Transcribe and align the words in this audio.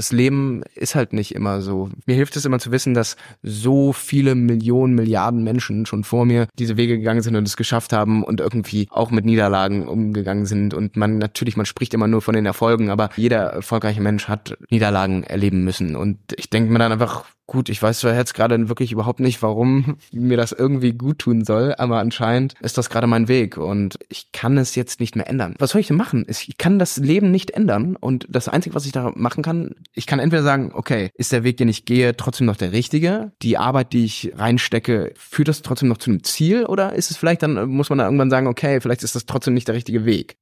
das 0.00 0.12
Leben 0.12 0.62
ist 0.74 0.94
halt 0.94 1.12
nicht 1.12 1.34
immer 1.34 1.60
so. 1.60 1.90
Mir 2.06 2.16
hilft 2.16 2.34
es 2.34 2.46
immer 2.46 2.58
zu 2.58 2.72
wissen, 2.72 2.94
dass 2.94 3.16
so 3.42 3.92
viele 3.92 4.34
Millionen, 4.34 4.94
Milliarden 4.94 5.44
Menschen 5.44 5.84
schon 5.84 6.04
vor 6.04 6.24
mir 6.24 6.48
diese 6.58 6.78
Wege 6.78 6.96
gegangen 6.96 7.20
sind 7.20 7.36
und 7.36 7.46
es 7.46 7.58
geschafft 7.58 7.92
haben 7.92 8.24
und 8.24 8.40
irgendwie 8.40 8.88
auch 8.88 9.10
mit 9.10 9.26
Niederlagen 9.26 9.86
umgegangen 9.86 10.46
sind. 10.46 10.72
Und 10.72 10.96
man 10.96 11.18
natürlich, 11.18 11.58
man 11.58 11.66
spricht 11.66 11.92
immer 11.92 12.06
nur 12.06 12.22
von 12.22 12.34
den 12.34 12.46
Erfolgen, 12.46 12.88
aber 12.88 13.10
jeder 13.14 13.40
erfolgreiche 13.40 14.00
Mensch 14.00 14.26
hat 14.26 14.56
Niederlagen 14.70 15.22
erleben 15.22 15.64
müssen. 15.64 15.94
Und 15.96 16.16
ich 16.34 16.48
denke 16.48 16.72
mir 16.72 16.78
dann 16.78 16.92
einfach, 16.92 17.26
gut, 17.50 17.68
ich 17.68 17.82
weiß 17.82 17.98
zwar 17.98 18.14
jetzt 18.14 18.34
gerade 18.34 18.68
wirklich 18.68 18.92
überhaupt 18.92 19.18
nicht, 19.18 19.42
warum 19.42 19.96
mir 20.12 20.36
das 20.36 20.52
irgendwie 20.52 20.92
gut 20.92 21.18
tun 21.18 21.44
soll, 21.44 21.74
aber 21.76 21.98
anscheinend 21.98 22.54
ist 22.60 22.78
das 22.78 22.88
gerade 22.88 23.08
mein 23.08 23.26
Weg 23.26 23.56
und 23.56 23.98
ich 24.08 24.30
kann 24.32 24.56
es 24.56 24.76
jetzt 24.76 25.00
nicht 25.00 25.16
mehr 25.16 25.28
ändern. 25.28 25.56
Was 25.58 25.70
soll 25.70 25.80
ich 25.80 25.88
denn 25.88 25.96
machen? 25.96 26.24
Ich 26.28 26.56
kann 26.58 26.78
das 26.78 26.96
Leben 26.96 27.32
nicht 27.32 27.50
ändern 27.50 27.96
und 27.96 28.26
das 28.28 28.48
Einzige, 28.48 28.76
was 28.76 28.86
ich 28.86 28.92
da 28.92 29.12
machen 29.16 29.42
kann, 29.42 29.74
ich 29.92 30.06
kann 30.06 30.20
entweder 30.20 30.44
sagen, 30.44 30.70
okay, 30.72 31.10
ist 31.14 31.32
der 31.32 31.42
Weg, 31.42 31.56
den 31.56 31.68
ich 31.68 31.84
gehe, 31.84 32.16
trotzdem 32.16 32.46
noch 32.46 32.56
der 32.56 32.70
richtige? 32.70 33.32
Die 33.42 33.58
Arbeit, 33.58 33.92
die 33.92 34.04
ich 34.04 34.32
reinstecke, 34.36 35.12
führt 35.16 35.48
das 35.48 35.62
trotzdem 35.62 35.88
noch 35.88 35.98
zu 35.98 36.10
einem 36.10 36.22
Ziel 36.22 36.66
oder 36.66 36.94
ist 36.94 37.10
es 37.10 37.16
vielleicht 37.16 37.42
dann, 37.42 37.68
muss 37.68 37.90
man 37.90 37.98
dann 37.98 38.06
irgendwann 38.06 38.30
sagen, 38.30 38.46
okay, 38.46 38.80
vielleicht 38.80 39.02
ist 39.02 39.16
das 39.16 39.26
trotzdem 39.26 39.54
nicht 39.54 39.66
der 39.66 39.74
richtige 39.74 40.04
Weg? 40.04 40.36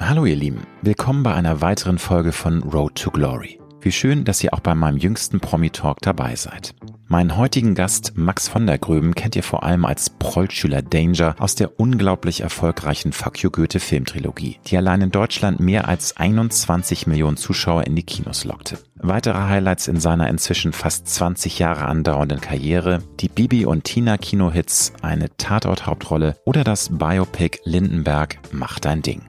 Hallo 0.00 0.24
ihr 0.24 0.36
Lieben, 0.36 0.62
willkommen 0.80 1.22
bei 1.22 1.34
einer 1.34 1.60
weiteren 1.60 1.98
Folge 1.98 2.32
von 2.32 2.62
Road 2.62 2.94
to 2.94 3.10
Glory. 3.10 3.58
Wie 3.80 3.92
schön, 3.92 4.24
dass 4.24 4.42
ihr 4.42 4.52
auch 4.54 4.60
bei 4.60 4.74
meinem 4.74 4.96
jüngsten 4.96 5.40
Promi-Talk 5.40 6.00
dabei 6.00 6.34
seid. 6.34 6.74
Meinen 7.10 7.38
heutigen 7.38 7.74
Gast 7.74 8.12
Max 8.16 8.48
von 8.48 8.66
der 8.66 8.76
Gröben 8.76 9.14
kennt 9.14 9.34
ihr 9.34 9.42
vor 9.42 9.62
allem 9.62 9.86
als 9.86 10.10
Prollschüler 10.10 10.82
Danger 10.82 11.36
aus 11.38 11.54
der 11.54 11.80
unglaublich 11.80 12.42
erfolgreichen 12.42 13.12
Fuck 13.12 13.42
You 13.42 13.50
Goethe 13.50 13.80
Filmtrilogie, 13.80 14.58
die 14.66 14.76
allein 14.76 15.00
in 15.00 15.10
Deutschland 15.10 15.58
mehr 15.58 15.88
als 15.88 16.18
21 16.18 17.06
Millionen 17.06 17.38
Zuschauer 17.38 17.84
in 17.84 17.96
die 17.96 18.02
Kinos 18.02 18.44
lockte. 18.44 18.78
Weitere 18.96 19.38
Highlights 19.38 19.88
in 19.88 20.00
seiner 20.00 20.28
inzwischen 20.28 20.74
fast 20.74 21.08
20 21.08 21.58
Jahre 21.58 21.86
andauernden 21.86 22.42
Karriere, 22.42 22.98
die 23.20 23.28
Bibi 23.28 23.64
und 23.64 23.84
Tina 23.84 24.18
Kinohits, 24.18 24.92
eine 25.00 25.34
Tatort-Hauptrolle 25.38 26.36
oder 26.44 26.62
das 26.62 26.90
Biopic 26.90 27.60
Lindenberg 27.64 28.38
Mach 28.52 28.80
dein 28.80 29.00
Ding. 29.00 29.22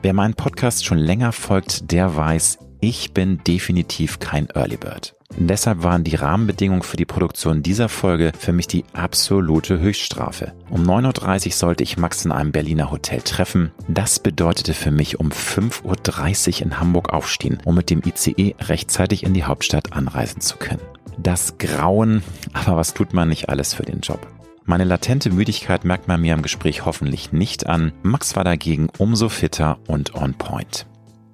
Wer 0.00 0.14
meinen 0.14 0.34
Podcast 0.34 0.86
schon 0.86 0.98
länger 0.98 1.32
folgt, 1.32 1.90
der 1.92 2.16
weiß, 2.16 2.58
ich 2.80 3.12
bin 3.12 3.42
definitiv 3.44 4.18
kein 4.18 4.48
Early 4.54 4.76
Bird. 4.76 5.14
Deshalb 5.36 5.82
waren 5.82 6.04
die 6.04 6.16
Rahmenbedingungen 6.16 6.82
für 6.82 6.96
die 6.96 7.04
Produktion 7.04 7.62
dieser 7.62 7.88
Folge 7.88 8.32
für 8.38 8.52
mich 8.52 8.66
die 8.66 8.84
absolute 8.92 9.78
Höchststrafe. 9.78 10.52
Um 10.70 10.82
9.30 10.82 11.46
Uhr 11.46 11.52
sollte 11.52 11.84
ich 11.84 11.98
Max 11.98 12.24
in 12.24 12.32
einem 12.32 12.50
Berliner 12.50 12.90
Hotel 12.90 13.20
treffen. 13.20 13.72
Das 13.88 14.18
bedeutete 14.18 14.74
für 14.74 14.90
mich 14.90 15.20
um 15.20 15.28
5.30 15.28 16.60
Uhr 16.60 16.62
in 16.62 16.80
Hamburg 16.80 17.12
aufstehen, 17.12 17.58
um 17.64 17.74
mit 17.74 17.90
dem 17.90 18.02
ICE 18.04 18.56
rechtzeitig 18.58 19.22
in 19.22 19.34
die 19.34 19.44
Hauptstadt 19.44 19.92
anreisen 19.92 20.40
zu 20.40 20.56
können. 20.56 20.82
Das 21.18 21.58
Grauen, 21.58 22.22
aber 22.52 22.76
was 22.76 22.94
tut 22.94 23.12
man 23.12 23.28
nicht 23.28 23.48
alles 23.48 23.74
für 23.74 23.84
den 23.84 24.00
Job? 24.00 24.26
Meine 24.64 24.84
latente 24.84 25.30
Müdigkeit 25.30 25.84
merkt 25.84 26.08
man 26.08 26.20
mir 26.20 26.34
im 26.34 26.42
Gespräch 26.42 26.84
hoffentlich 26.84 27.32
nicht 27.32 27.66
an. 27.66 27.92
Max 28.02 28.36
war 28.36 28.44
dagegen 28.44 28.88
umso 28.98 29.28
fitter 29.28 29.78
und 29.86 30.14
on 30.14 30.34
point. 30.34 30.86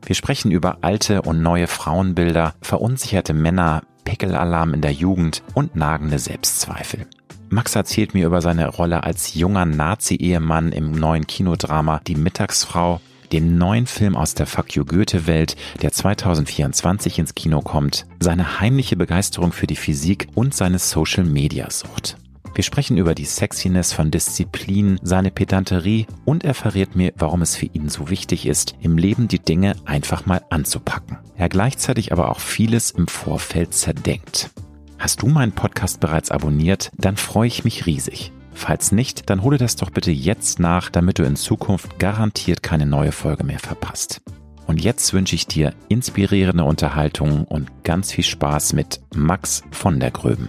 Wir 0.06 0.14
sprechen 0.14 0.50
über 0.50 0.78
alte 0.83 1.22
und 1.22 1.42
neue 1.42 1.66
Frauenbilder, 1.66 2.55
verunsicherte 2.60 3.33
Männer, 3.33 3.83
Pickelalarm 4.05 4.74
in 4.74 4.83
der 4.83 4.92
Jugend 4.92 5.42
und 5.55 5.77
nagende 5.77 6.19
Selbstzweifel. 6.19 7.06
Max 7.48 7.74
erzählt 7.74 8.14
mir 8.14 8.27
über 8.27 8.42
seine 8.42 8.69
Rolle 8.69 9.05
als 9.05 9.34
junger 9.34 9.64
Nazi-Ehemann 9.64 10.72
im 10.72 10.92
neuen 10.92 11.27
Kinodrama 11.27 12.00
Die 12.06 12.16
Mittagsfrau, 12.16 13.00
dem 13.32 13.56
neuen 13.56 13.86
Film 13.86 14.16
aus 14.16 14.34
der 14.34 14.47
Fuck 14.47 14.75
You 14.77 14.84
Goethe-Welt, 14.84 15.56
der 15.80 15.92
2024 15.92 17.19
ins 17.19 17.34
Kino 17.34 17.60
kommt, 17.60 18.06
seine 18.20 18.60
heimliche 18.60 18.97
Begeisterung 18.97 19.52
für 19.52 19.66
die 19.66 19.77
Physik 19.77 20.28
und 20.34 20.55
seine 20.55 20.78
Social-Media-Sucht. 20.78 22.16
Wir 22.55 22.62
sprechen 22.62 22.97
über 22.97 23.16
die 23.16 23.24
Sexiness 23.24 23.92
von 23.92 24.12
Disziplin, 24.12 25.00
seine 25.03 25.32
Pedanterie 25.32 26.06
und 26.25 26.44
er 26.44 26.54
verrät 26.54 26.94
mir, 26.94 27.12
warum 27.16 27.42
es 27.42 27.56
für 27.56 27.66
ihn 27.66 27.88
so 27.88 28.10
wichtig 28.10 28.47
ist, 28.47 28.76
im 28.81 28.97
Leben 28.97 29.26
die 29.26 29.41
Dinge 29.41 29.75
einfach 29.87 30.25
mal 30.26 30.41
anzupacken. 30.50 31.19
Er 31.37 31.48
gleichzeitig 31.48 32.12
aber 32.12 32.31
auch 32.31 32.38
vieles 32.38 32.92
im 32.92 33.09
Vorfeld 33.09 33.75
zerdenkt. 33.75 34.50
Hast 34.98 35.22
du 35.22 35.26
meinen 35.26 35.50
Podcast 35.50 35.98
bereits 35.98 36.31
abonniert? 36.31 36.92
Dann 36.97 37.16
freue 37.16 37.48
ich 37.48 37.65
mich 37.65 37.87
riesig. 37.87 38.31
Falls 38.53 38.92
nicht, 38.92 39.28
dann 39.31 39.42
hole 39.42 39.59
das 39.59 39.75
doch 39.75 39.91
bitte 39.91 40.12
jetzt 40.12 40.60
nach, 40.60 40.91
damit 40.91 41.19
du 41.19 41.25
in 41.25 41.34
Zukunft 41.34 41.98
garantiert 41.98 42.62
keine 42.62 42.86
neue 42.86 43.10
Folge 43.10 43.42
mehr 43.42 43.59
verpasst. 43.59 44.22
Und 44.69 44.82
jetzt 44.82 45.12
wünsche 45.12 45.34
ich 45.34 45.48
dir 45.48 45.75
inspirierende 45.88 46.62
Unterhaltung 46.62 47.44
und 47.44 47.82
ganz 47.82 48.12
viel 48.12 48.25
Spaß 48.25 48.75
mit 48.75 49.00
Max 49.12 49.65
von 49.72 49.98
der 49.98 50.12
Gröben. 50.12 50.48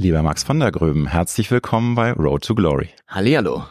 Lieber 0.00 0.22
Max 0.22 0.44
von 0.44 0.60
der 0.60 0.70
Gröben, 0.70 1.08
herzlich 1.08 1.50
willkommen 1.50 1.96
bei 1.96 2.12
Road 2.12 2.44
to 2.44 2.54
Glory. 2.54 2.90
Hallihallo. 3.08 3.64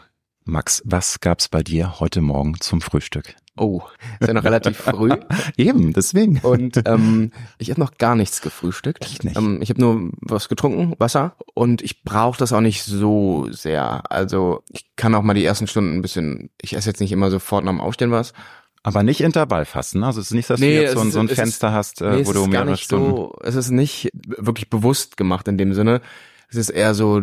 Max, 0.44 0.82
was 0.84 1.20
gab's 1.20 1.48
bei 1.48 1.62
dir 1.62 2.00
heute 2.00 2.20
Morgen 2.20 2.60
zum 2.60 2.82
Frühstück? 2.82 3.34
Oh, 3.56 3.80
ist 4.20 4.28
ja 4.28 4.34
noch 4.34 4.44
relativ 4.44 4.76
früh. 4.76 5.10
Eben, 5.56 5.94
deswegen. 5.94 6.38
Und 6.40 6.82
ähm, 6.84 7.32
ich 7.56 7.70
habe 7.70 7.80
noch 7.80 7.96
gar 7.96 8.14
nichts 8.14 8.42
gefrühstückt. 8.42 9.06
Echt 9.06 9.24
nicht? 9.24 9.38
Ähm, 9.38 9.62
ich 9.62 9.70
habe 9.70 9.80
nur 9.80 10.10
was 10.20 10.50
getrunken, 10.50 10.94
Wasser. 10.98 11.34
Und 11.54 11.80
ich 11.80 12.04
brauche 12.04 12.38
das 12.38 12.52
auch 12.52 12.60
nicht 12.60 12.82
so 12.82 13.48
sehr. 13.50 14.02
Also 14.12 14.62
ich 14.70 14.84
kann 14.96 15.14
auch 15.14 15.22
mal 15.22 15.32
die 15.32 15.46
ersten 15.46 15.66
Stunden 15.66 15.94
ein 15.94 16.02
bisschen, 16.02 16.50
ich 16.60 16.76
esse 16.76 16.90
jetzt 16.90 17.00
nicht 17.00 17.10
immer 17.10 17.30
sofort 17.30 17.64
nach 17.64 17.72
dem 17.72 17.80
Aufstehen 17.80 18.10
was. 18.10 18.34
Aber 18.82 19.02
nicht 19.02 19.20
Intervallfasten. 19.20 20.02
Also 20.04 20.20
es 20.20 20.28
ist 20.28 20.34
nicht, 20.34 20.48
dass 20.48 20.60
nee, 20.60 20.76
du 20.76 20.82
jetzt 20.82 20.92
so, 20.92 21.00
ein, 21.00 21.10
so 21.10 21.20
ein 21.20 21.28
Fenster 21.28 21.68
ist, 21.68 21.74
hast, 21.74 22.00
äh, 22.00 22.16
nee, 22.16 22.26
wo 22.26 22.32
du 22.32 22.46
mehrere 22.46 22.76
Stunden. 22.76 23.10
So, 23.10 23.36
es 23.42 23.54
ist 23.54 23.70
nicht 23.70 24.10
wirklich 24.24 24.70
bewusst 24.70 25.16
gemacht 25.16 25.48
in 25.48 25.58
dem 25.58 25.74
Sinne. 25.74 26.00
Es 26.48 26.56
ist 26.56 26.70
eher 26.70 26.94
so, 26.94 27.22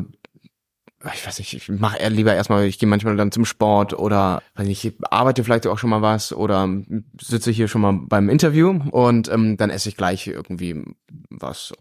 ich 1.14 1.26
weiß 1.26 1.40
nicht, 1.40 1.54
ich 1.54 1.70
mache 1.70 1.98
eher 2.00 2.10
lieber 2.10 2.34
erstmal, 2.34 2.66
ich 2.66 2.80
gehe 2.80 2.90
manchmal 2.90 3.16
dann 3.16 3.32
zum 3.32 3.46
Sport 3.46 3.94
oder 3.94 4.42
weiß 4.56 4.68
nicht, 4.68 4.84
ich 4.86 4.94
arbeite 5.10 5.44
vielleicht 5.44 5.68
auch 5.68 5.78
schon 5.78 5.90
mal 5.90 6.02
was 6.02 6.34
oder 6.34 6.68
sitze 7.22 7.52
hier 7.52 7.68
schon 7.68 7.82
mal 7.82 7.94
beim 7.94 8.30
Interview 8.30 8.80
und 8.92 9.30
ähm, 9.30 9.58
dann 9.58 9.70
esse 9.70 9.90
ich 9.90 9.98
gleich 9.98 10.28
irgendwie 10.28 10.84
was. 11.30 11.74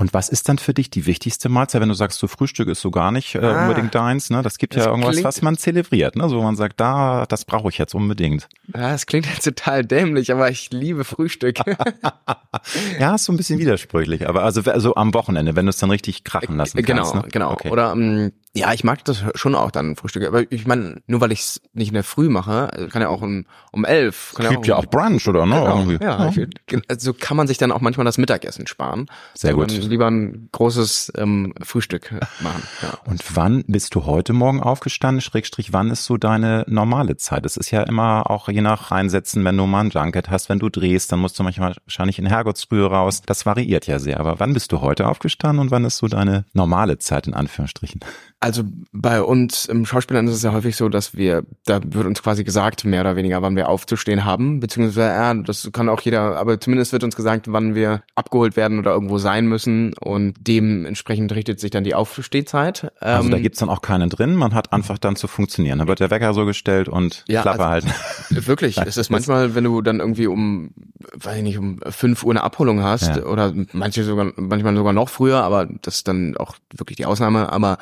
Und 0.00 0.14
was 0.14 0.30
ist 0.30 0.48
dann 0.48 0.56
für 0.56 0.72
dich 0.72 0.88
die 0.88 1.04
wichtigste 1.04 1.50
Mahlzeit, 1.50 1.82
wenn 1.82 1.90
du 1.90 1.94
sagst, 1.94 2.18
so 2.18 2.26
Frühstück 2.26 2.68
ist 2.68 2.80
so 2.80 2.90
gar 2.90 3.12
nicht 3.12 3.34
äh, 3.34 3.40
ah, 3.40 3.64
unbedingt 3.64 3.94
deins? 3.94 4.30
Ne? 4.30 4.40
Das 4.40 4.56
gibt 4.56 4.74
das 4.74 4.86
ja 4.86 4.90
irgendwas, 4.90 5.10
klingt, 5.12 5.26
was 5.26 5.42
man 5.42 5.58
zelebriert, 5.58 6.16
ne? 6.16 6.26
so 6.30 6.38
wo 6.38 6.42
man 6.42 6.56
sagt, 6.56 6.80
da, 6.80 7.26
das 7.28 7.44
brauche 7.44 7.68
ich 7.68 7.76
jetzt 7.76 7.94
unbedingt. 7.94 8.48
Ja, 8.74 8.92
das 8.92 9.04
klingt 9.04 9.26
jetzt 9.26 9.44
total 9.44 9.84
dämlich, 9.84 10.32
aber 10.32 10.50
ich 10.50 10.70
liebe 10.70 11.04
Frühstück. 11.04 11.58
ja, 12.98 13.14
ist 13.14 13.24
so 13.24 13.32
ein 13.34 13.36
bisschen 13.36 13.58
widersprüchlich, 13.58 14.26
aber 14.26 14.42
also, 14.42 14.62
also 14.70 14.94
am 14.94 15.12
Wochenende, 15.12 15.54
wenn 15.54 15.66
du 15.66 15.70
es 15.70 15.76
dann 15.76 15.90
richtig 15.90 16.24
krachen 16.24 16.56
lassen 16.56 16.82
genau, 16.82 17.02
kannst. 17.02 17.12
Genau, 17.12 17.22
ne? 17.22 17.28
genau. 17.30 17.52
Okay. 17.52 17.68
Oder 17.68 17.92
ähm, 17.92 18.32
ja, 18.52 18.72
ich 18.72 18.82
mag 18.82 19.04
das 19.04 19.22
schon 19.36 19.54
auch 19.54 19.70
dann 19.70 19.94
Frühstück. 19.94 20.26
Aber 20.26 20.42
ich 20.50 20.66
meine, 20.66 21.00
nur 21.06 21.20
weil 21.20 21.30
ich 21.30 21.40
es 21.40 21.60
nicht 21.72 21.88
in 21.88 21.94
der 21.94 22.02
Früh 22.02 22.28
mache, 22.28 22.88
kann 22.90 23.00
ja 23.00 23.08
auch 23.08 23.22
um, 23.22 23.46
um 23.70 23.84
elf. 23.84 24.32
Es 24.32 24.48
gibt 24.48 24.66
ja 24.66 24.74
auch, 24.74 24.82
ja 24.82 24.88
auch 24.88 24.90
Brunch 24.90 25.28
oder 25.28 25.46
ne? 25.46 25.54
Genau, 25.54 25.78
irgendwie. 25.78 26.04
Ja, 26.04 26.30
ja. 26.30 26.46
Ich, 26.66 26.82
also 26.88 27.14
kann 27.14 27.36
man 27.36 27.46
sich 27.46 27.58
dann 27.58 27.70
auch 27.70 27.80
manchmal 27.80 28.04
das 28.04 28.18
Mittagessen 28.18 28.66
sparen. 28.66 29.06
Sehr 29.34 29.54
gut. 29.54 29.70
Lieber 29.70 30.10
ein 30.10 30.48
großes 30.50 31.12
ähm, 31.16 31.54
Frühstück 31.62 32.12
machen. 32.40 32.62
Ja. 32.82 32.98
Und 33.04 33.22
wann 33.36 33.62
bist 33.68 33.94
du 33.94 34.04
heute 34.04 34.32
Morgen 34.32 34.60
aufgestanden? 34.60 35.20
Schrägstrich, 35.20 35.72
wann 35.72 35.90
ist 35.90 36.04
so 36.04 36.16
deine 36.16 36.64
normale 36.66 37.16
Zeit? 37.16 37.44
Das 37.44 37.56
ist 37.56 37.70
ja 37.70 37.84
immer 37.84 38.28
auch 38.30 38.48
je 38.48 38.62
nach 38.62 38.90
Reinsetzen, 38.90 39.44
wenn 39.44 39.56
du 39.56 39.66
mal 39.66 39.82
ein 39.82 39.90
Junket 39.90 40.28
hast, 40.28 40.48
wenn 40.48 40.58
du 40.58 40.70
drehst, 40.70 41.12
dann 41.12 41.20
musst 41.20 41.38
du 41.38 41.44
manchmal 41.44 41.76
wahrscheinlich 41.84 42.18
in 42.18 42.26
Herrgottsfrühe 42.26 42.86
raus. 42.86 43.22
Das 43.24 43.46
variiert 43.46 43.86
ja 43.86 44.00
sehr. 44.00 44.18
Aber 44.18 44.40
wann 44.40 44.54
bist 44.54 44.72
du 44.72 44.80
heute 44.80 45.06
aufgestanden 45.06 45.60
und 45.60 45.70
wann 45.70 45.84
ist 45.84 45.98
so 45.98 46.08
deine 46.08 46.46
normale 46.52 46.98
Zeit 46.98 47.28
in 47.28 47.34
Anführungsstrichen? 47.34 48.00
Also 48.42 48.62
bei 48.90 49.22
uns 49.22 49.66
im 49.66 49.84
Schauspielern 49.84 50.26
ist 50.26 50.34
es 50.34 50.42
ja 50.42 50.54
häufig 50.54 50.74
so, 50.74 50.88
dass 50.88 51.14
wir, 51.14 51.44
da 51.66 51.78
wird 51.84 52.06
uns 52.06 52.22
quasi 52.22 52.42
gesagt, 52.42 52.86
mehr 52.86 53.02
oder 53.02 53.14
weniger, 53.14 53.42
wann 53.42 53.54
wir 53.54 53.68
aufzustehen 53.68 54.24
haben, 54.24 54.60
beziehungsweise 54.60 55.02
ja, 55.02 55.34
das 55.34 55.68
kann 55.74 55.90
auch 55.90 56.00
jeder, 56.00 56.38
aber 56.38 56.58
zumindest 56.58 56.92
wird 56.94 57.04
uns 57.04 57.16
gesagt, 57.16 57.52
wann 57.52 57.74
wir 57.74 58.02
abgeholt 58.14 58.56
werden 58.56 58.78
oder 58.78 58.92
irgendwo 58.92 59.18
sein 59.18 59.46
müssen 59.46 59.92
und 60.00 60.36
dementsprechend 60.40 61.34
richtet 61.34 61.60
sich 61.60 61.70
dann 61.70 61.84
die 61.84 61.94
Aufstehzeit. 61.94 62.90
Also 62.98 63.28
da 63.28 63.36
ähm, 63.36 63.42
gibt's 63.42 63.58
dann 63.58 63.68
auch 63.68 63.82
keinen 63.82 64.08
drin, 64.08 64.36
man 64.36 64.54
hat 64.54 64.72
einfach 64.72 64.96
dann 64.96 65.16
zu 65.16 65.28
funktionieren. 65.28 65.78
Da 65.78 65.86
wird 65.86 66.00
der 66.00 66.10
Wecker 66.10 66.32
so 66.32 66.46
gestellt 66.46 66.88
und 66.88 67.24
ja, 67.28 67.42
Klappe 67.42 67.66
also, 67.66 67.88
halten. 67.88 67.92
Wirklich, 68.46 68.78
es 68.78 68.96
ist 68.96 69.10
manchmal, 69.10 69.54
wenn 69.54 69.64
du 69.64 69.82
dann 69.82 70.00
irgendwie 70.00 70.26
um, 70.26 70.70
weiß 71.12 71.36
ich 71.36 71.42
nicht, 71.42 71.58
um 71.58 71.78
fünf 71.90 72.24
Uhr 72.24 72.32
eine 72.32 72.42
Abholung 72.42 72.82
hast 72.82 73.16
ja. 73.16 73.24
oder 73.24 73.52
manche 73.72 74.02
sogar, 74.02 74.32
manchmal 74.36 74.74
sogar 74.74 74.94
noch 74.94 75.10
früher, 75.10 75.42
aber 75.42 75.68
das 75.82 75.96
ist 75.96 76.08
dann 76.08 76.38
auch 76.38 76.56
wirklich 76.74 76.96
die 76.96 77.04
Ausnahme, 77.04 77.52
aber 77.52 77.76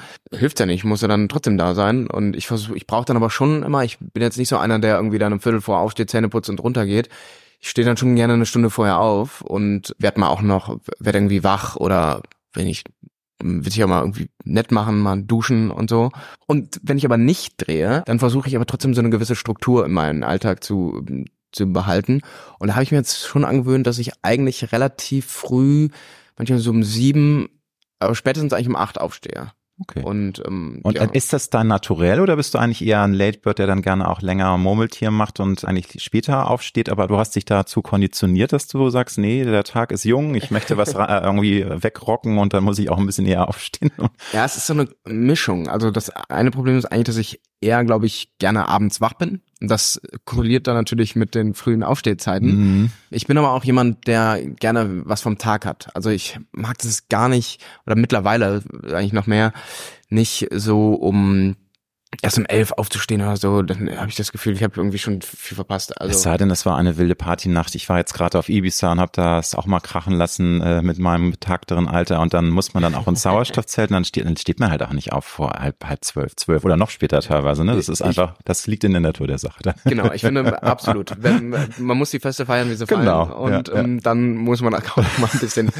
hilft 0.48 0.60
ja 0.60 0.66
nicht, 0.66 0.84
muss 0.84 1.02
ja 1.02 1.08
dann 1.08 1.28
trotzdem 1.28 1.58
da 1.58 1.74
sein 1.74 2.08
und 2.08 2.34
ich 2.34 2.46
versuche, 2.46 2.74
ich 2.74 2.86
brauche 2.86 3.04
dann 3.04 3.16
aber 3.16 3.28
schon 3.28 3.62
immer, 3.62 3.84
ich 3.84 3.98
bin 3.98 4.22
jetzt 4.22 4.38
nicht 4.38 4.48
so 4.48 4.56
einer, 4.56 4.78
der 4.78 4.96
irgendwie 4.96 5.18
dann 5.18 5.34
um 5.34 5.40
Viertel 5.40 5.60
vor 5.60 5.78
aufsteht, 5.78 6.08
Zähne 6.08 6.30
putzt 6.30 6.48
und 6.48 6.62
runtergeht. 6.62 7.10
Ich 7.60 7.68
stehe 7.68 7.86
dann 7.86 7.98
schon 7.98 8.16
gerne 8.16 8.32
eine 8.32 8.46
Stunde 8.46 8.70
vorher 8.70 8.98
auf 8.98 9.42
und 9.42 9.94
werde 9.98 10.20
mal 10.20 10.28
auch 10.28 10.40
noch, 10.40 10.78
werde 10.98 11.18
irgendwie 11.18 11.44
wach 11.44 11.76
oder 11.76 12.22
wenn 12.54 12.66
ich 12.66 12.84
will 13.40 13.68
ich 13.68 13.76
ja 13.76 13.86
mal 13.86 14.00
irgendwie 14.00 14.30
nett 14.44 14.72
machen, 14.72 14.98
mal 14.98 15.22
duschen 15.22 15.70
und 15.70 15.90
so. 15.90 16.10
Und 16.46 16.80
wenn 16.82 16.98
ich 16.98 17.04
aber 17.04 17.18
nicht 17.18 17.54
drehe, 17.58 18.02
dann 18.06 18.18
versuche 18.18 18.48
ich 18.48 18.56
aber 18.56 18.66
trotzdem 18.66 18.94
so 18.94 19.00
eine 19.00 19.10
gewisse 19.10 19.36
Struktur 19.36 19.84
in 19.84 19.92
meinen 19.92 20.24
Alltag 20.24 20.64
zu, 20.64 21.04
zu 21.52 21.72
behalten. 21.72 22.22
Und 22.58 22.68
da 22.68 22.74
habe 22.74 22.82
ich 22.82 22.90
mir 22.90 22.98
jetzt 22.98 23.24
schon 23.24 23.44
angewöhnt, 23.44 23.86
dass 23.86 23.98
ich 23.98 24.10
eigentlich 24.22 24.72
relativ 24.72 25.26
früh, 25.26 25.88
manchmal 26.36 26.58
so 26.58 26.70
um 26.70 26.82
sieben, 26.82 27.48
aber 28.00 28.14
spätestens 28.14 28.52
eigentlich 28.52 28.68
um 28.68 28.76
acht 28.76 29.00
aufstehe. 29.00 29.52
Okay. 29.80 30.02
Und, 30.02 30.42
ähm, 30.44 30.80
und 30.82 30.96
ja. 30.96 31.04
ist 31.04 31.32
das 31.32 31.50
dann 31.50 31.69
naturell 31.69 32.20
oder 32.20 32.34
bist 32.34 32.52
du 32.52 32.58
eigentlich 32.58 32.84
eher 32.84 33.02
ein 33.02 33.14
Late 33.14 33.38
Bird, 33.38 33.58
der 33.58 33.69
dann 33.69 33.82
gerne 33.82 34.08
auch 34.08 34.20
länger 34.20 34.58
Murmeltier 34.58 35.12
macht 35.12 35.38
und 35.38 35.64
eigentlich 35.64 36.02
später 36.02 36.50
aufsteht, 36.50 36.88
aber 36.88 37.06
du 37.06 37.16
hast 37.16 37.36
dich 37.36 37.44
dazu 37.44 37.80
konditioniert, 37.80 38.52
dass 38.52 38.66
du 38.66 38.90
sagst, 38.90 39.19
nee, 39.19 39.44
der 39.44 39.62
Tag 39.62 39.92
ist 39.92 40.04
jung, 40.04 40.34
ich 40.34 40.50
möchte 40.50 40.76
was 40.76 40.94
irgendwie 40.94 41.64
wegrocken 41.69 42.38
und 42.38 42.54
dann 42.54 42.64
muss 42.64 42.78
ich 42.78 42.90
auch 42.90 42.98
ein 42.98 43.06
bisschen 43.06 43.26
eher 43.26 43.48
aufstehen. 43.48 43.92
Ja, 44.32 44.44
es 44.44 44.56
ist 44.56 44.66
so 44.66 44.72
eine 44.72 44.88
Mischung. 45.06 45.69
Also 45.69 45.90
das 45.90 46.10
eine 46.10 46.50
Problem 46.50 46.76
ist 46.76 46.86
eigentlich, 46.86 47.04
dass 47.04 47.16
ich 47.16 47.40
eher, 47.60 47.84
glaube 47.84 48.06
ich, 48.06 48.31
gerne 48.38 48.69
abends 48.69 49.00
wach 49.00 49.14
bin. 49.14 49.40
Das 49.60 50.00
korreliert 50.25 50.69
dann 50.69 50.76
natürlich 50.76 51.16
mit 51.16 51.34
den 51.34 51.55
frühen 51.55 51.82
Aufstehzeiten. 51.82 52.49
Mhm. 52.82 52.90
Ich 53.10 53.26
bin 53.26 53.37
aber 53.38 53.52
auch 53.52 53.64
jemand, 53.64 54.06
der 54.06 54.40
gerne 54.60 55.02
was 55.05 55.20
vom 55.20 55.38
Tag 55.38 55.66
hat. 55.66 55.88
Also 55.94 56.10
ich 56.10 56.38
mag 56.52 56.78
das 56.78 57.08
gar 57.08 57.28
nicht, 57.28 57.60
oder 57.84 57.96
mittlerweile 57.96 58.62
eigentlich 58.84 59.12
noch 59.12 59.26
mehr, 59.26 59.52
nicht 60.08 60.46
so 60.52 60.94
um 60.94 61.56
erst 62.22 62.38
um 62.38 62.46
elf 62.46 62.72
aufzustehen 62.72 63.20
oder 63.20 63.37
so, 63.37 63.62
dann 63.62 63.96
habe 63.96 64.08
ich 64.08 64.16
das 64.16 64.32
Gefühl, 64.32 64.55
ich 64.55 64.62
habe 64.62 64.75
irgendwie 64.76 64.99
schon 64.99 65.20
viel 65.20 65.55
verpasst. 65.55 66.00
Also 66.00 66.14
es 66.14 66.22
sei 66.22 66.37
denn, 66.37 66.50
es 66.50 66.64
war 66.64 66.76
eine 66.76 66.96
wilde 66.96 67.14
Partynacht. 67.14 67.75
Ich 67.75 67.88
war 67.88 67.99
jetzt 67.99 68.14
gerade 68.14 68.38
auf 68.38 68.49
Ibiza 68.49 68.93
und 68.93 69.00
habe 69.00 69.12
das 69.14 69.55
auch 69.55 69.66
mal 69.66 69.81
krachen 69.81 70.14
lassen 70.14 70.60
äh, 70.62 70.82
mit 70.82 70.99
meinem 70.99 71.31
betagteren 71.31 71.87
Alter 71.87 72.20
und 72.20 72.32
dann 72.32 72.49
muss 72.49 72.75
man 72.75 72.82
dann 72.82 72.94
auch 72.94 73.06
ins 73.08 73.22
Sauerstoffzelt 73.28 73.90
und 73.90 73.94
dann 73.94 74.05
steht, 74.05 74.25
dann 74.25 74.37
steht 74.37 74.58
man 74.58 74.70
halt 74.70 74.82
auch 74.82 74.93
nicht 74.93 75.12
auf 75.12 75.25
vor 75.25 75.50
halb, 75.50 75.84
halb 75.84 76.05
zwölf, 76.05 76.34
zwölf 76.37 76.64
oder 76.64 76.76
noch 76.76 76.90
später 76.90 77.20
teilweise. 77.20 77.64
Ne? 77.64 77.76
Das 77.76 77.88
ist 77.88 78.00
einfach, 78.00 78.34
das 78.44 78.66
liegt 78.66 78.84
in 78.84 78.93
der 78.93 79.00
Natur 79.00 79.26
der 79.26 79.38
Sache. 79.38 79.75
Genau, 79.84 80.11
ich 80.12 80.22
finde 80.22 80.62
absolut. 80.62 81.12
Wenn, 81.20 81.54
man 81.78 81.99
muss 81.99 82.11
die 82.11 82.20
Feste 82.20 82.46
feiern, 82.46 82.70
wie 82.70 82.75
sie 82.75 82.87
genau, 82.87 83.26
fallen 83.26 83.38
und 83.38 83.69
ja, 83.69 83.75
ja. 83.75 83.81
Ähm, 83.81 84.00
dann 84.00 84.34
muss 84.34 84.62
man 84.62 84.75
auch 84.75 84.96
mal 84.96 85.28
ein 85.31 85.40
bisschen 85.40 85.70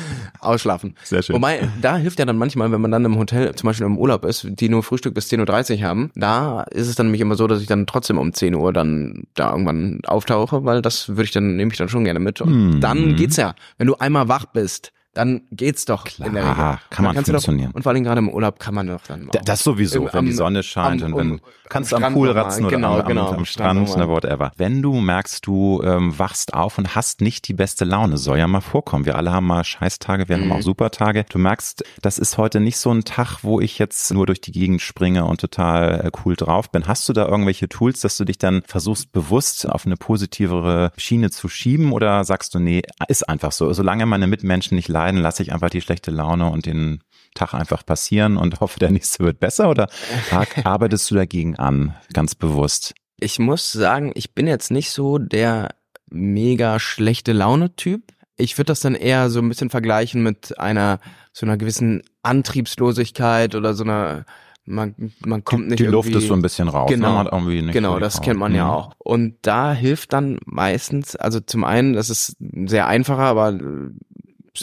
ausschlafen. 0.41 0.95
Sehr 1.05 1.23
schön. 1.23 1.37
Wobei, 1.37 1.69
da 1.81 1.97
hilft 1.97 2.19
ja 2.19 2.27
dann 2.27 2.37
manchmal, 2.37 2.71
wenn 2.71 2.81
man 2.81 2.91
dann 2.91 3.05
im 3.05 3.19
Hotel 3.19 3.55
zum 3.55 3.67
Beispiel 3.69 3.87
im 3.87 3.97
Urlaub 3.97 4.25
ist, 4.27 4.47
die 4.49 4.69
nur 4.69 4.83
Frühstück 4.83 5.15
bis 5.15 5.31
10.30 5.31 5.79
Uhr 5.79 5.89
haben, 5.89 6.11
da 6.19 6.63
ist 6.63 6.89
es 6.89 6.97
dann 6.97 7.07
nämlich 7.07 7.21
immer 7.21 7.37
so, 7.37 7.47
dass 7.47 7.61
ich 7.61 7.69
dann 7.69 7.87
trotzdem 7.87 8.19
um 8.19 8.33
10 8.33 8.55
Uhr 8.55 8.73
dann 8.73 9.25
da 9.35 9.53
irgendwann 9.53 10.01
auftauche, 10.07 10.65
weil 10.65 10.83
das 10.83 11.09
würde 11.11 11.25
ich 11.25 11.31
dann, 11.31 11.57
nehme 11.57 11.71
ich 11.71 11.79
dann 11.79 11.89
schon 11.89 12.05
gerne 12.05 12.19
mit. 12.19 12.41
Und 12.41 12.75
mhm. 12.75 12.81
dann 12.81 13.15
geht's 13.17 13.37
ja. 13.37 13.55
Wenn 13.79 13.87
du 13.87 13.95
einmal 13.95 14.29
wach 14.29 14.47
bist, 14.47 14.93
dann 15.19 15.41
geht's 15.51 15.85
doch 15.85 16.05
Klar, 16.05 16.29
in 16.29 16.35
der 16.35 16.45
Regel. 16.45 16.79
kann 16.91 17.05
man 17.05 17.25
funktionieren. 17.25 17.71
Doch, 17.71 17.75
und 17.75 17.83
vor 17.83 17.91
allem 17.91 18.05
gerade 18.05 18.21
im 18.21 18.29
Urlaub 18.29 18.61
kann 18.61 18.73
man 18.73 18.87
doch 18.87 19.03
dann 19.03 19.29
auch. 19.29 19.33
Das 19.45 19.65
sowieso, 19.65 20.05
wenn 20.05 20.15
am, 20.15 20.27
die 20.27 20.33
Sonne 20.33 20.63
scheint 20.63 21.03
am, 21.03 21.13
und 21.13 21.19
wenn 21.19 21.41
kannst 21.69 21.93
am, 21.93 22.05
am 22.05 22.15
Pool 22.15 22.31
ratzen 22.31 22.67
oder 22.67 22.77
genau, 22.77 23.01
am, 23.01 23.07
genau, 23.07 23.33
am 23.33 23.45
Strand, 23.45 23.97
ne, 23.97 24.09
whatever. 24.09 24.53
Wenn 24.57 24.81
du 24.81 24.95
merkst, 24.95 25.45
du 25.45 25.83
ähm, 25.83 26.17
wachst 26.19 26.55
auf 26.55 26.79
und 26.79 26.95
hast 26.95 27.21
nicht 27.21 27.49
die 27.49 27.53
beste 27.53 27.85
Laune, 27.85 28.17
soll 28.17 28.39
ja 28.39 28.47
mal 28.47 28.61
vorkommen. 28.61 29.07
Wir 29.07 29.17
alle 29.17 29.33
haben 29.33 29.47
mal 29.47 29.65
Scheißtage, 29.65 30.29
wir 30.29 30.37
mhm. 30.37 30.43
haben 30.43 30.53
auch 30.53 30.63
Supertage. 30.63 31.25
Du 31.29 31.39
merkst, 31.39 31.85
das 32.01 32.19
ist 32.19 32.39
heute 32.39 32.61
nicht 32.61 32.79
so 32.79 32.93
ein 32.93 33.05
Tag, 33.05 33.39
wo 33.43 33.61
ich 33.61 33.79
jetzt 33.79 34.13
nur 34.13 34.27
durch 34.27 34.41
die 34.41 34.53
Gegend 34.53 34.83
springe 34.83 35.25
und 35.25 35.41
total 35.41 36.07
äh, 36.07 36.11
cool 36.25 36.37
drauf 36.37 36.71
bin. 36.71 36.87
Hast 36.87 37.09
du 37.09 37.13
da 37.13 37.27
irgendwelche 37.27 37.69
Tools, 37.69 38.01
dass 38.01 38.17
du 38.17 38.25
dich 38.25 38.39
dann 38.39 38.63
versuchst, 38.67 39.11
bewusst 39.11 39.69
auf 39.69 39.85
eine 39.85 39.97
positivere 39.97 40.93
Schiene 40.97 41.31
zu 41.31 41.49
schieben 41.49 41.93
oder 41.93 42.23
sagst 42.25 42.55
du, 42.55 42.61
nee, 42.61 42.83
ist 43.09 43.29
einfach 43.29 43.51
so. 43.51 43.73
Solange 43.73 44.07
meine 44.07 44.29
Mitmenschen 44.29 44.77
nicht 44.77 44.89
leiden, 44.89 45.08
lasse 45.17 45.43
ich 45.43 45.53
einfach 45.53 45.71
die 45.71 45.81
schlechte 45.81 46.11
Laune 46.11 46.51
und 46.51 46.67
den 46.67 47.03
Tag 47.35 47.55
einfach 47.55 47.85
passieren 47.85 48.37
und 48.37 48.61
hoffe, 48.61 48.79
der 48.79 48.91
nächste 48.91 49.25
wird 49.25 49.41
besser 49.41 49.71
oder 49.71 49.89
arbeitest 50.65 51.11
du 51.11 51.15
dagegen 51.15 51.57
an, 51.57 51.95
ganz 52.13 52.35
bewusst? 52.35 52.95
Ich 53.21 53.39
muss 53.39 53.73
sagen, 53.73 54.13
ich 54.15 54.35
bin 54.35 54.47
jetzt 54.47 54.71
nicht 54.71 54.91
so 54.91 55.19
der 55.19 55.71
mega 56.11 56.79
schlechte 56.79 57.33
Laune-Typ. 57.33 58.03
Ich 58.37 58.57
würde 58.57 58.67
das 58.67 58.81
dann 58.81 58.95
eher 58.95 59.31
so 59.31 59.41
ein 59.41 59.49
bisschen 59.49 59.71
vergleichen 59.71 60.23
mit 60.23 60.59
einer 60.59 61.01
so 61.33 61.47
einer 61.47 61.57
gewissen 61.57 62.03
Antriebslosigkeit 62.23 63.55
oder 63.55 63.75
so 63.75 63.85
einer 63.85 64.25
man, 64.69 64.95
man 65.25 65.45
kommt 65.45 65.69
nicht 65.69 65.79
die 65.79 65.87
Luft 65.87 66.11
ist 66.11 66.29
so 66.29 66.35
ein 66.35 66.43
bisschen 66.43 66.69
raus 66.69 66.91
genau 66.91 67.23
ne? 67.23 67.63
nicht 67.63 67.73
genau 67.73 67.99
das 67.99 68.21
kennt 68.21 68.39
man 68.39 68.53
mhm. 68.53 68.59
ja 68.59 68.69
auch 68.71 68.93
und 68.99 69.37
da 69.43 69.73
hilft 69.73 70.13
dann 70.13 70.39
meistens 70.45 71.17
also 71.17 71.41
zum 71.41 71.65
einen 71.65 71.95
das 71.95 72.11
ist 72.11 72.37
sehr 72.67 72.87
einfacher 72.87 73.23
aber 73.23 73.59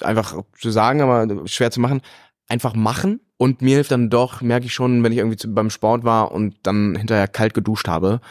einfach 0.04 0.42
zu 0.58 0.70
sagen, 0.70 1.02
aber 1.02 1.48
schwer 1.48 1.72
zu 1.72 1.80
machen, 1.80 2.02
einfach 2.48 2.74
machen. 2.74 3.22
Und 3.38 3.62
mir 3.62 3.76
hilft 3.76 3.92
dann 3.92 4.10
doch, 4.10 4.42
merke 4.42 4.66
ich 4.66 4.74
schon, 4.74 5.04
wenn 5.04 5.12
ich 5.12 5.18
irgendwie 5.18 5.48
beim 5.48 5.70
Sport 5.70 6.04
war 6.04 6.32
und 6.32 6.56
dann 6.64 6.96
hinterher 6.96 7.28
kalt 7.28 7.54
geduscht 7.54 7.88
habe, 7.88 8.22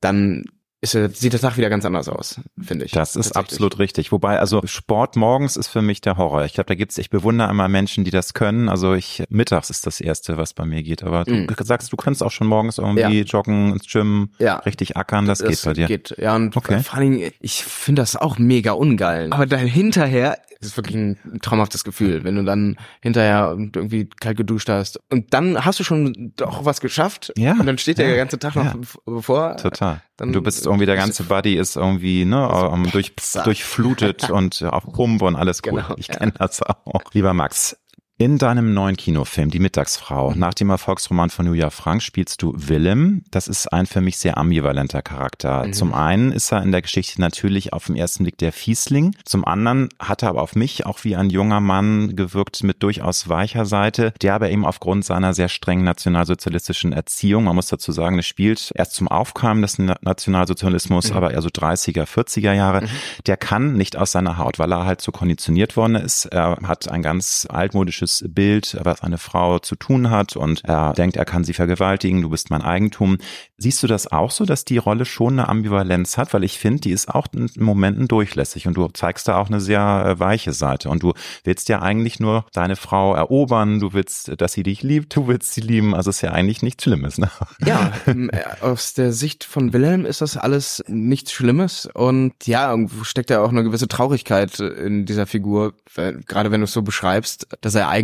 dann 0.00 0.44
ist, 0.82 0.92
sieht 0.92 1.34
der 1.34 1.40
Tag 1.40 1.58
wieder 1.58 1.68
ganz 1.68 1.84
anders 1.84 2.08
aus, 2.08 2.40
finde 2.58 2.86
ich. 2.86 2.92
Das 2.92 3.14
ist 3.14 3.36
absolut 3.36 3.78
richtig. 3.78 4.12
Wobei, 4.12 4.38
also 4.38 4.62
Sport 4.64 5.14
morgens 5.14 5.58
ist 5.58 5.68
für 5.68 5.82
mich 5.82 6.00
der 6.00 6.16
Horror. 6.16 6.46
Ich 6.46 6.54
glaube, 6.54 6.68
da 6.68 6.74
gibt's, 6.74 6.96
ich 6.96 7.10
bewundere 7.10 7.50
immer 7.50 7.68
Menschen, 7.68 8.02
die 8.04 8.10
das 8.10 8.32
können. 8.32 8.70
Also 8.70 8.94
ich, 8.94 9.22
mittags 9.28 9.68
ist 9.68 9.86
das 9.86 10.00
Erste, 10.00 10.38
was 10.38 10.54
bei 10.54 10.64
mir 10.64 10.82
geht. 10.82 11.02
Aber 11.02 11.30
mm. 11.30 11.48
du 11.48 11.64
sagst, 11.64 11.92
du 11.92 11.96
kannst 11.96 12.22
auch 12.22 12.30
schon 12.30 12.46
morgens 12.46 12.78
irgendwie 12.78 13.18
ja. 13.18 13.24
joggen, 13.24 13.74
ins 13.74 13.92
Gym, 13.92 14.30
ja. 14.38 14.56
richtig 14.60 14.96
ackern, 14.96 15.26
das, 15.26 15.40
das 15.40 15.48
geht 15.48 15.64
bei 15.64 15.72
dir. 15.74 15.86
geht, 15.86 16.14
ja. 16.16 16.34
Und 16.34 16.56
okay. 16.56 16.82
vor 16.82 16.98
allen 16.98 17.12
Dingen, 17.12 17.32
ich 17.40 17.62
finde 17.62 18.00
das 18.00 18.16
auch 18.16 18.38
mega 18.38 18.72
ungeil. 18.72 19.28
Aber 19.32 19.44
dann 19.44 19.66
hinterher 19.66 20.38
ist 20.60 20.76
wirklich 20.76 20.96
ein 20.96 21.40
traumhaftes 21.40 21.84
Gefühl, 21.84 22.22
wenn 22.24 22.36
du 22.36 22.44
dann 22.44 22.76
hinterher 23.00 23.56
irgendwie 23.56 24.08
kalt 24.20 24.36
geduscht 24.36 24.68
hast. 24.68 25.00
Und 25.10 25.32
dann 25.32 25.64
hast 25.64 25.80
du 25.80 25.84
schon 25.84 26.32
doch 26.36 26.64
was 26.64 26.80
geschafft. 26.80 27.32
Ja. 27.36 27.52
Und 27.52 27.66
dann 27.66 27.78
steht 27.78 27.98
der 27.98 28.10
ja, 28.10 28.16
ganze 28.16 28.38
Tag 28.38 28.56
noch 28.56 28.64
ja. 28.64 28.74
bevor. 29.06 29.56
Total. 29.56 30.02
Dann 30.16 30.32
du 30.32 30.42
bist 30.42 30.66
irgendwie, 30.66 30.86
der 30.86 30.96
ganze 30.96 31.24
Body 31.24 31.56
ist 31.56 31.76
irgendwie 31.76 32.26
ne, 32.26 32.46
um, 32.46 32.90
durch, 32.90 33.14
durchflutet 33.44 34.28
und 34.28 34.62
auf 34.62 34.84
Pumpe 34.92 35.24
und 35.24 35.36
alles 35.36 35.62
gut. 35.62 35.72
Genau, 35.72 35.94
ich 35.96 36.08
kenne 36.08 36.32
ja. 36.38 36.46
das 36.46 36.62
auch. 36.62 37.02
Lieber 37.12 37.32
Max, 37.32 37.76
in 38.20 38.36
deinem 38.36 38.74
neuen 38.74 38.98
Kinofilm 38.98 39.48
Die 39.48 39.60
Mittagsfrau, 39.60 40.34
nach 40.34 40.52
dem 40.52 40.68
Erfolgsroman 40.68 41.30
von 41.30 41.46
Julia 41.46 41.70
Frank, 41.70 42.02
spielst 42.02 42.42
du 42.42 42.52
Willem. 42.54 43.24
Das 43.30 43.48
ist 43.48 43.72
ein 43.72 43.86
für 43.86 44.02
mich 44.02 44.18
sehr 44.18 44.36
ambivalenter 44.36 45.00
Charakter. 45.00 45.64
Mhm. 45.64 45.72
Zum 45.72 45.94
einen 45.94 46.30
ist 46.30 46.52
er 46.52 46.62
in 46.62 46.70
der 46.70 46.82
Geschichte 46.82 47.18
natürlich 47.18 47.72
auf 47.72 47.86
den 47.86 47.96
ersten 47.96 48.24
Blick 48.24 48.36
der 48.36 48.52
Fiesling. 48.52 49.16
Zum 49.24 49.46
anderen 49.46 49.88
hat 49.98 50.22
er 50.22 50.28
aber 50.28 50.42
auf 50.42 50.54
mich 50.54 50.84
auch 50.84 51.02
wie 51.02 51.16
ein 51.16 51.30
junger 51.30 51.60
Mann 51.60 52.14
gewirkt 52.14 52.62
mit 52.62 52.82
durchaus 52.82 53.30
weicher 53.30 53.64
Seite, 53.64 54.12
der 54.20 54.34
aber 54.34 54.50
eben 54.50 54.66
aufgrund 54.66 55.06
seiner 55.06 55.32
sehr 55.32 55.48
strengen 55.48 55.84
nationalsozialistischen 55.84 56.92
Erziehung, 56.92 57.44
man 57.44 57.56
muss 57.56 57.68
dazu 57.68 57.90
sagen, 57.90 58.18
es 58.18 58.26
spielt 58.26 58.70
erst 58.74 58.92
zum 58.92 59.08
Aufkommen 59.08 59.62
des 59.62 59.78
Nationalsozialismus, 59.78 61.08
mhm. 61.08 61.16
aber 61.16 61.30
eher 61.30 61.40
so 61.40 61.48
30er, 61.48 62.04
40er 62.04 62.52
Jahre, 62.52 62.82
mhm. 62.82 62.88
der 63.24 63.38
kann 63.38 63.78
nicht 63.78 63.96
aus 63.96 64.12
seiner 64.12 64.36
Haut, 64.36 64.58
weil 64.58 64.72
er 64.72 64.84
halt 64.84 65.00
so 65.00 65.10
konditioniert 65.10 65.78
worden 65.78 65.94
ist. 65.94 66.26
Er 66.26 66.58
hat 66.64 66.90
ein 66.90 67.00
ganz 67.00 67.46
altmodisches 67.48 68.09
falsches 68.10 68.24
Bild, 68.28 68.76
was 68.82 69.02
eine 69.02 69.18
Frau 69.18 69.58
zu 69.58 69.76
tun 69.76 70.10
hat 70.10 70.36
und 70.36 70.64
er 70.64 70.92
denkt, 70.94 71.16
er 71.16 71.24
kann 71.24 71.44
sie 71.44 71.52
vergewaltigen, 71.52 72.22
du 72.22 72.30
bist 72.30 72.50
mein 72.50 72.62
Eigentum. 72.62 73.18
Siehst 73.56 73.82
du 73.82 73.86
das 73.86 74.10
auch 74.10 74.30
so, 74.30 74.44
dass 74.44 74.64
die 74.64 74.78
Rolle 74.78 75.04
schon 75.04 75.34
eine 75.34 75.48
Ambivalenz 75.48 76.16
hat? 76.16 76.32
Weil 76.34 76.44
ich 76.44 76.58
finde, 76.58 76.80
die 76.80 76.90
ist 76.90 77.08
auch 77.08 77.26
in 77.32 77.50
Momenten 77.56 78.08
durchlässig 78.08 78.66
und 78.66 78.74
du 78.74 78.88
zeigst 78.88 79.28
da 79.28 79.36
auch 79.36 79.48
eine 79.48 79.60
sehr 79.60 80.04
äh, 80.06 80.18
weiche 80.18 80.52
Seite 80.52 80.88
und 80.88 81.02
du 81.02 81.12
willst 81.44 81.68
ja 81.68 81.82
eigentlich 81.82 82.20
nur 82.20 82.46
deine 82.52 82.76
Frau 82.76 83.14
erobern, 83.14 83.80
du 83.80 83.92
willst, 83.92 84.40
dass 84.40 84.52
sie 84.52 84.62
dich 84.62 84.82
liebt, 84.82 85.14
du 85.14 85.26
willst 85.26 85.52
sie 85.52 85.60
lieben, 85.60 85.94
also 85.94 86.10
ist 86.10 86.22
ja 86.22 86.32
eigentlich 86.32 86.62
nichts 86.62 86.84
Schlimmes. 86.84 87.18
Ne? 87.18 87.30
Ja, 87.64 87.92
äh, 88.06 88.42
aus 88.60 88.94
der 88.94 89.12
Sicht 89.12 89.44
von 89.44 89.72
Wilhelm 89.72 90.04
ist 90.04 90.20
das 90.20 90.36
alles 90.36 90.82
nichts 90.88 91.32
Schlimmes 91.32 91.88
und 91.92 92.46
ja, 92.46 92.70
irgendwo 92.70 93.04
steckt 93.04 93.30
ja 93.30 93.42
auch 93.42 93.50
eine 93.50 93.62
gewisse 93.62 93.88
Traurigkeit 93.88 94.58
in 94.60 95.04
dieser 95.06 95.26
Figur, 95.26 95.74
gerade 95.94 96.50
wenn 96.50 96.60
du 96.60 96.64
es 96.64 96.72
so 96.72 96.82
beschreibst, 96.82 97.46
dass 97.60 97.74
er 97.74 97.88
eigentlich 97.88 97.99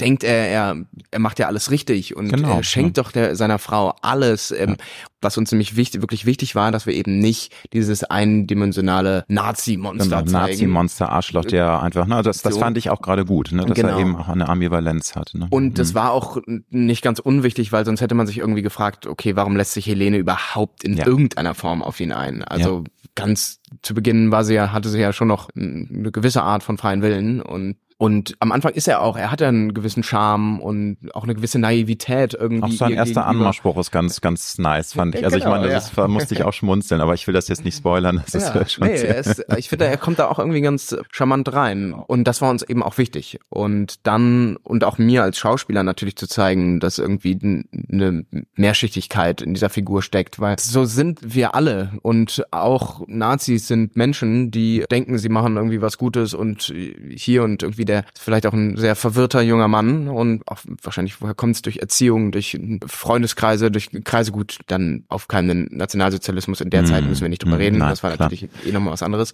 denkt 0.00 0.24
er, 0.24 0.48
er, 0.48 0.76
er 1.12 1.18
macht 1.20 1.38
ja 1.38 1.46
alles 1.46 1.70
richtig 1.70 2.16
und 2.16 2.28
Genau, 2.28 2.56
er 2.56 2.62
schenkt 2.64 2.98
doch 2.98 3.12
der, 3.12 3.36
seiner 3.36 3.60
Frau 3.60 3.94
alles. 4.02 4.50
Ähm, 4.50 4.76
Was 5.22 5.38
uns 5.38 5.52
nämlich 5.52 5.76
wichtig, 5.76 6.00
wirklich 6.02 6.26
wichtig 6.26 6.54
war, 6.56 6.72
dass 6.72 6.84
wir 6.86 6.92
eben 6.94 7.18
nicht 7.20 7.54
dieses 7.72 8.02
eindimensionale 8.04 9.24
Nazi-Monster 9.28 10.04
Genau, 10.22 10.30
zeigen. 10.30 10.50
Nazi-Monster, 10.50 11.08
Arschloch, 11.10 11.44
der 11.44 11.80
einfach, 11.80 12.06
ne, 12.06 12.22
das, 12.22 12.42
das 12.42 12.54
So. 12.54 12.60
fand 12.60 12.76
ich 12.76 12.90
auch 12.90 13.00
gerade 13.00 13.24
gut, 13.24 13.52
ne, 13.52 13.64
dass 13.64 13.76
Genau. 13.76 13.90
er 13.94 13.98
eben 14.00 14.16
auch 14.16 14.28
eine 14.28 14.48
Ambivalenz 14.48 15.14
hat. 15.16 15.30
Ne? 15.34 15.46
Und 15.50 15.78
das 15.78 15.94
war 15.94 16.10
auch 16.10 16.38
nicht 16.70 17.02
ganz 17.02 17.20
unwichtig, 17.20 17.72
weil 17.72 17.84
sonst 17.86 18.00
hätte 18.00 18.14
man 18.14 18.26
sich 18.26 18.38
irgendwie 18.38 18.62
gefragt, 18.62 19.06
okay, 19.06 19.36
warum 19.36 19.56
lässt 19.56 19.72
sich 19.74 19.86
Helene 19.86 20.18
überhaupt 20.18 20.84
in 20.84 20.96
Ja. 20.96 21.06
irgendeiner 21.06 21.54
Form 21.54 21.82
auf 21.82 22.00
ihn 22.00 22.12
ein? 22.12 22.42
Also 22.44 22.84
ganz 23.14 23.60
zu 23.82 23.94
Beginn 23.94 24.30
war 24.32 24.44
sie 24.44 24.54
ja, 24.54 24.72
hatte 24.72 24.88
sie 24.88 24.98
ja 25.00 25.12
schon 25.12 25.28
noch 25.28 25.48
eine 25.56 26.10
gewisse 26.10 26.42
Art 26.42 26.62
von 26.64 26.78
freien 26.78 27.00
Willen 27.00 27.40
und 27.40 27.76
und 27.96 28.34
am 28.40 28.50
Anfang 28.50 28.72
ist 28.72 28.88
er 28.88 29.00
auch, 29.00 29.16
er 29.16 29.30
hat 29.30 29.40
ja 29.40 29.48
einen 29.48 29.72
gewissen 29.72 30.02
Charme 30.02 30.60
und 30.60 30.96
auch 31.14 31.22
eine 31.22 31.34
gewisse 31.34 31.60
Naivität 31.60 32.34
irgendwie. 32.34 32.74
Auch 32.74 32.78
sein 32.78 32.92
erster 32.92 33.22
gegenüber. 33.22 33.26
Anmachspruch 33.26 33.78
ist 33.78 33.92
ganz, 33.92 34.20
ganz 34.20 34.58
nice, 34.58 34.94
fand 34.94 35.14
ich. 35.14 35.24
Also 35.24 35.36
ich 35.36 35.44
Genau, 35.44 35.56
meine, 35.56 35.68
ja. 35.68 35.74
das 35.74 35.96
war, 35.96 36.08
musste 36.08 36.34
ich 36.34 36.42
auch 36.42 36.52
schmunzeln, 36.52 37.00
aber 37.00 37.14
ich 37.14 37.26
will 37.26 37.34
das 37.34 37.46
jetzt 37.48 37.64
nicht 37.64 37.76
spoilern. 37.76 38.22
Das 38.24 38.34
ist 38.34 38.48
Ja, 38.54 38.60
ja 38.60 38.68
schon 38.68 38.88
nee, 38.88 38.96
sehr, 38.96 39.10
er 39.10 39.20
ist, 39.20 39.44
ich 39.56 39.68
finde, 39.68 39.86
er 39.86 39.96
kommt 39.96 40.18
da 40.18 40.26
auch 40.28 40.38
irgendwie 40.38 40.60
ganz 40.60 40.96
charmant 41.12 41.52
rein. 41.52 41.92
Und 41.92 42.24
das 42.24 42.40
war 42.40 42.50
uns 42.50 42.62
eben 42.62 42.82
auch 42.82 42.98
wichtig. 42.98 43.38
Und 43.48 44.06
dann, 44.06 44.56
und 44.56 44.82
auch 44.82 44.98
mir 44.98 45.22
als 45.22 45.38
Schauspieler 45.38 45.84
natürlich 45.84 46.16
zu 46.16 46.26
zeigen, 46.26 46.80
dass 46.80 46.98
irgendwie 46.98 47.38
eine 47.92 48.24
Mehrschichtigkeit 48.56 49.40
in 49.40 49.54
dieser 49.54 49.70
Figur 49.70 50.02
steckt, 50.02 50.40
weil 50.40 50.58
so 50.58 50.84
sind 50.84 51.20
wir 51.22 51.54
alle. 51.54 51.92
Und 52.02 52.44
auch 52.50 53.02
Nazis 53.06 53.68
sind 53.68 53.94
Menschen, 53.94 54.50
die 54.50 54.84
denken, 54.90 55.18
sie 55.18 55.28
machen 55.28 55.56
irgendwie 55.56 55.80
was 55.80 55.96
Gutes 55.96 56.34
und 56.34 56.74
hier 57.08 57.44
und 57.44 57.62
irgendwie 57.62 57.83
der 57.86 58.00
ist 58.00 58.22
vielleicht 58.22 58.46
auch 58.46 58.52
ein 58.52 58.76
sehr 58.76 58.96
verwirrter 58.96 59.42
junger 59.42 59.68
Mann 59.68 60.08
und 60.08 60.46
auch 60.48 60.58
wahrscheinlich, 60.82 61.20
woher 61.20 61.34
kommt 61.34 61.56
es 61.56 61.62
durch 61.62 61.78
Erziehung, 61.78 62.32
durch 62.32 62.58
Freundeskreise, 62.86 63.70
durch 63.70 63.90
Kreise 64.04 64.32
gut, 64.32 64.58
dann 64.66 65.04
aufkeimenden 65.08 65.76
Nationalsozialismus 65.76 66.60
in 66.60 66.70
der 66.70 66.82
Mm, 66.82 66.86
Zeit 66.86 67.04
müssen 67.04 67.22
wir 67.22 67.28
nicht 67.28 67.42
drüber 67.42 67.56
mm, 67.56 67.60
reden. 67.60 67.78
nein, 67.78 67.90
das 67.90 68.02
war 68.02 68.12
klar. 68.12 68.26
natürlich 68.30 68.48
eh 68.66 68.72
nochmal 68.72 68.92
was 68.92 69.02
anderes. 69.02 69.32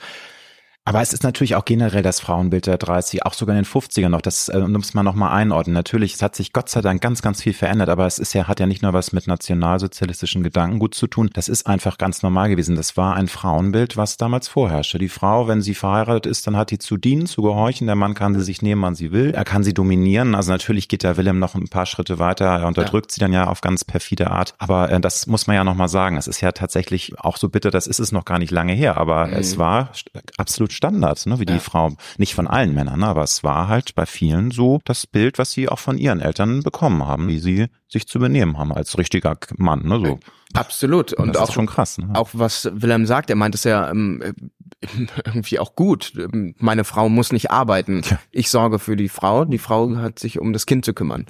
Aber 0.91 1.03
es 1.03 1.13
ist 1.13 1.23
natürlich 1.23 1.55
auch 1.55 1.65
generell 1.65 2.03
das 2.03 2.19
Frauenbild 2.19 2.67
der 2.67 2.77
30, 2.77 3.25
auch 3.25 3.33
sogar 3.33 3.57
in 3.57 3.63
den 3.63 3.71
50ern 3.71 4.09
noch, 4.09 4.23
das 4.23 4.49
äh, 4.49 4.59
muss 4.59 4.93
man 4.93 5.05
nochmal 5.05 5.31
einordnen. 5.33 5.73
Natürlich, 5.73 6.15
es 6.15 6.23
hat 6.23 6.35
sich 6.35 6.53
Gott 6.53 6.69
sei 6.69 6.81
Dank 6.81 7.01
ganz, 7.01 7.23
ganz 7.23 7.41
viel 7.41 7.53
verändert, 7.53 7.89
aber 7.89 8.07
es 8.09 8.19
ist 8.19 8.33
ja, 8.33 8.49
hat 8.49 8.59
ja 8.59 8.67
nicht 8.67 8.83
nur 8.83 8.93
was 8.93 9.13
mit 9.13 9.29
nationalsozialistischen 9.29 10.43
Gedankengut 10.43 10.97
zu 10.97 11.07
tun. 11.07 11.31
Das 11.33 11.49
ist 11.49 11.69
einfach 11.69 11.97
ganz 11.97 12.25
normal 12.25 12.49
gewesen. 12.49 12.75
Das 12.75 12.97
war 12.97 13.15
ein 13.15 13.29
Frauenbild, 13.29 13.97
was 13.97 14.17
damals 14.17 14.49
vorherrschte. 14.49 14.99
Die 14.99 15.09
Frau, 15.09 15.47
wenn 15.47 15.63
sie 15.63 15.75
verheiratet 15.77 16.27
ist, 16.27 16.49
dann 16.49 16.57
hat 16.57 16.73
die 16.73 16.81
zu 16.81 16.97
dienen, 16.97 17.27
zu 17.27 17.43
gehorchen. 17.43 17.87
Der 17.87 17.95
Mann 17.95 18.15
kann 18.15 18.35
sie 18.35 18.43
sich 18.43 18.61
nehmen, 18.61 18.83
wann 18.83 18.97
sie 18.97 19.13
will. 19.13 19.31
Er 19.31 19.45
kann 19.45 19.63
sie 19.63 19.73
dominieren. 19.75 20.35
Also 20.35 20.51
natürlich 20.51 20.89
geht 20.89 21.05
der 21.05 21.17
Willem 21.17 21.39
noch 21.39 21.55
ein 21.55 21.69
paar 21.69 21.87
Schritte 21.87 22.19
weiter. 22.19 22.47
Er 22.47 22.67
unterdrückt 22.67 23.13
sie 23.13 23.21
dann 23.21 23.33
ja 23.33 23.47
auf 23.47 23.61
ganz 23.61 23.85
perfide 23.85 24.33
Art. 24.33 24.55
Aber 24.59 24.91
äh, 24.91 25.01
das 25.01 25.29
muss 25.29 25.47
man 25.47 25.55
ja 25.55 25.63
nochmal 25.63 25.89
sagen. 25.89 26.17
Es 26.17 26.27
ist 26.27 26.41
ja 26.41 26.51
tatsächlich 26.51 27.13
auch 27.21 27.37
so 27.37 27.49
bitter, 27.49 27.71
das 27.71 27.87
ist 27.87 28.01
es 28.01 28.11
noch 28.11 28.25
gar 28.25 28.41
nicht 28.41 28.51
lange 28.51 28.73
her, 28.73 28.97
aber 28.97 29.29
Mhm. 29.29 29.35
es 29.35 29.57
war 29.57 29.91
absolut 30.37 30.73
Standard, 30.81 31.27
ne, 31.27 31.39
wie 31.39 31.45
die 31.45 31.59
Frau, 31.59 31.93
nicht 32.17 32.35
von 32.35 32.47
allen 32.47 32.75
Männern, 32.75 33.01
ne, 33.01 33.07
aber 33.07 33.23
es 33.23 33.45
war 33.45 33.69
halt 33.69 33.95
bei 33.95 34.07
vielen 34.07 34.51
so 34.51 34.81
das 34.87 35.07
Bild, 35.07 35.39
was 35.39 35.53
sie 35.53 35.69
auch 35.69 35.79
von 35.79 35.99
ihren 35.99 36.21
Eltern 36.21 36.63
bekommen 36.63 37.07
haben, 37.07 37.29
wie 37.29 37.39
sie 37.39 37.67
sich 37.87 38.09
zu 38.09 38.19
benehmen 38.19 38.57
haben 38.57 38.73
als 38.73 38.97
richtiger 38.97 39.37
Mann, 39.59 39.87
ne, 39.87 40.01
so. 40.01 40.19
Absolut. 40.55 41.13
Und 41.13 41.35
das 41.35 41.43
auch 41.43 41.49
ist 41.49 41.55
schon 41.55 41.67
krass, 41.67 41.99
ne? 41.99 42.09
auch 42.15 42.31
was 42.33 42.69
Wilhelm 42.73 43.05
sagt, 43.05 43.29
er 43.29 43.37
meint 43.37 43.55
es 43.55 43.65
ja 43.65 43.91
ähm, 43.91 44.23
äh, 44.23 44.33
irgendwie 45.27 45.59
auch 45.59 45.77
gut. 45.77 46.13
Meine 46.59 46.85
Frau 46.85 47.09
muss 47.09 47.31
nicht 47.31 47.51
arbeiten. 47.51 48.01
Ja. 48.09 48.19
Ich 48.33 48.51
sorge 48.51 48.79
für 48.79 48.97
die 48.97 49.11
Frau. 49.11 49.45
Die 49.45 49.59
Frau 49.59 49.95
hat 49.97 50.19
sich 50.19 50.41
um 50.41 50.53
das 50.53 50.67
Kind 50.67 50.85
zu 50.85 50.95
kümmern. 50.95 51.27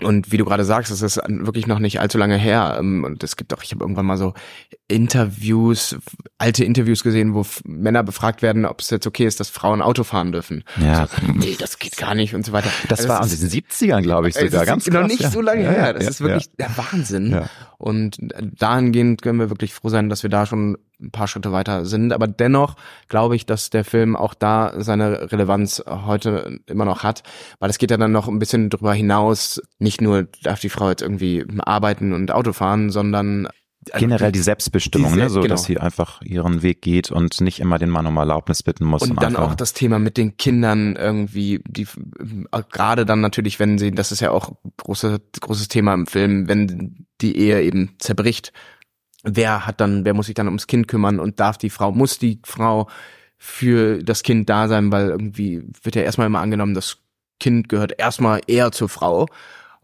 Und 0.00 0.30
wie 0.30 0.36
du 0.36 0.44
gerade 0.44 0.64
sagst, 0.64 0.92
das 0.92 1.02
ist 1.02 1.20
wirklich 1.26 1.66
noch 1.66 1.80
nicht 1.80 1.98
allzu 2.00 2.18
lange 2.18 2.36
her. 2.36 2.76
Ähm, 2.78 3.02
Und 3.02 3.24
es 3.24 3.36
gibt 3.36 3.52
auch, 3.52 3.62
ich 3.64 3.72
habe 3.72 3.82
irgendwann 3.82 4.06
mal 4.06 4.16
so 4.16 4.32
Interviews, 4.86 5.96
alte 6.38 6.64
Interviews 6.64 7.02
gesehen, 7.02 7.34
wo 7.34 7.44
Männer 7.64 8.02
befragt 8.04 8.40
werden, 8.42 8.64
ob 8.64 8.80
es 8.80 8.90
jetzt 8.90 9.06
okay 9.06 9.26
ist, 9.26 9.40
dass 9.40 9.48
Frauen 9.50 9.82
Auto 9.82 10.04
fahren 10.04 10.32
dürfen. 10.32 10.64
Ja. 10.80 11.06
So, 11.08 11.32
nee, 11.32 11.56
das 11.58 11.78
geht 11.78 11.96
gar 11.96 12.14
nicht 12.14 12.34
und 12.34 12.46
so 12.46 12.52
weiter. 12.52 12.70
Das 12.88 13.00
Also 13.00 13.08
war 13.10 13.20
aus 13.20 13.36
den 13.38 13.48
70ern, 13.48 14.02
glaube 14.02 14.28
ich, 14.28 14.36
es 14.36 14.40
sogar. 14.42 14.62
ist 14.62 14.68
Ganz 14.68 14.86
noch 14.86 15.00
krass, 15.00 15.08
nicht 15.10 15.20
ja. 15.22 15.30
so 15.30 15.40
lange 15.40 15.64
Ja, 15.64 15.70
her. 15.70 15.92
Das 15.94 16.04
ja, 16.04 16.10
ist 16.10 16.20
wirklich 16.20 16.50
der 16.56 16.70
Wahnsinn. 16.76 17.40
Und 17.78 18.16
dahingehend 18.58 19.22
können 19.22 19.38
wir 19.40 19.50
wirklich 19.50 19.74
froh 19.74 19.88
sein, 19.88 20.08
dass 20.08 20.22
wir 20.22 20.30
da 20.30 20.46
schon 20.46 20.78
ein 21.00 21.10
paar 21.10 21.28
Schritte 21.28 21.52
weiter 21.52 21.84
sind. 21.84 22.12
Aber 22.12 22.26
dennoch 22.26 22.76
glaube 23.08 23.36
ich, 23.36 23.46
dass 23.46 23.70
der 23.70 23.84
Film 23.84 24.16
auch 24.16 24.34
da 24.34 24.74
seine 24.78 25.30
Relevanz 25.32 25.82
heute 25.86 26.60
immer 26.66 26.84
noch 26.84 27.02
hat, 27.02 27.22
weil 27.58 27.70
es 27.70 27.78
geht 27.78 27.90
ja 27.90 27.96
dann 27.96 28.12
noch 28.12 28.28
ein 28.28 28.38
bisschen 28.38 28.70
drüber 28.70 28.94
hinaus. 28.94 29.60
Nicht 29.78 30.00
nur 30.00 30.28
darf 30.42 30.60
die 30.60 30.68
Frau 30.68 30.88
jetzt 30.90 31.02
irgendwie 31.02 31.44
arbeiten 31.58 32.12
und 32.12 32.32
Auto 32.32 32.52
fahren, 32.52 32.90
sondern 32.90 33.48
also 33.92 34.04
Generell 34.04 34.32
die 34.32 34.40
Selbstbestimmung, 34.40 35.12
die 35.12 35.18
ne, 35.18 35.30
so 35.30 35.40
genau. 35.40 35.54
dass 35.54 35.64
sie 35.64 35.78
einfach 35.78 36.20
ihren 36.22 36.62
Weg 36.62 36.82
geht 36.82 37.10
und 37.10 37.40
nicht 37.40 37.60
immer 37.60 37.78
den 37.78 37.90
Mann 37.90 38.06
um 38.06 38.16
Erlaubnis 38.16 38.62
bitten 38.62 38.84
muss. 38.84 39.02
Und 39.02 39.16
dann 39.16 39.36
einfach, 39.36 39.52
auch 39.52 39.54
das 39.54 39.72
Thema 39.72 39.98
mit 39.98 40.16
den 40.16 40.36
Kindern 40.36 40.96
irgendwie, 40.96 41.62
die 41.66 41.86
gerade 42.70 43.06
dann 43.06 43.20
natürlich, 43.20 43.58
wenn 43.58 43.78
sie, 43.78 43.92
das 43.92 44.12
ist 44.12 44.20
ja 44.20 44.30
auch 44.30 44.52
große, 44.78 45.20
großes 45.40 45.68
Thema 45.68 45.94
im 45.94 46.06
Film, 46.06 46.48
wenn 46.48 47.06
die 47.20 47.36
Ehe 47.36 47.62
eben 47.62 47.94
zerbricht, 47.98 48.52
wer 49.24 49.66
hat 49.66 49.80
dann, 49.80 50.04
wer 50.04 50.14
muss 50.14 50.26
sich 50.26 50.34
dann 50.34 50.46
ums 50.46 50.66
Kind 50.66 50.88
kümmern 50.88 51.20
und 51.20 51.40
darf 51.40 51.58
die 51.58 51.70
Frau, 51.70 51.92
muss 51.92 52.18
die 52.18 52.40
Frau 52.44 52.88
für 53.36 54.02
das 54.02 54.22
Kind 54.22 54.48
da 54.48 54.68
sein, 54.68 54.90
weil 54.92 55.08
irgendwie 55.08 55.62
wird 55.82 55.96
ja 55.96 56.02
erstmal 56.02 56.26
immer 56.26 56.40
angenommen, 56.40 56.74
das 56.74 56.98
Kind 57.40 57.68
gehört 57.68 57.98
erstmal 57.98 58.40
eher 58.46 58.72
zur 58.72 58.88
Frau. 58.88 59.26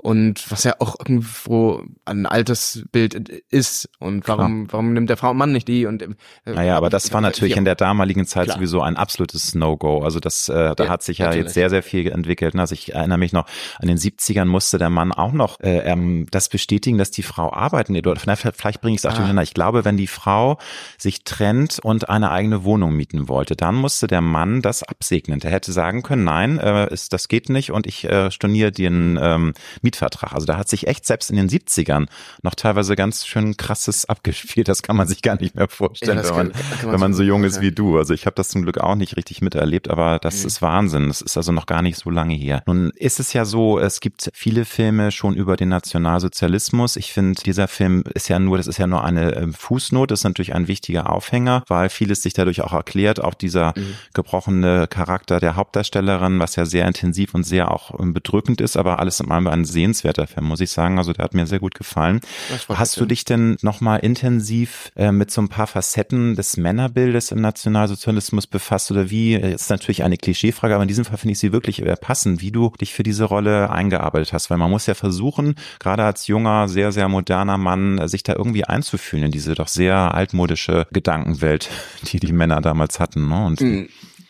Und 0.04 0.50
was 0.50 0.64
ja 0.64 0.74
auch 0.80 0.96
irgendwo 0.98 1.82
ein 2.04 2.26
altes 2.26 2.84
Bild 2.92 3.14
ist. 3.48 3.88
Und 3.98 4.28
warum, 4.28 4.70
warum 4.70 4.92
nimmt 4.92 5.08
der 5.08 5.16
Frau 5.16 5.30
und 5.30 5.38
Mann 5.38 5.50
nicht 5.52 5.66
die? 5.66 5.86
Und 5.86 6.02
äh, 6.02 6.08
Naja, 6.44 6.76
aber 6.76 6.90
das 6.90 7.10
war 7.14 7.22
natürlich 7.22 7.56
in 7.56 7.64
der 7.64 7.74
damaligen 7.74 8.26
Zeit 8.26 8.44
Klar. 8.44 8.58
sowieso 8.58 8.82
ein 8.82 8.98
absolutes 8.98 9.54
No-Go. 9.54 10.02
Also 10.02 10.20
das, 10.20 10.50
äh, 10.50 10.74
da 10.74 10.84
Ja, 10.84 10.90
hat 10.90 11.02
sich 11.02 11.16
ja 11.18 11.26
natürlich. 11.28 11.46
jetzt 11.46 11.54
sehr, 11.54 11.70
sehr 11.70 11.82
viel 11.82 12.10
entwickelt. 12.12 12.54
ne? 12.54 12.60
Also 12.60 12.74
ich 12.74 12.92
erinnere 12.94 13.16
mich 13.16 13.32
noch, 13.32 13.46
an 13.78 13.88
den 13.88 13.96
70ern 13.96 14.44
musste 14.44 14.76
der 14.76 14.90
Mann 14.90 15.10
auch 15.10 15.32
noch 15.32 15.58
äh, 15.60 15.78
ähm, 15.78 16.26
das 16.30 16.50
bestätigen, 16.50 16.98
dass 16.98 17.10
die 17.10 17.22
Frau 17.22 17.50
arbeiten. 17.50 17.96
Oder 17.96 18.16
vielleicht, 18.16 18.42
vielleicht 18.42 18.82
bringe 18.82 18.94
ich 18.96 19.00
es 19.00 19.06
auch 19.06 19.12
Ah. 19.12 19.16
durcheinander. 19.16 19.42
Ich 19.42 19.54
glaube, 19.54 19.86
wenn 19.86 19.96
die 19.96 20.06
Frau 20.06 20.58
sich 20.98 21.24
trennt 21.24 21.78
und 21.82 22.10
eine 22.10 22.30
eigene 22.30 22.62
Wohnung 22.64 22.94
mieten 22.94 23.28
wollte, 23.28 23.56
dann 23.56 23.74
musste 23.74 24.06
der 24.06 24.20
Mann 24.20 24.60
das 24.60 24.82
absegnen. 24.82 25.40
Der 25.40 25.50
hätte 25.50 25.72
sagen 25.72 26.02
können, 26.02 26.24
nein, 26.24 26.58
äh, 26.58 26.92
ist, 26.92 27.14
das 27.14 27.28
geht 27.28 27.48
nicht 27.48 27.70
und 27.72 27.86
ich 27.86 28.04
äh, 28.04 28.30
storniere 28.30 28.70
den 28.70 29.18
ähm, 29.18 29.54
Mietvertrag. 29.94 30.32
Also 30.32 30.46
da 30.46 30.56
hat 30.56 30.68
sich 30.68 30.86
echt 30.86 31.06
selbst 31.06 31.30
in 31.30 31.36
den 31.36 31.48
70ern 31.48 32.06
noch 32.42 32.54
teilweise 32.54 32.96
ganz 32.96 33.26
schön 33.26 33.56
krasses 33.56 34.04
abgespielt. 34.08 34.68
Das 34.68 34.82
kann 34.82 34.96
man 34.96 35.06
sich 35.06 35.22
gar 35.22 35.40
nicht 35.40 35.54
mehr 35.54 35.68
vorstellen, 35.68 36.18
Ja, 36.18 36.24
wenn 36.30 36.34
man, 36.36 36.52
kann- 36.52 36.62
kann 36.62 36.84
man 36.86 36.92
wenn 36.94 37.00
man 37.00 37.14
so 37.14 37.22
jung 37.22 37.44
ist 37.44 37.60
wie 37.60 37.72
du. 37.72 37.96
Also 37.98 38.12
ich 38.14 38.26
habe 38.26 38.34
das 38.34 38.48
zum 38.48 38.62
Glück 38.62 38.78
auch 38.78 38.94
nicht 38.96 39.16
richtig 39.16 39.40
miterlebt, 39.42 39.88
aber 39.88 40.18
das 40.18 40.40
Mhm. 40.40 40.46
ist 40.46 40.62
Wahnsinn. 40.62 41.08
Das 41.08 41.20
ist 41.22 41.36
also 41.36 41.52
noch 41.52 41.66
gar 41.66 41.82
nicht 41.82 41.96
so 41.98 42.10
lange 42.10 42.34
her. 42.34 42.62
Nun 42.66 42.90
ist 42.96 43.20
es 43.20 43.32
ja 43.32 43.44
so, 43.44 43.78
es 43.78 44.00
gibt 44.00 44.30
viele 44.34 44.64
Filme 44.64 45.12
schon 45.12 45.34
über 45.34 45.56
den 45.56 45.68
Nationalsozialismus. 45.68 46.96
Ich 46.96 47.12
finde, 47.12 47.40
dieser 47.42 47.68
Film 47.68 48.04
ist 48.14 48.28
ja 48.28 48.38
nur, 48.38 48.56
das 48.56 48.66
ist 48.66 48.78
ja 48.78 48.86
nur 48.86 49.04
eine 49.04 49.34
ähm, 49.36 49.54
Fußnote, 49.54 50.12
das 50.12 50.20
ist 50.20 50.24
natürlich 50.24 50.54
ein 50.54 50.68
wichtiger 50.68 51.10
Aufhänger, 51.10 51.64
weil 51.68 51.88
vieles 51.88 52.22
sich 52.22 52.32
dadurch 52.32 52.62
auch 52.62 52.72
erklärt. 52.72 53.22
Auch 53.22 53.34
dieser 53.34 53.72
Mhm. 53.76 53.94
gebrochene 54.14 54.86
Charakter 54.88 55.40
der 55.40 55.56
Hauptdarstellerin, 55.56 56.38
was 56.38 56.56
ja 56.56 56.64
sehr 56.66 56.86
intensiv 56.86 57.34
und 57.34 57.44
sehr 57.44 57.70
auch 57.70 57.98
ähm, 58.00 58.12
bedrückend 58.14 58.60
ist, 58.60 58.76
aber 58.76 58.98
alles 58.98 59.20
in 59.20 59.30
allem 59.30 59.46
ein 59.46 59.64
sehenswerter 59.84 60.26
Film, 60.26 60.46
muss 60.46 60.60
ich 60.60 60.70
sagen. 60.70 60.98
Also 60.98 61.12
der 61.12 61.24
hat 61.24 61.34
mir 61.34 61.46
sehr 61.46 61.58
gut 61.58 61.74
gefallen. 61.74 62.20
Das 62.50 62.66
Hast 62.78 62.98
du 62.98 63.04
dich 63.04 63.24
denn 63.24 63.56
nochmal 63.60 64.00
intensiv 64.00 64.90
äh, 64.96 65.12
mit 65.12 65.30
so 65.30 65.42
ein 65.42 65.48
paar 65.48 65.66
Facetten 65.66 66.36
des 66.36 66.56
Männerbildes 66.56 67.30
im 67.32 67.40
Nationalsozialismus 67.42 68.46
befasst 68.46 68.90
oder 68.90 69.10
wie? 69.10 69.34
äh, 69.34 69.54
Ist 69.54 69.68
natürlich 69.70 70.02
eine 70.02 70.16
Klischeefrage, 70.16 70.74
aber 70.74 70.82
in 70.82 70.88
diesem 70.88 71.04
Fall 71.04 71.18
finde 71.18 71.32
ich 71.32 71.38
sie 71.38 71.52
wirklich 71.52 71.82
äh, 71.82 71.96
passend, 71.96 72.40
wie 72.40 72.50
du 72.50 72.72
dich 72.80 72.94
für 72.94 73.02
diese 73.02 73.24
Rolle 73.24 73.70
eingearbeitet 73.70 74.32
hast, 74.32 74.48
weil 74.50 74.58
man 74.58 74.70
muss 74.70 74.86
ja 74.86 74.94
versuchen, 74.94 75.54
gerade 75.80 76.04
als 76.04 76.26
junger, 76.26 76.68
sehr, 76.68 76.92
sehr 76.92 77.08
moderner 77.08 77.58
Mann, 77.58 77.98
äh, 77.98 78.08
sich 78.08 78.22
da 78.22 78.34
irgendwie 78.34 78.64
einzufühlen 78.64 79.26
in 79.26 79.30
diese 79.32 79.54
doch 79.54 79.68
sehr 79.68 80.14
altmodische 80.14 80.86
Gedankenwelt, 80.92 81.68
die 82.10 82.20
die 82.20 82.32
Männer 82.32 82.60
damals 82.62 83.00
hatten. 83.00 83.28
Ne? 83.28 83.44
Und 83.44 83.60
Mm, 83.60 83.84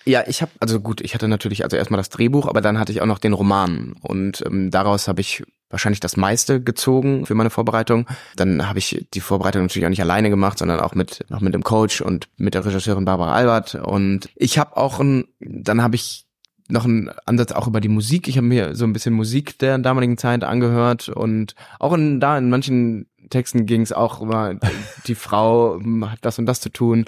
Ja, 0.05 0.25
ich 0.27 0.43
habe 0.43 0.53
also 0.61 0.81
gut, 0.81 1.01
ich 1.01 1.15
hatte 1.15 1.29
natürlich 1.29 1.65
also 1.65 1.77
erstmal 1.77 1.99
das 1.99 2.11
Drehbuch, 2.11 2.47
aber 2.47 2.61
dann 2.61 2.79
hatte 2.79 2.93
ich 2.93 3.01
auch 3.01 3.07
noch 3.07 3.19
den 3.19 3.33
Roman 3.33 3.95
und 4.03 4.43
ähm, 4.47 4.71
daraus 4.71 5.09
habe 5.09 5.21
ich 5.21 5.43
wahrscheinlich 5.71 6.01
das 6.01 6.17
meiste 6.17 6.63
gezogen 6.63 7.27
für 7.27 7.35
meine 7.35 7.51
Vorbereitung. 7.51 8.07
Dann 8.37 8.69
habe 8.69 8.79
ich 8.79 9.07
die 9.15 9.21
Vorbereitung 9.21 9.63
natürlich 9.63 9.87
auch 9.87 9.91
nicht 9.91 10.03
alleine 10.03 10.31
gemacht, 10.31 10.59
sondern 10.59 10.81
auch 10.81 10.95
mit 10.95 11.25
noch 11.31 11.41
mit 11.41 11.55
dem 11.55 11.65
Coach 11.65 12.03
und 12.03 12.29
mit 12.37 12.55
der 12.55 12.65
Regisseurin 12.67 13.07
Barbara 13.07 13.35
Albert 13.35 13.77
und 13.77 14.29
ich 14.37 14.59
habe 14.59 14.77
auch 14.77 15.01
ein 15.01 15.25
dann 15.41 15.83
habe 15.83 15.97
ich 15.97 16.27
noch 16.69 16.85
einen 16.85 17.11
Ansatz 17.27 17.53
auch 17.53 17.67
über 17.67 17.81
die 17.81 17.89
Musik. 17.89 18.29
Ich 18.29 18.37
habe 18.37 18.47
mir 18.47 18.75
so 18.75 18.85
ein 18.85 18.93
bisschen 18.93 19.15
Musik 19.15 19.59
der 19.59 19.79
damaligen 19.79 20.17
Zeit 20.17 20.45
angehört 20.45 21.09
und 21.09 21.55
auch 21.79 21.93
in, 21.93 22.21
da 22.21 22.39
in 22.39 22.49
manchen 22.49 23.07
Texten 23.31 23.67
ging 23.67 23.83
es 23.83 23.93
auch 23.93 24.21
über 24.21 24.59
die 25.07 25.15
Frau 25.15 25.79
hat 26.03 26.19
das 26.23 26.39
und 26.39 26.47
das 26.47 26.61
zu 26.61 26.71
tun. 26.71 27.05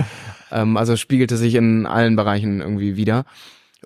Ähm, 0.51 0.77
also 0.77 0.97
spiegelte 0.97 1.37
sich 1.37 1.55
in 1.55 1.87
allen 1.87 2.17
Bereichen 2.17 2.61
irgendwie 2.61 2.97
wieder. 2.97 3.25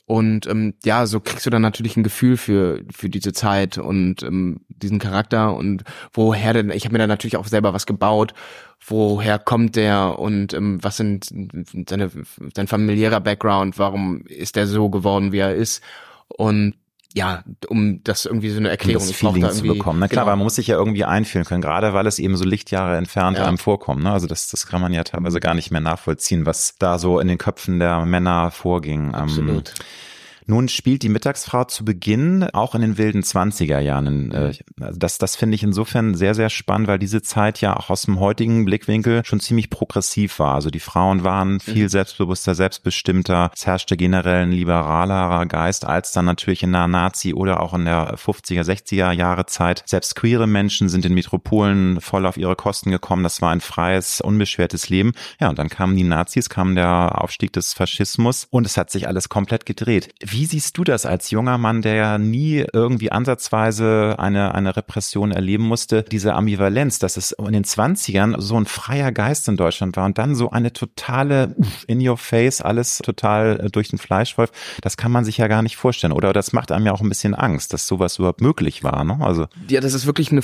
Und 0.07 0.47
ähm, 0.47 0.75
ja, 0.85 1.07
so 1.07 1.21
kriegst 1.21 1.47
du 1.47 1.51
dann 1.51 1.63
natürlich 1.63 1.97
ein 1.97 2.03
Gefühl 2.03 2.37
für 2.37 2.83
für 2.91 3.09
diese 3.09 3.33
Zeit 3.33 3.79
und 3.79 4.23
ähm, 4.23 4.61
diesen 4.69 4.99
Charakter 4.99 5.55
und 5.55 5.85
woher 6.13 6.53
denn. 6.53 6.71
Ich 6.71 6.85
habe 6.85 6.95
mir 6.95 6.99
da 6.99 7.07
natürlich 7.07 7.37
auch 7.37 7.47
selber 7.47 7.73
was 7.75 7.87
gebaut. 7.87 8.35
Woher 8.85 9.39
kommt 9.39 9.77
der 9.77 10.19
und 10.19 10.53
ähm, 10.55 10.83
was 10.83 10.97
sind 10.97 11.31
seine 11.89 12.11
sein 12.55 12.67
familiärer 12.67 13.21
Background? 13.21 13.79
Warum 13.79 14.23
ist 14.27 14.57
der 14.57 14.67
so 14.67 14.91
geworden, 14.91 15.33
wie 15.33 15.39
er 15.39 15.55
ist? 15.55 15.83
Und 16.29 16.75
ja, 17.15 17.43
um 17.69 18.03
das 18.05 18.25
irgendwie 18.25 18.51
so 18.51 18.59
eine 18.59 18.69
Erklärung 18.69 19.03
um 19.03 19.09
das 19.09 19.17
Feeling 19.17 19.51
zu 19.51 19.63
bekommen. 19.63 19.99
Na 19.99 20.07
klar, 20.07 20.25
genau. 20.25 20.37
man 20.37 20.45
muss 20.45 20.55
sich 20.55 20.69
ja 20.69 20.77
irgendwie 20.77 21.05
einfühlen 21.05 21.45
können, 21.45 21.61
gerade 21.61 21.93
weil 21.93 22.07
es 22.07 22.21
eben 22.21 22.37
so 22.37 22.45
Lichtjahre 22.45 22.97
entfernt 22.97 23.37
ja. 23.37 23.47
einem 23.47 23.59
vorkommt. 23.59 24.05
Ne? 24.05 24.13
Also 24.13 24.29
das, 24.29 24.49
das 24.49 24.67
kann 24.67 24.81
man 24.81 24.93
ja 24.93 25.03
teilweise 25.03 25.41
gar 25.41 25.55
nicht 25.55 25.73
mehr 25.73 25.81
nachvollziehen, 25.81 26.47
was 26.47 26.77
da 26.79 26.99
so 26.99 27.19
in 27.19 27.27
den 27.27 27.39
Köpfen 27.39 27.81
der 27.81 28.05
Männer 28.07 28.53
vorging. 28.53 29.09
Ähm, 29.09 29.15
Absolut. 29.15 29.71
Ähm, 29.71 29.85
nun 30.51 30.69
spielt 30.69 31.03
die 31.03 31.09
Mittagsfrau 31.09 31.65
zu 31.65 31.85
Beginn 31.85 32.43
auch 32.53 32.75
in 32.75 32.83
den 32.83 32.99
wilden 32.99 33.23
20er 33.23 33.79
Jahren. 33.79 34.33
Äh, 34.33 34.53
also 34.81 34.99
das, 34.99 35.19
das 35.19 35.37
finde 35.37 35.55
ich 35.55 35.63
insofern 35.63 36.15
sehr, 36.15 36.35
sehr 36.35 36.51
spannend, 36.51 36.89
weil 36.89 36.99
diese 36.99 37.23
Zeit 37.23 37.61
ja 37.61 37.77
auch 37.77 37.89
aus 37.89 38.03
dem 38.03 38.19
heutigen 38.19 38.65
Blickwinkel 38.65 39.25
schon 39.25 39.41
ziemlich 39.41 39.71
progressiv 39.71 40.41
war. 40.41 40.57
Also 40.57 40.71
die 40.71 40.81
Frauen 40.81 41.23
waren 41.23 41.61
viel 41.61 41.85
mhm. 41.85 41.89
selbstbewusster, 41.89 42.55
selbstbestimmter. 42.55 43.53
Es 43.55 43.65
herrschte 43.65 43.97
generell 43.97 44.43
ein 44.43 44.51
liberalerer 44.51 45.47
Geist 45.47 45.87
als 45.87 46.13
dann 46.13 46.25
natürlich 46.25 46.65
in 46.65 46.73
der 46.73 46.89
Nazi- 46.89 47.33
oder 47.33 47.61
auch 47.61 47.73
in 47.73 47.85
der 47.85 48.17
50er, 48.17 48.63
60er 48.63 49.13
Jahre 49.13 49.47
Zeit. 49.47 49.85
Selbst 49.87 50.17
queere 50.17 50.49
Menschen 50.49 50.89
sind 50.89 51.05
in 51.05 51.15
Metropolen 51.15 52.01
voll 52.01 52.27
auf 52.27 52.37
ihre 52.37 52.57
Kosten 52.57 52.91
gekommen. 52.91 53.23
Das 53.23 53.41
war 53.41 53.51
ein 53.51 53.61
freies, 53.61 54.21
unbeschwertes 54.21 54.89
Leben. 54.89 55.13
Ja, 55.41 55.49
und 55.49 55.61
dann 55.61 55.69
kamen 55.69 55.97
die 55.97 56.03
Nazis, 56.03 56.49
kam 56.49 56.75
der 56.75 57.23
Aufstieg 57.23 57.53
des 57.53 57.73
Faschismus 57.73 58.49
und 58.51 58.67
es 58.67 58.77
hat 58.77 58.91
sich 58.91 59.07
alles 59.07 59.29
komplett 59.29 59.65
gedreht. 59.65 60.13
Wie 60.21 60.40
wie 60.41 60.47
siehst 60.47 60.79
du 60.79 60.85
das 60.85 61.05
als 61.05 61.31
junger 61.31 61.59
Mann, 61.59 61.83
der 61.83 61.97
ja 61.97 62.17
nie 62.17 62.65
irgendwie 62.73 63.13
ansatzweise 63.13 64.15
eine, 64.19 64.55
eine 64.55 64.75
Repression 64.75 65.33
erleben 65.33 65.65
musste, 65.65 66.03
diese 66.03 66.33
Ambivalenz, 66.33 66.99
dass 66.99 67.19
es 67.19 67.33
in 67.33 67.53
den 67.53 67.65
20ern 67.65 68.41
so 68.41 68.57
ein 68.57 68.65
freier 68.65 69.13
Geist 69.13 69.49
in 69.49 69.59
Deutschland 69.59 69.99
war 69.99 70.07
und 70.07 70.17
dann 70.17 70.35
so 70.35 70.49
eine 70.51 70.73
totale 70.73 71.55
in 71.87 72.09
your 72.09 72.17
face, 72.17 72.63
alles 72.63 73.03
total 73.05 73.61
äh, 73.61 73.71
durch 73.71 73.91
den 73.91 73.99
Fleischwolf, 73.99 74.51
das 74.81 74.97
kann 74.97 75.13
man 75.13 75.27
sich 75.27 75.37
ja 75.37 75.47
gar 75.47 75.61
nicht 75.61 75.77
vorstellen. 75.77 76.15
Oder 76.15 76.33
das 76.33 76.55
macht 76.55 76.73
einem 76.73 76.87
ja 76.87 76.93
auch 76.93 77.03
ein 77.03 77.11
bisschen 77.11 77.35
Angst, 77.35 77.75
dass 77.75 77.87
sowas 77.87 78.19
überhaupt 78.19 78.41
möglich 78.41 78.83
war. 78.83 79.05
Ne? 79.05 79.19
Also 79.21 79.47
ja, 79.69 79.83
das 79.83 79.93
ist 79.93 80.07
wirklich 80.07 80.33
eine, 80.33 80.41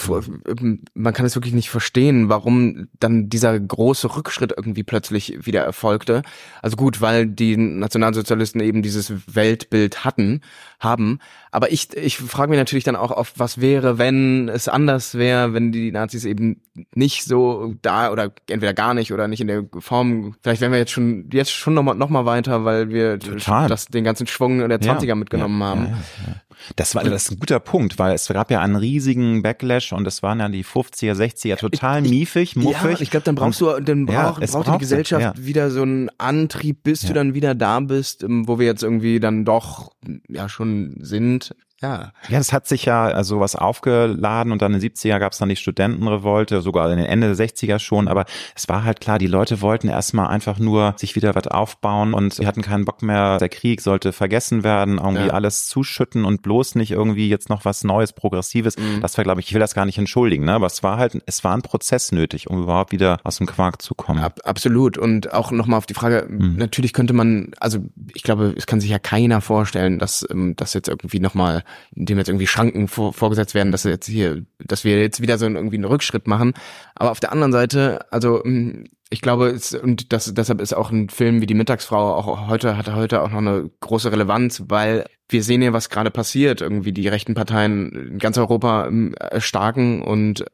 man 0.92 1.14
kann 1.14 1.24
es 1.24 1.36
wirklich 1.36 1.54
nicht 1.54 1.70
verstehen, 1.70 2.28
warum 2.28 2.88
dann 3.00 3.30
dieser 3.30 3.58
große 3.58 4.14
Rückschritt 4.14 4.52
irgendwie 4.54 4.82
plötzlich 4.82 5.46
wieder 5.46 5.62
erfolgte. 5.62 6.20
Also 6.60 6.76
gut, 6.76 7.00
weil 7.00 7.26
die 7.26 7.56
Nationalsozialisten 7.56 8.60
eben 8.60 8.82
dieses 8.82 9.10
Weltbild 9.34 9.85
Bild 9.86 10.04
hatten, 10.04 10.40
haben. 10.80 11.20
Aber 11.50 11.72
ich, 11.72 11.96
ich 11.96 12.18
frage 12.18 12.50
mich 12.50 12.58
natürlich 12.58 12.84
dann 12.84 12.96
auch 12.96 13.10
oft, 13.10 13.38
was 13.38 13.60
wäre, 13.60 13.98
wenn 13.98 14.48
es 14.48 14.68
anders 14.68 15.16
wäre, 15.16 15.54
wenn 15.54 15.72
die 15.72 15.92
Nazis 15.92 16.24
eben 16.24 16.60
nicht 16.94 17.24
so 17.24 17.74
da 17.82 18.10
oder 18.10 18.32
entweder 18.50 18.74
gar 18.74 18.92
nicht 18.92 19.12
oder 19.12 19.28
nicht 19.28 19.40
in 19.40 19.46
der 19.46 19.64
Form. 19.78 20.34
Vielleicht 20.42 20.60
wären 20.60 20.72
wir 20.72 20.78
jetzt 20.78 20.90
schon 20.90 21.30
jetzt 21.32 21.52
schon 21.52 21.74
noch 21.74 21.82
mal, 21.82 21.94
noch 21.94 22.10
mal 22.10 22.26
weiter, 22.26 22.64
weil 22.64 22.90
wir 22.90 23.18
das, 23.18 23.86
den 23.86 24.04
ganzen 24.04 24.26
Schwung 24.26 24.68
der 24.68 24.80
20er 24.80 25.06
ja, 25.06 25.14
mitgenommen 25.14 25.60
ja, 25.60 25.66
haben. 25.66 25.86
Ja, 25.86 26.34
das 26.76 26.94
war 26.94 27.04
das 27.04 27.24
ist 27.24 27.32
ein 27.32 27.38
guter 27.38 27.60
Punkt, 27.60 27.98
weil 27.98 28.14
es 28.14 28.28
gab 28.28 28.50
ja 28.50 28.60
einen 28.60 28.76
riesigen 28.76 29.42
Backlash 29.42 29.92
und 29.92 30.06
es 30.06 30.22
waren 30.22 30.40
ja 30.40 30.48
die 30.48 30.64
50er, 30.64 31.14
60er 31.14 31.56
total 31.56 32.02
miefig, 32.02 32.56
muffig. 32.56 32.82
Ja, 32.82 33.00
ich 33.00 33.10
glaube, 33.10 33.24
dann 33.24 33.34
brauchst 33.34 33.60
du, 33.60 33.80
dann 33.80 34.06
brauch, 34.06 34.40
ja, 34.40 34.46
braucht 34.46 34.74
die 34.74 34.78
Gesellschaft 34.78 35.22
ja. 35.22 35.34
wieder 35.36 35.70
so 35.70 35.82
einen 35.82 36.10
Antrieb, 36.18 36.82
bis 36.82 37.02
ja. 37.02 37.08
du 37.08 37.14
dann 37.14 37.34
wieder 37.34 37.54
da 37.54 37.80
bist, 37.80 38.22
ähm, 38.22 38.48
wo 38.48 38.58
wir 38.58 38.66
jetzt 38.66 38.82
irgendwie 38.82 39.20
dann 39.20 39.44
doch 39.44 39.92
ja 40.28 40.48
schon 40.48 40.96
sind. 41.00 41.54
Ja. 41.82 42.12
Ja, 42.28 42.38
das 42.38 42.54
hat 42.54 42.66
sich 42.66 42.86
ja 42.86 43.04
also 43.04 43.38
was 43.38 43.54
aufgeladen 43.54 44.50
und 44.50 44.62
dann 44.62 44.72
in 44.72 44.80
den 44.80 44.90
70er 44.90 45.18
gab 45.18 45.32
es 45.32 45.38
dann 45.38 45.50
die 45.50 45.56
Studentenrevolte, 45.56 46.62
sogar 46.62 46.90
in 46.90 46.96
den 46.96 47.06
Ende 47.06 47.34
der 47.34 47.46
60er 47.46 47.78
schon, 47.78 48.08
aber 48.08 48.24
es 48.54 48.68
war 48.68 48.84
halt 48.84 49.00
klar, 49.00 49.18
die 49.18 49.26
Leute 49.26 49.60
wollten 49.60 49.88
erstmal 49.88 50.28
einfach 50.28 50.58
nur 50.58 50.94
sich 50.96 51.16
wieder 51.16 51.34
was 51.34 51.48
aufbauen 51.48 52.14
und 52.14 52.34
sie 52.34 52.46
hatten 52.46 52.62
keinen 52.62 52.86
Bock 52.86 53.02
mehr, 53.02 53.38
der 53.38 53.50
Krieg 53.50 53.82
sollte 53.82 54.14
vergessen 54.14 54.64
werden, 54.64 54.96
irgendwie 54.96 55.26
ja. 55.26 55.34
alles 55.34 55.66
zuschütten 55.68 56.24
und 56.24 56.40
bloß 56.40 56.76
nicht 56.76 56.92
irgendwie 56.92 57.28
jetzt 57.28 57.50
noch 57.50 57.66
was 57.66 57.84
Neues, 57.84 58.14
Progressives. 58.14 58.78
Mhm. 58.78 59.02
Das 59.02 59.18
war, 59.18 59.24
glaube 59.24 59.40
ich, 59.40 59.48
ich 59.48 59.54
will 59.54 59.60
das 59.60 59.74
gar 59.74 59.84
nicht 59.84 59.98
entschuldigen, 59.98 60.46
ne? 60.46 60.54
aber 60.54 60.66
es 60.66 60.82
war 60.82 60.96
halt, 60.96 61.18
es 61.26 61.44
war 61.44 61.54
ein 61.54 61.62
Prozess 61.62 62.10
nötig, 62.10 62.48
um 62.48 62.62
überhaupt 62.62 62.92
wieder 62.92 63.18
aus 63.22 63.36
dem 63.36 63.46
Quark 63.46 63.82
zu 63.82 63.94
kommen. 63.94 64.20
Ab, 64.20 64.40
absolut. 64.44 64.96
Und 64.96 65.32
auch 65.34 65.50
nochmal 65.50 65.76
auf 65.76 65.86
die 65.86 65.94
Frage, 65.94 66.26
mhm. 66.26 66.56
natürlich 66.56 66.94
könnte 66.94 67.12
man, 67.12 67.52
also 67.60 67.80
ich 68.14 68.22
glaube, 68.22 68.54
es 68.56 68.66
kann 68.66 68.80
sich 68.80 68.88
ja 68.88 68.98
keiner 68.98 69.42
vorstellen, 69.42 69.98
dass 69.98 70.26
ähm, 70.30 70.56
das 70.56 70.72
jetzt 70.72 70.88
irgendwie 70.88 71.20
nochmal 71.20 71.64
dem 71.92 72.18
jetzt 72.18 72.28
irgendwie 72.28 72.46
Schranken 72.46 72.88
vor, 72.88 73.12
vorgesetzt 73.12 73.54
werden, 73.54 73.72
dass 73.72 73.84
jetzt 73.84 74.06
hier, 74.06 74.44
dass 74.58 74.84
wir 74.84 75.00
jetzt 75.00 75.20
wieder 75.20 75.38
so 75.38 75.46
irgendwie 75.46 75.76
einen 75.76 75.84
Rückschritt 75.84 76.26
machen. 76.26 76.54
Aber 76.94 77.10
auf 77.10 77.20
der 77.20 77.32
anderen 77.32 77.52
Seite, 77.52 78.00
also 78.10 78.42
hm, 78.42 78.84
ich 79.10 79.20
glaube, 79.20 79.48
es, 79.48 79.72
und 79.74 80.12
das, 80.12 80.32
deshalb 80.34 80.60
ist 80.60 80.74
auch 80.74 80.90
ein 80.90 81.08
Film 81.08 81.40
wie 81.40 81.46
die 81.46 81.54
Mittagsfrau 81.54 82.14
auch 82.14 82.48
heute, 82.48 82.76
hat 82.76 82.92
heute 82.92 83.22
auch 83.22 83.30
noch 83.30 83.38
eine 83.38 83.70
große 83.80 84.10
Relevanz, 84.10 84.64
weil 84.68 85.06
wir 85.28 85.42
sehen 85.42 85.62
ja, 85.62 85.72
was 85.72 85.90
gerade 85.90 86.10
passiert. 86.10 86.60
Irgendwie 86.60 86.92
die 86.92 87.08
rechten 87.08 87.34
Parteien 87.34 87.90
in 87.90 88.18
ganz 88.18 88.38
Europa 88.38 88.86
ähm, 88.86 89.14
erstarken 89.14 90.02
und 90.02 90.44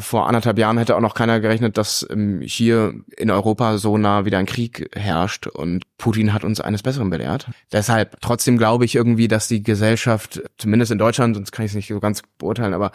vor 0.00 0.28
anderthalb 0.28 0.58
Jahren 0.58 0.78
hätte 0.78 0.96
auch 0.96 1.00
noch 1.00 1.14
keiner 1.14 1.40
gerechnet, 1.40 1.76
dass 1.76 2.06
ähm, 2.08 2.40
hier 2.40 2.94
in 3.16 3.30
Europa 3.30 3.78
so 3.78 3.98
nah 3.98 4.24
wieder 4.24 4.38
ein 4.38 4.46
Krieg 4.46 4.88
herrscht 4.94 5.48
und 5.48 5.84
Putin 5.98 6.32
hat 6.32 6.44
uns 6.44 6.60
eines 6.60 6.82
Besseren 6.82 7.10
belehrt. 7.10 7.48
Deshalb 7.72 8.20
trotzdem 8.20 8.58
glaube 8.58 8.84
ich 8.84 8.94
irgendwie, 8.94 9.28
dass 9.28 9.48
die 9.48 9.62
Gesellschaft, 9.62 10.40
zumindest 10.56 10.92
in 10.92 10.98
Deutschland, 10.98 11.34
sonst 11.34 11.52
kann 11.52 11.64
ich 11.64 11.72
es 11.72 11.76
nicht 11.76 11.88
so 11.88 12.00
ganz 12.00 12.22
beurteilen, 12.38 12.74
aber 12.74 12.92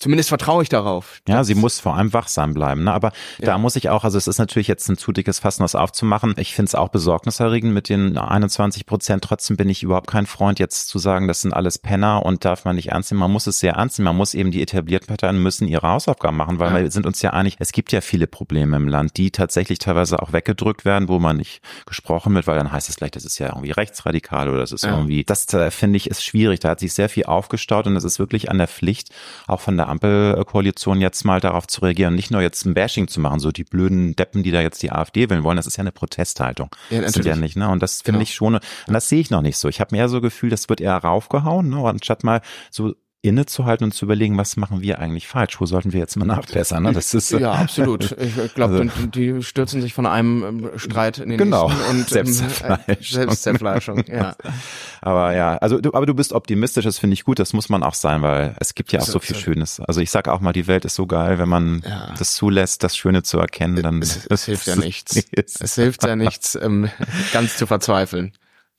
Zumindest 0.00 0.28
vertraue 0.28 0.62
ich 0.62 0.68
darauf. 0.68 1.20
Ja, 1.26 1.42
sie 1.42 1.56
muss 1.56 1.80
vor 1.80 1.96
allem 1.96 2.12
wachsam 2.12 2.54
bleiben. 2.54 2.84
Ne? 2.84 2.92
Aber 2.92 3.12
ja. 3.38 3.46
da 3.46 3.58
muss 3.58 3.74
ich 3.74 3.88
auch, 3.88 4.04
also 4.04 4.16
es 4.16 4.28
ist 4.28 4.38
natürlich 4.38 4.68
jetzt 4.68 4.88
ein 4.88 4.96
zu 4.96 5.10
dickes 5.10 5.40
Fassen, 5.40 5.62
das 5.62 5.74
aufzumachen. 5.74 6.34
Ich 6.36 6.54
finde 6.54 6.68
es 6.68 6.74
auch 6.76 6.88
besorgniserregend 6.88 7.74
mit 7.74 7.88
den 7.88 8.16
21 8.16 8.86
Prozent. 8.86 9.24
Trotzdem 9.24 9.56
bin 9.56 9.68
ich 9.68 9.82
überhaupt 9.82 10.06
kein 10.06 10.26
Freund, 10.26 10.60
jetzt 10.60 10.88
zu 10.88 10.98
sagen, 10.98 11.26
das 11.26 11.40
sind 11.40 11.52
alles 11.52 11.78
Penner 11.78 12.24
und 12.24 12.44
darf 12.44 12.64
man 12.64 12.76
nicht 12.76 12.90
ernst 12.90 13.10
nehmen. 13.10 13.20
Man 13.20 13.32
muss 13.32 13.48
es 13.48 13.58
sehr 13.58 13.74
ernst 13.74 13.98
nehmen. 13.98 14.04
Man 14.04 14.16
muss 14.16 14.34
eben 14.34 14.52
die 14.52 14.62
etablierten 14.62 15.08
Parteien 15.08 15.42
müssen 15.42 15.66
ihre 15.66 15.88
Hausaufgaben 15.88 16.36
machen, 16.36 16.60
weil 16.60 16.72
ja. 16.72 16.82
wir 16.82 16.90
sind 16.92 17.04
uns 17.04 17.20
ja 17.22 17.30
einig, 17.30 17.56
es 17.58 17.72
gibt 17.72 17.90
ja 17.90 18.00
viele 18.00 18.28
Probleme 18.28 18.76
im 18.76 18.86
Land, 18.86 19.16
die 19.16 19.32
tatsächlich 19.32 19.80
teilweise 19.80 20.22
auch 20.22 20.32
weggedrückt 20.32 20.84
werden, 20.84 21.08
wo 21.08 21.18
man 21.18 21.38
nicht 21.38 21.60
gesprochen 21.86 22.34
wird, 22.34 22.46
weil 22.46 22.56
dann 22.56 22.70
heißt 22.70 22.88
es 22.88 22.96
gleich, 22.96 23.10
das 23.10 23.24
ist 23.24 23.38
ja 23.38 23.48
irgendwie 23.48 23.72
rechtsradikal 23.72 24.48
oder 24.48 24.60
das 24.60 24.70
ist 24.70 24.84
ja. 24.84 24.90
irgendwie, 24.90 25.24
das 25.24 25.52
äh, 25.54 25.72
finde 25.72 25.96
ich 25.96 26.08
ist 26.08 26.22
schwierig. 26.22 26.60
Da 26.60 26.70
hat 26.70 26.80
sich 26.80 26.92
sehr 26.92 27.08
viel 27.08 27.24
aufgestaut 27.24 27.88
und 27.88 27.96
es 27.96 28.04
ist 28.04 28.20
wirklich 28.20 28.50
an 28.50 28.58
der 28.58 28.68
Pflicht, 28.68 29.10
auch 29.48 29.60
von 29.60 29.76
der 29.76 29.87
Ampelkoalition 29.88 31.00
jetzt 31.00 31.24
mal 31.24 31.40
darauf 31.40 31.66
zu 31.66 31.80
reagieren, 31.80 32.14
nicht 32.14 32.30
nur 32.30 32.40
jetzt 32.40 32.64
ein 32.66 32.74
Bashing 32.74 33.08
zu 33.08 33.20
machen, 33.20 33.40
so 33.40 33.50
die 33.50 33.64
blöden 33.64 34.16
Deppen, 34.16 34.42
die 34.42 34.50
da 34.50 34.60
jetzt 34.60 34.82
die 34.82 34.92
AfD 34.92 35.30
wählen 35.30 35.44
wollen, 35.44 35.56
das 35.56 35.66
ist 35.66 35.76
ja 35.76 35.82
eine 35.82 35.92
Protesthaltung. 35.92 36.70
Ja, 36.90 37.00
das 37.00 37.12
sind 37.12 37.26
ja 37.26 37.36
nicht, 37.36 37.56
ne? 37.56 37.68
Und 37.68 37.82
das 37.82 38.02
finde 38.02 38.18
genau. 38.18 38.22
ich 38.22 38.34
schon, 38.34 38.54
und 38.54 38.62
das 38.86 39.08
sehe 39.08 39.20
ich 39.20 39.30
noch 39.30 39.42
nicht 39.42 39.58
so. 39.58 39.68
Ich 39.68 39.80
habe 39.80 39.94
mehr 39.94 40.08
so 40.08 40.20
Gefühl, 40.20 40.50
das 40.50 40.68
wird 40.68 40.80
eher 40.80 40.96
raufgehauen, 40.96 41.68
ne? 41.68 41.78
Anstatt 41.78 42.24
mal 42.24 42.40
so 42.70 42.94
innezuhalten 43.20 43.84
und 43.84 43.92
zu 43.92 44.04
überlegen, 44.04 44.38
was 44.38 44.56
machen 44.56 44.80
wir 44.80 45.00
eigentlich 45.00 45.26
falsch? 45.26 45.60
Wo 45.60 45.66
sollten 45.66 45.92
wir 45.92 45.98
jetzt 45.98 46.16
mal 46.16 46.24
nachbessern? 46.24 46.84
Ne? 46.84 46.92
Das 46.92 47.14
ist 47.14 47.30
ja 47.32 47.52
absolut. 47.52 48.12
Ich 48.12 48.54
glaube, 48.54 48.78
also, 48.78 49.06
die 49.06 49.42
stürzen 49.42 49.80
sich 49.80 49.92
von 49.92 50.06
einem 50.06 50.44
ähm, 50.44 50.70
Streit 50.76 51.18
in 51.18 51.30
den 51.30 51.38
genau. 51.38 51.68
nächsten 51.68 51.90
und 51.90 52.08
Selbstzerfleischung. 52.08 52.84
Ähm, 52.88 52.96
Selbstzerfleischung. 53.02 54.04
ja. 54.06 54.36
Aber 55.00 55.34
ja, 55.34 55.56
also 55.56 55.80
du, 55.80 55.92
aber 55.92 56.06
du 56.06 56.14
bist 56.14 56.32
optimistisch. 56.32 56.84
Das 56.84 56.98
finde 56.98 57.14
ich 57.14 57.24
gut. 57.24 57.38
Das 57.38 57.52
muss 57.52 57.68
man 57.68 57.82
auch 57.82 57.94
sein, 57.94 58.22
weil 58.22 58.54
es 58.60 58.74
gibt 58.74 58.92
ja 58.92 59.00
auch 59.00 59.06
so, 59.06 59.18
viel. 59.18 59.36
Schönes. 59.36 59.80
Also 59.80 60.00
ich 60.00 60.10
sage 60.10 60.32
auch 60.32 60.40
mal, 60.40 60.52
die 60.52 60.66
Welt 60.66 60.84
ist 60.84 60.94
so 60.94 61.06
geil, 61.06 61.38
wenn 61.38 61.48
man 61.48 61.82
ja. 61.84 62.14
das 62.18 62.34
zulässt, 62.34 62.82
das 62.82 62.96
Schöne 62.96 63.22
zu 63.22 63.38
erkennen. 63.38 63.82
Dann 63.82 64.02
es, 64.02 64.26
es 64.26 64.44
hilft 64.44 64.66
ja 64.66 64.76
nichts. 64.76 65.16
es 65.32 65.74
hilft 65.74 66.04
ja 66.04 66.16
nichts, 66.16 66.56
ähm, 66.60 66.90
ganz 67.32 67.56
zu 67.56 67.66
verzweifeln. 67.66 68.32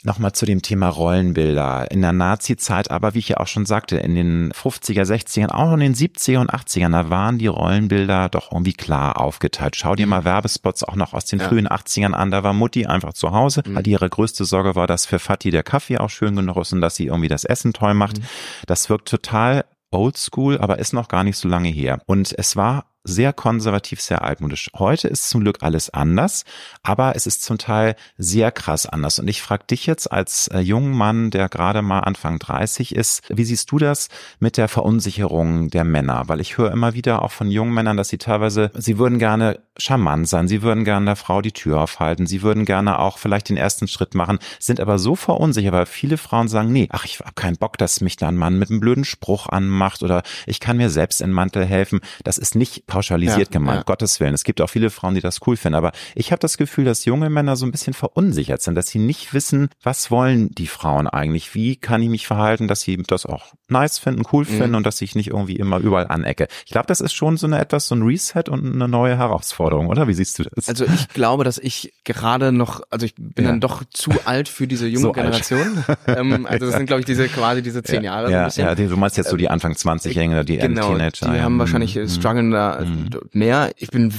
Nochmal 0.06 0.32
zu 0.32 0.46
dem 0.46 0.62
Thema 0.62 0.88
Rollenbilder. 0.88 1.92
In 1.92 2.02
der 2.02 2.14
Nazi-Zeit, 2.14 2.90
aber 2.90 3.16
wie 3.16 3.20
ich 3.20 3.30
ja 3.30 3.38
auch 3.38 3.48
schon 3.48 3.66
sagte, 3.66 3.98
in 3.98 4.16
den 4.16 4.54
50er, 4.54 5.04
60ern, 5.04 5.50
auch 5.50 5.74
in 5.74 5.82
den 5.82 5.94
70er 5.94 6.40
und 6.40 6.54
80ern, 6.54 6.94
da 6.94 7.10
waren 7.10 7.38
die 7.38 7.48
Rollenbilder 7.48 8.30
doch 8.30 8.54
irgendwie 8.54 8.72
klar 8.72 9.20
aufgeteilt. 9.20 9.76
Schau 9.76 9.96
dir 9.96 10.06
mhm. 10.06 10.12
mal 10.12 10.24
Werbespots 10.24 10.86
auch 10.86 10.96
noch 10.96 11.14
aus 11.14 11.26
den 11.26 11.40
ja. 11.40 11.50
frühen 11.50 11.68
80ern 11.68 12.14
an. 12.14 12.32
Da 12.32 12.44
war 12.44 12.54
Mutti 12.54 12.86
einfach 12.86 13.12
zu 13.12 13.32
Hause. 13.32 13.62
Mhm. 13.66 13.82
Ihre 13.86 14.10
größte 14.10 14.46
Sorge 14.46 14.78
war, 14.78 14.88
dass 14.88 15.06
für 15.06 15.20
Fatih 15.20 15.52
der 15.52 15.64
Kaffee 15.64 15.98
auch 15.98 16.10
schön 16.10 16.34
genug 16.34 16.56
ist 16.56 16.72
und 16.72 16.80
dass 16.80 16.96
sie 16.96 17.08
irgendwie 17.08 17.28
das 17.28 17.44
Essen 17.44 17.74
toll 17.74 17.94
macht. 17.94 18.20
Mhm. 18.20 18.24
Das 18.68 18.90
wirkt 18.90 19.10
total 19.10 19.66
oldschool, 19.92 20.60
aber 20.60 20.80
ist 20.80 20.94
noch 20.94 21.10
gar 21.10 21.26
nicht 21.26 21.36
so 21.36 21.50
lange 21.50 21.70
her. 21.70 22.00
Und 22.06 22.34
es 22.38 22.56
war 22.56 22.86
sehr 23.04 23.34
konservativ, 23.34 24.02
sehr 24.02 24.24
altmodisch. 24.24 24.70
Heute 24.78 25.08
ist 25.08 25.30
zum 25.30 25.42
Glück 25.42 25.60
alles 25.62 25.90
anders, 25.90 26.44
aber 26.84 27.16
es 27.16 27.28
ist 27.28 27.44
zum 27.44 27.58
Teil 27.58 27.96
sehr 28.18 28.52
krass 28.52 28.86
anders. 28.86 29.20
Und 29.20 29.28
ich 29.28 29.42
frage 29.42 29.66
dich 29.66 29.86
jetzt 29.86 30.12
als 30.12 30.48
äh, 30.50 30.60
jungen 30.60 30.92
Mann, 30.92 31.32
der 31.32 31.50
gerade 31.50 31.82
mal 31.82 32.00
Anfang 32.00 32.40
30 32.40 32.96
ist, 32.96 33.24
wie 33.30 33.46
siehst 33.46 33.72
du 33.72 33.78
das 33.78 34.10
mit 34.40 34.58
der 34.58 34.68
Verunsicherung 34.68 35.70
der 35.70 35.86
Männer? 35.86 36.24
Weil 36.28 36.42
ich 36.42 36.58
höre 36.58 36.72
immer 36.72 36.94
wieder 36.94 37.22
auch 37.22 37.32
von 37.32 37.50
jungen 37.50 37.74
Männern, 37.74 37.98
dass 37.98 38.10
sie 38.10 38.18
teilweise, 38.18 38.72
sie 38.76 38.98
würden 38.98 39.18
gerne 39.18 39.60
charmant 39.78 40.28
sein, 40.28 40.48
sie 40.48 40.62
würden 40.62 40.84
gerne 40.84 41.06
der 41.06 41.16
Frau 41.16 41.42
die 41.42 41.54
Tür 41.54 41.82
aufhalten, 41.82 42.28
sie 42.28 42.42
würden 42.42 42.66
gerne 42.66 43.00
auch 43.00 43.18
vielleicht 43.18 43.50
den 43.50 43.58
ersten 43.58 43.88
Schritt 43.88 44.14
machen, 44.14 44.40
sind 44.60 44.82
aber 44.82 45.00
so 45.00 45.16
verunsichert, 45.16 45.74
weil 45.74 45.86
viele 45.86 46.18
Frauen 46.18 46.50
sagen, 46.50 46.72
nee, 46.72 46.90
ach, 46.92 47.06
ich 47.06 47.20
habe 47.20 47.32
keinen 47.34 47.58
Bock, 47.58 47.78
dass 47.78 48.02
mich 48.02 48.18
da 48.18 48.28
ein 48.28 48.36
Mann 48.36 48.60
mit 48.60 48.70
einem 48.70 48.82
blöden 48.82 49.06
Spruch 49.06 49.48
anmacht 49.48 50.04
oder 50.04 50.24
ich 50.46 50.60
kann 50.60 50.78
mir 50.78 50.90
selbst 50.90 51.22
in 51.22 51.32
Mantel 51.32 51.66
helfen. 51.66 52.02
Das 52.24 52.38
ist 52.38 52.56
nicht 52.56 52.88
pauschalisiert 52.89 53.47
ja, 53.47 53.52
gemeint, 53.52 53.80
ja. 53.80 53.84
Gottes 53.84 54.19
Willen. 54.19 54.34
Es 54.34 54.43
gibt 54.43 54.60
auch 54.62 54.69
viele 54.69 54.89
Frauen, 54.89 55.15
die 55.15 55.21
das 55.21 55.39
cool 55.47 55.56
finden, 55.56 55.75
aber 55.75 55.91
ich 56.15 56.32
habe 56.32 56.39
das 56.39 56.58
Gefühl, 56.58 56.86
dass 56.86 57.06
junge 57.06 57.30
Männer 57.30 57.56
so 57.56 57.65
ein 57.65 57.71
bisschen 57.71 57.93
verunsichert 57.93 58.62
sind, 58.62 58.75
dass 58.75 58.88
sie 58.88 58.99
nicht 58.99 59.34
wissen, 59.34 59.69
was 59.82 60.12
wollen 60.12 60.49
die 60.52 60.67
Frauen 60.67 61.08
eigentlich, 61.08 61.56
wie 61.56 61.75
kann 61.75 62.02
ich 62.02 62.10
mich 62.10 62.28
verhalten, 62.28 62.67
dass 62.67 62.82
sie 62.82 62.97
das 62.97 63.25
auch 63.25 63.54
nice 63.69 63.99
finden, 63.99 64.23
cool 64.34 64.43
mhm. 64.43 64.58
finden 64.58 64.75
und 64.75 64.86
dass 64.86 65.02
ich 65.02 65.15
nicht 65.15 65.28
irgendwie 65.28 65.56
immer 65.56 65.78
überall 65.78 66.08
anecke. 66.08 66.47
Ich 66.65 66.71
glaube, 66.71 66.88
das 66.88 67.02
ist 67.02 67.13
schon 67.13 67.38
so 67.38 67.47
eine 67.47 67.60
etwas 67.60 67.88
so 67.88 67.95
ein 67.95 68.02
Reset 68.02 68.43
und 68.49 68.73
eine 68.73 68.88
neue 68.88 69.17
Herausforderung, 69.17 69.88
oder? 69.88 70.08
Wie 70.08 70.13
siehst 70.13 70.39
du 70.39 70.43
das? 70.43 70.67
Also 70.67 70.86
ich 70.86 71.08
glaube, 71.10 71.43
dass 71.43 71.58
ich 71.58 71.93
gerade 72.04 72.52
noch, 72.52 72.82
also 72.89 73.06
ich 73.06 73.15
bin 73.15 73.45
ja. 73.45 73.52
dann 73.52 73.62
doch 73.62 73.84
zu 73.91 74.12
alt 74.25 74.49
für 74.49 74.67
diese 74.67 74.88
junge 74.88 75.02
so 75.02 75.12
Generation. 75.12 75.84
ähm, 76.08 76.45
also 76.45 76.65
das 76.65 76.75
sind, 76.78 76.88
glaube 76.88 77.02
ich, 77.02 77.06
diese 77.06 77.28
quasi 77.28 77.62
diese 77.62 77.84
zehn 77.84 78.04
Jahre. 78.04 78.32
Ja, 78.32 78.49
so 78.49 78.62
ja, 78.62 78.75
du 78.75 78.97
meinst 78.97 79.17
jetzt 79.17 79.30
so 79.30 79.38
die 79.38 79.49
Anfang 79.49 79.73
20-Jährigen 79.73 80.34
oder 80.34 80.43
die 80.43 80.58
genau, 80.58 80.89
Teenager. 80.89 81.32
Die 81.32 81.41
haben 81.41 81.56
mhm. 81.56 81.60
wahrscheinlich 81.60 81.95
mhm. 81.95 82.10
strugglen 82.10 82.52
da 82.52 82.79
mhm. 82.88 83.10
mehr. 83.34 83.72
Ich 83.78 83.89
bin, 83.89 84.13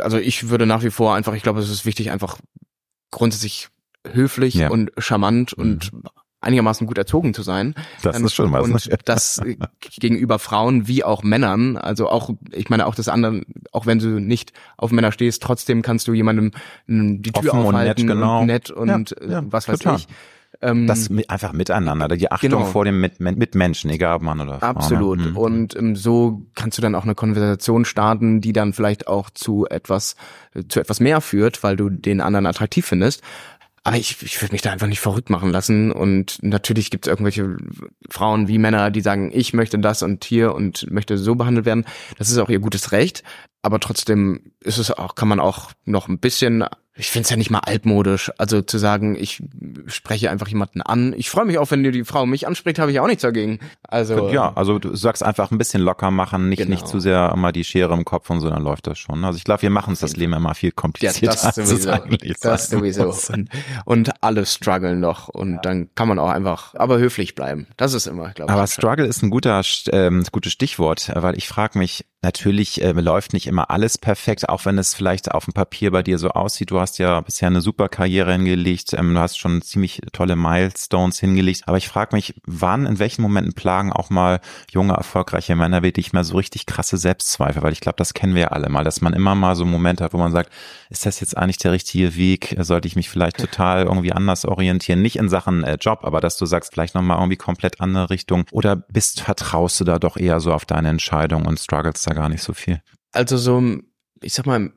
also 0.00 0.18
ich 0.18 0.48
würde 0.48 0.66
nach 0.66 0.82
wie 0.82 0.90
vor 0.90 1.14
einfach, 1.14 1.34
ich 1.34 1.42
glaube, 1.42 1.60
es 1.60 1.70
ist 1.70 1.86
wichtig, 1.86 2.10
einfach 2.10 2.38
grundsätzlich 3.10 3.68
höflich 4.12 4.54
ja. 4.54 4.70
und 4.70 4.92
charmant 4.98 5.56
mhm. 5.56 5.64
und 5.64 5.90
einigermaßen 6.44 6.86
gut 6.86 6.98
erzogen 6.98 7.34
zu 7.34 7.42
sein. 7.42 7.74
Das 8.02 8.20
ist 8.20 8.34
schon 8.34 8.52
was. 8.52 8.86
Und 8.86 8.98
das 9.06 9.40
gegenüber 9.98 10.38
Frauen 10.38 10.86
wie 10.86 11.02
auch 11.02 11.22
Männern. 11.22 11.76
Also 11.76 12.08
auch, 12.08 12.30
ich 12.52 12.68
meine 12.68 12.86
auch 12.86 12.94
das 12.94 13.08
andere, 13.08 13.42
auch 13.72 13.86
wenn 13.86 13.98
du 13.98 14.20
nicht 14.20 14.52
auf 14.76 14.92
Männer 14.92 15.10
stehst, 15.10 15.42
trotzdem 15.42 15.82
kannst 15.82 16.06
du 16.06 16.12
jemandem 16.12 16.52
die 16.86 17.32
Tür 17.32 17.54
Offen 17.54 17.66
aufhalten 17.66 18.10
und 18.10 18.18
nett, 18.18 18.18
genau. 18.18 18.40
und, 18.40 18.46
nett 18.46 18.70
und 18.70 19.16
ja, 19.20 19.30
ja, 19.30 19.42
was 19.46 19.68
weiß 19.68 19.80
total. 19.80 19.98
ich. 19.98 20.08
Ähm, 20.60 20.86
das 20.86 21.10
einfach 21.28 21.52
miteinander, 21.52 22.08
die 22.08 22.30
Achtung 22.30 22.50
genau. 22.50 22.64
vor 22.64 22.84
dem 22.84 23.00
mit, 23.00 23.20
mit 23.20 23.54
Menschen, 23.54 23.90
egal 23.90 24.16
ob 24.16 24.22
Mann 24.22 24.40
oder 24.40 24.60
Frau. 24.60 24.66
Ne? 24.66 24.76
Absolut. 24.76 25.18
Mhm. 25.18 25.36
Und 25.36 25.76
ähm, 25.76 25.96
so 25.96 26.42
kannst 26.54 26.78
du 26.78 26.82
dann 26.82 26.94
auch 26.94 27.04
eine 27.04 27.14
Konversation 27.14 27.84
starten, 27.84 28.40
die 28.40 28.52
dann 28.52 28.72
vielleicht 28.72 29.06
auch 29.06 29.30
zu 29.30 29.66
etwas, 29.66 30.16
zu 30.68 30.80
etwas 30.80 31.00
mehr 31.00 31.20
führt, 31.20 31.62
weil 31.62 31.76
du 31.76 31.90
den 31.90 32.20
anderen 32.20 32.46
attraktiv 32.46 32.86
findest. 32.86 33.22
Aber 33.86 33.98
ich, 33.98 34.22
ich 34.22 34.40
würde 34.40 34.52
mich 34.52 34.62
da 34.62 34.72
einfach 34.72 34.86
nicht 34.86 35.00
verrückt 35.00 35.28
machen 35.28 35.50
lassen. 35.50 35.92
Und 35.92 36.42
natürlich 36.42 36.90
gibt 36.90 37.06
es 37.06 37.10
irgendwelche 37.10 37.58
Frauen 38.08 38.48
wie 38.48 38.58
Männer, 38.58 38.90
die 38.90 39.02
sagen, 39.02 39.30
ich 39.32 39.52
möchte 39.52 39.78
das 39.78 40.02
und 40.02 40.24
hier 40.24 40.54
und 40.54 40.90
möchte 40.90 41.18
so 41.18 41.34
behandelt 41.34 41.66
werden. 41.66 41.84
Das 42.16 42.30
ist 42.30 42.38
auch 42.38 42.48
ihr 42.48 42.60
gutes 42.60 42.92
Recht. 42.92 43.22
Aber 43.60 43.80
trotzdem 43.80 44.52
ist 44.60 44.78
es 44.78 44.90
auch, 44.90 45.14
kann 45.14 45.28
man 45.28 45.38
auch 45.38 45.72
noch 45.84 46.08
ein 46.08 46.18
bisschen 46.18 46.64
ich 46.96 47.10
finde 47.10 47.24
es 47.24 47.30
ja 47.30 47.36
nicht 47.36 47.50
mal 47.50 47.58
altmodisch. 47.58 48.30
Also 48.38 48.62
zu 48.62 48.78
sagen, 48.78 49.16
ich 49.16 49.42
spreche 49.88 50.30
einfach 50.30 50.46
jemanden 50.46 50.80
an. 50.80 51.12
Ich 51.16 51.28
freue 51.28 51.44
mich 51.44 51.58
auch, 51.58 51.68
wenn 51.72 51.82
die 51.82 52.04
Frau 52.04 52.24
mich 52.24 52.46
anspricht, 52.46 52.78
habe 52.78 52.92
ich 52.92 53.00
auch 53.00 53.08
nichts 53.08 53.22
dagegen. 53.22 53.58
Also 53.82 54.28
ja, 54.28 54.52
also 54.54 54.78
du 54.78 54.94
sagst 54.94 55.24
einfach 55.24 55.50
ein 55.50 55.58
bisschen 55.58 55.82
locker 55.82 56.12
machen, 56.12 56.48
nicht 56.48 56.58
genau. 56.58 56.70
nicht 56.70 56.86
zu 56.86 57.00
sehr 57.00 57.32
immer 57.34 57.50
die 57.50 57.64
Schere 57.64 57.92
im 57.94 58.04
Kopf 58.04 58.30
und 58.30 58.40
so, 58.40 58.48
dann 58.48 58.62
läuft 58.62 58.86
das 58.86 58.98
schon. 58.98 59.24
Also 59.24 59.36
ich 59.36 59.44
glaube, 59.44 59.62
wir 59.62 59.70
machen 59.70 59.90
uns 59.90 60.00
das 60.00 60.14
Leben 60.16 60.34
immer 60.34 60.54
viel 60.54 60.70
komplizierter. 60.70 61.36
Ja, 61.36 61.52
das 61.52 61.54
sowieso. 61.56 61.90
Das 62.40 62.70
sowieso. 62.70 63.14
Und, 63.32 63.48
und 63.84 64.22
alle 64.22 64.46
strugglen 64.46 65.00
noch 65.00 65.28
und 65.28 65.54
ja. 65.54 65.60
dann 65.62 65.88
kann 65.96 66.06
man 66.06 66.20
auch 66.20 66.30
einfach, 66.30 66.76
aber 66.76 66.98
höflich 66.98 67.34
bleiben. 67.34 67.66
Das 67.76 67.92
ist 67.92 68.06
immer, 68.06 68.30
glaube 68.30 68.52
ich. 68.52 68.56
Aber 68.56 68.66
Struggle 68.68 69.06
ist 69.06 69.22
ein 69.22 69.30
guter, 69.30 69.62
ähm, 69.90 70.24
gutes 70.30 70.52
Stichwort, 70.52 71.10
weil 71.14 71.36
ich 71.36 71.48
frage 71.48 71.78
mich, 71.78 72.04
natürlich 72.22 72.82
äh, 72.82 72.92
läuft 72.92 73.32
nicht 73.32 73.46
immer 73.46 73.70
alles 73.70 73.98
perfekt, 73.98 74.48
auch 74.48 74.64
wenn 74.64 74.78
es 74.78 74.94
vielleicht 74.94 75.30
auf 75.30 75.44
dem 75.44 75.52
Papier 75.52 75.90
bei 75.92 76.02
dir 76.02 76.18
so 76.18 76.30
aussieht. 76.30 76.70
Du 76.70 76.80
hast 76.84 76.98
ja 76.98 77.20
bisher 77.20 77.48
eine 77.48 77.62
super 77.62 77.88
Karriere 77.88 78.32
hingelegt, 78.32 78.92
ähm, 78.92 79.14
du 79.14 79.20
hast 79.20 79.38
schon 79.38 79.62
ziemlich 79.62 80.02
tolle 80.12 80.36
Milestones 80.36 81.18
hingelegt. 81.18 81.62
Aber 81.66 81.78
ich 81.78 81.88
frage 81.88 82.14
mich, 82.14 82.34
wann, 82.46 82.86
in 82.86 82.98
welchen 82.98 83.22
Momenten 83.22 83.54
plagen 83.54 83.92
auch 83.92 84.10
mal 84.10 84.40
junge, 84.70 84.92
erfolgreiche 84.92 85.56
Männer 85.56 85.82
wirklich 85.82 86.12
mal 86.12 86.24
so 86.24 86.36
richtig 86.36 86.66
krasse 86.66 86.98
Selbstzweifel? 86.98 87.62
Weil 87.62 87.72
ich 87.72 87.80
glaube, 87.80 87.96
das 87.96 88.14
kennen 88.14 88.34
wir 88.34 88.42
ja 88.42 88.48
alle 88.48 88.68
mal, 88.68 88.84
dass 88.84 89.00
man 89.00 89.14
immer 89.14 89.34
mal 89.34 89.56
so 89.56 89.64
Momente 89.64 90.04
hat, 90.04 90.12
wo 90.12 90.18
man 90.18 90.30
sagt, 90.30 90.52
ist 90.90 91.06
das 91.06 91.20
jetzt 91.20 91.36
eigentlich 91.36 91.58
der 91.58 91.72
richtige 91.72 92.14
Weg? 92.16 92.54
Sollte 92.60 92.86
ich 92.86 92.96
mich 92.96 93.08
vielleicht 93.08 93.38
total 93.38 93.84
irgendwie 93.84 94.12
anders 94.12 94.44
orientieren? 94.44 95.02
Nicht 95.02 95.16
in 95.16 95.28
Sachen 95.28 95.64
äh, 95.64 95.78
Job, 95.80 96.00
aber 96.02 96.20
dass 96.20 96.36
du 96.36 96.44
sagst, 96.44 96.74
vielleicht 96.74 96.94
nochmal 96.94 97.18
irgendwie 97.18 97.36
komplett 97.36 97.80
andere 97.80 98.10
Richtung. 98.10 98.44
Oder 98.52 98.76
bist, 98.76 99.22
vertraust 99.22 99.80
du 99.80 99.84
da 99.84 99.98
doch 99.98 100.16
eher 100.16 100.38
so 100.40 100.52
auf 100.52 100.66
deine 100.66 100.90
Entscheidung 100.90 101.46
und 101.46 101.58
struggles 101.58 102.02
da 102.02 102.12
gar 102.12 102.28
nicht 102.28 102.42
so 102.42 102.52
viel? 102.52 102.82
Also 103.12 103.38
so, 103.38 103.62
ich 104.20 104.34
sag 104.34 104.46
mal, 104.46 104.70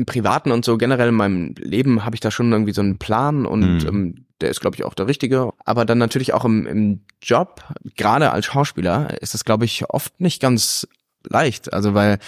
im 0.00 0.06
Privaten 0.06 0.50
und 0.50 0.64
so 0.64 0.78
generell 0.78 1.10
in 1.10 1.14
meinem 1.14 1.54
Leben 1.58 2.04
habe 2.06 2.16
ich 2.16 2.20
da 2.20 2.30
schon 2.30 2.50
irgendwie 2.50 2.72
so 2.72 2.80
einen 2.80 2.98
Plan 2.98 3.44
und 3.44 3.84
mhm. 3.84 3.88
ähm, 3.88 4.26
der 4.40 4.48
ist, 4.48 4.60
glaube 4.60 4.74
ich, 4.76 4.84
auch 4.84 4.94
der 4.94 5.06
richtige. 5.06 5.50
Aber 5.66 5.84
dann 5.84 5.98
natürlich 5.98 6.32
auch 6.32 6.46
im, 6.46 6.66
im 6.66 7.00
Job, 7.22 7.62
gerade 7.96 8.30
als 8.30 8.46
Schauspieler, 8.46 9.20
ist 9.20 9.34
das, 9.34 9.44
glaube 9.44 9.66
ich, 9.66 9.84
oft 9.90 10.18
nicht 10.18 10.40
ganz 10.40 10.88
leicht. 11.28 11.74
Also 11.74 11.92
weil 11.92 12.18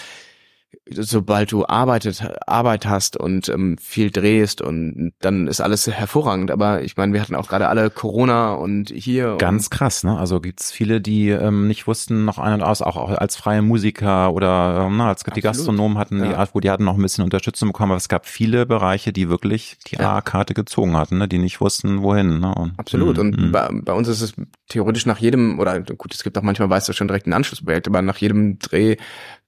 sobald 0.91 1.53
du 1.53 1.67
arbeitet, 1.67 2.23
Arbeit 2.47 2.87
hast 2.87 3.17
und 3.17 3.49
ähm, 3.49 3.77
viel 3.79 4.11
drehst 4.11 4.61
und 4.61 5.13
dann 5.21 5.47
ist 5.47 5.61
alles 5.61 5.87
hervorragend. 5.87 6.51
Aber 6.51 6.83
ich 6.83 6.97
meine, 6.97 7.13
wir 7.13 7.21
hatten 7.21 7.35
auch 7.35 7.49
gerade 7.49 7.69
alle 7.69 7.91
Corona 7.91 8.55
und 8.55 8.91
hier. 8.91 9.37
Ganz 9.39 9.71
krass, 9.71 10.05
ne? 10.05 10.19
Also 10.19 10.41
gibt's 10.41 10.73
viele, 10.73 11.01
die 11.01 11.29
ähm, 11.29 11.69
nicht 11.69 11.87
wussten 11.87 12.25
noch 12.25 12.39
ein 12.39 12.55
und 12.55 12.63
aus, 12.63 12.83
auch, 12.83 12.97
auch 12.97 13.11
als 13.11 13.37
freie 13.37 13.63
Musiker 13.63 14.33
oder 14.33 14.87
ähm, 14.87 15.01
als 15.01 15.21
Absolut. 15.21 15.37
die 15.37 15.41
Gastronomen 15.43 15.99
hatten, 15.99 16.25
ja. 16.25 16.45
die, 16.45 16.61
die 16.61 16.71
hatten 16.71 16.85
noch 16.85 16.97
ein 16.97 17.03
bisschen 17.03 17.25
Unterstützung 17.25 17.69
bekommen, 17.69 17.93
aber 17.93 17.99
es 17.99 18.09
gab 18.09 18.27
viele 18.27 18.67
Bereiche, 18.67 19.13
die 19.13 19.29
wirklich 19.29 19.79
die 19.87 19.97
ja. 19.97 20.17
A-Karte 20.17 20.55
gezogen 20.55 20.97
hatten, 20.97 21.19
ne? 21.19 21.29
die 21.29 21.39
nicht 21.39 21.61
wussten, 21.61 22.03
wohin. 22.03 22.41
Ne? 22.41 22.55
Und, 22.55 22.79
Absolut. 22.79 23.19
Und 23.19 23.39
mh. 23.39 23.49
bei, 23.51 23.69
bei 23.73 23.93
uns 23.93 24.09
ist 24.09 24.21
es 24.21 24.35
theoretisch 24.69 25.07
nach 25.07 25.19
jedem, 25.19 25.59
oder 25.59 25.81
gut, 25.81 26.15
es 26.15 26.23
gibt 26.23 26.37
auch 26.39 26.43
manchmal, 26.43 26.71
weißt 26.71 26.89
du 26.89 26.93
schon 26.93 27.09
direkt 27.09 27.27
ein 27.27 27.33
Anschlussprojekt, 27.33 27.89
aber 27.89 28.03
nach 28.03 28.17
jedem 28.17 28.59
Dreh 28.59 28.97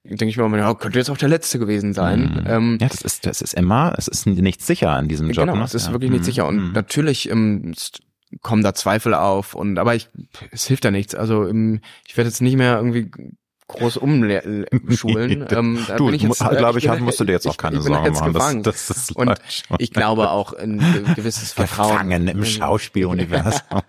denke 0.05 0.25
ich 0.25 0.37
mir, 0.37 0.57
ja, 0.57 0.73
könnte 0.75 0.99
jetzt 0.99 1.09
auch 1.09 1.17
der 1.17 1.29
letzte 1.29 1.59
gewesen 1.59 1.93
sein. 1.93 2.43
Mhm. 2.43 2.47
Ähm, 2.47 2.77
ja, 2.79 2.87
das 2.87 3.01
ist, 3.01 3.25
das 3.25 3.41
ist 3.41 3.53
immer, 3.53 3.93
es 3.97 4.07
ist 4.07 4.25
nicht 4.27 4.61
sicher 4.61 4.91
an 4.91 5.07
diesem 5.07 5.29
Job. 5.31 5.45
Genau, 5.45 5.57
ne? 5.57 5.63
es 5.63 5.73
ist 5.73 5.87
ja. 5.87 5.91
wirklich 5.93 6.11
nicht 6.11 6.21
mhm. 6.21 6.25
sicher. 6.25 6.47
Und 6.47 6.67
mhm. 6.67 6.71
natürlich 6.73 7.29
ähm, 7.29 7.73
kommen 8.41 8.63
da 8.63 8.73
Zweifel 8.73 9.13
auf 9.13 9.55
und 9.55 9.77
aber 9.77 9.95
ich, 9.95 10.09
es 10.51 10.65
hilft 10.65 10.85
ja 10.85 10.91
nichts. 10.91 11.15
Also 11.15 11.47
ähm, 11.47 11.81
ich 12.07 12.15
werde 12.17 12.29
jetzt 12.29 12.41
nicht 12.41 12.57
mehr 12.57 12.77
irgendwie 12.77 13.09
groß 13.67 13.97
umschulen. 13.97 15.45
ähm, 15.49 15.85
da 15.87 15.95
du, 15.97 16.09
äh, 16.09 16.17
glaube 16.17 16.79
ich, 16.79 16.85
ich 16.85 16.99
musst 16.99 17.19
du 17.19 17.25
dir 17.25 17.33
jetzt 17.33 17.47
auch 17.47 17.57
keine 17.57 17.81
Sorgen 17.81 18.31
machen. 18.31 18.63
Das, 18.63 18.87
das 18.87 18.97
ist 18.97 19.15
und 19.15 19.33
ich 19.79 19.91
glaube 19.91 20.29
auch 20.29 20.53
ein 20.53 20.81
gewisses 21.15 21.51
Vertrauen. 21.53 21.89
Gefangen 21.89 22.27
im 22.27 22.45
Schauspieluniversum. 22.45 23.61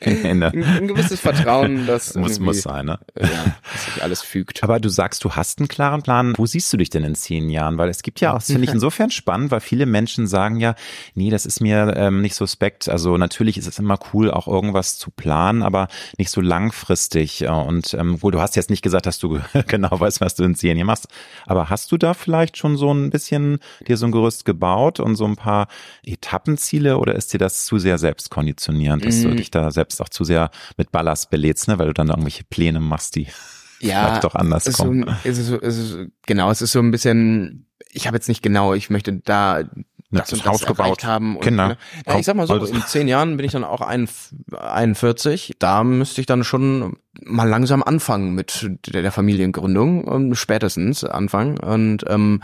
ein, 0.00 0.42
ein 0.42 0.88
gewisses 0.88 1.20
Vertrauen, 1.20 1.86
dass 1.86 2.14
muss, 2.14 2.38
muss 2.38 2.62
sein, 2.62 2.86
ne? 2.86 2.98
Ja, 3.18 3.56
dass 3.72 3.84
sich 3.86 4.02
alles 4.02 4.22
fügt. 4.22 4.62
Aber 4.62 4.78
du 4.78 4.88
sagst, 4.88 5.24
du 5.24 5.32
hast 5.32 5.58
einen 5.58 5.68
klaren 5.68 6.02
Plan. 6.02 6.34
Wo 6.36 6.46
siehst 6.46 6.72
du 6.72 6.76
dich 6.76 6.90
denn 6.90 7.04
in 7.04 7.14
zehn 7.14 7.50
Jahren? 7.50 7.78
Weil 7.78 7.88
es 7.88 8.02
gibt 8.02 8.20
ja 8.20 8.32
auch, 8.32 8.38
das 8.38 8.46
finde 8.46 8.64
ich 8.64 8.70
insofern 8.70 9.10
spannend, 9.10 9.50
weil 9.50 9.60
viele 9.60 9.86
Menschen 9.86 10.26
sagen 10.26 10.60
ja, 10.60 10.74
nee, 11.14 11.30
das 11.30 11.46
ist 11.46 11.60
mir 11.60 11.94
ähm, 11.96 12.20
nicht 12.20 12.34
suspekt. 12.34 12.88
Also 12.88 13.16
natürlich 13.16 13.58
ist 13.58 13.66
es 13.66 13.78
immer 13.78 13.98
cool, 14.12 14.30
auch 14.30 14.46
irgendwas 14.46 14.98
zu 14.98 15.10
planen, 15.10 15.62
aber 15.62 15.88
nicht 16.16 16.30
so 16.30 16.40
langfristig. 16.40 17.46
Und 17.46 17.94
ähm, 17.94 18.22
wohl, 18.22 18.32
du 18.32 18.40
hast 18.40 18.56
jetzt 18.56 18.70
nicht 18.70 18.82
gesagt, 18.82 18.99
gesagt, 19.00 19.06
dass 19.06 19.18
du 19.18 19.40
genau 19.66 19.98
weißt, 19.98 20.20
was 20.20 20.34
du 20.34 20.44
in 20.44 20.54
zehn 20.54 20.76
Jahren 20.76 20.86
machst. 20.86 21.08
Aber 21.46 21.70
hast 21.70 21.90
du 21.92 21.96
da 21.96 22.14
vielleicht 22.14 22.56
schon 22.56 22.76
so 22.76 22.92
ein 22.92 23.10
bisschen 23.10 23.58
dir 23.86 23.96
so 23.96 24.06
ein 24.06 24.12
Gerüst 24.12 24.44
gebaut 24.44 25.00
und 25.00 25.16
so 25.16 25.24
ein 25.24 25.36
paar 25.36 25.68
Etappenziele 26.04 26.98
oder 26.98 27.14
ist 27.14 27.32
dir 27.32 27.38
das 27.38 27.64
zu 27.64 27.78
sehr 27.78 27.98
selbst 27.98 28.30
konditionierend, 28.30 29.04
dass 29.04 29.18
mm. 29.18 29.22
du 29.22 29.34
dich 29.36 29.50
da 29.50 29.70
selbst 29.70 30.00
auch 30.00 30.08
zu 30.08 30.24
sehr 30.24 30.50
mit 30.76 30.92
Ballast 30.92 31.30
belädst, 31.30 31.68
ne? 31.68 31.78
weil 31.78 31.88
du 31.88 31.94
dann 31.94 32.06
da 32.06 32.14
irgendwelche 32.14 32.44
Pläne 32.44 32.80
machst, 32.80 33.16
die 33.16 33.26
ja, 33.80 34.06
vielleicht 34.06 34.24
doch 34.24 34.34
anders 34.34 34.66
ist 34.66 34.76
kommen? 34.76 35.04
So, 35.22 35.28
ist 35.28 35.46
so, 35.46 35.56
ist 35.58 35.98
genau, 36.26 36.50
es 36.50 36.62
ist 36.62 36.72
so 36.72 36.80
ein 36.80 36.90
bisschen, 36.90 37.66
ich 37.90 38.06
habe 38.06 38.16
jetzt 38.16 38.28
nicht 38.28 38.42
genau, 38.42 38.74
ich 38.74 38.90
möchte 38.90 39.12
da 39.12 39.64
das, 40.10 40.30
das 40.30 40.44
Haus 40.44 40.66
gebaut 40.66 41.04
haben. 41.04 41.36
Und, 41.36 41.42
Kinder. 41.42 41.68
Ne? 41.68 41.78
Ja, 42.06 42.18
ich 42.18 42.26
sag 42.26 42.34
mal 42.36 42.46
so, 42.46 42.56
in 42.56 42.82
zehn 42.82 43.08
Jahren 43.08 43.36
bin 43.36 43.46
ich 43.46 43.52
dann 43.52 43.64
auch 43.64 43.80
41. 43.80 45.56
Da 45.58 45.84
müsste 45.84 46.20
ich 46.20 46.26
dann 46.26 46.44
schon 46.44 46.96
mal 47.22 47.48
langsam 47.48 47.82
anfangen 47.82 48.34
mit 48.34 48.68
der, 48.86 49.12
Familiengründung, 49.12 50.10
ähm, 50.12 50.34
spätestens 50.34 51.04
anfangen. 51.04 51.58
Und 51.58 52.04
ähm, 52.08 52.42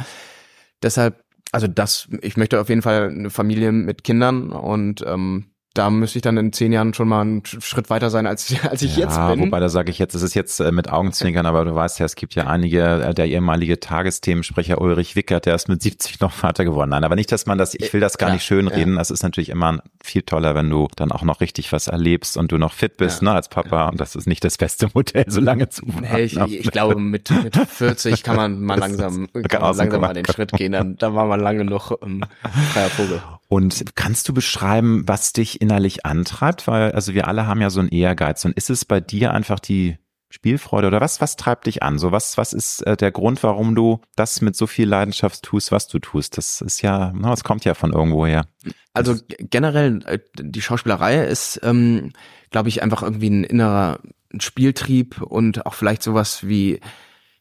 deshalb, 0.83 1.25
also 1.53 1.67
das, 1.67 2.09
ich 2.23 2.37
möchte 2.37 2.61
auf 2.61 2.69
jeden 2.69 2.83
Fall 2.83 3.09
eine 3.09 3.31
Familie 3.31 3.73
mit 3.73 4.05
Kindern 4.05 4.51
und 4.51 5.05
ähm, 5.07 5.47
da 5.77 5.91
müsste 5.91 6.19
ich 6.19 6.23
dann 6.23 6.37
in 6.37 6.53
zehn 6.53 6.73
Jahren 6.73 6.95
schon 6.95 7.09
mal 7.09 7.21
einen 7.21 7.43
Schritt 7.45 7.91
weiter 7.91 8.11
sein, 8.11 8.27
als, 8.27 8.55
als 8.65 8.83
ich 8.83 8.97
ja, 8.97 9.05
jetzt 9.05 9.17
bin. 9.29 9.41
Wobei 9.41 9.61
da 9.61 9.69
sage 9.69 9.91
ich 9.91 9.99
jetzt, 9.99 10.15
es 10.15 10.23
ist 10.23 10.35
jetzt 10.35 10.59
äh, 10.61 10.73
mit 10.73 10.91
Augenzwinkern, 10.91 11.47
aber 11.47 11.65
du 11.65 11.75
weißt 11.75 11.99
ja, 11.99 12.07
es 12.07 12.15
gibt 12.15 12.35
ja 12.35 12.47
einige, 12.47 12.83
äh, 13.03 13.15
der 13.15 13.27
ehemalige 13.27 13.79
Tagesthemensprecher 13.79 14.81
Ulrich 14.81 15.17
Wickert, 15.17 15.47
der 15.47 15.55
ist 15.55 15.69
mit 15.69 15.83
70 15.83 16.21
noch 16.21 16.33
Vater 16.33 16.65
geworden. 16.65 16.91
Nein, 16.91 17.05
aber 17.05 17.17
nicht, 17.17 17.31
dass 17.33 17.47
man 17.47 17.59
das, 17.59 17.75
ich 17.75 17.93
will 17.93 18.01
das 18.01 18.19
gar 18.19 18.29
Klar, 18.29 18.35
nicht 18.37 18.45
schönreden. 18.45 18.95
ja. 18.95 18.99
Das 18.99 19.11
ist 19.11 19.23
natürlich 19.23 19.51
immer 19.51 19.81
viel 20.03 20.23
toller, 20.23 20.55
wenn 20.55 20.71
du 20.71 20.89
dann 20.97 21.13
auch 21.13 21.23
noch 21.23 21.41
richtig 21.41 21.73
was 21.73 21.89
erlebst 21.89 22.37
und 22.37 22.53
du 22.53 22.59
noch 22.59 22.73
fit 22.73 22.97
bist, 22.97 23.23
Ja. 23.23 23.31
ne, 23.31 23.35
als 23.37 23.49
Papa. 23.49 23.89
Und 23.89 24.01
das 24.01 24.17
ist 24.17 24.27
nicht 24.27 24.45
das 24.45 24.57
beste 24.59 24.89
Modell, 24.95 25.25
so 25.29 25.41
lange 25.41 25.69
zu 25.69 25.87
warten. 25.87 26.05
Hey, 26.05 26.25
ich, 26.25 26.37
ich 26.37 26.71
glaube, 26.71 26.99
mit, 26.99 27.31
mit 27.43 27.57
40 27.57 28.23
kann 28.23 28.37
man 28.37 28.63
mal 28.63 28.79
langsam, 28.79 29.29
kann 29.33 29.61
man 29.61 29.77
langsam 29.77 30.01
mal 30.01 30.15
den 30.15 30.27
Schritt 30.27 30.53
gehen. 30.53 30.73
Dann, 30.73 30.97
dann 30.97 31.15
war 31.15 31.27
man 31.27 31.41
lange 31.41 31.65
noch 31.65 31.93
ähm, 32.03 32.25
freier 32.73 32.89
Vogel. 32.91 33.21
Und 33.49 33.95
kannst 33.95 34.29
du 34.29 34.35
beschreiben, 34.35 35.05
was 35.07 35.33
dich 35.33 35.61
innerlich 35.61 36.05
antreibt? 36.05 36.67
Weil, 36.67 36.93
also 36.93 37.15
wir 37.15 37.29
alle 37.29 37.47
haben 37.47 37.61
ja 37.61 37.71
so 37.71 37.81
einen 37.81 37.91
Ehrgeiz. 37.91 38.45
Und 38.45 38.57
ist 38.57 38.71
es 38.71 38.85
bei 38.85 39.01
dir 39.01 39.33
einfach 39.33 39.61
die 39.61 39.99
Spielfreude 40.29 40.89
oder 40.89 41.01
was, 41.01 41.21
was 41.21 41.37
treibt 41.37 41.67
dich 41.67 41.83
an? 41.83 41.99
So 41.99 42.11
was, 42.11 42.37
was 42.37 42.53
ist 42.53 42.85
äh, 42.87 42.97
der 42.97 43.13
Grund, 43.13 43.43
warum 43.43 43.75
du 43.75 44.01
das 44.17 44.41
mit 44.41 44.57
so 44.57 44.67
viel 44.67 44.89
Leidenschaft 44.89 45.43
tust, 45.43 45.71
was 45.71 45.87
du 45.87 46.01
tust? 46.01 46.37
Das 46.37 46.61
ist 46.61 46.83
ja, 46.83 47.13
na, 47.15 47.31
das 47.31 47.45
kommt 47.45 47.65
ja 47.65 47.75
von 47.75 47.93
irgendwo 47.93 48.27
her. 48.27 48.47
Also 48.93 49.15
generell, 49.39 50.01
äh, 50.07 50.19
die 50.37 50.63
Schauspielerei 50.63 51.25
ist, 51.25 51.61
ähm, 51.63 52.13
glaube 52.51 52.69
ich, 52.69 52.83
einfach 52.83 53.03
irgendwie 53.03 53.31
ein 53.31 53.45
innerer 53.45 54.01
Spieltrieb 54.39 55.23
und 55.23 55.65
auch 55.65 55.75
vielleicht 55.75 56.03
sowas 56.03 56.47
wie, 56.47 56.81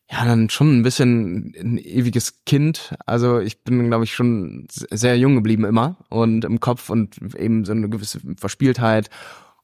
ja, 0.09 0.23
dann 0.23 0.49
schon 0.49 0.79
ein 0.79 0.83
bisschen 0.83 1.53
ein 1.55 1.77
ewiges 1.77 2.43
Kind. 2.45 2.95
Also 3.05 3.39
ich 3.39 3.63
bin, 3.63 3.87
glaube 3.87 4.03
ich, 4.03 4.13
schon 4.13 4.67
sehr 4.69 5.17
jung 5.17 5.35
geblieben 5.35 5.65
immer 5.65 5.97
und 6.09 6.45
im 6.45 6.59
Kopf 6.59 6.89
und 6.89 7.17
eben 7.35 7.65
so 7.65 7.71
eine 7.71 7.89
gewisse 7.89 8.19
Verspieltheit 8.37 9.09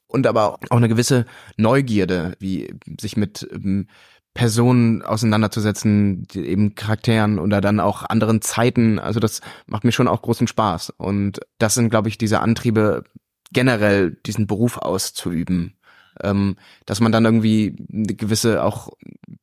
und 0.08 0.26
aber 0.26 0.58
auch 0.70 0.78
eine 0.78 0.90
gewisse 0.90 1.26
Neugierde, 1.58 2.36
wie 2.40 2.74
sich 3.00 3.18
mit 3.18 3.48
ähm, 3.52 3.88
Personen 4.34 5.02
auseinanderzusetzen, 5.02 6.26
eben 6.34 6.76
Charakteren 6.76 7.38
oder 7.38 7.62
dann 7.62 7.80
auch 7.80 8.04
anderen 8.04 8.42
Zeiten. 8.42 8.98
Also 8.98 9.20
das 9.20 9.42
macht 9.68 9.84
mir 9.84 9.92
schon 9.92 10.08
auch 10.08 10.22
großen 10.22 10.48
Spaß. 10.48 10.92
Und 10.92 11.40
das 11.58 11.76
sind, 11.76 11.90
glaube 11.90 12.10
ich, 12.10 12.18
diese 12.18 12.40
Antriebe, 12.40 13.04
generell 13.52 14.18
diesen 14.26 14.48
Beruf 14.48 14.78
auszuüben. 14.78 15.76
Ähm, 16.24 16.58
dass 16.86 17.00
man 17.00 17.12
dann 17.12 17.26
irgendwie 17.26 17.76
eine 17.92 18.14
gewisse 18.16 18.64
auch 18.64 18.90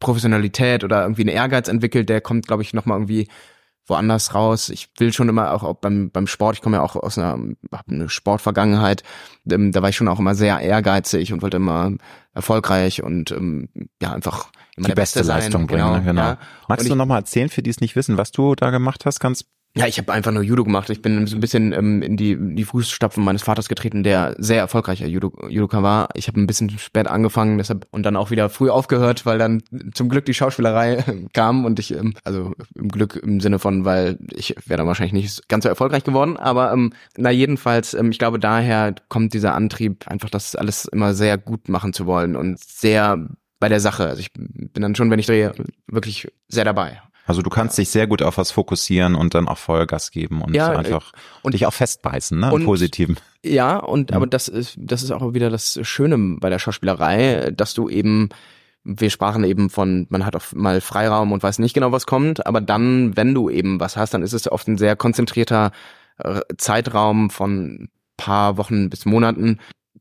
Professionalität 0.01 0.85
oder 0.85 1.03
irgendwie 1.03 1.23
einen 1.23 1.37
Ehrgeiz 1.37 1.69
entwickelt, 1.69 2.09
der 2.09 2.21
kommt, 2.21 2.47
glaube 2.47 2.63
ich, 2.63 2.75
nochmal 2.75 2.99
irgendwie 2.99 3.29
woanders 3.89 4.35
raus. 4.35 4.69
Ich 4.69 4.91
will 4.99 5.13
schon 5.13 5.29
immer 5.29 5.53
auch, 5.53 5.63
auch 5.63 5.75
beim, 5.75 6.11
beim 6.11 6.27
Sport, 6.27 6.57
ich 6.57 6.63
komme 6.63 6.77
ja 6.77 6.83
auch 6.83 6.95
aus 6.97 7.19
einer, 7.19 7.39
hab 7.73 7.89
eine 7.89 8.09
Sportvergangenheit, 8.09 9.03
ähm, 9.51 9.73
da 9.73 9.83
war 9.83 9.89
ich 9.89 9.97
schon 9.97 10.09
auch 10.09 10.19
immer 10.19 10.35
sehr 10.35 10.61
ehrgeizig 10.61 11.33
und 11.33 11.43
wollte 11.43 11.57
immer 11.57 11.93
erfolgreich 12.35 13.03
und 13.03 13.31
ähm, 13.31 13.69
ja, 14.01 14.13
einfach 14.13 14.51
immer 14.77 14.89
Die 14.89 14.95
beste 14.95 15.21
Beste 15.21 15.25
sein. 15.25 15.41
Leistung 15.41 15.67
bringen, 15.67 15.93
ne? 15.93 16.03
genau. 16.05 16.23
Ja. 16.23 16.39
Magst 16.69 16.85
Und 16.85 16.91
du 16.91 16.97
nochmal 16.97 17.21
erzählen, 17.21 17.49
für 17.49 17.63
die 17.63 17.71
es 17.71 17.81
nicht 17.81 17.97
wissen, 17.97 18.17
was 18.17 18.31
du 18.31 18.55
da 18.55 18.71
gemacht 18.71 19.07
hast? 19.07 19.21
Ganz 19.21 19.45
Ja, 19.79 19.87
ich 19.87 19.97
habe 19.99 20.13
einfach 20.13 20.33
nur 20.33 20.43
Judo 20.43 20.65
gemacht. 20.65 20.91
Ich 20.91 21.03
bin 21.03 21.29
so 21.29 21.37
ein 21.37 21.41
bisschen 21.41 21.73
ähm, 21.73 22.03
in 22.03 22.17
die, 22.17 22.37
die 22.37 22.65
Fußstapfen 22.65 23.23
meines 23.23 23.45
Vaters 23.45 23.69
getreten, 23.69 24.03
der 24.03 24.35
sehr 24.37 24.59
erfolgreicher 24.59 25.07
Judo, 25.07 25.33
Judoka 25.49 25.85
war. 25.85 26.09
Ich 26.15 26.27
habe 26.27 26.41
ein 26.41 26.49
bisschen 26.49 26.77
spät 26.81 27.07
angefangen, 27.07 27.59
deshalb 27.59 27.87
und 27.93 28.03
dann 28.03 28.17
auch 28.17 28.33
wieder 28.33 28.51
früh 28.51 28.71
aufgehört, 28.71 29.25
weil 29.25 29.39
dann 29.39 29.63
zum 29.95 30.09
Glück 30.09 30.25
die 30.25 30.35
Schauspielerei 30.35 31.05
kam 31.33 31.65
und 31.65 31.79
ich, 31.79 31.95
ähm, 31.95 32.15
also 32.25 32.55
im 32.75 32.89
Glück 32.89 33.21
im 33.23 33.39
Sinne 33.39 33.61
von, 33.61 33.85
weil 33.85 34.19
ich 34.35 34.57
wäre 34.67 34.79
dann 34.79 34.89
wahrscheinlich 34.89 35.13
nicht 35.13 35.49
ganz 35.49 35.63
so 35.63 35.69
erfolgreich 35.69 36.03
geworden, 36.03 36.37
aber 36.37 36.73
ähm, 36.73 36.93
na 37.17 37.31
jedenfalls, 37.31 37.95
ähm, 37.95 38.11
ich 38.11 38.19
glaube 38.19 38.41
daher 38.41 38.97
kommt 39.09 39.33
dieser 39.33 39.55
Antrieb, 39.55 40.09
einfach 40.09 40.29
das 40.29 40.57
alles 40.57 40.87
immer 40.87 41.15
sehr 41.15 41.39
gut 41.39 41.69
machen 41.69 41.93
zu 41.93 42.05
wollen 42.07 42.35
und 42.35 42.59
sehr 42.59 43.29
bei 43.61 43.69
der 43.69 43.79
Sache. 43.79 44.07
Also 44.07 44.19
ich 44.21 44.33
bin 44.33 44.83
dann 44.83 44.97
schon, 44.97 45.09
wenn 45.13 45.21
ich 45.21 45.27
drehe, 45.27 45.53
wirklich 45.87 46.33
sehr 46.49 46.65
dabei. 46.65 47.01
Also 47.29 47.43
du 47.43 47.51
kannst 47.51 47.77
dich 47.79 47.91
sehr 47.91 48.07
gut 48.07 48.23
auf 48.23 48.39
was 48.39 48.51
fokussieren 48.51 49.15
und 49.15 49.35
dann 49.35 49.47
auch 49.49 49.59
Vollgas 49.59 50.11
geben 50.11 50.41
und 50.43 50.55
Ja, 50.55 50.71
einfach 50.71 51.13
und- 51.43 51.53
dich 51.55 51.67
auch 51.67 51.73
festbeißen, 51.75 52.41
ne? 52.41 52.49
Im 52.49 52.53
und- 52.55 52.65
Positiven. 52.65 53.17
Ja, 53.45 53.77
und 53.77 54.11
Mhm. 54.11 54.17
aber 54.17 54.27
das 54.27 54.49
ist, 54.49 54.77
das 54.81 55.03
ist 55.03 55.11
auch 55.13 55.35
wieder 55.35 55.51
das 55.51 55.79
Schöne 55.83 56.17
bei 56.41 56.49
der 56.51 56.59
Schauspielerei, 56.59 57.53
dass 57.55 57.75
du 57.75 57.89
eben, 57.89 58.31
wir 58.83 59.11
sprachen 59.11 59.45
eben 59.45 59.69
von, 59.71 60.07
man 60.09 60.25
hat 60.25 60.35
auch 60.35 60.43
mal 60.55 60.81
Freiraum 60.81 61.31
und 61.33 61.43
weiß 61.43 61.59
nicht 61.59 61.75
genau, 61.75 61.93
was 61.93 62.07
kommt, 62.07 62.47
aber 62.47 62.61
dann, 62.63 63.17
wenn 63.17 63.35
du 63.35 63.51
eben 63.51 63.79
was 63.79 63.97
hast, 63.97 64.15
dann 64.15 64.23
ist 64.23 64.33
es 64.33 64.51
oft 64.51 64.67
ein 64.67 64.79
sehr 64.79 64.97
konzentrierter 64.97 65.71
äh, 66.19 66.41
Zeitraum 66.57 67.31
von 67.31 67.91
paar 68.17 68.57
Wochen 68.57 68.91
bis 68.91 69.05
Monaten, 69.05 69.59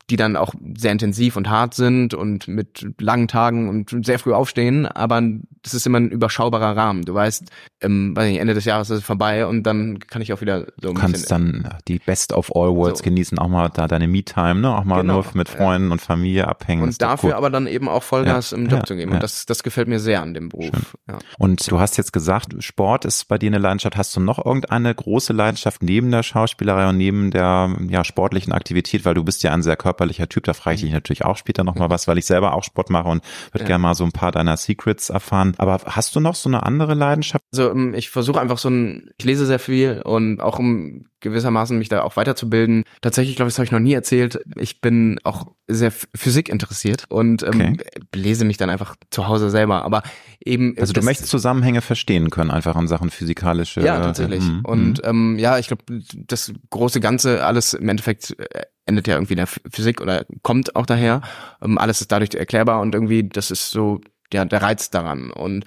die 0.10 0.16
dann 0.16 0.36
auch 0.38 0.54
sehr 0.78 0.92
intensiv 0.94 1.36
und 1.36 1.50
hart 1.50 1.74
sind 1.74 2.14
und 2.14 2.48
mit 2.48 2.86
langen 3.00 3.28
Tagen 3.28 3.68
und 3.68 4.06
sehr 4.06 4.20
früh 4.20 4.34
aufstehen, 4.34 4.86
aber 4.86 5.22
das 5.64 5.74
ist 5.74 5.86
immer 5.86 6.00
ein 6.00 6.10
überschaubarer 6.10 6.78
Rahmen. 6.78 7.04
Du 7.04 7.14
weißt, 7.14 7.44
ähm, 7.82 8.16
weiß 8.16 8.30
nicht, 8.30 8.40
Ende 8.40 8.54
des 8.54 8.64
Jahres 8.66 8.90
ist 8.90 9.00
es 9.00 9.04
vorbei 9.04 9.46
und 9.46 9.64
dann 9.64 10.00
kann 10.00 10.22
ich 10.22 10.32
auch 10.32 10.40
wieder 10.42 10.68
so 10.82 10.90
ein 10.90 10.94
Du 10.96 11.02
kannst 11.02 11.30
dann 11.30 11.70
die 11.90 12.00
Best 12.00 12.32
of 12.32 12.56
all 12.56 12.74
Worlds 12.76 13.00
So. 13.00 13.04
genießen, 13.04 13.38
auch 13.38 13.50
mal 13.50 13.70
da 13.70 13.88
deine 13.88 14.08
Me-Time, 14.08 14.62
ne? 14.62 14.76
Auch 14.78 14.84
mal 14.86 15.02
Genau, 15.02 15.16
nur 15.16 15.26
mit 15.34 15.50
ja. 15.50 15.56
Freunden 15.56 15.92
und 15.92 16.02
Familie 16.02 16.48
abhängen. 16.48 16.84
Und 16.84 17.02
dafür 17.02 17.36
aber 17.36 17.50
dann 17.50 17.68
eben 17.68 17.90
auch 17.90 18.02
Vollgas 18.04 18.52
Ja, 18.52 18.58
im 18.58 18.64
Job 18.68 18.80
ja, 18.80 18.86
zu 18.86 18.96
geben. 18.96 19.12
ja. 19.12 19.18
Und 19.18 19.24
das, 19.24 19.46
das 19.46 19.62
gefällt 19.64 19.88
mir 19.90 20.00
sehr 20.00 20.22
an 20.22 20.34
dem 20.34 20.50
Beruf. 20.50 20.72
Ja. 21.10 21.20
Und 21.38 21.70
du 21.70 21.80
hast 21.80 21.98
jetzt 21.98 22.14
gesagt, 22.14 22.56
Sport 22.64 23.04
ist 23.06 23.28
bei 23.28 23.38
dir 23.38 23.48
eine 23.48 23.58
Leidenschaft. 23.58 23.98
Hast 23.98 24.16
du 24.16 24.20
noch 24.22 24.44
irgendeine 24.44 24.96
große 24.96 25.34
Leidenschaft 25.34 25.84
neben 25.84 26.12
der 26.12 26.24
Schauspielerei 26.24 26.88
und 26.90 26.98
neben 26.98 27.30
der 27.32 27.76
ja, 27.90 28.04
sportlichen 28.06 28.54
Aktivität? 28.54 29.04
Weil 29.06 29.16
du 29.16 29.24
bist 29.24 29.44
ja 29.44 29.54
ein 29.54 29.64
sehr 29.64 29.76
körperlicher 29.98 30.30
Typ. 30.30 30.44
Da 30.44 30.54
frage 30.54 30.76
ich 30.76 30.82
dich 30.82 30.92
natürlich 30.92 31.26
auch 31.26 31.38
später 31.38 31.64
nochmal 31.64 31.90
was, 31.90 32.08
weil 32.08 32.18
ich 32.18 32.26
selber 32.26 32.54
auch 32.54 32.64
Sport 32.64 32.90
mache 32.90 33.08
und 33.10 33.24
würde 33.52 33.64
Ja. 33.64 33.68
gerne 33.68 33.82
mal 33.82 33.96
so 33.96 34.04
ein 34.04 34.12
paar 34.12 34.32
deiner 34.32 34.56
Secrets 34.58 35.10
erfahren. 35.10 35.54
Aber 35.58 35.80
hast 35.86 36.16
du 36.16 36.20
noch 36.20 36.36
so 36.36 36.50
eine 36.50 36.64
andere 36.64 36.94
Leidenschaft? 36.94 37.44
Also 37.52 37.72
ähm, 37.72 37.94
ich 37.96 38.10
versuche 38.10 38.40
einfach 38.40 38.58
so 38.60 38.70
ein, 38.70 39.10
ich 39.18 39.26
lese 39.26 39.46
sehr 39.46 39.60
viel 39.60 40.02
und 40.04 40.40
auch 40.42 40.60
um 40.60 41.06
gewissermaßen 41.20 41.76
mich 41.78 41.90
da 41.90 42.04
auch 42.04 42.16
weiterzubilden. 42.16 42.84
Tatsächlich, 43.02 43.36
glaube 43.36 43.48
ich, 43.50 43.54
das 43.56 43.60
habe 43.60 43.66
ich 43.66 43.72
noch 43.72 43.80
nie 43.80 43.94
erzählt. 43.94 44.40
Ich 44.56 44.82
bin 44.82 45.20
auch 45.24 45.48
sehr 45.68 45.92
Ph- 45.92 46.06
Physik 46.16 46.48
interessiert 46.48 47.06
und 47.10 47.42
ähm, 47.42 47.78
lese 48.14 48.46
mich 48.46 48.58
dann 48.58 48.70
einfach 48.70 48.96
zu 49.10 49.28
Hause 49.28 49.50
selber. 49.50 49.84
Aber 49.84 50.04
eben 50.46 50.76
Also 50.80 50.94
du 50.94 51.02
möchtest 51.02 51.30
Zusammenhänge 51.32 51.82
verstehen 51.82 52.30
können, 52.30 52.52
einfach 52.52 52.76
in 52.80 52.88
Sachen 52.88 53.10
physikalische. 53.10 53.82
Ja, 53.82 54.00
tatsächlich. 54.00 54.44
Mhm, 54.44 54.64
Und 54.64 55.02
ähm, 55.06 55.40
ja, 55.40 55.58
ich 55.58 55.68
glaube, 55.68 55.84
das 56.14 56.54
große 56.70 57.00
Ganze, 57.00 57.44
alles 57.44 57.74
im 57.74 57.90
Endeffekt 57.90 58.36
äh, 58.40 58.62
endet 58.88 59.08
ja 59.08 59.16
irgendwie 59.16 59.34
in 59.34 59.38
der 59.38 59.48
Ph- 59.48 59.62
Physik 59.72 60.02
oder 60.02 60.26
kommt 60.42 60.76
auch 60.76 60.86
daher. 60.86 61.22
Ähm, 61.62 61.78
alles 61.78 62.02
ist 62.02 62.12
dadurch 62.12 62.34
erklärbar 62.34 62.82
und 62.82 62.96
irgendwie, 62.96 63.28
das 63.28 63.52
ist 63.52 63.70
so 63.70 64.02
ja, 64.34 64.46
der 64.46 64.62
Reiz 64.62 64.90
daran. 64.90 65.32
Und 65.32 65.66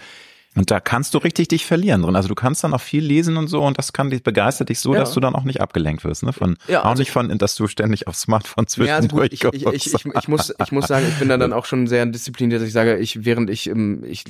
Und 0.56 0.72
da 0.72 0.80
kannst 0.80 1.14
du 1.14 1.18
richtig 1.18 1.46
dich 1.48 1.64
verlieren 1.64 2.02
drin. 2.02 2.16
Also 2.16 2.28
du 2.28 2.34
kannst 2.34 2.64
dann 2.64 2.74
auch 2.74 2.80
viel 2.80 3.04
lesen 3.04 3.36
und 3.36 3.46
so 3.46 3.62
und 3.62 3.78
das 3.78 3.92
kann 3.92 4.10
dich 4.10 4.24
begeistert 4.24 4.68
dich 4.68 4.80
so, 4.80 4.94
Ja. 4.94 5.00
dass 5.00 5.12
du 5.12 5.20
dann 5.20 5.36
auch 5.36 5.44
nicht 5.44 5.60
abgelenkt 5.60 6.02
wirst, 6.02 6.24
ne? 6.24 6.32
Von 6.32 6.56
Ja, 6.66 6.80
auch 6.80 6.86
also- 6.86 7.00
nicht 7.02 7.12
von, 7.12 7.36
dass 7.38 7.54
du 7.54 7.68
ständig 7.68 8.08
aufs 8.08 8.22
Smartphone 8.22 8.66
Ja, 8.84 8.96
also 8.96 9.08
gut, 9.08 9.30
zwischendurch 9.30 9.54
ich, 9.54 9.64
ich, 9.64 9.94
ich, 9.94 10.04
ich, 10.04 10.28
muss, 10.28 10.52
ich 10.60 10.72
muss 10.72 10.88
sagen, 10.88 11.06
ich 11.08 11.18
bin 11.20 11.28
da 11.28 11.36
dann 11.36 11.52
auch 11.52 11.66
schon 11.66 11.86
sehr 11.86 12.04
diszipliniert, 12.06 12.60
dass 12.60 12.66
ich 12.66 12.72
sage, 12.74 12.96
ich, 12.98 13.24
während 13.24 13.48
ich, 13.48 13.68
ähm, 13.68 14.02
ich 14.04 14.24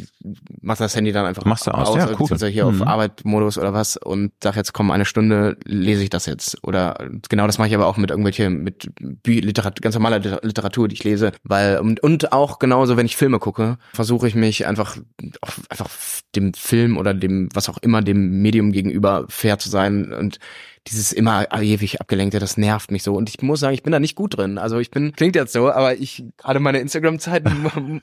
mach 0.60 0.76
das 0.76 0.94
Handy 0.94 1.10
dann 1.12 1.24
einfach 1.24 1.46
Machst 1.46 1.66
du 1.66 1.70
aus, 1.70 1.88
ja, 1.96 2.02
also 2.02 2.12
cool. 2.14 2.18
beziehungsweise 2.18 2.48
hier 2.48 2.66
Mhm. 2.66 2.82
auf 2.82 2.88
Arbeitmodus 2.88 3.56
oder 3.56 3.72
was 3.72 3.96
und 3.96 4.32
sag 4.42 4.56
jetzt, 4.56 4.74
komm, 4.74 4.90
eine 4.90 5.06
Stunde 5.06 5.56
lese 5.64 6.02
ich 6.02 6.10
das 6.10 6.26
jetzt. 6.26 6.58
Oder 6.62 6.98
genau 7.30 7.46
das 7.46 7.56
mache 7.56 7.68
ich 7.68 7.74
aber 7.74 7.86
auch 7.86 7.96
mit 7.96 8.10
irgendwelche, 8.10 8.50
mit 8.50 8.90
Bü 9.00 9.40
Literat 9.40 9.80
ganz 9.80 9.94
normaler 9.94 10.18
Liter- 10.18 10.40
Literatur, 10.42 10.86
die 10.86 10.94
ich 10.96 11.04
lese. 11.04 11.32
Weil, 11.44 11.78
und, 11.78 12.00
und 12.02 12.32
auch 12.32 12.58
genauso, 12.58 12.98
wenn 12.98 13.06
ich 13.06 13.16
Filme 13.16 13.38
gucke, 13.38 13.78
versuche 13.94 14.28
ich 14.28 14.34
mich 14.34 14.66
einfach, 14.66 14.98
auf, 15.40 15.60
einfach 15.70 15.88
dem 16.34 16.54
Film 16.54 16.96
oder 16.96 17.14
dem, 17.14 17.48
was 17.54 17.68
auch 17.68 17.78
immer, 17.78 18.02
dem 18.02 18.42
Medium 18.42 18.72
gegenüber 18.72 19.26
fair 19.28 19.58
zu 19.58 19.68
sein. 19.68 20.12
Und 20.12 20.38
dieses 20.88 21.12
immer 21.12 21.46
ewig 21.60 22.00
abgelenkte, 22.00 22.38
das 22.38 22.56
nervt 22.56 22.90
mich 22.90 23.02
so. 23.02 23.14
Und 23.14 23.28
ich 23.28 23.42
muss 23.42 23.60
sagen, 23.60 23.74
ich 23.74 23.82
bin 23.82 23.92
da 23.92 24.00
nicht 24.00 24.16
gut 24.16 24.38
drin. 24.38 24.56
Also 24.56 24.78
ich 24.78 24.90
bin, 24.90 25.12
klingt 25.12 25.36
jetzt 25.36 25.52
so, 25.52 25.70
aber 25.70 25.96
ich, 25.96 26.24
gerade 26.38 26.58
meine 26.58 26.78
Instagram-Zeit 26.78 27.44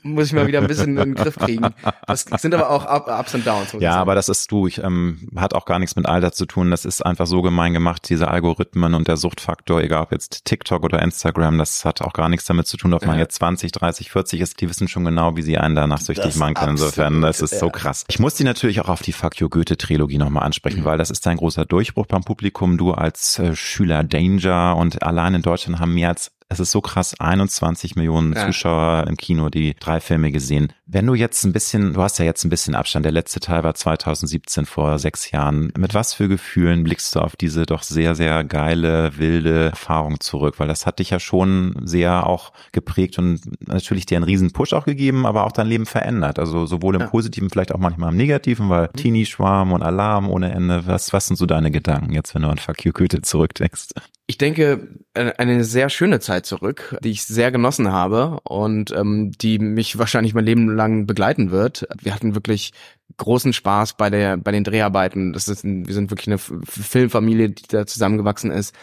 muss 0.04 0.28
ich 0.28 0.34
mal 0.34 0.46
wieder 0.48 0.60
ein 0.62 0.68
bisschen 0.68 0.90
in 0.90 0.96
den 0.96 1.16
Griff 1.16 1.38
kriegen. 1.38 1.68
Das 2.06 2.26
sind 2.26 2.54
aber 2.54 2.70
auch 2.70 2.86
Up, 2.86 3.08
Ups 3.08 3.34
und 3.34 3.48
Downs. 3.48 3.76
Ja, 3.80 3.96
aber 3.96 4.14
das 4.14 4.30
ist 4.30 4.52
du. 4.52 4.68
Ich, 4.68 4.82
ähm, 4.84 5.28
hat 5.36 5.56
auch 5.56 5.66
gar 5.66 5.80
nichts 5.80 5.96
mit 5.96 6.06
Alter 6.06 6.32
zu 6.32 6.46
tun. 6.46 6.70
Das 6.70 6.86
ist 6.86 7.04
einfach 7.06 7.26
so 7.26 7.42
gemein 7.42 7.74
gemacht, 7.74 8.08
diese 8.10 8.28
Algorithmen 8.28 8.94
und 8.94 9.08
der 9.08 9.18
Suchtfaktor, 9.18 9.82
egal 9.82 10.04
ob 10.04 10.12
jetzt 10.12 10.46
TikTok 10.46 10.84
oder 10.84 11.02
Instagram, 11.02 11.58
das 11.58 11.84
hat 11.84 12.02
auch 12.02 12.14
gar 12.14 12.30
nichts 12.30 12.46
damit 12.46 12.68
zu 12.68 12.78
tun, 12.78 12.94
ob 12.94 13.06
man 13.06 13.16
Ja. 13.16 13.24
jetzt 13.24 13.36
20, 13.36 13.72
30, 13.72 14.12
40 14.12 14.40
ist. 14.42 14.62
Die 14.62 14.70
wissen 14.70 14.88
schon 14.88 15.04
genau, 15.04 15.36
wie 15.36 15.42
sie 15.42 15.58
einen 15.58 15.76
danach 15.76 16.00
süchtig 16.00 16.26
Das 16.26 16.36
machen 16.36 16.54
können. 16.54 16.72
Insofern, 16.74 17.22
das 17.22 17.42
ist 17.42 17.58
so 17.58 17.66
ja. 17.68 17.72
krass. 17.72 18.06
Ich 18.08 18.20
muss 18.20 18.36
die 18.36 18.44
natürlich 18.44 18.80
auch 18.82 18.90
auf 18.90 19.02
die 19.02 19.14
Fuck 19.14 19.40
You 19.40 19.50
Goethe 19.50 19.78
Trilogie 19.78 20.20
nochmal 20.20 20.44
ansprechen, 20.44 20.86
weil 20.86 20.98
das 21.00 21.10
ist 21.10 21.26
ein 21.26 21.38
großer 21.38 21.66
Durchbruch 21.66 22.06
beim 22.06 22.24
Publikum. 22.24 22.67
Du 22.76 22.92
als 22.92 23.40
äh, 23.40 23.56
Schüler 23.56 24.04
Danger 24.04 24.76
und 24.76 25.02
allein 25.04 25.36
in 25.36 25.42
Deutschland 25.44 25.80
haben 25.80 25.94
mehr 25.94 26.10
als 26.10 26.32
Es 26.50 26.62
ist 26.62 26.72
so 26.72 26.80
krass, 26.80 27.14
21 27.20 27.98
Millionen 27.98 28.32
Ja. 28.34 28.46
Zuschauer 28.46 29.06
im 29.08 29.18
Kino, 29.18 29.50
die 29.50 29.76
drei 29.78 30.00
Filme 30.00 30.32
gesehen. 30.32 30.72
Wenn 30.86 31.06
du 31.06 31.14
jetzt 31.14 31.44
ein 31.44 31.52
bisschen, 31.52 31.92
du 31.94 32.02
hast 32.02 32.20
ja 32.20 32.26
jetzt 32.26 32.46
ein 32.46 32.50
bisschen 32.50 32.74
Abstand, 32.74 33.04
der 33.04 33.12
letzte 33.12 33.42
Teil 33.42 33.66
war 33.66 33.74
2017 33.74 34.66
vor 34.66 34.98
sechs 34.98 35.30
Jahren. 35.32 35.74
Mit 35.78 35.94
was 35.94 36.14
für 36.14 36.30
Gefühlen 36.30 36.86
blickst 36.86 37.14
du 37.14 37.20
auf 37.20 37.36
diese 37.36 37.66
doch 37.66 37.84
sehr, 37.84 38.16
sehr 38.16 38.46
geile, 38.46 39.18
wilde 39.18 39.72
Erfahrung 39.72 40.22
zurück? 40.22 40.56
Weil 40.60 40.70
das 40.70 40.86
hat 40.86 41.00
dich 41.00 41.10
ja 41.10 41.20
schon 41.20 41.76
sehr 41.84 42.26
auch 42.26 42.54
geprägt 42.72 43.18
und 43.20 43.42
natürlich 43.68 44.06
dir 44.06 44.16
einen 44.16 44.24
riesen 44.24 44.54
Push 44.54 44.72
auch 44.72 44.86
gegeben, 44.86 45.26
aber 45.26 45.46
auch 45.46 45.52
dein 45.52 45.68
Leben 45.68 45.86
verändert. 45.86 46.40
Also 46.40 46.66
sowohl 46.66 46.96
im 46.96 47.02
Ja. 47.02 47.08
Positiven, 47.08 47.50
vielleicht 47.50 47.76
auch 47.76 47.80
manchmal 47.80 48.12
im 48.12 48.18
Negativen, 48.18 48.70
weil 48.70 48.88
Teenie-Schwarm 48.96 49.74
und 49.74 49.84
Alarm 49.84 50.30
ohne 50.30 50.54
Ende. 50.54 50.88
Was, 50.88 51.12
was 51.12 51.28
sind 51.28 51.36
so 51.36 51.46
deine 51.46 51.72
Gedanken 51.72 52.14
jetzt, 52.14 52.34
wenn 52.36 52.44
du 52.44 52.48
an 52.48 52.58
Fuck 52.58 52.86
You 52.86 52.94
Goethe 52.94 53.22
zurückdenkst? 53.22 53.88
Ich 54.30 54.38
denke, 54.38 54.90
äh, 55.14 55.32
eine 55.38 55.64
sehr 55.64 55.90
schöne 55.90 56.20
Zeit 56.20 56.46
zurück, 56.46 56.98
die 57.02 57.12
ich 57.12 57.24
sehr 57.24 57.50
genossen 57.50 57.94
habe 57.94 58.42
und 58.44 58.92
ähm, 58.92 59.32
die 59.32 59.58
mich 59.58 59.98
wahrscheinlich 59.98 60.34
mein 60.34 60.44
Leben 60.44 60.70
lang 60.76 61.08
begleiten 61.08 61.50
wird. 61.50 61.88
Wir 62.02 62.14
hatten 62.14 62.36
wirklich 62.36 62.74
großen 63.16 63.54
Spaß 63.54 63.96
bei 63.96 64.10
der 64.10 64.36
bei 64.36 64.52
den 64.52 64.66
Dreharbeiten. 64.66 65.32
Das 65.32 65.48
ist 65.48 65.64
wir 65.64 65.94
sind 65.94 66.12
wirklich 66.12 66.28
eine 66.28 66.38
Filmfamilie, 66.38 67.52
die 67.52 67.68
da 67.70 67.86
zusammengewachsen 67.88 68.52
ist. 68.52 68.76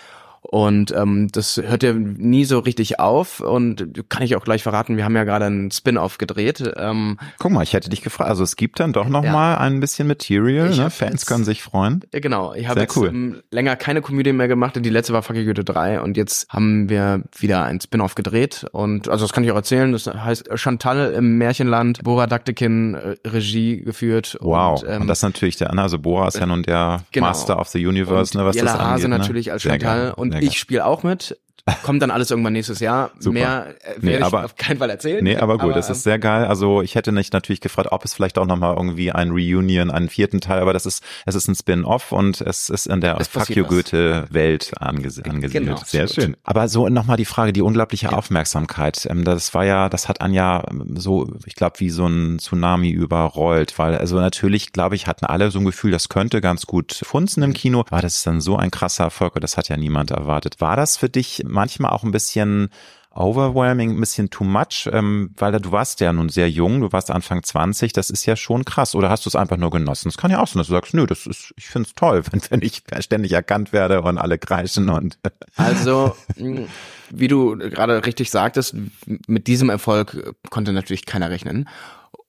Und 0.50 0.92
ähm, 0.94 1.28
das 1.32 1.56
hört 1.56 1.82
ja 1.82 1.92
nie 1.94 2.44
so 2.44 2.58
richtig 2.58 3.00
auf. 3.00 3.40
Und 3.40 4.08
kann 4.08 4.22
ich 4.22 4.36
auch 4.36 4.44
gleich 4.44 4.62
verraten, 4.62 4.96
wir 4.96 5.04
haben 5.04 5.16
ja 5.16 5.24
gerade 5.24 5.46
einen 5.46 5.70
Spin-off 5.70 6.18
gedreht. 6.18 6.62
Ähm, 6.76 7.18
Guck 7.38 7.50
mal, 7.50 7.62
ich 7.62 7.72
hätte 7.72 7.88
dich 7.90 8.02
gefragt. 8.02 8.28
Also 8.30 8.44
es 8.44 8.56
gibt 8.56 8.78
dann 8.78 8.92
doch 8.92 9.08
noch 9.08 9.24
Ja. 9.24 9.32
mal 9.32 9.56
ein 9.56 9.80
bisschen 9.80 10.06
Material. 10.06 10.68
Ne? 10.70 10.90
Fans 10.90 11.12
jetzt- 11.12 11.26
können 11.26 11.44
sich 11.44 11.62
freuen. 11.62 12.00
Ja, 12.12 12.20
genau. 12.20 12.54
Ich 12.54 12.68
habe 12.68 12.80
jetzt 12.80 12.96
cool. 12.96 13.08
ähm, 13.08 13.42
länger 13.50 13.76
keine 13.76 14.02
Komödie 14.02 14.32
mehr 14.32 14.48
gemacht. 14.48 14.76
Die 14.76 14.90
letzte 14.90 15.12
war 15.12 15.22
Fucky 15.22 15.44
Goethe 15.44 15.64
3 15.64 16.00
und 16.00 16.16
jetzt 16.16 16.48
haben 16.50 16.88
wir 16.88 17.22
wieder 17.38 17.64
ein 17.64 17.80
Spin-off 17.80 18.14
gedreht. 18.14 18.66
Und 18.72 19.08
also 19.08 19.24
das 19.24 19.32
kann 19.32 19.44
ich 19.44 19.50
auch 19.50 19.56
erzählen. 19.56 19.92
Das 19.92 20.06
heißt 20.06 20.50
Chantal 20.56 21.12
im 21.14 21.38
Märchenland, 21.38 22.02
Bora 22.04 22.26
Daktekin 22.26 22.94
äh, 22.94 23.16
Regie 23.26 23.80
geführt. 23.80 24.36
Wow. 24.40 24.82
Und, 24.82 24.88
ähm, 24.90 25.00
und 25.02 25.08
das 25.08 25.18
ist 25.18 25.22
natürlich 25.22 25.56
der, 25.56 25.76
also 25.78 25.98
Boa 25.98 26.28
ist 26.28 26.38
ja 26.38 26.46
nun 26.46 26.62
der 26.62 27.00
genau. 27.12 27.26
Master 27.28 27.58
of 27.58 27.68
the 27.68 27.84
Universe, 27.86 28.36
und 28.36 28.42
ne, 28.42 28.48
was 28.48 28.56
Jella 28.56 28.72
das 28.72 28.80
angeht. 28.80 28.92
Hase 28.92 29.08
ne? 29.08 29.18
natürlich 29.18 29.52
als 29.52 29.62
Sehr 29.62 29.72
Chantal 29.72 29.98
geil, 30.06 30.12
und 30.16 30.33
sehr 30.40 30.48
ich 30.48 30.58
spiele 30.58 30.84
auch 30.84 31.02
mit. 31.02 31.38
Kommt 31.82 32.02
dann 32.02 32.10
alles 32.10 32.30
irgendwann 32.30 32.52
nächstes 32.52 32.80
Jahr. 32.80 33.10
Super. 33.18 33.32
Mehr 33.32 33.66
äh, 33.82 33.94
Nee, 34.00 34.06
werde 34.08 34.18
ich 34.18 34.24
aber- 34.24 34.44
auf 34.44 34.56
keinen 34.56 34.78
Fall 34.78 34.90
erzählen. 34.90 35.24
Nee, 35.24 35.36
aber 35.36 35.56
gut, 35.56 35.74
das 35.74 35.88
ähm, 35.88 35.92
ist 35.92 36.02
sehr 36.02 36.18
geil. 36.18 36.44
Also 36.44 36.82
ich 36.82 36.94
hätte 36.94 37.10
nicht 37.10 37.32
natürlich 37.32 37.60
gefragt, 37.62 37.88
ob 37.90 38.04
es 38.04 38.12
vielleicht 38.12 38.36
auch 38.38 38.44
nochmal 38.46 38.74
irgendwie 38.76 39.12
ein 39.12 39.30
Reunion, 39.30 39.90
einen 39.90 40.10
vierten 40.10 40.40
Teil, 40.42 40.60
aber 40.60 40.74
das 40.74 40.84
ist, 40.84 41.02
es 41.24 41.34
ist 41.34 41.48
ein 41.48 41.54
Spin-off 41.54 42.12
und 42.12 42.42
es 42.42 42.68
ist 42.68 42.86
in 42.86 43.00
der 43.00 43.18
Es 43.18 43.28
Fuck 43.28 43.40
passiert 43.42 43.56
You 43.58 43.64
was. 43.64 43.70
Goethe 43.70 44.26
Welt 44.30 44.72
angesiedelt. 44.78 45.50
Genau, 45.52 45.76
sehr 45.86 46.04
absolut. 46.04 46.24
schön. 46.24 46.36
Aber 46.44 46.68
so 46.68 46.88
nochmal 46.90 47.16
die 47.16 47.24
Frage, 47.24 47.54
die 47.54 47.62
unglaubliche 47.62 48.12
Aufmerksamkeit. 48.12 49.06
Ähm, 49.10 49.24
Das 49.24 49.54
war 49.54 49.64
ja, 49.64 49.88
das 49.88 50.08
hat 50.08 50.20
Anja 50.20 50.64
ähm, 50.70 50.96
so, 50.96 51.30
ich 51.46 51.54
glaube, 51.54 51.80
wie 51.80 51.88
so 51.90 52.06
ein 52.06 52.38
Tsunami 52.40 52.90
überrollt, 52.90 53.78
weil 53.78 53.96
also 53.96 54.16
natürlich, 54.20 54.72
glaube 54.72 54.96
ich, 54.96 55.06
hatten 55.06 55.24
alle 55.24 55.50
so 55.50 55.60
ein 55.60 55.64
Gefühl, 55.64 55.92
das 55.92 56.08
könnte 56.10 56.40
ganz 56.42 56.66
gut 56.66 57.00
funzen 57.04 57.42
im 57.42 57.54
Kino, 57.54 57.80
aber 57.88 58.02
das 58.02 58.16
ist 58.16 58.26
dann 58.26 58.40
so 58.42 58.56
ein 58.56 58.70
krasser 58.70 59.04
Erfolg 59.04 59.34
und 59.36 59.44
das 59.44 59.56
hat 59.56 59.68
ja 59.70 59.76
niemand 59.78 60.10
erwartet. 60.10 60.60
War 60.60 60.76
das 60.76 60.96
für 60.98 61.08
dich 61.08 61.42
manchmal 61.54 61.92
auch 61.92 62.02
ein 62.02 62.10
bisschen 62.10 62.68
overwhelming, 63.14 63.92
ein 63.92 64.00
bisschen 64.00 64.30
too 64.30 64.44
much, 64.44 64.88
ähm, 64.92 65.30
weil 65.36 65.52
du 65.60 65.70
warst 65.70 66.00
ja 66.00 66.12
nun 66.12 66.28
sehr 66.28 66.50
jung, 66.50 66.80
du 66.80 66.92
warst 66.92 67.10
Anfang 67.10 67.42
20, 67.42 67.92
das 67.92 68.10
ist 68.10 68.26
ja 68.26 68.34
schon 68.34 68.64
krass. 68.64 68.94
Oder 68.94 69.08
hast 69.08 69.24
du 69.24 69.28
es 69.28 69.36
einfach 69.36 69.56
nur 69.56 69.70
genossen? 69.70 70.08
Es 70.08 70.16
kann 70.16 70.30
ja 70.30 70.42
auch 70.42 70.48
sein, 70.48 70.58
dass 70.58 70.66
du 70.66 70.72
sagst, 70.72 70.94
nö, 70.94 71.06
das 71.06 71.26
ist, 71.26 71.54
ich 71.56 71.66
finde 71.66 71.88
es 71.88 71.94
toll, 71.94 72.24
wenn, 72.30 72.42
wenn 72.50 72.62
ich 72.62 72.82
ständig 73.00 73.32
erkannt 73.32 73.72
werde 73.72 74.02
und 74.02 74.18
alle 74.18 74.38
kreischen 74.38 74.88
und 74.88 75.18
Also, 75.56 76.16
mh, 76.36 76.62
wie 77.10 77.28
du 77.28 77.56
gerade 77.56 78.04
richtig 78.04 78.30
sagtest, 78.30 78.74
mit 79.28 79.46
diesem 79.46 79.70
Erfolg 79.70 80.34
konnte 80.50 80.72
natürlich 80.72 81.06
keiner 81.06 81.30
rechnen. 81.30 81.68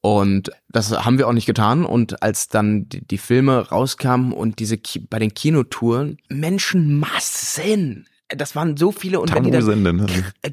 Und 0.02 0.52
das 0.70 0.92
haben 0.92 1.18
wir 1.18 1.28
auch 1.28 1.34
nicht 1.34 1.48
getan. 1.48 1.84
Und 1.84 2.22
als 2.22 2.48
dann 2.48 2.88
die, 2.88 3.04
die 3.04 3.18
Filme 3.18 3.70
rauskamen 3.70 4.34
und 4.34 4.60
diese 4.60 4.78
Ki 4.78 5.00
bei 5.00 5.18
den 5.18 5.34
Kinotouren, 5.34 6.20
Menschenmassen. 6.30 8.06
Das 8.30 8.56
waren 8.56 8.76
so 8.76 8.92
viele 8.92 9.20
und 9.20 9.36
wenn 9.36 9.44
die, 9.44 9.52
dann, 9.52 9.62
Tausende. 9.62 9.94
Ne? 9.94 10.08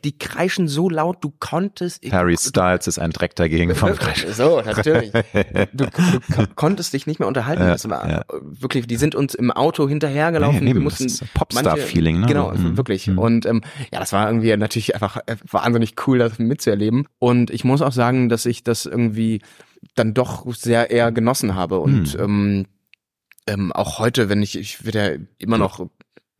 die 0.04 0.18
kreischen 0.18 0.68
so 0.68 0.90
laut, 0.90 1.24
du 1.24 1.32
konntest. 1.40 2.04
Harry 2.12 2.36
Styles 2.36 2.86
ist 2.86 2.98
ein 2.98 3.12
Dreck 3.12 3.34
dagegen 3.34 3.74
vom 3.74 3.94
Kreischen. 3.94 4.32
So, 4.34 4.60
natürlich. 4.60 5.10
Du, 5.72 5.86
du 5.86 5.90
ko- 5.90 6.44
konntest 6.54 6.92
dich 6.92 7.06
nicht 7.06 7.18
mehr 7.18 7.26
unterhalten. 7.28 7.62
Ja, 7.62 7.70
das 7.70 7.88
war 7.88 8.08
ja. 8.10 8.24
wirklich, 8.42 8.86
die 8.86 8.96
sind 8.96 9.14
uns 9.14 9.34
im 9.34 9.50
Auto 9.50 9.88
hinterhergelaufen. 9.88 10.62
Nee, 10.64 10.74
wir 10.74 10.82
mussten 10.82 11.06
ist 11.06 11.24
Popstar-Feeling, 11.32 12.20
ne? 12.20 12.26
Genau, 12.26 12.52
mhm. 12.52 12.76
wirklich. 12.76 13.06
Mhm. 13.06 13.18
Und 13.18 13.46
ähm, 13.46 13.62
ja, 13.90 14.00
das 14.00 14.12
war 14.12 14.26
irgendwie 14.28 14.54
natürlich 14.56 14.94
einfach 14.94 15.16
äh, 15.26 15.36
wahnsinnig 15.50 15.94
cool, 16.06 16.18
das 16.18 16.38
mitzuerleben. 16.38 17.06
Und 17.18 17.50
ich 17.50 17.64
muss 17.64 17.80
auch 17.80 17.92
sagen, 17.92 18.28
dass 18.28 18.44
ich 18.44 18.64
das 18.64 18.84
irgendwie 18.84 19.40
dann 19.94 20.12
doch 20.12 20.44
sehr 20.54 20.90
eher 20.90 21.10
genossen 21.10 21.54
habe. 21.54 21.78
Und 21.80 22.14
Mhm. 22.18 22.20
ähm, 22.20 22.66
ähm, 23.46 23.72
auch 23.72 23.98
heute, 23.98 24.28
wenn 24.28 24.42
ich, 24.42 24.58
ich 24.58 24.84
werde 24.84 24.98
ja 25.14 25.18
immer 25.38 25.56
noch 25.58 25.86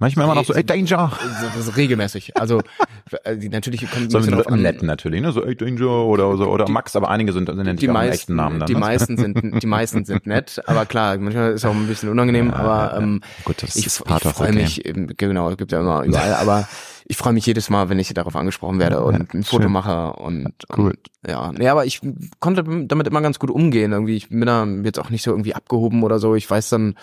Manchmal 0.03 0.25
immer 0.27 0.35
noch 0.35 0.45
so, 0.45 0.53
ey, 0.53 0.65
Danger. 0.65 1.13
das 1.55 1.69
ist 1.69 1.77
regelmäßig. 1.77 2.37
Also 2.37 2.61
äh, 3.23 3.37
die- 3.37 3.49
natürlich 3.49 3.89
kommt 3.89 4.11
So 4.11 4.19
ein 4.19 4.27
bisschen 4.27 4.61
netten 4.61 4.87
natürlich, 4.89 5.21
ne? 5.23 5.31
So, 5.31 5.45
ey, 5.45 5.55
Danger 5.55 6.05
oder 6.07 6.37
so, 6.37 6.49
oder 6.49 6.69
Max, 6.69 6.97
aber 6.97 7.09
einige 7.09 7.33
sind, 7.33 7.49
die 7.49 7.53
dich 7.55 7.63
auch 7.63 7.83
einen 7.83 7.93
meisten, 7.93 8.13
echten 8.13 8.35
Namen 8.37 8.59
dann. 8.59 8.67
die 8.67 8.75
ne? 8.75 8.81
meisten 8.81 9.17
sind, 9.17 9.63
die 9.63 9.67
meisten 9.67 10.05
sind 10.05 10.27
nett, 10.27 10.61
aber 10.67 10.87
klar, 10.87 11.17
manchmal 11.19 11.53
ist 11.53 11.61
es 11.63 11.65
auch 11.65 11.75
ein 11.75 11.87
bisschen 11.87 12.09
unangenehm, 12.09 12.49
Ja, 12.49 12.55
aber 12.57 12.69
ja, 12.69 12.93
ja. 12.95 12.99
ähm, 12.99 13.21
Gut, 13.45 13.63
das 13.63 13.77
ich, 13.77 13.87
ist 13.87 14.03
ich 14.05 14.23
freue 14.33 14.53
mich, 14.53 14.85
eben, 14.85 15.07
genau, 15.17 15.49
es 15.51 15.57
gibt 15.57 15.71
ja 15.71 15.79
immer 15.81 16.03
überall, 16.03 16.35
aber 16.35 16.69
ich 17.05 17.17
freue 17.17 17.33
mich 17.33 17.47
jedes 17.47 17.71
Mal, 17.71 17.89
wenn 17.89 18.01
ich 18.01 18.13
darauf 18.13 18.35
angesprochen 18.35 18.81
werde 18.81 19.03
und 19.05 19.15
Ja, 19.15 19.21
ein 19.35 19.45
Foto 19.45 19.65
schön. 19.65 19.73
mache 19.73 20.15
und, 20.15 20.53
Cool. 20.77 20.91
und 20.91 20.99
ja, 21.31 21.53
nee, 21.53 21.69
aber 21.69 21.87
ich 21.87 22.01
konnte 22.41 22.65
damit 22.65 23.07
immer 23.07 23.21
ganz 23.23 23.39
gut 23.39 23.51
umgehen, 23.51 23.93
irgendwie, 23.93 24.17
ich 24.17 24.29
bin 24.31 24.41
da 24.47 24.67
jetzt 24.83 24.99
auch 24.99 25.11
nicht 25.11 25.23
so 25.23 25.31
irgendwie 25.31 25.55
abgehoben 25.55 26.03
oder 26.03 26.19
so, 26.19 26.35
ich 26.35 26.51
weiß 26.51 26.71
dann 26.71 26.97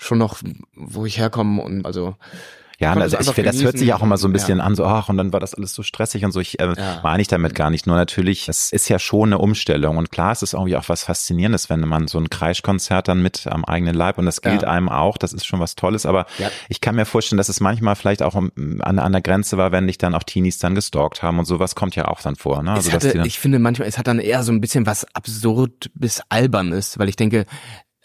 schon 0.00 0.18
noch, 0.18 0.38
wo 0.74 1.04
ich 1.06 1.18
herkomme 1.18 1.62
und 1.62 1.84
also 1.84 2.16
Ja, 2.78 2.94
also 2.94 3.18
ich 3.18 3.30
finde, 3.32 3.50
das 3.50 3.62
hört 3.62 3.72
sich 3.76 3.88
genießen 3.88 3.92
auch 3.92 4.02
immer 4.02 4.16
so 4.16 4.26
ein 4.26 4.32
bisschen 4.32 4.56
ja. 4.58 4.64
an, 4.64 4.74
so, 4.74 4.86
ach, 4.86 5.10
und 5.10 5.18
dann 5.18 5.34
war 5.34 5.40
das 5.40 5.54
alles 5.54 5.74
so 5.74 5.82
stressig 5.82 6.24
und 6.24 6.32
so. 6.32 6.40
Ich 6.40 6.58
äh, 6.60 6.72
Ja. 6.74 7.00
meine 7.02 7.20
ich 7.20 7.28
damit 7.28 7.54
gar 7.54 7.68
nicht. 7.68 7.86
Nur 7.86 7.96
natürlich, 7.96 8.48
es 8.48 8.72
ist 8.72 8.88
ja 8.88 8.98
schon 8.98 9.28
eine 9.28 9.38
Umstellung. 9.38 9.98
Und 9.98 10.10
klar, 10.10 10.32
es 10.32 10.42
ist 10.42 10.54
irgendwie 10.54 10.76
auch 10.76 10.88
was 10.88 11.04
Faszinierendes, 11.04 11.68
wenn 11.68 11.80
man 11.80 12.08
so 12.08 12.16
ein 12.16 12.30
Kreischkonzert 12.30 13.08
dann 13.08 13.20
mit 13.20 13.46
am 13.46 13.66
eigenen 13.66 13.94
Leib 13.94 14.16
und 14.16 14.24
das 14.24 14.40
gilt 14.40 14.62
Ja. 14.62 14.68
einem 14.68 14.88
auch, 14.88 15.18
das 15.18 15.34
ist 15.34 15.44
schon 15.44 15.60
was 15.60 15.74
Tolles. 15.74 16.06
Aber 16.06 16.24
ich 16.70 16.80
kann 16.80 16.94
mir 16.96 17.04
vorstellen, 17.04 17.36
dass 17.36 17.50
es 17.50 17.60
manchmal 17.60 17.96
vielleicht 17.96 18.22
auch 18.22 18.34
um, 18.34 18.50
an, 18.80 18.98
an 18.98 19.12
der 19.12 19.20
Grenze 19.20 19.58
war, 19.58 19.72
wenn 19.72 19.86
dich 19.86 19.98
dann 19.98 20.14
auch 20.14 20.22
Teenies 20.22 20.56
dann 20.58 20.74
gestalkt 20.74 21.22
haben 21.22 21.38
und 21.38 21.44
sowas 21.44 21.74
kommt 21.74 21.96
ja 21.96 22.08
auch 22.08 22.22
dann 22.22 22.36
vor. 22.36 22.62
Ne? 22.62 22.72
Also, 22.72 22.90
hatte, 22.92 23.12
dann, 23.12 23.26
ich 23.26 23.38
finde 23.38 23.58
manchmal, 23.58 23.88
es 23.88 23.98
hat 23.98 24.06
dann 24.06 24.20
eher 24.20 24.42
so 24.42 24.52
ein 24.52 24.62
bisschen 24.62 24.86
was 24.86 25.04
absurd 25.14 25.90
bis 25.92 26.22
albern 26.30 26.72
ist, 26.72 26.98
weil 26.98 27.10
ich 27.10 27.16
denke, 27.16 27.44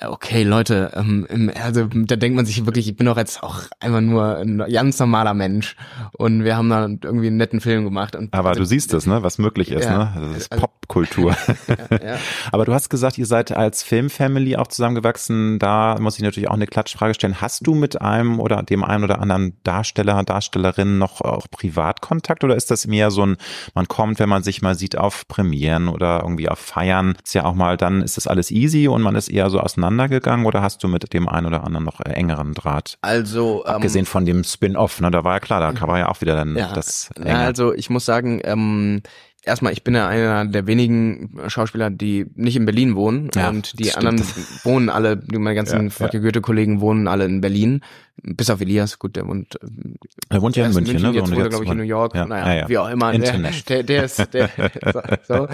okay, 0.01 0.43
Leute, 0.43 0.91
ähm, 0.95 1.51
also 1.61 1.85
da 1.85 2.15
denkt 2.15 2.35
man 2.35 2.45
sich 2.45 2.65
wirklich, 2.65 2.87
ich 2.87 2.95
bin 2.97 3.05
doch 3.05 3.17
jetzt 3.17 3.41
auch 3.43 3.61
einfach 3.79 4.01
nur 4.01 4.37
ein 4.37 4.57
ganz 4.71 4.99
normaler 4.99 5.33
Mensch 5.33 5.75
und 6.13 6.43
wir 6.43 6.57
haben 6.57 6.69
da 6.69 6.87
irgendwie 6.87 7.27
einen 7.27 7.37
netten 7.37 7.61
Film 7.61 7.85
gemacht. 7.85 8.15
Und 8.15 8.33
aber 8.33 8.49
also, 8.49 8.59
du 8.61 8.65
siehst 8.65 8.93
es, 8.93 9.05
ne, 9.05 9.23
was 9.23 9.37
möglich 9.37 9.71
ist, 9.71 9.85
Ja. 9.85 9.97
ne? 10.15 10.27
Das 10.29 10.37
ist 10.37 10.51
Also- 10.51 10.61
Popkultur. 10.67 11.35
ja, 11.89 12.17
Aber 12.51 12.65
du 12.65 12.73
hast 12.73 12.89
gesagt, 12.89 13.17
ihr 13.17 13.25
seid 13.25 13.51
als 13.51 13.83
Filmfamily 13.83 14.55
auch 14.57 14.67
zusammengewachsen. 14.67 15.57
Da 15.59 15.97
muss 15.99 16.17
ich 16.17 16.23
natürlich 16.23 16.49
auch 16.49 16.53
eine 16.53 16.67
Klatschfrage 16.67 17.13
stellen. 17.13 17.41
Hast 17.41 17.65
du 17.65 17.73
mit 17.73 18.01
einem 18.01 18.39
oder 18.39 18.61
dem 18.63 18.83
einen 18.83 19.03
oder 19.03 19.19
anderen 19.19 19.57
Darsteller, 19.63 20.21
Darstellerin 20.23 20.97
noch 20.97 21.21
auch 21.21 21.47
Privatkontakt 21.49 22.43
oder 22.43 22.55
ist 22.55 22.69
das 22.71 22.85
mehr 22.87 23.11
so 23.11 23.25
ein, 23.25 23.37
man 23.73 23.87
kommt, 23.87 24.19
wenn 24.19 24.29
man 24.29 24.43
sich 24.43 24.61
mal 24.61 24.75
sieht 24.75 24.97
auf 24.97 25.27
Premieren 25.27 25.87
oder 25.87 26.21
irgendwie 26.21 26.49
auf 26.49 26.59
Feiern, 26.59 27.15
ist 27.23 27.33
ja 27.33 27.45
auch 27.45 27.55
mal, 27.55 27.77
dann 27.77 28.01
ist 28.01 28.17
das 28.17 28.27
alles 28.27 28.51
easy 28.51 28.87
und 28.87 29.01
man 29.01 29.15
ist 29.15 29.29
eher 29.29 29.49
so 29.49 29.59
auseinandergegangen 29.85 30.45
oder 30.45 30.61
hast 30.61 30.83
du 30.83 30.87
mit 30.87 31.13
dem 31.13 31.27
einen 31.27 31.47
oder 31.47 31.63
anderen 31.63 31.85
noch 31.85 31.99
engeren 32.01 32.53
Draht? 32.53 32.97
also 33.01 33.63
ähm, 33.65 33.75
Abgesehen 33.75 34.05
von 34.05 34.25
dem 34.25 34.43
Spin-off, 34.43 34.99
ne, 35.01 35.11
da 35.11 35.23
war 35.23 35.33
ja 35.33 35.39
klar, 35.39 35.73
da 35.73 35.87
war 35.87 35.99
ja 35.99 36.09
auch 36.09 36.21
wieder 36.21 36.35
dann 36.35 36.55
ja, 36.55 36.73
das 36.73 37.09
enge. 37.15 37.37
also 37.37 37.73
ich 37.73 37.89
muss 37.89 38.05
sagen, 38.05 38.41
ähm, 38.43 39.01
erstmal, 39.45 39.73
ich 39.73 39.83
bin 39.83 39.95
ja 39.95 40.07
einer 40.07 40.45
der 40.45 40.67
wenigen 40.67 41.37
Schauspieler, 41.47 41.89
die 41.89 42.25
nicht 42.35 42.55
in 42.55 42.65
Berlin 42.65 42.95
wohnen 42.95 43.29
Ja, 43.35 43.49
und 43.49 43.79
die 43.79 43.85
stimmt. 43.85 43.97
anderen 43.97 44.27
wohnen 44.63 44.89
alle, 44.89 45.21
meine 45.31 45.55
ganzen 45.55 45.91
Ja, 45.99 46.09
ja, 46.11 46.19
Goethe-Kollegen 46.19 46.81
wohnen 46.81 47.07
alle 47.07 47.25
in 47.25 47.41
Berlin, 47.41 47.81
bis 48.21 48.49
auf 48.49 48.61
Elias, 48.61 48.99
gut, 48.99 49.15
der 49.15 49.27
wohnt 49.27 49.57
ähm, 49.61 49.95
er 50.29 50.41
wohnt 50.41 50.55
ja 50.55 50.65
in 50.65 50.71
erst 50.71 50.79
München, 50.79 51.01
ne? 51.01 51.15
Jetzt 51.15 51.29
wohnt 51.31 51.39
er, 51.39 51.49
glaube 51.49 51.65
ich, 51.65 51.71
in 51.71 51.77
New 51.77 51.83
York. 51.83 52.15
Ja, 52.15 52.25
naja, 52.25 52.47
ja, 52.47 52.59
ja. 52.61 52.69
wie 52.69 52.77
auch 52.77 52.89
immer. 52.89 53.11
Der, 53.17 53.37
der, 53.37 53.83
der 53.83 54.03
ist, 54.03 54.33
der, 54.33 54.49
so, 54.91 55.01
so. 55.27 55.47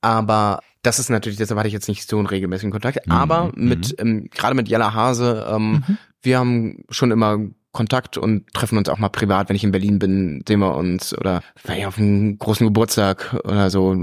Aber 0.00 0.60
das 0.82 0.98
ist 0.98 1.10
natürlich, 1.10 1.38
deshalb 1.38 1.58
hatte 1.58 1.68
ich 1.68 1.74
jetzt 1.74 1.88
nicht 1.88 2.08
so 2.08 2.18
einen 2.18 2.26
regelmäßigen 2.26 2.72
Kontakt. 2.72 3.06
Mhm, 3.06 3.12
Aber 3.12 3.52
mhm. 3.54 3.68
mit, 3.68 3.94
ähm, 3.98 4.28
gerade 4.30 4.54
mit 4.54 4.68
Jella 4.68 4.94
Hase, 4.94 5.46
ähm, 5.48 5.84
wir 6.22 6.38
haben 6.38 6.84
schon 6.90 7.10
immer 7.10 7.38
Kontakt 7.72 8.18
und 8.18 8.52
treffen 8.52 8.76
uns 8.76 8.88
auch 8.90 8.98
mal 8.98 9.08
privat, 9.08 9.48
wenn 9.48 9.56
ich 9.56 9.64
in 9.64 9.72
Berlin 9.72 9.98
bin, 9.98 10.44
sehen 10.46 10.60
wir 10.60 10.74
uns 10.76 11.16
oder 11.16 11.42
war 11.64 11.76
ich 11.76 11.86
auf 11.86 11.96
einem 11.98 12.38
großen 12.38 12.66
Geburtstag 12.66 13.34
oder 13.44 13.70
so, 13.70 13.96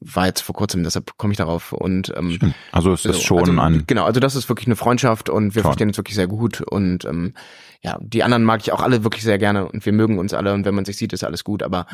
war 0.00 0.26
jetzt 0.26 0.40
vor 0.40 0.54
kurzem, 0.54 0.82
deshalb 0.82 1.18
komme 1.18 1.32
ich 1.32 1.36
darauf 1.36 1.72
und 1.72 2.12
ähm, 2.16 2.54
also 2.72 2.92
es 2.92 3.04
ist 3.04 3.22
schon 3.22 3.40
also, 3.40 3.60
ein 3.60 3.84
genau, 3.86 4.04
also 4.04 4.18
das 4.18 4.34
ist 4.34 4.48
wirklich 4.48 4.66
eine 4.66 4.76
Freundschaft 4.76 5.28
und 5.28 5.54
wir 5.54 5.62
Toll. 5.62 5.70
verstehen 5.70 5.88
uns 5.88 5.98
wirklich 5.98 6.14
sehr 6.16 6.26
gut 6.26 6.62
und 6.62 7.04
ähm, 7.04 7.34
ja, 7.82 7.98
die 8.00 8.22
anderen 8.22 8.44
mag 8.44 8.60
ich 8.62 8.72
auch 8.72 8.80
alle 8.80 9.04
wirklich 9.04 9.24
sehr 9.24 9.38
gerne 9.38 9.66
und 9.68 9.84
wir 9.84 9.92
mögen 9.92 10.18
uns 10.18 10.32
alle 10.32 10.54
und 10.54 10.64
wenn 10.64 10.74
man 10.74 10.84
sich 10.86 10.96
sieht, 10.96 11.12
ist 11.12 11.22
alles 11.24 11.44
gut, 11.44 11.62
aber 11.62 11.86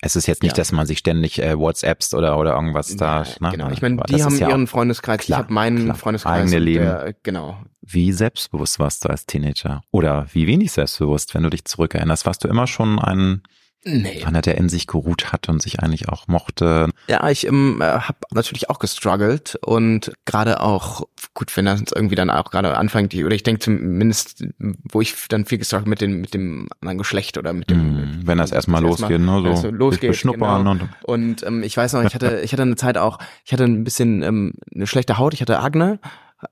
es 0.00 0.16
ist 0.16 0.26
jetzt 0.26 0.42
nicht, 0.42 0.56
Ja. 0.56 0.62
dass 0.62 0.72
man 0.72 0.86
sich 0.86 0.98
ständig 0.98 1.42
äh, 1.42 1.58
WhatsApps 1.58 2.14
oder 2.14 2.38
oder 2.38 2.54
irgendwas 2.54 2.94
da. 2.96 3.22
Ja, 3.22 3.28
ne? 3.40 3.50
genau. 3.50 3.70
Ich 3.70 3.82
meine, 3.82 3.96
die 4.08 4.22
haben 4.22 4.36
ja 4.38 4.48
ihren 4.48 4.66
Freundeskreis, 4.68 5.20
klar, 5.20 5.38
ich 5.40 5.44
habe 5.44 5.52
meinen 5.52 5.84
klar. 5.84 5.96
Freundeskreis. 5.96 6.42
Eigene 6.42 6.58
Leben. 6.60 6.84
Der, 6.84 7.14
genau. 7.22 7.58
Wie 7.90 8.12
selbstbewusst 8.12 8.78
warst 8.78 9.04
du 9.04 9.08
als 9.08 9.26
Teenager? 9.26 9.82
Oder 9.90 10.26
wie 10.32 10.46
wenig 10.46 10.72
selbstbewusst, 10.72 11.34
wenn 11.34 11.42
du 11.42 11.50
dich 11.50 11.64
zurückerinnerst? 11.64 12.26
Warst 12.26 12.44
du 12.44 12.48
immer 12.48 12.66
schon 12.66 12.98
ein 12.98 13.42
Nee. 13.84 14.24
einer, 14.24 14.42
der 14.42 14.58
in 14.58 14.68
sich 14.68 14.88
geruht 14.88 15.32
hat 15.32 15.48
und 15.48 15.62
sich 15.62 15.80
eigentlich 15.80 16.08
auch 16.08 16.26
mochte? 16.26 16.90
Ja, 17.08 17.30
ich 17.30 17.46
ähm, 17.46 17.78
habe 17.80 18.18
natürlich 18.32 18.68
auch 18.68 18.80
gestruggelt 18.80 19.56
und 19.64 20.12
gerade 20.26 20.60
auch, 20.60 21.04
gut, 21.32 21.56
wenn 21.56 21.64
das 21.66 21.82
irgendwie 21.94 22.16
dann 22.16 22.28
auch 22.28 22.50
gerade 22.50 22.76
anfängt, 22.76 23.14
oder 23.14 23.34
ich 23.36 23.44
denke 23.44 23.60
zumindest, 23.60 24.44
wo 24.58 25.00
ich 25.00 25.14
dann 25.28 25.46
viel 25.46 25.58
gestruggelt 25.58 25.88
mit 25.88 26.00
dem, 26.00 26.20
mit 26.20 26.34
dem 26.34 26.68
anderen 26.80 26.98
Geschlecht 26.98 27.38
oder 27.38 27.52
mit 27.52 27.70
dem, 27.70 27.78
Mhm, 27.78 28.20
wenn 28.26 28.38
das 28.38 28.50
erstmal 28.50 28.82
losgeht, 28.82 29.20
ne? 29.20 29.42
So 29.44 29.54
so 29.54 29.70
losgeht, 29.70 30.10
beschnuppern 30.10 30.64
genau. 30.64 30.70
und 30.72 31.04
Und 31.04 31.42
ähm, 31.46 31.62
ich 31.62 31.76
weiß 31.76 31.92
noch, 31.92 32.02
ich 32.02 32.14
hatte, 32.14 32.40
ich 32.44 32.52
hatte 32.52 32.62
eine 32.62 32.76
Zeit 32.76 32.98
auch, 32.98 33.18
ich 33.44 33.52
hatte 33.52 33.64
ein 33.64 33.84
bisschen 33.84 34.22
ähm, 34.22 34.54
eine 34.74 34.88
schlechte 34.88 35.18
Haut, 35.18 35.34
ich 35.34 35.40
hatte 35.40 35.60
Akne, 35.60 36.00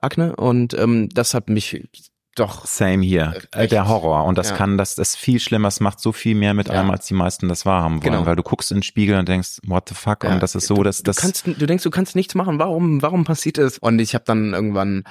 Akne 0.01 0.37
und 0.37 0.75
ähm, 0.75 1.09
das 1.11 1.35
hat 1.35 1.49
mich 1.49 1.89
doch 2.35 2.67
Same 2.67 3.03
hier. 3.03 3.35
Äh, 3.55 3.63
Echt? 3.63 3.73
Der 3.73 3.89
Horror. 3.89 4.25
Und 4.25 4.37
das 4.37 4.51
Ja. 4.51 4.57
kann, 4.57 4.77
das 4.77 4.99
ist 4.99 5.17
viel 5.17 5.41
schlimmer. 5.41 5.69
Es 5.69 5.81
macht 5.81 6.01
so 6.01 6.13
viel 6.13 6.35
mehr 6.35 6.53
mit 6.53 6.69
Ja. 6.69 6.75
einem, 6.81 6.91
als 6.91 7.07
die 7.07 7.15
meisten 7.15 7.49
das 7.49 7.65
wahrhaben 7.65 7.95
wollen. 8.03 8.13
Genau. 8.13 8.27
Weil 8.27 8.37
du 8.37 8.43
guckst 8.43 8.71
in 8.71 8.79
den 8.79 8.83
Spiegel 8.83 9.19
und 9.19 9.27
denkst, 9.29 9.61
what 9.67 9.89
the 9.89 9.95
fuck? 9.95 10.23
Ja, 10.25 10.35
und 10.35 10.43
das 10.43 10.55
ist 10.55 10.67
so, 10.67 10.75
du, 10.75 10.83
dass 10.83 11.03
das. 11.03 11.17
du 11.17 11.23
kannst, 11.23 11.47
du 11.47 11.67
denkst, 11.67 11.83
du 11.83 11.91
kannst 11.91 12.15
nichts 12.15 12.35
machen. 12.35 12.59
Warum, 12.59 13.01
warum 13.01 13.25
passiert 13.25 13.57
es? 13.57 13.79
Und 13.79 13.99
ich 14.01 14.15
habe 14.15 14.25
dann 14.27 14.53
irgendwann 14.53 15.05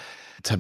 Tab 0.46 0.60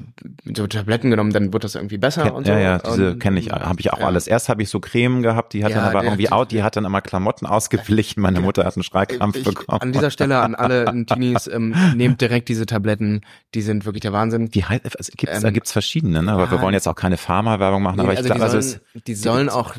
so 0.55 0.67
Tabletten 0.67 1.11
genommen, 1.11 1.31
dann 1.31 1.53
wird 1.53 1.63
das 1.63 1.75
irgendwie 1.75 1.97
besser 1.97 2.23
Kenn- 2.23 2.33
und 2.33 2.45
so. 2.47 2.51
ja, 2.51 2.59
ja, 2.59 2.77
diese 2.79 3.17
kenne 3.17 3.39
ich, 3.39 3.51
habe 3.51 3.79
ich 3.79 3.93
auch 3.93 3.99
ja. 3.99 4.07
alles. 4.07 4.25
Erst 4.27 4.49
habe 4.49 4.61
ich 4.63 4.69
so 4.69 4.79
Creme 4.79 5.21
gehabt, 5.21 5.53
die 5.53 5.63
hat 5.63 5.71
Ja, 5.71 5.77
dann 5.77 5.89
aber 5.89 6.03
irgendwie 6.03 6.31
out, 6.31 6.51
die 6.51 6.63
hat 6.63 6.75
dann 6.75 6.85
immer 6.85 7.01
Klamotten 7.01 7.45
ausgeblichen. 7.45 8.21
Meine 8.21 8.41
Mutter 8.41 8.65
hat 8.65 8.75
einen 8.75 8.83
Schreikrampf 8.83 9.37
Ich, 9.37 9.43
bekommen. 9.43 9.79
an 9.81 9.93
dieser 9.93 10.09
Stelle 10.09 10.39
an 10.39 10.55
alle 10.55 10.85
Teenies, 11.05 11.47
ähm, 11.47 11.75
nehmt 11.95 12.19
direkt 12.19 12.49
diese 12.49 12.65
Tabletten, 12.65 13.21
die 13.53 13.61
sind 13.61 13.85
wirklich 13.85 14.01
der 14.01 14.11
Wahnsinn. 14.11 14.49
die 14.49 14.65
halt, 14.65 14.81
es 14.97 15.11
gibt's, 15.11 15.39
da 15.41 15.47
Ähm, 15.49 15.53
gibt's 15.53 15.71
verschiedene, 15.71 16.23
ne? 16.23 16.31
aber 16.31 16.49
wir 16.49 16.57
ja. 16.57 16.63
wollen 16.63 16.73
jetzt 16.73 16.87
auch 16.87 16.95
keine 16.95 17.17
Pharma-Werbung 17.17 17.83
machen, 17.83 17.99
aber 17.99 18.09
Nee, 18.09 18.13
ich 18.13 18.17
also 18.19 18.27
glaube, 18.33 18.39
die 18.39 18.43
also 18.55 18.61
sollen, 18.61 18.81
es, 18.95 19.03
die 19.03 19.15
sollen 19.15 19.49
auch 19.49 19.75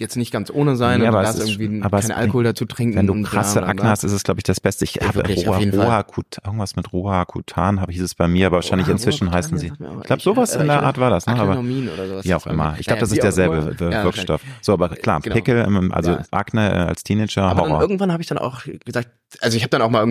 jetzt 0.00 0.16
nicht 0.16 0.30
ganz 0.32 0.50
ohne 0.50 0.76
sein 0.76 1.00
und 1.02 1.08
aber 1.08 1.22
ist- 1.22 1.48
irgendwie 1.58 1.82
aber 1.82 1.98
es 1.98 2.08
keinen 2.08 2.16
Alkohol 2.18 2.44
dazu 2.44 2.64
trinken. 2.64 2.96
wenn 2.96 3.06
du 3.06 3.22
krasse 3.22 3.62
Akne 3.62 3.88
hast, 3.88 4.04
ist 4.04 4.12
es, 4.12 4.22
glaube 4.24 4.40
ich, 4.40 4.44
das 4.44 4.60
Beste. 4.60 4.84
Ich 4.84 4.96
Ja, 4.96 5.08
habe 5.08 5.22
jeden 5.58 5.72
Fall. 5.76 5.86
Rohakut, 5.86 6.38
irgendwas 6.44 6.76
mit 6.76 6.92
Rohakutan, 6.92 7.80
habe 7.80 7.92
hieß 7.92 8.02
es 8.02 8.14
bei 8.14 8.28
mir, 8.28 8.46
aber 8.46 8.56
wahrscheinlich 8.56 8.88
Oh, 8.88 8.92
inzwischen 8.92 9.28
Roakutan, 9.28 9.56
heißen 9.56 9.58
sie. 9.58 9.72
auch- 9.72 10.00
Ich 10.00 10.06
glaube, 10.06 10.22
sowas 10.22 10.54
äh, 10.56 10.60
in 10.60 10.66
der 10.68 10.76
ich- 10.78 10.82
Art 10.82 10.98
war 10.98 11.10
das, 11.10 11.26
ne? 11.26 11.36
Aber 11.36 11.62
wie 11.62 12.34
auch 12.34 12.46
immer. 12.46 12.76
Ich 12.78 12.86
glaube, 12.86 13.00
das 13.00 13.10
wie 13.10 13.14
ist 13.14 13.20
auch 13.20 13.22
derselbe 13.24 13.76
Ja, 13.92 14.04
Wirkstoff. 14.04 14.42
So, 14.62 14.72
aber 14.72 14.88
klar, 14.90 15.20
Genau. 15.20 15.34
Pickel, 15.34 15.64
ähm, 15.66 15.92
also 15.92 16.12
Ja. 16.12 16.22
Akne 16.30 16.70
äh, 16.70 16.76
als 16.78 17.02
Teenager, 17.02 17.42
Aber 17.44 17.62
Horror. 17.62 17.80
irgendwann 17.80 18.12
habe 18.12 18.22
ich 18.22 18.28
dann 18.28 18.38
auch 18.38 18.62
gesagt, 18.84 19.08
also 19.40 19.56
ich 19.56 19.62
habe 19.62 19.70
dann 19.70 19.82
auch 19.82 19.90
mal 19.90 20.06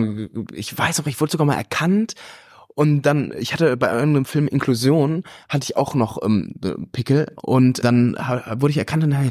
ich 0.52 0.76
weiß 0.76 0.98
noch, 0.98 1.06
ich 1.06 1.20
wurde 1.20 1.32
sogar 1.32 1.46
mal 1.46 1.54
erkannt 1.56 2.14
und 2.74 3.02
dann, 3.02 3.32
ich 3.38 3.52
hatte 3.54 3.76
bei 3.78 3.90
einem 3.90 4.24
Film 4.26 4.48
Inklusion, 4.48 5.22
hatte 5.48 5.64
ich 5.64 5.76
auch 5.76 5.94
noch 5.94 6.22
ähm, 6.22 6.54
Pickel 6.92 7.32
und 7.40 7.82
dann 7.84 8.14
wurde 8.56 8.70
ich 8.70 8.76
erkannt 8.78 9.04
und 9.04 9.10
dann, 9.12 9.30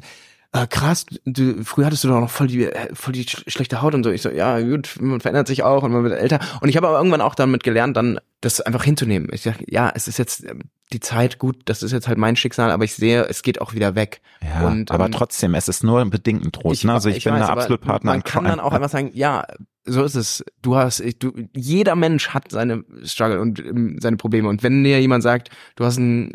äh, 0.63 0.67
krass, 0.67 1.05
du, 1.25 1.63
früher 1.63 1.85
hattest 1.87 2.03
du 2.03 2.07
doch 2.07 2.19
noch 2.19 2.29
voll 2.29 2.47
die, 2.47 2.65
äh, 2.65 2.93
voll 2.95 3.13
die 3.13 3.23
sch 3.23 3.43
schlechte 3.47 3.81
Haut 3.81 3.93
und 3.93 4.03
so. 4.03 4.09
Ich 4.11 4.21
so, 4.21 4.29
ja 4.29 4.59
gut, 4.61 4.95
man 4.99 5.19
verändert 5.19 5.47
sich 5.47 5.63
auch 5.63 5.83
und 5.83 5.91
man 5.91 6.03
wird 6.03 6.19
älter. 6.19 6.39
Und 6.61 6.69
ich 6.69 6.77
habe 6.77 6.87
aber 6.87 6.97
irgendwann 6.97 7.21
auch 7.21 7.35
damit 7.35 7.63
gelernt, 7.63 7.97
dann 7.97 8.19
das 8.41 8.61
einfach 8.61 8.83
hinzunehmen. 8.83 9.29
Ich 9.31 9.41
sag, 9.41 9.55
ja, 9.67 9.91
es 9.93 10.07
ist 10.07 10.17
jetzt 10.17 10.45
ähm, 10.45 10.61
die 10.93 10.99
Zeit 10.99 11.39
gut, 11.39 11.57
das 11.65 11.83
ist 11.83 11.91
jetzt 11.91 12.07
halt 12.07 12.17
mein 12.17 12.35
Schicksal, 12.35 12.71
aber 12.71 12.83
ich 12.83 12.93
sehe, 12.95 13.23
es 13.25 13.41
geht 13.43 13.59
auch 13.59 13.73
wieder 13.73 13.95
weg. 13.95 14.21
Ja, 14.43 14.67
und, 14.67 14.91
aber 14.91 15.05
ähm, 15.05 15.11
trotzdem, 15.11 15.55
es 15.55 15.67
ist 15.67 15.83
nur 15.83 15.99
ein 16.01 16.09
bedingten 16.09 16.51
Trost. 16.51 16.85
ne? 16.85 16.93
Also 16.93 17.09
ich, 17.09 17.23
bin 17.23 17.33
weiß, 17.33 17.39
der 17.41 17.49
aber 17.49 17.61
absolut 17.61 17.81
Partner. 17.81 18.11
Man 18.11 18.23
kann 18.23 18.43
dann 18.45 18.59
auch 18.59 18.71
einfach 18.73 18.89
sagen, 18.89 19.11
ja, 19.13 19.45
so 19.83 20.03
ist 20.03 20.15
es. 20.15 20.43
Du 20.61 20.75
hast, 20.75 20.99
ich- 20.99 21.19
du, 21.19 21.31
jeder 21.55 21.95
Mensch 21.95 22.29
hat 22.29 22.51
seine 22.51 22.83
Struggle 23.03 23.39
und 23.41 23.59
ähm, 23.59 23.97
seine 24.01 24.17
Probleme. 24.17 24.47
Und 24.49 24.63
wenn 24.63 24.83
dir 24.83 24.99
jemand 25.01 25.23
sagt, 25.23 25.49
du 25.75 25.85
hast 25.85 25.97
ein 25.97 26.31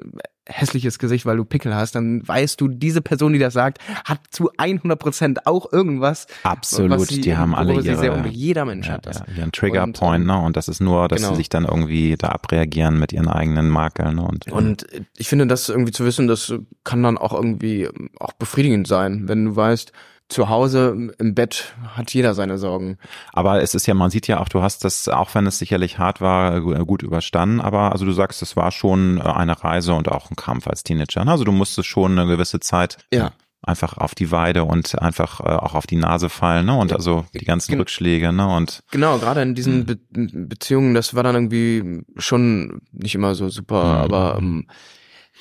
hässliches 0.50 0.98
Gesicht, 0.98 1.26
weil 1.26 1.36
du 1.36 1.44
Pickel 1.44 1.74
hast, 1.74 1.94
dann 1.94 2.26
weißt 2.26 2.60
du, 2.60 2.68
diese 2.68 3.00
Person, 3.00 3.32
die 3.32 3.38
das 3.38 3.54
sagt, 3.54 3.78
hat 4.04 4.20
zu 4.30 4.50
100 4.56 4.98
Prozent 4.98 5.46
auch 5.46 5.72
irgendwas. 5.72 6.26
Absolut, 6.42 7.08
sie, 7.08 7.20
die 7.20 7.36
haben 7.36 7.54
alle 7.54 7.74
ihre, 7.74 7.96
sehr 7.96 8.26
Jeder 8.26 8.64
Mensch 8.64 8.88
ja, 8.88 8.94
hat 8.94 9.06
das. 9.06 9.20
ja, 9.20 9.24
ihren 9.38 9.52
Triggerpoint, 9.52 10.20
Und, 10.20 10.26
ne? 10.26 10.38
Und 10.38 10.56
das 10.56 10.68
ist 10.68 10.80
nur, 10.80 11.08
dass 11.08 11.20
genau. 11.20 11.30
sie 11.30 11.36
sich 11.36 11.48
dann 11.48 11.64
irgendwie 11.64 12.16
da 12.16 12.28
abreagieren 12.28 12.98
mit 12.98 13.12
ihren 13.12 13.28
eigenen 13.28 13.68
Makeln. 13.68 14.16
Ne? 14.16 14.22
Und, 14.22 14.50
Und 14.50 14.86
ich 15.16 15.28
finde, 15.28 15.46
das 15.46 15.68
irgendwie 15.68 15.92
zu 15.92 16.04
wissen, 16.04 16.26
das 16.26 16.52
kann 16.84 17.02
dann 17.02 17.18
auch 17.18 17.32
irgendwie 17.32 17.88
auch 18.18 18.32
befriedigend 18.32 18.86
sein, 18.86 19.28
wenn 19.28 19.44
du 19.44 19.56
weißt, 19.56 19.92
zu 20.30 20.48
Hause 20.48 21.10
im 21.18 21.34
Bett 21.34 21.74
hat 21.96 22.14
jeder 22.14 22.32
seine 22.34 22.56
Sorgen. 22.56 22.96
Aber 23.32 23.60
es 23.60 23.74
ist 23.74 23.86
ja, 23.86 23.94
man 23.94 24.10
sieht 24.10 24.26
ja 24.28 24.40
auch, 24.40 24.48
du 24.48 24.62
hast 24.62 24.84
das, 24.84 25.08
auch 25.08 25.34
wenn 25.34 25.46
es 25.46 25.58
sicherlich 25.58 25.98
hart 25.98 26.20
war, 26.20 26.60
gu- 26.60 26.84
gut 26.86 27.02
überstanden. 27.02 27.60
Aber 27.60 27.92
also 27.92 28.04
du 28.06 28.12
sagst, 28.12 28.40
es 28.40 28.56
war 28.56 28.70
schon 28.70 29.18
äh, 29.18 29.22
eine 29.22 29.62
Reise 29.62 29.92
und 29.94 30.08
auch 30.08 30.30
ein 30.30 30.36
Kampf 30.36 30.66
als 30.68 30.82
Teenager. 30.84 31.24
ne? 31.24 31.32
Also 31.32 31.44
du 31.44 31.52
musstest 31.52 31.88
schon 31.88 32.18
eine 32.18 32.26
gewisse 32.30 32.60
Zeit 32.60 32.96
Ja. 33.12 33.32
einfach 33.62 33.98
auf 33.98 34.14
die 34.14 34.30
Weide 34.30 34.64
und 34.64 34.98
einfach 35.02 35.40
äh, 35.40 35.44
auch 35.44 35.74
auf 35.74 35.86
die 35.86 35.96
Nase 35.96 36.28
fallen, 36.30 36.64
ne? 36.66 36.76
Und 36.78 36.92
Ja. 36.92 36.96
also 36.96 37.26
die 37.34 37.44
ganzen 37.44 37.72
Gen- 37.72 37.80
Rückschläge, 37.80 38.32
ne? 38.32 38.46
Und 38.48 38.82
Genau, 38.90 39.18
gerade 39.18 39.42
in 39.42 39.48
Hm. 39.48 39.54
diesen 39.56 39.84
Be 39.84 39.98
Beziehungen, 40.12 40.94
das 40.94 41.14
war 41.14 41.22
dann 41.24 41.34
irgendwie 41.34 42.02
schon 42.16 42.80
nicht 42.92 43.14
immer 43.16 43.34
so 43.34 43.48
super, 43.48 43.82
Mhm. 43.84 43.90
aber 44.14 44.36
ähm, 44.38 44.66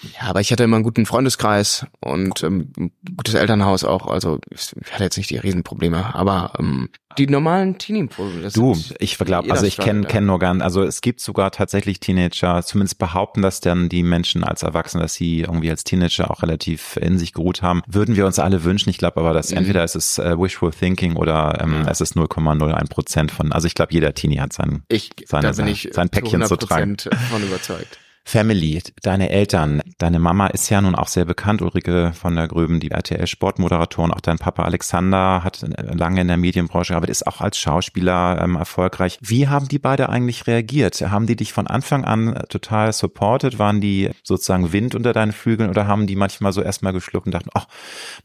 ja, 0.01 0.27
aber 0.29 0.39
ich 0.41 0.51
hatte 0.51 0.63
immer 0.63 0.77
einen 0.77 0.83
guten 0.83 1.05
Freundeskreis 1.05 1.85
und 1.99 2.43
ähm, 2.43 2.71
ein 2.77 2.91
gutes 3.17 3.33
Elternhaus 3.33 3.83
auch. 3.83 4.07
Also 4.07 4.39
ich 4.51 4.71
hatte 4.91 5.03
jetzt 5.03 5.17
nicht 5.17 5.29
die 5.29 5.37
Riesenprobleme, 5.37 6.15
aber 6.15 6.53
ähm, 6.59 6.89
die 7.17 7.27
normalen 7.27 7.77
Teenie-Probleme. 7.77 8.49
Du, 8.51 8.77
ich 8.99 9.17
glaube, 9.17 9.51
also 9.51 9.65
ich 9.65 9.77
kenne 9.77 10.07
kenn 10.07 10.25
nur 10.25 10.39
gern, 10.39 10.61
also 10.61 10.83
es 10.83 11.01
gibt 11.01 11.19
sogar 11.19 11.51
tatsächlich 11.51 11.99
Teenager, 11.99 12.63
zumindest 12.63 12.97
behaupten 12.97 13.41
das 13.41 13.59
dann 13.59 13.89
die 13.89 14.03
Menschen 14.03 14.43
als 14.43 14.63
Erwachsene, 14.63 15.03
dass 15.03 15.15
sie 15.15 15.41
irgendwie 15.41 15.69
als 15.69 15.83
Teenager 15.83 16.31
auch 16.31 16.43
relativ 16.43 16.95
in 16.97 17.17
sich 17.17 17.33
geruht 17.33 17.61
haben. 17.61 17.81
Würden 17.87 18.15
wir 18.15 18.25
uns 18.25 18.39
alle 18.39 18.63
wünschen. 18.63 18.89
Ich 18.89 18.99
glaube 18.99 19.19
aber, 19.19 19.33
dass 19.33 19.51
Mhm. 19.51 19.57
entweder 19.57 19.83
ist 19.83 19.95
es 19.95 20.17
äh, 20.17 20.39
wishful 20.39 20.71
thinking 20.71 21.15
oder 21.17 21.59
ähm, 21.61 21.83
Ja. 21.83 21.91
es 21.91 21.99
ist 21.99 22.15
0,01 22.15 22.87
Prozent 22.89 23.31
von, 23.31 23.51
also 23.51 23.67
ich 23.67 23.75
glaube, 23.75 23.91
jeder 23.93 24.13
Teenie 24.13 24.39
hat 24.39 24.53
seinen 24.53 24.83
Ich, 24.87 25.09
seine- 25.25 25.49
ich 25.69 25.89
sein 25.91 26.09
Päckchen 26.09 26.43
zu 26.43 26.55
100% 26.55 27.13
von 27.31 27.43
überzeugt. 27.43 27.99
Family, 28.25 28.81
deine 29.01 29.29
Eltern, 29.29 29.81
deine 29.97 30.19
Mama 30.19 30.47
ist 30.47 30.69
ja 30.69 30.81
nun 30.81 30.95
auch 30.95 31.07
sehr 31.07 31.25
bekannt, 31.25 31.61
Ulrike 31.61 32.13
von 32.13 32.35
der 32.35 32.47
Gröben, 32.47 32.79
die 32.79 32.91
RTL-Sportmoderatorin, 32.91 34.11
auch 34.11 34.21
dein 34.21 34.37
Papa 34.37 34.63
Alexander 34.63 35.43
hat 35.43 35.63
äh, 35.63 35.95
lange 35.95 36.21
in 36.21 36.27
der 36.27 36.37
Medienbranche 36.37 36.93
gearbeitet, 36.93 37.11
ist 37.11 37.27
auch 37.27 37.41
als 37.41 37.57
Schauspieler 37.57 38.39
ähm, 38.41 38.55
erfolgreich. 38.55 39.17
Wie 39.21 39.47
haben 39.47 39.67
die 39.67 39.79
beide 39.79 40.09
eigentlich 40.09 40.47
reagiert? 40.47 41.01
Haben 41.01 41.25
die 41.25 41.35
dich 41.35 41.53
von 41.53 41.67
Anfang 41.67 42.05
an 42.05 42.35
äh, 42.35 42.43
total 42.47 42.93
supported? 42.93 43.57
Waren 43.57 43.81
die 43.81 44.11
sozusagen 44.23 44.71
Wind 44.71 44.95
unter 44.95 45.13
deinen 45.13 45.31
Flügeln 45.31 45.69
oder 45.69 45.87
haben 45.87 46.05
die 46.05 46.15
manchmal 46.15 46.53
so 46.53 46.61
erstmal 46.61 46.93
geschluckt 46.93 47.25
und 47.25 47.33
dachten, 47.33 47.49
ach, 47.53 47.67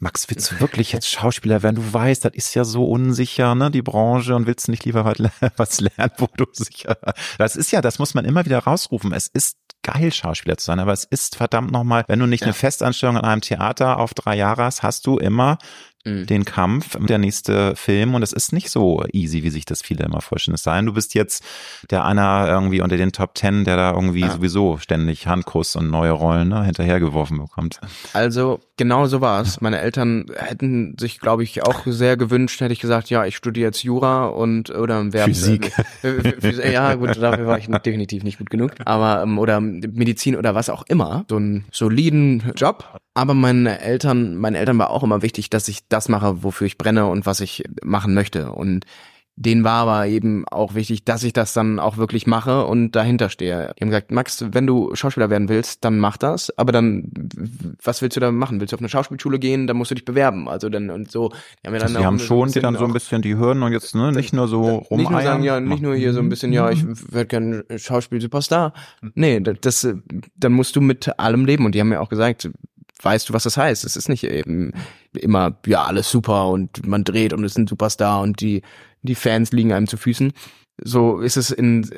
Max, 0.01 0.29
willst 0.29 0.53
du 0.53 0.61
wirklich 0.61 0.93
jetzt 0.93 1.11
Schauspieler 1.11 1.63
werden? 1.63 1.77
Du 1.77 1.93
weißt, 1.93 2.25
das 2.25 2.35
ist 2.35 2.55
ja 2.55 2.65
so 2.65 2.85
unsicher, 2.85 3.55
ne, 3.55 3.71
die 3.71 3.83
Branche 3.83 4.35
und 4.35 4.47
willst 4.47 4.69
nicht 4.69 4.85
lieber 4.85 5.05
was 5.05 5.15
was 5.57 5.81
lernen, 5.81 6.13
wo 6.19 6.29
du 6.37 6.45
sicher, 6.53 6.97
das 7.39 7.57
ist 7.57 7.71
ja, 7.71 7.81
das 7.81 7.99
muss 7.99 8.15
man 8.15 8.25
immer 8.25 8.45
wieder 8.45 8.59
rausrufen. 8.59 9.13
Es 9.13 9.29
ist 9.29 9.57
geil, 9.85 10.12
Schauspieler 10.12 10.57
zu 10.57 10.66
sein, 10.66 10.80
aber 10.80 10.93
es 10.93 11.05
ist 11.05 11.37
verdammt 11.37 11.70
nochmal, 11.70 12.05
wenn 12.09 12.18
du 12.18 12.26
nicht 12.26 12.41
Ja. 12.41 12.47
eine 12.47 12.55
Festanstellung 12.55 13.16
in 13.16 13.22
einem 13.22 13.41
Theater 13.43 13.99
auf 14.01 14.14
drei 14.14 14.35
Jahre 14.35 14.64
hast, 14.64 14.82
hast 14.82 15.07
du 15.07 15.18
immer 15.18 15.59
Mhm. 16.07 16.27
den 16.27 16.45
Kampf, 16.45 16.97
der 17.01 17.19
nächste 17.19 17.75
Film 17.77 18.15
und 18.15 18.23
es 18.23 18.33
ist 18.33 18.53
nicht 18.53 18.71
so 18.71 19.03
easy, 19.13 19.43
wie 19.43 19.51
sich 19.51 19.65
das 19.65 19.81
viele 19.83 20.05
immer 20.05 20.21
vorstellen. 20.21 20.55
Es 20.55 20.63
sei 20.63 20.77
denn, 20.77 20.87
du 20.87 20.93
bist 20.93 21.15
jetzt 21.15 21.43
der 21.91 22.05
einer 22.05 22.47
irgendwie 22.49 22.83
unter 22.83 22.97
den 22.99 23.11
Top 23.13 23.35
Ten, 23.35 23.65
der 23.65 23.77
da 23.77 23.93
irgendwie 23.93 24.21
Ja. 24.21 24.31
sowieso 24.31 24.77
ständig 24.79 25.27
Handkuss 25.27 25.77
und 25.77 25.91
neue 25.91 26.11
Rollen 26.13 26.49
ne, 26.49 26.65
hinterhergeworfen 26.65 27.39
bekommt. 27.39 27.81
Also 28.13 28.61
genau 28.77 29.07
so 29.07 29.21
war 29.23 29.41
es. 29.41 29.61
Meine 29.63 29.81
Eltern 29.81 30.27
hätten 30.37 30.97
sich, 30.99 31.21
glaube 31.21 31.43
ich, 31.43 31.63
auch 31.63 31.83
sehr 31.87 32.17
gewünscht, 32.17 32.61
hätte 32.61 32.73
ich 32.75 32.81
gesagt, 32.81 33.09
ja, 33.11 33.25
ich 33.25 33.37
studiere 33.37 33.69
jetzt 33.69 33.83
Jura 33.83 34.27
und 34.27 34.71
oder 34.71 35.13
Verb 35.13 35.27
Physik. 35.29 35.73
Äh, 36.03 36.73
ja, 36.73 36.95
gut, 36.95 37.17
dafür 37.21 37.47
war 37.47 37.59
ich 37.59 37.67
definitiv 37.67 38.23
nicht 38.25 38.39
gut 38.39 38.51
genug. 38.51 38.73
Aber 38.85 39.23
ähm, 39.23 39.39
oder 39.39 39.61
Medizin 39.61 40.37
oder 40.37 40.55
was 40.55 40.69
auch 40.69 40.85
immer, 40.89 41.25
so 41.31 41.37
einen 41.37 41.65
soliden 41.73 42.53
Job. 42.57 43.01
Aber 43.15 43.33
meine 43.35 43.81
Eltern, 43.81 44.37
meinen 44.37 44.57
Eltern 44.57 44.77
war 44.79 44.91
auch 44.91 45.03
immer 45.03 45.23
wichtig, 45.23 45.49
dass 45.51 45.69
ich 45.69 45.89
das 45.95 46.09
mache, 46.09 46.43
wofür 46.43 46.67
ich 46.67 46.77
brenne 46.77 47.07
und 47.07 47.25
was 47.25 47.41
ich 47.41 47.65
machen 47.83 48.15
möchte. 48.15 48.53
Und 48.53 48.85
denen 49.37 49.65
war 49.65 49.83
aber 49.89 50.07
eben 50.07 50.47
auch 50.47 50.75
wichtig, 50.75 51.05
dass 51.05 51.25
ich 51.25 51.33
das 51.33 51.53
dann 51.53 51.81
auch 51.81 51.97
wirklich 51.97 52.29
mache 52.29 52.67
und 52.67 52.93
dahinter 52.93 53.29
stehe. 53.31 53.75
Die 53.77 53.83
haben 53.83 53.91
gesagt, 53.91 54.13
Max, 54.13 54.45
wenn 54.53 54.65
du 54.65 54.95
Schauspieler 54.95 55.29
werden 55.29 55.49
willst, 55.49 55.85
dann 55.85 55.99
mach 55.99 56.17
das. 56.17 56.57
Aber 56.57 56.71
dann, 56.71 57.11
was 57.83 58.01
willst 58.01 58.17
du 58.17 58.21
da 58.21 58.31
machen? 58.31 58.61
Willst 58.61 58.73
du 58.73 58.77
auf 58.77 58.81
eine 58.81 58.89
Schauspielschule 58.89 59.41
gehen? 59.41 59.67
Dann 59.67 59.77
musst 59.77 59.91
du 59.91 59.97
dich 59.97 60.05
bewerben. 60.05 60.49
Also 60.49 60.69
dann 60.69 60.89
und 60.91 61.11
so. 61.11 61.31
Die 61.31 61.67
haben, 61.67 61.75
ja 61.75 61.81
dann 61.81 61.83
also 61.83 61.99
die 61.99 62.05
haben 62.05 62.19
schon, 62.21 62.53
die 62.53 62.61
dann 62.61 62.77
so 62.77 62.85
ein 62.85 62.93
bisschen 62.93 63.23
die 63.23 63.37
Hürden 63.37 63.65
und 63.65 63.73
jetzt 63.73 63.97
ne, 63.97 64.13
nicht 64.13 64.33
nur 64.33 64.47
so 64.47 64.61
rumeiern. 64.63 64.99
Nicht 64.99 65.11
nur 65.11 65.23
sagen, 65.23 65.43
ja, 65.43 65.59
nicht 65.59 65.83
nur 65.83 65.97
hier 65.97 66.13
so 66.13 66.21
ein 66.21 66.29
bisschen, 66.29 66.53
ja, 66.53 66.71
ich 66.71 66.85
werde 67.13 67.27
gern 67.27 67.65
Schauspiel-Superstar. 67.75 68.73
Nee, 69.15 69.41
das, 69.41 69.89
dann 70.37 70.53
musst 70.53 70.77
du 70.77 70.81
mit 70.81 71.19
allem 71.19 71.45
leben. 71.45 71.65
Und 71.65 71.75
die 71.75 71.81
haben 71.81 71.89
mir 71.89 72.01
auch 72.01 72.09
gesagt, 72.09 72.49
weißt 73.03 73.29
du, 73.29 73.33
was 73.33 73.43
das 73.43 73.57
heißt. 73.57 73.85
Es 73.85 73.97
ist 73.97 74.09
nicht 74.09 74.23
eben 74.23 74.73
immer, 75.17 75.59
ja, 75.67 75.85
alles 75.85 76.11
super 76.11 76.49
und 76.49 76.87
man 76.87 77.05
dreht 77.05 77.33
und 77.33 77.45
ist 77.45 77.59
ein 77.59 77.67
Superstar 77.67 78.21
und 78.21 78.41
die 78.41 78.62
die 79.03 79.15
Fans 79.15 79.53
liegen 79.53 79.73
einem 79.73 79.87
zu 79.87 79.97
Füßen. 79.97 80.33
So 80.83 81.21
ist 81.21 81.37
es 81.37 81.51
in 81.51 81.89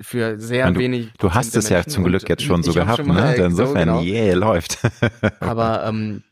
für 0.00 0.38
sehr 0.38 0.70
du, 0.70 0.78
wenig. 0.78 1.12
Du 1.18 1.32
hast 1.32 1.56
es 1.56 1.68
ja 1.68 1.84
zum 1.86 2.04
Glück 2.04 2.28
jetzt 2.28 2.42
schon 2.42 2.62
so 2.62 2.72
gehabt, 2.72 2.98
schon 2.98 3.14
ne? 3.14 3.34
Insofern, 3.36 3.88
so, 3.88 4.00
genau. 4.00 4.02
yeah, 4.02 4.34
läuft. 4.34 4.78
Aber 5.40 5.86
ähm, 5.86 6.22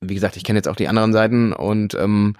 wie 0.00 0.14
gesagt, 0.14 0.36
ich 0.36 0.44
kenne 0.44 0.58
jetzt 0.58 0.68
auch 0.68 0.76
die 0.76 0.88
anderen 0.88 1.12
Seiten 1.12 1.52
und 1.52 1.94
ähm, 1.94 2.34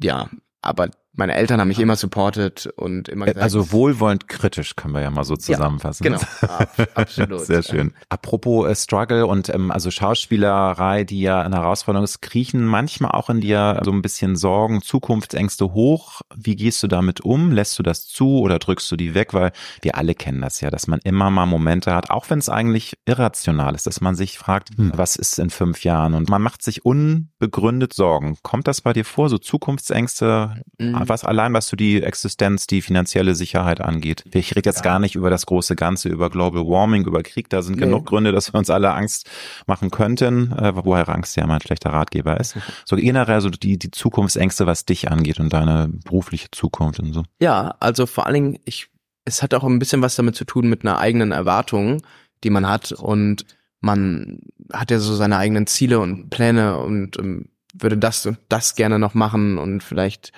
ja, 0.00 0.28
aber 0.60 0.90
meine 1.18 1.34
Eltern 1.34 1.60
haben 1.60 1.66
mich 1.66 1.80
immer 1.80 1.96
supportet 1.96 2.68
und 2.76 3.08
immer 3.08 3.24
gesagt, 3.26 3.42
Also 3.42 3.72
wohlwollend 3.72 4.28
kritisch 4.28 4.76
können 4.76 4.94
wir 4.94 5.02
ja 5.02 5.10
mal 5.10 5.24
so 5.24 5.36
zusammenfassen. 5.36 6.04
Ja, 6.04 6.10
genau, 6.10 6.86
absolut. 6.94 7.40
Sehr 7.44 7.64
schön. 7.64 7.92
Apropos 8.08 8.68
äh, 8.68 8.76
Struggle 8.76 9.26
und 9.26 9.48
ähm, 9.48 9.72
also 9.72 9.90
Schauspielerei, 9.90 11.02
die 11.02 11.20
ja 11.20 11.42
eine 11.42 11.56
Herausforderung 11.56 12.04
ist, 12.04 12.22
kriechen 12.22 12.64
manchmal 12.64 13.10
auch 13.10 13.30
in 13.30 13.40
dir 13.40 13.80
so 13.84 13.90
ein 13.90 14.00
bisschen 14.00 14.36
Sorgen, 14.36 14.80
Zukunftsängste 14.80 15.74
hoch. 15.74 16.20
Wie 16.36 16.54
gehst 16.54 16.84
du 16.84 16.86
damit 16.86 17.20
um? 17.20 17.50
Lässt 17.50 17.76
du 17.80 17.82
das 17.82 18.06
zu 18.06 18.38
oder 18.38 18.60
drückst 18.60 18.88
du 18.92 18.96
die 18.96 19.14
weg? 19.14 19.34
Weil 19.34 19.50
wir 19.82 19.96
alle 19.96 20.14
kennen 20.14 20.40
das 20.40 20.60
ja, 20.60 20.70
dass 20.70 20.86
man 20.86 21.00
immer 21.02 21.30
mal 21.30 21.46
Momente 21.46 21.92
hat, 21.96 22.10
auch 22.10 22.30
wenn 22.30 22.38
es 22.38 22.48
eigentlich 22.48 22.96
irrational 23.06 23.74
ist, 23.74 23.88
dass 23.88 24.00
man 24.00 24.14
sich 24.14 24.38
fragt, 24.38 24.70
hm, 24.76 24.92
was 24.94 25.16
ist 25.16 25.40
in 25.40 25.50
fünf 25.50 25.82
Jahren? 25.82 26.14
Und 26.14 26.28
man 26.30 26.42
macht 26.42 26.62
sich 26.62 26.84
unbegründet 26.84 27.92
Sorgen. 27.92 28.38
Kommt 28.44 28.68
das 28.68 28.82
bei 28.82 28.92
dir 28.92 29.04
vor, 29.04 29.28
so 29.28 29.38
Zukunftsängste? 29.38 30.62
Mhm 30.78 31.07
was 31.08 31.24
allein, 31.24 31.52
was 31.52 31.68
so 31.68 31.76
die 31.76 32.02
Existenz, 32.02 32.66
die 32.66 32.82
finanzielle 32.82 33.34
Sicherheit 33.34 33.80
angeht. 33.80 34.24
Ich 34.32 34.54
rede 34.56 34.68
jetzt 34.68 34.78
ja. 34.78 34.84
gar 34.84 34.98
nicht 34.98 35.14
über 35.14 35.30
das 35.30 35.46
große 35.46 35.76
Ganze, 35.76 36.08
über 36.08 36.30
Global 36.30 36.66
Warming, 36.66 37.06
über 37.06 37.22
Krieg. 37.22 37.48
Da 37.50 37.62
sind 37.62 37.76
nee. 37.76 37.84
genug 37.84 38.06
Gründe, 38.06 38.32
dass 38.32 38.52
wir 38.52 38.58
uns 38.58 38.70
alle 38.70 38.92
Angst 38.94 39.28
machen 39.66 39.90
könnten, 39.90 40.52
äh, 40.52 40.72
woher 40.74 41.08
Angst 41.08 41.36
ja 41.36 41.44
immer 41.44 41.54
ein 41.54 41.60
schlechter 41.60 41.90
Ratgeber 41.90 42.38
ist. 42.38 42.56
So 42.84 42.96
generell 42.96 43.40
so 43.40 43.50
die, 43.50 43.78
die 43.78 43.90
Zukunftsängste, 43.90 44.66
was 44.66 44.84
dich 44.84 45.10
angeht 45.10 45.40
und 45.40 45.52
deine 45.52 45.90
berufliche 46.04 46.50
Zukunft 46.50 47.00
und 47.00 47.12
so. 47.12 47.24
Ja, 47.40 47.74
also 47.80 48.06
vor 48.06 48.26
allen 48.26 48.34
Dingen, 48.34 48.58
ich, 48.64 48.88
es 49.24 49.42
hat 49.42 49.52
auch 49.52 49.64
ein 49.64 49.78
bisschen 49.78 50.00
was 50.00 50.16
damit 50.16 50.36
zu 50.36 50.44
tun 50.44 50.68
mit 50.68 50.84
einer 50.84 50.98
eigenen 50.98 51.32
Erwartung, 51.32 52.02
die 52.44 52.50
man 52.50 52.68
hat 52.68 52.92
und 52.92 53.44
man 53.80 54.40
hat 54.72 54.90
ja 54.90 54.98
so 54.98 55.14
seine 55.14 55.38
eigenen 55.38 55.66
Ziele 55.66 56.00
und 56.00 56.30
Pläne 56.30 56.78
und 56.78 57.16
um, 57.16 57.24
ähm, 57.24 57.48
würde 57.74 57.98
das 57.98 58.24
und 58.26 58.38
das 58.48 58.74
gerne 58.74 58.98
noch 58.98 59.14
machen 59.14 59.58
und 59.58 59.82
vielleicht 59.82 60.32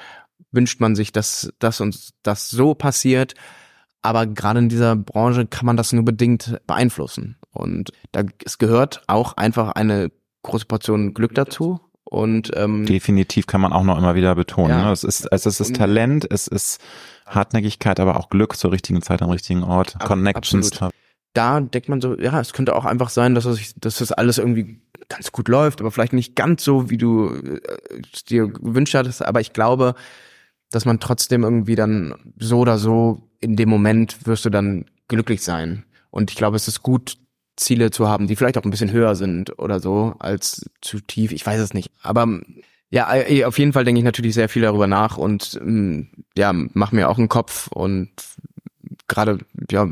wünscht 0.52 0.80
man 0.80 0.94
sich, 0.94 1.12
dass 1.12 1.52
das 1.58 1.80
und 1.80 2.10
das 2.22 2.50
so 2.50 2.74
passiert. 2.74 3.34
Aber 4.02 4.26
gerade 4.26 4.60
in 4.60 4.68
dieser 4.68 4.96
Branche 4.96 5.46
kann 5.46 5.66
man 5.66 5.76
das 5.76 5.92
nur 5.92 6.04
bedingt 6.04 6.58
beeinflussen. 6.66 7.36
Und 7.52 7.92
da, 8.12 8.22
es 8.44 8.58
gehört 8.58 9.02
auch 9.06 9.36
einfach 9.36 9.72
eine 9.72 10.10
große 10.42 10.66
Portion 10.66 11.14
Glück 11.14 11.34
dazu. 11.34 11.80
Und 12.04 12.50
ähm, 12.56 12.86
definitiv 12.86 13.46
kann 13.46 13.60
man 13.60 13.72
auch 13.72 13.84
noch 13.84 13.98
immer 13.98 14.14
wieder 14.14 14.34
betonen. 14.34 14.70
Ja. 14.70 14.86
Ne? 14.86 14.92
Es 14.92 15.04
ist, 15.04 15.28
es 15.30 15.46
ist 15.46 15.76
Talent, 15.76 16.26
es 16.28 16.48
ist 16.48 16.80
Hartnäckigkeit, 17.26 18.00
aber 18.00 18.16
auch 18.18 18.30
Glück 18.30 18.56
zur 18.56 18.72
richtigen 18.72 19.00
Zeit 19.00 19.22
am 19.22 19.30
richtigen 19.30 19.62
Ort, 19.62 19.94
Ab, 19.96 20.06
Connections. 20.06 20.72
Absolut. 20.72 20.94
Da 21.34 21.60
denkt 21.60 21.88
man 21.88 22.00
so, 22.00 22.18
ja, 22.18 22.40
es 22.40 22.52
könnte 22.52 22.74
auch 22.74 22.84
einfach 22.84 23.10
sein, 23.10 23.36
dass 23.36 23.44
das, 23.44 23.74
dass 23.76 23.98
das 23.98 24.10
alles 24.10 24.38
irgendwie 24.38 24.80
ganz 25.08 25.30
gut 25.30 25.46
läuft, 25.46 25.80
aber 25.80 25.92
vielleicht 25.92 26.12
nicht 26.12 26.34
ganz 26.34 26.64
so, 26.64 26.90
wie 26.90 26.96
du 26.96 27.28
äh, 27.28 27.60
es 28.12 28.24
dir 28.24 28.48
gewünscht 28.48 28.94
hattest. 28.94 29.24
Aber 29.24 29.40
ich 29.40 29.52
glaube, 29.52 29.94
dass 30.70 30.84
man 30.84 31.00
trotzdem 31.00 31.42
irgendwie 31.42 31.74
dann 31.74 32.14
so 32.38 32.58
oder 32.60 32.78
so 32.78 33.22
in 33.40 33.56
dem 33.56 33.68
Moment 33.68 34.26
wirst 34.26 34.44
du 34.44 34.50
dann 34.50 34.86
glücklich 35.08 35.42
sein. 35.42 35.84
Und 36.10 36.30
ich 36.30 36.36
glaube, 36.36 36.56
es 36.56 36.68
ist 36.68 36.82
gut, 36.82 37.16
Ziele 37.56 37.90
zu 37.90 38.08
haben, 38.08 38.26
die 38.26 38.36
vielleicht 38.36 38.56
auch 38.58 38.64
ein 38.64 38.70
bisschen 38.70 38.92
höher 38.92 39.14
sind 39.14 39.58
oder 39.58 39.80
so 39.80 40.14
als 40.18 40.68
zu 40.80 41.00
tief. 41.00 41.32
Ich 41.32 41.44
weiß 41.44 41.60
es 41.60 41.74
nicht. 41.74 41.90
Aber 42.02 42.40
ja, 42.90 43.14
äh, 43.14 43.44
auf 43.44 43.58
jeden 43.58 43.72
Fall 43.72 43.84
denke 43.84 43.98
ich 44.00 44.04
natürlich 44.04 44.34
sehr 44.34 44.48
viel 44.48 44.62
darüber 44.62 44.86
nach 44.86 45.16
und 45.16 45.58
mm, 45.62 46.02
ja, 46.36 46.52
mach 46.52 46.92
mir 46.92 47.08
auch 47.08 47.18
einen 47.18 47.28
Kopf 47.28 47.68
und 47.68 48.10
gerade, 49.08 49.38
ja, 49.70 49.86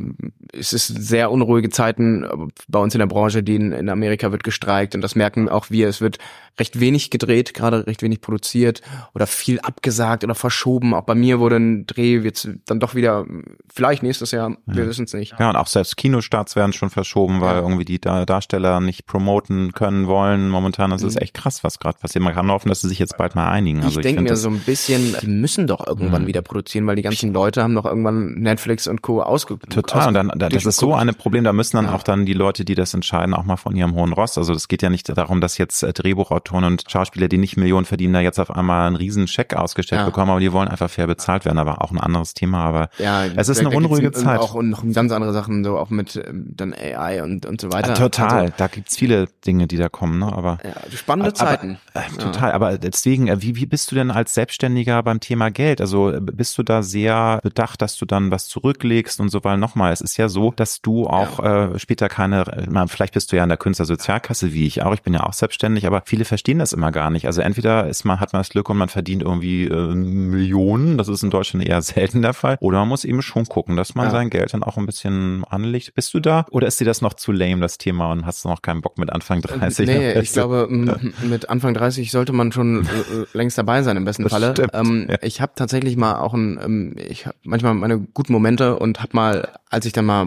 es 0.52 0.72
ist 0.72 0.86
sehr 0.86 1.30
unruhige 1.30 1.68
Zeiten 1.70 2.26
bei 2.68 2.78
uns 2.78 2.94
in 2.94 2.98
der 2.98 3.06
Branche, 3.06 3.42
die 3.42 3.56
in, 3.56 3.72
in, 3.72 3.88
Amerika 3.88 4.32
wird 4.32 4.44
gestreikt 4.44 4.94
und 4.94 5.00
das 5.00 5.14
merken 5.14 5.48
auch 5.48 5.70
wir. 5.70 5.88
Es 5.88 6.00
wird 6.00 6.18
recht 6.58 6.80
wenig 6.80 7.10
gedreht, 7.10 7.54
gerade 7.54 7.86
recht 7.86 8.02
wenig 8.02 8.20
produziert 8.20 8.82
oder 9.14 9.26
viel 9.26 9.60
abgesagt 9.60 10.24
oder 10.24 10.34
verschoben. 10.34 10.94
Auch 10.94 11.04
bei 11.04 11.14
mir 11.14 11.38
wurde 11.38 11.56
ein 11.56 11.86
Dreh 11.86 12.18
jetzt 12.18 12.48
dann 12.66 12.80
doch 12.80 12.94
wieder, 12.94 13.26
vielleicht 13.72 14.02
nächstes 14.02 14.30
Jahr, 14.32 14.56
wir 14.66 14.82
ja. 14.82 14.88
wissen 14.88 15.04
es 15.04 15.14
nicht. 15.14 15.34
Ja, 15.38 15.50
und 15.50 15.56
auch 15.56 15.66
selbst 15.66 15.96
Kinostarts 15.96 16.56
werden 16.56 16.72
schon 16.72 16.90
verschoben, 16.90 17.40
weil 17.40 17.56
ja. 17.56 17.62
irgendwie 17.62 17.84
die 17.84 18.00
Darsteller 18.00 18.80
nicht 18.80 19.06
promoten 19.06 19.72
können 19.72 20.06
wollen. 20.06 20.48
Momentan 20.48 20.90
das 20.90 21.02
ist 21.02 21.16
mhm. 21.16 21.22
echt 21.22 21.34
krass, 21.34 21.62
was 21.64 21.78
gerade 21.78 21.98
passiert. 21.98 22.24
Man 22.24 22.34
kann 22.34 22.50
hoffen, 22.50 22.68
dass 22.68 22.80
sie 22.80 22.88
sich 22.88 22.98
jetzt 22.98 23.16
bald 23.16 23.34
mal 23.34 23.48
einigen. 23.48 23.78
Also 23.78 24.00
ich, 24.00 24.06
ich 24.06 24.14
denke 24.14 24.22
mir 24.22 24.36
so 24.36 24.48
ein 24.48 24.60
bisschen, 24.60 25.16
die 25.20 25.28
müssen 25.28 25.66
doch 25.66 25.86
irgendwann 25.86 26.22
mhm. 26.22 26.26
wieder 26.26 26.42
produzieren, 26.42 26.86
weil 26.86 26.96
die 26.96 27.02
ganzen 27.02 27.32
Leute 27.32 27.62
haben 27.62 27.74
doch 27.74 27.84
irgendwann 27.84 28.34
Netflix 28.34 28.88
und 28.88 29.02
Co. 29.02 29.22
ausgeguckt. 29.22 29.72
Total, 29.72 30.08
und 30.08 30.14
dann 30.14 30.37
das 30.38 30.64
ist 30.64 30.76
so 30.76 30.94
ein 30.94 31.14
Problem, 31.14 31.44
da 31.44 31.52
müssen 31.52 31.76
dann 31.76 31.86
ja. 31.86 31.94
auch 31.94 32.02
dann 32.02 32.26
die 32.26 32.32
Leute, 32.32 32.64
die 32.64 32.74
das 32.74 32.94
entscheiden, 32.94 33.34
auch 33.34 33.44
mal 33.44 33.56
von 33.56 33.74
ihrem 33.76 33.94
hohen 33.94 34.12
Ross. 34.12 34.38
Also 34.38 34.52
es 34.52 34.68
geht 34.68 34.82
ja 34.82 34.90
nicht 34.90 35.08
darum, 35.08 35.40
dass 35.40 35.58
jetzt 35.58 35.82
äh, 35.82 35.92
Drehbuchautoren 35.92 36.64
und 36.64 36.84
Schauspieler, 36.88 37.28
die 37.28 37.38
nicht 37.38 37.56
Millionen 37.56 37.84
verdienen, 37.84 38.14
da 38.14 38.20
jetzt 38.20 38.38
auf 38.38 38.50
einmal 38.50 38.86
einen 38.86 38.96
riesen 38.96 39.26
Scheck 39.28 39.54
ausgestellt 39.54 40.00
ja. 40.00 40.06
bekommen, 40.06 40.30
aber 40.30 40.40
die 40.40 40.52
wollen 40.52 40.68
einfach 40.68 40.90
fair 40.90 41.06
bezahlt 41.06 41.44
werden, 41.44 41.58
aber 41.58 41.82
auch 41.82 41.90
ein 41.90 41.98
anderes 41.98 42.34
Thema. 42.34 42.64
Aber 42.64 42.88
ja, 42.98 43.24
es 43.24 43.48
ist 43.48 43.60
da, 43.60 43.66
eine 43.66 43.76
unruhige 43.76 44.12
Zeit. 44.12 44.40
Auch 44.40 44.54
und 44.54 44.70
noch 44.70 44.84
ganz 44.92 45.12
andere 45.12 45.32
Sachen, 45.32 45.64
so 45.64 45.78
auch 45.78 45.90
mit 45.90 46.16
ähm, 46.16 46.52
dann 46.56 46.74
AI 46.74 47.22
und, 47.22 47.46
und 47.46 47.60
so 47.60 47.72
weiter. 47.72 47.94
total, 47.94 48.40
also, 48.40 48.54
da 48.56 48.66
gibt's 48.68 48.96
viele 48.96 49.26
Dinge, 49.46 49.66
die 49.66 49.76
da 49.76 49.88
kommen, 49.88 50.18
ne? 50.18 50.32
Aber 50.32 50.58
ja, 50.64 50.74
spannende 50.96 51.30
aber, 51.30 51.34
Zeiten. 51.34 51.78
äh, 51.94 52.00
total, 52.18 52.52
aber 52.52 52.78
deswegen, 52.78 53.28
äh, 53.28 53.42
wie, 53.42 53.56
wie 53.56 53.66
bist 53.66 53.90
du 53.90 53.94
denn 53.94 54.10
als 54.10 54.34
Selbstständiger 54.34 55.02
beim 55.02 55.20
Thema 55.20 55.50
Geld? 55.50 55.80
Also 55.80 56.12
bist 56.20 56.56
du 56.58 56.62
da 56.62 56.82
sehr 56.82 57.40
bedacht, 57.42 57.82
dass 57.82 57.96
du 57.96 58.06
dann 58.06 58.30
was 58.30 58.48
zurücklegst 58.48 59.20
und 59.20 59.30
so, 59.30 59.42
weil 59.44 59.58
nochmal, 59.58 59.92
es 59.92 60.00
ist 60.00 60.16
ja 60.16 60.27
so, 60.28 60.52
dass 60.54 60.80
du 60.80 61.06
auch 61.06 61.40
äh, 61.40 61.78
später 61.78 62.08
keine, 62.08 62.46
äh, 62.46 62.86
vielleicht 62.88 63.14
bist 63.14 63.32
du 63.32 63.36
ja 63.36 63.42
in 63.42 63.48
der 63.48 63.58
Künstlersozialkasse 63.58 64.52
wie 64.52 64.66
ich 64.66 64.82
auch, 64.82 64.94
ich 64.94 65.02
bin 65.02 65.14
ja 65.14 65.24
auch 65.24 65.32
selbstständig, 65.32 65.86
aber 65.86 66.02
viele 66.04 66.24
verstehen 66.24 66.58
das 66.58 66.72
immer 66.72 66.92
gar 66.92 67.10
nicht. 67.10 67.26
Also 67.26 67.40
entweder 67.40 67.88
ist 67.88 68.04
man, 68.04 68.20
hat 68.20 68.32
man 68.32 68.40
das 68.40 68.50
Glück 68.50 68.68
und 68.68 68.76
man 68.76 68.88
verdient 68.88 69.22
irgendwie 69.22 69.64
äh, 69.64 69.94
Millionen, 69.94 70.98
das 70.98 71.08
ist 71.08 71.22
in 71.22 71.30
Deutschland 71.30 71.66
eher 71.66 71.82
selten 71.88 72.22
der 72.22 72.34
Fall, 72.34 72.56
oder 72.60 72.78
man 72.80 72.88
muss 72.88 73.04
eben 73.04 73.22
schon 73.22 73.46
gucken, 73.46 73.76
dass 73.76 73.94
man 73.94 74.06
ja. 74.06 74.10
sein 74.10 74.30
Geld 74.30 74.52
dann 74.54 74.62
auch 74.62 74.76
ein 74.76 74.86
bisschen 74.86 75.44
anlegt. 75.44 75.94
Bist 75.94 76.14
du 76.14 76.20
da 76.20 76.46
oder 76.50 76.66
ist 76.66 76.80
dir 76.80 76.84
das 76.84 77.02
noch 77.02 77.14
zu 77.14 77.32
lame, 77.32 77.60
das 77.60 77.78
Thema, 77.78 78.10
und 78.12 78.26
hast 78.26 78.44
du 78.44 78.48
noch 78.48 78.62
keinen 78.62 78.80
Bock 78.80 78.98
mit 78.98 79.10
Anfang 79.10 79.40
30? 79.40 79.86
Nee, 79.86 80.12
ich 80.20 80.32
glaube, 80.32 80.66
mit 80.68 81.48
Anfang 81.48 81.74
30 81.74 82.10
sollte 82.10 82.32
man 82.32 82.52
schon 82.52 82.84
äh, 82.84 82.88
längst 83.32 83.58
dabei 83.58 83.82
sein, 83.82 83.96
im 83.96 84.04
besten 84.04 84.24
das 84.24 84.32
Falle. 84.32 84.52
Stimmt, 84.52 84.70
ähm, 84.74 85.06
ja. 85.08 85.16
Ich 85.22 85.40
habe 85.40 85.52
tatsächlich 85.54 85.96
mal 85.96 86.20
auch 86.20 86.34
ein, 86.34 86.58
ähm, 86.62 86.96
ich 86.96 87.26
hab 87.26 87.34
manchmal 87.44 87.74
meine 87.74 87.98
guten 87.98 88.32
Momente 88.32 88.76
und 88.78 89.00
habe 89.00 89.10
mal, 89.12 89.48
als 89.70 89.86
ich 89.86 89.92
dann 89.92 90.06
mal 90.06 90.17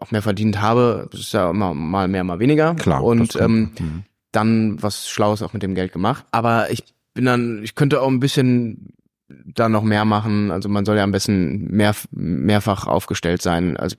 auch 0.00 0.10
mehr 0.10 0.22
verdient 0.22 0.60
habe, 0.60 1.08
das 1.10 1.20
ist 1.20 1.32
ja 1.32 1.50
immer 1.50 1.74
mal 1.74 2.08
mehr, 2.08 2.24
mal 2.24 2.38
weniger. 2.38 2.74
Klar. 2.74 3.04
Und 3.04 3.36
ähm, 3.36 3.70
mhm. 3.78 4.02
dann 4.32 4.82
was 4.82 5.08
Schlaues 5.08 5.42
auch 5.42 5.52
mit 5.52 5.62
dem 5.62 5.74
Geld 5.74 5.92
gemacht. 5.92 6.24
Aber 6.30 6.70
ich 6.70 6.84
bin 7.14 7.24
dann, 7.24 7.62
ich 7.62 7.74
könnte 7.74 8.00
auch 8.00 8.08
ein 8.08 8.20
bisschen 8.20 8.94
da 9.28 9.68
noch 9.68 9.82
mehr 9.82 10.04
machen. 10.04 10.50
Also 10.50 10.68
man 10.68 10.84
soll 10.84 10.96
ja 10.96 11.04
am 11.04 11.12
besten 11.12 11.68
mehr, 11.70 11.94
mehrfach 12.10 12.86
aufgestellt 12.86 13.42
sein, 13.42 13.76
also 13.76 13.96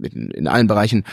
in, 0.00 0.30
in 0.30 0.48
allen 0.48 0.66
Bereichen. 0.66 1.04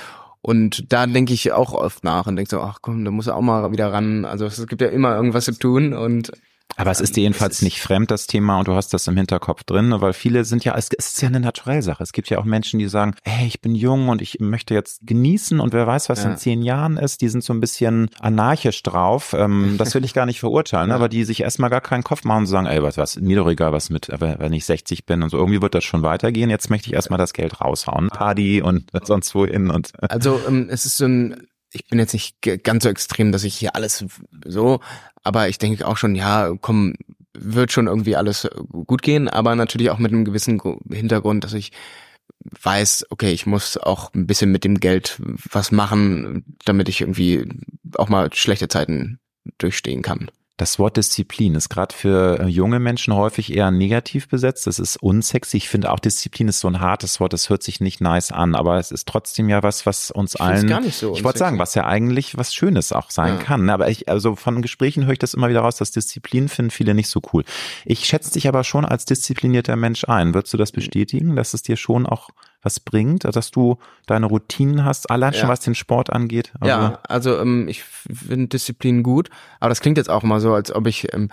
Und 0.42 0.92
da 0.94 1.06
denke 1.06 1.34
ich 1.34 1.52
auch 1.52 1.74
oft 1.74 2.04
nach 2.04 2.26
und 2.28 2.36
denke 2.36 2.50
so, 2.50 2.62
ach 2.62 2.80
komm, 2.82 3.04
da 3.04 3.12
muss 3.12 3.28
er 3.28 3.36
auch 3.36 3.42
mal 3.42 3.72
wieder 3.72 3.92
ran. 3.92 4.26
Also 4.26 4.46
es 4.46 4.66
gibt 4.68 4.82
ja 4.82 4.88
immer 4.88 5.16
irgendwas 5.16 5.46
zu 5.46 5.52
tun 5.52 5.94
und 5.94 6.32
aber 6.76 6.92
es 6.92 7.02
ist 7.02 7.16
dir 7.16 7.22
jedenfalls 7.22 7.62
nicht 7.62 7.82
fremd, 7.82 8.12
das 8.12 8.28
Thema, 8.28 8.60
und 8.60 8.68
du 8.68 8.74
hast 8.74 8.94
das 8.94 9.08
im 9.08 9.18
Hinterkopf 9.18 9.64
drin, 9.64 9.90
ne, 9.90 10.02
weil 10.02 10.14
viele 10.14 10.46
sind 10.46 10.64
ja, 10.64 10.76
es 10.78 10.90
ist 10.90 11.22
ja 11.22 11.28
eine 11.28 11.40
naturelle 11.40 11.82
Sache. 11.82 12.04
Es 12.04 12.14
gibt 12.14 12.30
ja 12.30 12.40
auch 12.40 12.46
Menschen, 12.46 12.80
die 12.80 12.88
sagen, 12.88 13.16
hey, 13.24 13.48
ich 13.48 13.62
bin 13.62 13.76
jung 13.76 14.10
und 14.10 14.22
ich 14.22 14.40
möchte 14.40 14.74
jetzt 14.74 15.06
genießen 15.06 15.60
und 15.60 15.74
wer 15.74 15.88
weiß, 15.88 16.10
was 16.10 16.24
ja. 16.24 16.32
in 16.32 16.38
zehn 16.38 16.62
Jahren 16.62 16.98
ist, 16.98 17.22
die 17.22 17.30
sind 17.30 17.44
so 17.44 17.54
ein 17.54 17.60
bisschen 17.60 18.10
anarchisch 18.20 18.82
drauf. 18.84 19.34
Ähm, 19.38 19.76
das 19.78 19.94
will 19.96 20.06
ich 20.06 20.14
gar 20.14 20.26
nicht 20.26 20.40
verurteilen, 20.40 20.90
ja. 20.90 20.96
aber 20.96 21.10
die 21.10 21.24
sich 21.24 21.42
erstmal 21.42 21.70
gar 21.70 21.82
keinen 21.82 22.04
Kopf 22.04 22.24
machen 22.24 22.40
und 22.40 22.48
sagen, 22.48 22.68
ey, 22.68 22.82
was, 22.82 22.98
was, 22.98 23.20
mir 23.20 23.38
doch 23.38 23.50
egal, 23.50 23.74
was 23.74 23.90
mit, 23.90 24.08
wenn 24.10 24.54
ich 24.54 24.66
60 24.66 25.06
bin 25.06 25.24
und 25.24 25.30
so, 25.30 25.38
irgendwie 25.38 25.62
wird 25.62 25.76
das 25.76 25.84
schon 25.84 26.04
weitergehen. 26.04 26.50
Jetzt 26.50 26.70
möchte 26.70 26.88
ich 26.88 26.94
erstmal 26.94 27.20
das 27.20 27.34
Geld 27.34 27.60
raushauen. 27.62 28.10
Party 28.10 28.62
und 28.62 28.86
sonst 29.04 29.34
wohin 29.36 29.70
und. 29.70 29.92
Also, 30.02 30.40
ähm, 30.48 30.68
es 30.70 30.86
ist 30.86 30.98
so 30.98 31.06
ein, 31.06 31.49
ich 31.72 31.88
bin 31.88 32.00
jetzt 32.00 32.14
nicht 32.14 32.38
ganz 32.64 32.84
so 32.84 32.90
extrem, 32.90 33.32
dass 33.32 33.44
ich 33.44 33.56
hier 33.56 33.76
alles 33.76 34.06
so, 34.46 34.80
aber 35.24 35.50
ich 35.50 35.58
denke 35.58 35.88
auch 35.88 35.98
schon, 35.98 36.16
ja, 36.16 36.52
komm, 36.62 36.96
wird 37.34 37.72
schon 37.72 37.88
irgendwie 37.88 38.16
alles 38.16 38.48
gut 38.88 39.02
gehen, 39.02 39.28
aber 39.28 39.56
natürlich 39.56 39.90
auch 39.92 40.00
mit 40.00 40.12
einem 40.12 40.26
gewissen 40.26 40.62
Hintergrund, 40.92 41.44
dass 41.44 41.54
ich 41.54 41.72
weiß, 42.62 43.08
okay, 43.10 43.32
ich 43.32 43.46
muss 43.46 43.78
auch 43.78 44.14
ein 44.14 44.26
bisschen 44.26 44.52
mit 44.52 44.64
dem 44.64 44.80
Geld 44.80 45.22
was 45.52 45.72
machen, 45.72 46.58
damit 46.66 46.90
ich 46.90 47.02
irgendwie 47.02 47.48
auch 47.96 48.10
mal 48.10 48.34
schlechte 48.34 48.68
Zeiten 48.68 49.20
durchstehen 49.58 50.02
kann. 50.02 50.32
Das 50.60 50.78
Wort 50.78 50.98
Disziplin 50.98 51.56
ist 51.56 51.70
gerade 51.70 51.96
für 51.96 52.42
äh, 52.42 52.48
junge 52.48 52.82
Menschen 52.82 53.14
häufig 53.14 53.56
eher 53.56 53.72
negativ 53.72 54.28
besetzt. 54.28 54.68
Das 54.68 54.78
ist 54.78 54.98
unsexy. 54.98 55.56
Ich 55.56 55.70
finde 55.70 55.90
auch 55.90 56.00
Disziplin 56.00 56.50
ist 56.50 56.60
so 56.60 56.68
ein 56.68 56.82
hartes 56.82 57.22
Wort. 57.22 57.32
Das 57.32 57.50
hört 57.50 57.64
sich 57.64 57.80
nicht 57.80 58.02
nice 58.02 58.34
an, 58.34 58.56
aber 58.56 58.78
es 58.78 58.92
ist 58.92 59.08
trotzdem 59.08 59.48
ja 59.48 59.64
was, 59.64 59.86
was 59.86 60.12
uns 60.12 60.36
ich 60.36 60.42
allen. 60.42 60.68
Gar 60.68 60.82
nicht 60.82 60.98
so 60.98 61.14
ich 61.14 61.24
wollte 61.24 61.40
sagen, 61.40 61.60
was 61.60 61.76
ja 61.76 61.86
eigentlich 61.86 62.38
was 62.38 62.54
Schönes 62.54 62.92
auch 62.92 63.10
sein 63.10 63.38
ja. 63.38 63.42
kann. 63.42 63.70
Aber 63.70 63.88
ich, 63.88 64.10
also 64.10 64.36
von 64.36 64.62
Gesprächen 64.62 65.06
höre 65.06 65.14
ich 65.14 65.20
das 65.20 65.34
immer 65.34 65.48
wieder 65.48 65.62
raus, 65.62 65.78
dass 65.78 65.92
Disziplin 65.92 66.50
finden 66.50 66.72
viele 66.72 66.94
nicht 66.94 67.08
so 67.08 67.22
cool. 67.32 67.46
Ich 67.86 68.04
schätze 68.04 68.34
dich 68.34 68.46
aber 68.50 68.66
schon 68.66 68.84
als 68.84 69.06
disziplinierter 69.06 69.78
Mensch 69.78 70.04
ein. 70.10 70.34
Würdest 70.34 70.54
du 70.54 70.58
das 70.58 70.74
bestätigen, 70.74 71.38
dass 71.38 71.54
es 71.54 71.62
dir 71.62 71.78
schon 71.78 72.06
auch 72.06 72.32
was 72.62 72.80
bringt, 72.80 73.24
dass 73.24 73.52
du 73.52 73.78
deine 74.06 74.26
Routinen 74.26 74.84
hast, 74.84 75.10
allein 75.10 75.34
schon 75.34 75.50
was 75.50 75.62
den 75.62 75.76
Sport 75.76 76.12
angeht? 76.12 76.52
Also 76.60 76.70
ja, 76.70 77.00
also 77.08 77.40
ähm, 77.40 77.68
ich 77.68 77.84
finde 77.84 78.48
Disziplin 78.48 79.04
gut, 79.04 79.30
aber 79.60 79.70
das 79.70 79.82
klingt 79.82 79.98
jetzt 79.98 80.10
auch 80.10 80.24
mal 80.24 80.40
so, 80.40 80.54
als 80.54 80.74
ob 80.74 80.88
ich 80.88 81.14
ähm, 81.14 81.30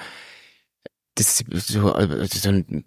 das, 1.17 1.45
so, 1.51 1.95
äh, 1.95 2.27
so 2.27 2.49
ein 2.51 2.85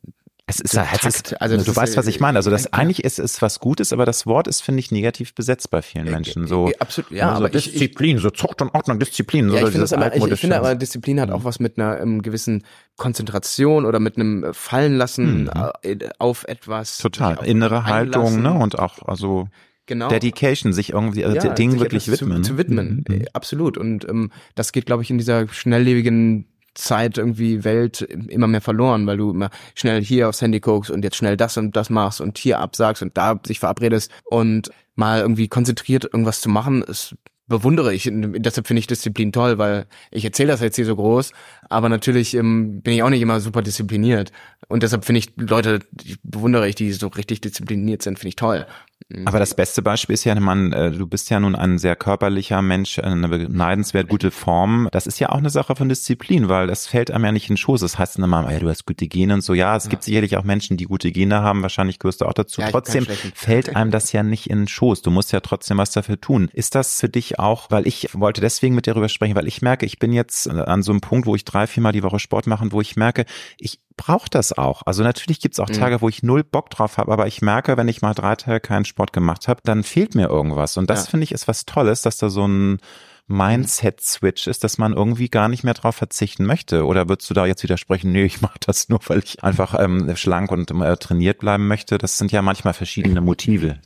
es 0.49 0.59
ist, 0.59 0.75
es 0.75 1.05
ist 1.05 1.41
also 1.41 1.57
du 1.57 1.75
weißt, 1.75 1.95
was 1.95 2.07
ich 2.07 2.19
meine. 2.19 2.39
Also 2.39 2.49
das 2.49 2.73
eigentlich 2.73 3.03
ist 3.03 3.19
es 3.19 3.39
was 3.41 3.59
Gutes, 3.59 3.93
aber 3.93 4.05
das 4.05 4.25
Wort 4.25 4.47
ist, 4.47 4.61
finde 4.61 4.79
ich, 4.79 4.89
negativ 4.89 5.35
besetzt 5.35 5.69
bei 5.69 5.83
vielen 5.83 6.09
Menschen. 6.09 6.47
So, 6.47 6.71
absolut, 6.79 7.11
ja, 7.11 7.29
so 7.29 7.35
aber 7.35 7.49
Disziplin, 7.49 8.17
ich, 8.17 8.23
so 8.23 8.31
Zucht 8.31 8.59
und 8.63 8.73
Ordnung, 8.73 8.97
Disziplin. 8.97 9.49
Ja, 9.53 9.59
so 9.59 9.67
ich, 9.67 9.73
finde 9.73 9.95
aber, 9.95 10.15
ich, 10.15 10.25
ich 10.25 10.39
finde 10.39 10.57
aber, 10.57 10.73
Disziplin 10.73 11.21
hat 11.21 11.29
auch 11.29 11.43
was 11.43 11.59
mit 11.59 11.77
einer 11.77 12.01
um, 12.01 12.23
gewissen 12.23 12.63
Konzentration 12.99 13.85
oder 13.85 13.99
mit 13.99 14.17
einem 14.17 14.53
Fallenlassen 14.53 15.45
mhm. 15.45 15.51
Äh, 15.81 15.97
auf 16.19 16.47
etwas. 16.47 16.99
Total, 16.99 17.43
innere 17.43 17.85
Haltung, 17.85 18.41
ne, 18.41 18.53
und 18.53 18.77
auch, 18.77 19.07
also 19.07 19.47
genau. 19.87 20.09
Dedication, 20.09 20.71
sich 20.71 20.91
irgendwie 20.91 21.25
also 21.25 21.35
ja, 21.47 21.53
Dingen 21.53 21.79
wirklich 21.79 22.11
widmen. 22.11 22.43
Zu, 22.43 22.51
zu 22.51 22.57
widmen, 22.59 23.03
mhm. 23.07 23.25
absolut. 23.33 23.77
Und 23.77 24.07
ähm, 24.07 24.31
das 24.55 24.71
geht, 24.71 24.85
glaube 24.85 25.01
ich, 25.01 25.09
in 25.09 25.17
dieser 25.17 25.47
schnelllebigen 25.47 26.45
Zeit 26.75 27.17
irgendwie 27.17 27.63
Welt 27.63 28.01
immer 28.01 28.47
mehr 28.47 28.61
verloren, 28.61 29.05
weil 29.07 29.17
du 29.17 29.31
immer 29.31 29.49
schnell 29.75 30.01
hier 30.03 30.29
aufs 30.29 30.41
Handy 30.41 30.59
guckst 30.59 30.91
und 30.91 31.03
jetzt 31.03 31.17
schnell 31.17 31.35
das 31.35 31.57
und 31.57 31.75
das 31.75 31.89
machst 31.89 32.21
und 32.21 32.37
hier 32.37 32.59
absagst 32.59 33.01
und 33.01 33.17
da 33.17 33.39
sich 33.45 33.59
verabredest 33.59 34.11
und 34.25 34.71
mal 34.95 35.19
irgendwie 35.21 35.47
konzentriert 35.47 36.05
irgendwas 36.05 36.41
zu 36.41 36.49
machen, 36.49 36.83
ist 36.83 37.15
bewundere 37.49 37.93
ich. 37.93 38.09
Deshalb 38.11 38.67
finde 38.67 38.79
ich 38.79 38.87
Disziplin 38.87 39.33
toll, 39.33 39.57
weil 39.57 39.85
ich 40.11 40.23
erzähle 40.23 40.51
das 40.51 40.61
jetzt 40.61 40.77
hier 40.77 40.85
so 40.85 40.95
groß, 40.95 41.33
aber 41.67 41.89
natürlich 41.89 42.33
ähm, 42.35 42.81
bin 42.81 42.93
ich 42.93 43.03
auch 43.03 43.09
nicht 43.09 43.21
immer 43.21 43.41
super 43.41 43.61
diszipliniert. 43.61 44.31
Und 44.69 44.83
deshalb 44.83 45.03
finde 45.03 45.19
ich 45.19 45.33
Leute, 45.35 45.79
die 45.91 46.15
bewundere 46.23 46.69
ich, 46.69 46.75
die 46.75 46.93
so 46.93 47.07
richtig 47.07 47.41
diszipliniert 47.41 48.01
sind, 48.01 48.17
finde 48.17 48.29
ich 48.29 48.35
toll. 48.37 48.65
Mhm. 49.09 49.27
Aber 49.27 49.39
das 49.39 49.55
beste 49.55 49.81
Beispiel 49.81 50.13
ist 50.13 50.23
ja, 50.23 50.39
man, 50.39 50.71
äh, 50.71 50.91
du 50.91 51.07
bist 51.07 51.29
ja 51.31 51.39
nun 51.39 51.55
ein 51.55 51.79
sehr 51.79 51.95
körperlicher 51.95 52.61
Mensch, 52.61 52.99
eine 52.99 53.27
beneidenswert 53.27 54.07
gute 54.07 54.29
Form. 54.29 54.87
Das 54.91 55.07
ist 55.07 55.19
ja 55.19 55.29
auch 55.29 55.37
eine 55.37 55.49
Sache 55.49 55.75
von 55.75 55.89
Disziplin, 55.89 56.47
weil 56.47 56.67
das 56.67 56.85
fällt 56.85 57.09
einem 57.09 57.25
ja 57.25 57.31
nicht 57.31 57.49
in 57.49 57.53
den 57.53 57.57
Schoß. 57.57 57.81
Das 57.81 57.97
heißt 57.97 58.17
dann 58.17 58.23
immer, 58.23 58.47
ey, 58.49 58.59
du 58.59 58.69
hast 58.69 58.85
gute 58.85 59.07
Gene 59.07 59.33
und 59.33 59.41
so. 59.41 59.55
Ja, 59.55 59.75
es 59.75 59.85
ja. 59.85 59.89
gibt 59.89 60.03
sicherlich 60.03 60.37
auch 60.37 60.43
Menschen, 60.43 60.77
die 60.77 60.85
gute 60.85 61.11
Gene 61.11 61.41
haben. 61.41 61.63
Wahrscheinlich 61.63 61.97
gehörst 61.97 62.21
du 62.21 62.25
auch 62.25 62.33
dazu. 62.33 62.61
Ja, 62.61 62.69
trotzdem 62.69 63.07
fällt 63.33 63.69
einem 63.75 63.89
das 63.89 64.11
ja 64.11 64.21
nicht 64.21 64.47
in 64.49 64.59
den 64.59 64.67
Schoß. 64.67 65.01
Du 65.01 65.09
musst 65.09 65.31
ja 65.31 65.39
trotzdem 65.39 65.77
was 65.77 65.89
dafür 65.89 66.21
tun. 66.21 66.49
Ist 66.53 66.75
das 66.75 66.99
für 66.99 67.09
dich 67.09 67.39
auch, 67.39 67.71
weil 67.71 67.87
ich 67.87 68.09
wollte 68.13 68.41
deswegen 68.41 68.75
mit 68.75 68.85
dir 68.85 68.93
darüber 68.93 69.09
sprechen, 69.09 69.35
weil 69.35 69.47
ich 69.47 69.63
merke, 69.63 69.87
ich 69.87 69.97
bin 69.97 70.13
jetzt 70.13 70.47
an 70.47 70.83
so 70.83 70.91
einem 70.91 71.01
Punkt, 71.01 71.25
wo 71.25 71.35
ich 71.35 71.45
drei, 71.45 71.65
viermal 71.65 71.93
die 71.93 72.03
Woche 72.03 72.19
Sport 72.19 72.45
mache, 72.45 72.71
wo 72.71 72.79
ich 72.79 72.95
merke, 72.95 73.25
ich 73.57 73.79
brauche 73.99 74.29
das 74.29 74.57
auch. 74.57 74.83
Also 74.85 75.03
natürlich 75.03 75.41
gibt's 75.41 75.59
auch 75.59 75.67
mhm. 75.67 75.73
Tage, 75.73 76.01
wo 76.01 76.07
ich 76.07 76.23
null 76.23 76.45
Bock 76.45 76.69
drauf 76.69 76.97
habe, 76.97 77.11
aber 77.11 77.27
ich 77.27 77.41
merke, 77.41 77.75
wenn 77.75 77.89
ich 77.89 78.01
mal 78.01 78.13
drei 78.13 78.35
Tage 78.35 78.61
keinen 78.61 78.85
Sport 78.85 79.11
gemacht 79.11 79.49
habe, 79.49 79.59
dann 79.65 79.83
fehlt 79.83 80.15
mir 80.15 80.29
irgendwas. 80.29 80.77
Und 80.77 80.89
das 80.89 81.05
ja. 81.05 81.11
finde 81.11 81.25
ich 81.25 81.33
ist 81.33 81.49
was 81.49 81.65
Tolles, 81.65 82.01
dass 82.01 82.17
da 82.17 82.29
so 82.29 82.47
ein 82.47 82.79
Mindset-Switch 83.27 84.47
ist, 84.47 84.63
dass 84.63 84.77
man 84.77 84.93
irgendwie 84.93 85.27
gar 85.27 85.49
nicht 85.49 85.63
mehr 85.63 85.73
drauf 85.75 85.97
verzichten 85.97 86.45
möchte? 86.45 86.85
Oder 86.85 87.09
würdest 87.09 87.29
du 87.29 87.33
da 87.33 87.45
jetzt 87.45 87.61
widersprechen, 87.61 88.11
nee, 88.11 88.23
ich 88.23 88.41
mache 88.41 88.57
das 88.65 88.89
nur, 88.89 88.99
weil 89.07 89.19
ich 89.19 89.43
einfach 89.43 89.75
ähm, 89.77 90.15
schlank 90.15 90.51
und 90.51 90.71
äh, 90.71 90.97
trainiert 90.97 91.39
bleiben 91.39 91.67
möchte? 91.67 91.97
Das 91.97 92.17
sind 92.17 92.31
ja 92.31 92.41
manchmal 92.41 92.73
verschiedene 92.73 93.21
Motive 93.21 93.79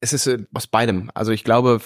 es 0.00 0.12
ist 0.12 0.26
äh, 0.26 0.38
aus 0.54 0.66
beidem. 0.66 1.10
Also 1.14 1.32
ich 1.32 1.44
glaube, 1.44 1.80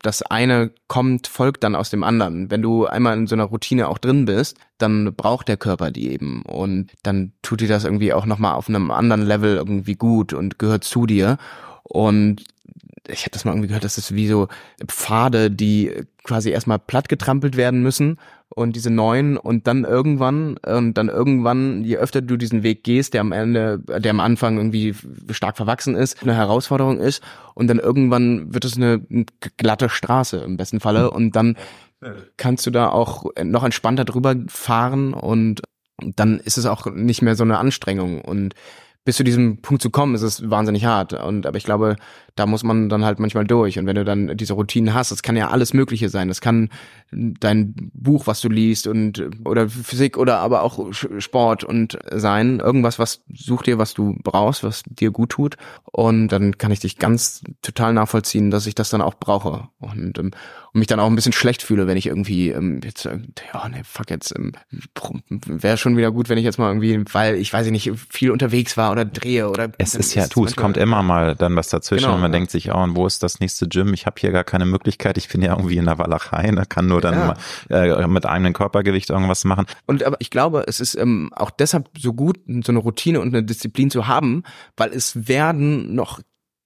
das 0.00 0.22
eine 0.22 0.70
kommt, 0.86 1.26
folgt 1.26 1.64
dann 1.64 1.74
aus 1.74 1.90
dem 1.90 2.02
anderen. 2.02 2.50
Wenn 2.50 2.62
du 2.62 2.86
einmal 2.86 3.16
in 3.16 3.26
so 3.26 3.34
einer 3.34 3.44
Routine 3.44 3.88
auch 3.88 3.98
drin 3.98 4.24
bist, 4.24 4.56
dann 4.78 5.14
braucht 5.14 5.48
der 5.48 5.56
Körper 5.56 5.90
die 5.90 6.10
eben 6.10 6.42
und 6.42 6.92
dann 7.02 7.32
tut 7.42 7.60
dir 7.60 7.68
das 7.68 7.84
irgendwie 7.84 8.12
auch 8.12 8.26
nochmal 8.26 8.54
auf 8.54 8.68
einem 8.68 8.90
anderen 8.90 9.22
Level 9.22 9.56
irgendwie 9.56 9.94
gut 9.94 10.32
und 10.32 10.58
gehört 10.58 10.84
zu 10.84 11.06
dir. 11.06 11.38
Und 11.82 12.44
ich 13.06 13.22
hatte 13.22 13.32
das 13.32 13.44
mal 13.44 13.52
irgendwie 13.52 13.68
gehört, 13.68 13.84
das 13.84 13.98
ist 13.98 14.14
wie 14.14 14.28
so 14.28 14.48
Pfade, 14.86 15.50
die 15.50 15.92
quasi 16.24 16.50
erstmal 16.50 16.78
platt 16.78 17.08
getrampelt 17.08 17.56
werden 17.56 17.82
müssen 17.82 18.18
und 18.54 18.76
diese 18.76 18.90
neuen 18.90 19.36
und 19.36 19.66
dann 19.66 19.84
irgendwann 19.84 20.56
und 20.56 20.94
dann 20.94 21.08
irgendwann, 21.08 21.84
je 21.84 21.96
öfter 21.96 22.22
du 22.22 22.36
diesen 22.36 22.62
Weg 22.62 22.82
gehst, 22.84 23.14
der 23.14 23.20
am 23.20 23.32
Ende, 23.32 23.78
der 23.78 24.10
am 24.10 24.20
Anfang 24.20 24.56
irgendwie 24.56 24.94
stark 25.30 25.56
verwachsen 25.56 25.94
ist, 25.94 26.22
eine 26.22 26.34
Herausforderung 26.34 26.98
ist 26.98 27.22
und 27.54 27.68
dann 27.68 27.78
irgendwann 27.78 28.52
wird 28.52 28.64
es 28.64 28.76
eine 28.76 29.02
glatte 29.56 29.88
Straße 29.88 30.38
im 30.38 30.56
besten 30.56 30.80
Falle 30.80 31.10
und 31.10 31.36
dann 31.36 31.56
kannst 32.36 32.66
du 32.66 32.70
da 32.70 32.88
auch 32.90 33.24
noch 33.42 33.64
entspannter 33.64 34.04
drüber 34.04 34.36
fahren 34.46 35.14
und 35.14 35.62
dann 36.00 36.38
ist 36.38 36.58
es 36.58 36.66
auch 36.66 36.86
nicht 36.86 37.22
mehr 37.22 37.34
so 37.34 37.42
eine 37.42 37.58
Anstrengung 37.58 38.20
und 38.20 38.54
bis 39.08 39.16
zu 39.16 39.24
diesem 39.24 39.62
Punkt 39.62 39.80
zu 39.80 39.88
kommen, 39.88 40.14
ist 40.14 40.20
es 40.20 40.50
wahnsinnig 40.50 40.84
hart. 40.84 41.14
Und 41.14 41.46
aber 41.46 41.56
ich 41.56 41.64
glaube, 41.64 41.96
da 42.34 42.44
muss 42.44 42.62
man 42.62 42.90
dann 42.90 43.06
halt 43.06 43.18
manchmal 43.18 43.46
durch. 43.46 43.78
Und 43.78 43.86
wenn 43.86 43.96
du 43.96 44.04
dann 44.04 44.36
diese 44.36 44.52
Routinen 44.52 44.92
hast, 44.92 45.10
das 45.10 45.22
kann 45.22 45.34
ja 45.34 45.48
alles 45.48 45.72
Mögliche 45.72 46.10
sein. 46.10 46.28
Das 46.28 46.42
kann 46.42 46.68
dein 47.10 47.90
Buch, 47.94 48.26
was 48.26 48.42
du 48.42 48.50
liest 48.50 48.86
und 48.86 49.26
oder 49.46 49.70
Physik 49.70 50.18
oder 50.18 50.40
aber 50.40 50.62
auch 50.62 50.92
Sport 50.92 51.64
und 51.64 51.98
sein. 52.10 52.60
Irgendwas, 52.60 52.98
was 52.98 53.22
such 53.32 53.62
dir, 53.62 53.78
was 53.78 53.94
du 53.94 54.14
brauchst, 54.22 54.62
was 54.62 54.82
dir 54.84 55.10
gut 55.10 55.30
tut. 55.30 55.56
Und 55.84 56.28
dann 56.28 56.58
kann 56.58 56.70
ich 56.70 56.80
dich 56.80 56.98
ganz 56.98 57.40
total 57.62 57.94
nachvollziehen, 57.94 58.50
dass 58.50 58.66
ich 58.66 58.74
das 58.74 58.90
dann 58.90 59.00
auch 59.00 59.14
brauche. 59.14 59.68
Und, 59.78 60.18
ähm, 60.18 60.32
und 60.78 60.80
mich 60.80 60.86
dann 60.86 61.00
auch 61.00 61.08
ein 61.08 61.16
bisschen 61.16 61.32
schlecht 61.32 61.62
fühle, 61.62 61.86
wenn 61.86 61.96
ich 61.96 62.06
irgendwie 62.06 62.50
ähm, 62.50 62.80
jetzt, 62.84 63.04
äh, 63.04 63.18
ja, 63.52 63.68
nee, 63.68 63.82
fuck 63.84 64.10
jetzt, 64.10 64.32
ähm, 64.36 64.52
wäre 65.46 65.76
schon 65.76 65.96
wieder 65.96 66.12
gut, 66.12 66.28
wenn 66.28 66.38
ich 66.38 66.44
jetzt 66.44 66.58
mal 66.58 66.68
irgendwie, 66.68 67.04
weil 67.12 67.34
ich 67.34 67.52
weiß 67.52 67.68
nicht, 67.70 67.90
viel 68.08 68.30
unterwegs 68.30 68.76
war 68.76 68.92
oder 68.92 69.04
drehe 69.04 69.50
oder. 69.50 69.70
Es 69.78 69.94
ist 69.94 70.14
ja, 70.14 70.28
du, 70.28 70.44
es 70.44 70.56
kommt 70.56 70.76
immer 70.76 71.02
mal 71.02 71.34
dann 71.34 71.56
was 71.56 71.68
dazwischen 71.68 72.04
genau, 72.04 72.14
und 72.14 72.20
man 72.20 72.32
ja. 72.32 72.38
denkt 72.38 72.52
sich, 72.52 72.70
oh, 72.70 72.78
und 72.78 72.96
wo 72.96 73.06
ist 73.06 73.22
das 73.22 73.40
nächste 73.40 73.68
Gym? 73.68 73.92
Ich 73.92 74.06
habe 74.06 74.16
hier 74.20 74.30
gar 74.30 74.44
keine 74.44 74.66
Möglichkeit. 74.66 75.18
Ich 75.18 75.28
bin 75.28 75.42
ja 75.42 75.56
irgendwie 75.56 75.76
in 75.76 75.86
der 75.86 75.98
Walachei, 75.98 76.50
da 76.52 76.64
kann 76.64 76.86
nur 76.86 77.00
dann 77.00 77.14
ja. 77.14 77.36
mal, 77.68 78.02
äh, 78.02 78.06
mit 78.06 78.24
eigenem 78.24 78.52
Körpergewicht 78.52 79.10
irgendwas 79.10 79.44
machen. 79.44 79.66
Und 79.86 80.04
aber 80.04 80.16
ich 80.20 80.30
glaube, 80.30 80.64
es 80.68 80.80
ist 80.80 80.94
ähm, 80.94 81.30
auch 81.34 81.50
deshalb 81.50 81.90
so 81.98 82.12
gut, 82.12 82.38
so 82.46 82.72
eine 82.72 82.78
Routine 82.78 83.20
und 83.20 83.28
eine 83.28 83.42
Disziplin 83.42 83.90
zu 83.90 84.06
haben, 84.06 84.44
weil 84.76 84.92
es 84.92 85.28
werden 85.28 85.94
noch 85.94 86.20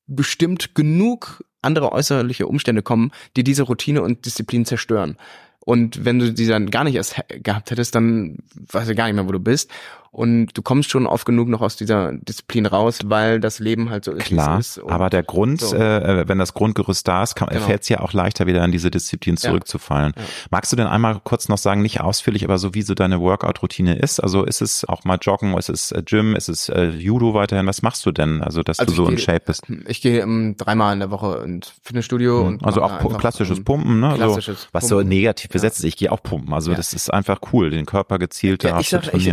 bestimmt 0.07 0.75
genug 0.75 1.43
andere 1.63 1.93
äußerliche 1.93 2.47
Umstände 2.47 2.83
kommen, 2.83 3.13
die 3.37 3.45
diese 3.45 3.63
Routine 3.63 4.03
und 4.03 4.27
Disziplin 4.27 4.65
zerstören. 4.65 5.17
Und 5.61 6.05
wenn 6.05 6.19
du 6.19 6.33
die 6.33 6.47
dann 6.47 6.71
gar 6.71 6.85
nicht 6.85 6.97
erst 6.97 7.17
gehabt 7.29 7.71
hättest, 7.71 7.95
dann 7.95 8.39
weißt 8.73 8.91
du 8.91 8.95
gar 8.95 9.07
nicht 9.07 9.15
mehr, 9.15 9.29
wo 9.29 9.33
du 9.33 9.39
bist 9.39 9.71
und 10.13 10.49
du 10.53 10.61
kommst 10.61 10.91
schon 10.91 11.07
oft 11.07 11.25
genug 11.25 11.49
noch 11.49 11.63
aus 11.63 11.77
dieser 11.77 12.13
Disziplin 12.13 12.67
raus, 12.67 12.99
weil 13.07 13.41
das 13.41 13.61
Leben 13.61 13.89
halt 13.89 14.05
so 14.05 14.13
ist. 14.13 14.27
Klar, 14.27 14.59
ist 14.59 14.79
aber 14.87 15.09
der 15.09 15.23
Grund, 15.23 15.63
so. 15.63 15.75
äh, 15.75 16.29
wenn 16.29 16.39
das 16.39 16.53
Grundgerüst 16.53 17.09
da 17.09 17.23
ist, 17.23 17.35
genau. 17.35 17.51
fällt 17.61 17.83
es 17.83 17.89
ja 17.89 18.01
auch 18.01 18.13
leichter 18.13 18.47
wieder 18.47 18.63
in 18.63 18.73
diese 18.73 18.91
Disziplin 18.91 19.39
zurückzufallen. 19.39 20.13
Ja. 20.15 20.23
Ja. 20.23 20.29
Magst 20.51 20.71
du 20.71 20.77
denn 20.77 20.87
einmal 20.87 21.19
kurz 21.25 21.49
noch 21.49 21.57
sagen, 21.57 21.81
nicht 21.81 22.03
ausführlich, 22.03 22.45
aber 22.45 22.59
so 22.59 22.75
wie 22.75 22.83
so 22.83 22.93
deine 22.95 23.23
Workout-Routine 23.23 23.97
ist? 23.97 24.21
Also 24.21 24.45
ist 24.45 24.61
es 24.61 24.85
auch 24.87 25.05
mal 25.05 25.17
Joggen, 25.19 25.57
ist 25.57 25.71
es 25.71 25.93
äh, 25.93 26.03
Gym, 26.05 26.37
ist 26.37 26.51
es 26.51 26.69
äh, 26.69 26.91
Judo 26.91 27.33
weiterhin? 27.33 27.67
Was 27.67 27.81
machst 27.81 28.05
du 28.05 28.13
denn, 28.13 28.43
also 28.43 28.63
dass 28.63 28.81
also 28.81 28.93
du 28.93 28.97
so 28.97 29.07
geh, 29.07 29.13
in 29.13 29.19
Shape 29.19 29.43
bist? 29.47 29.65
Ich 29.87 30.03
gehe 30.03 30.23
um, 30.25 30.59
dreimal 30.59 30.93
in 30.93 30.99
der 31.01 31.11
Woche 31.11 31.43
ins 31.43 31.73
Fitnessstudio 31.83 32.43
mhm. 32.43 32.49
und 32.49 32.65
also 32.67 32.83
auch 32.83 33.19
klassisches 33.19 33.59
um, 33.59 33.65
Pumpen, 33.65 34.01
ne? 34.01 34.13
Klassisches 34.17 34.65
so, 34.65 34.69
was 34.73 34.89
Pumpen. 34.89 35.05
so 35.05 35.09
negativ 35.09 35.49
besetzt 35.49 35.79
ist. 35.79 35.85
Ich 35.85 35.97
gehe 35.97 36.13
auch 36.13 36.23
pumpen. 36.23 36.53
Also 36.53 36.75
das 36.75 36.93
ist 36.93 37.11
einfach 37.11 37.41
cool, 37.55 37.71
den 37.71 37.87
Körper 37.87 38.19
gezielt 38.19 38.63
ja, 38.63 38.79
ich 38.79 38.91
sag, 38.91 39.15
ich, 39.15 39.27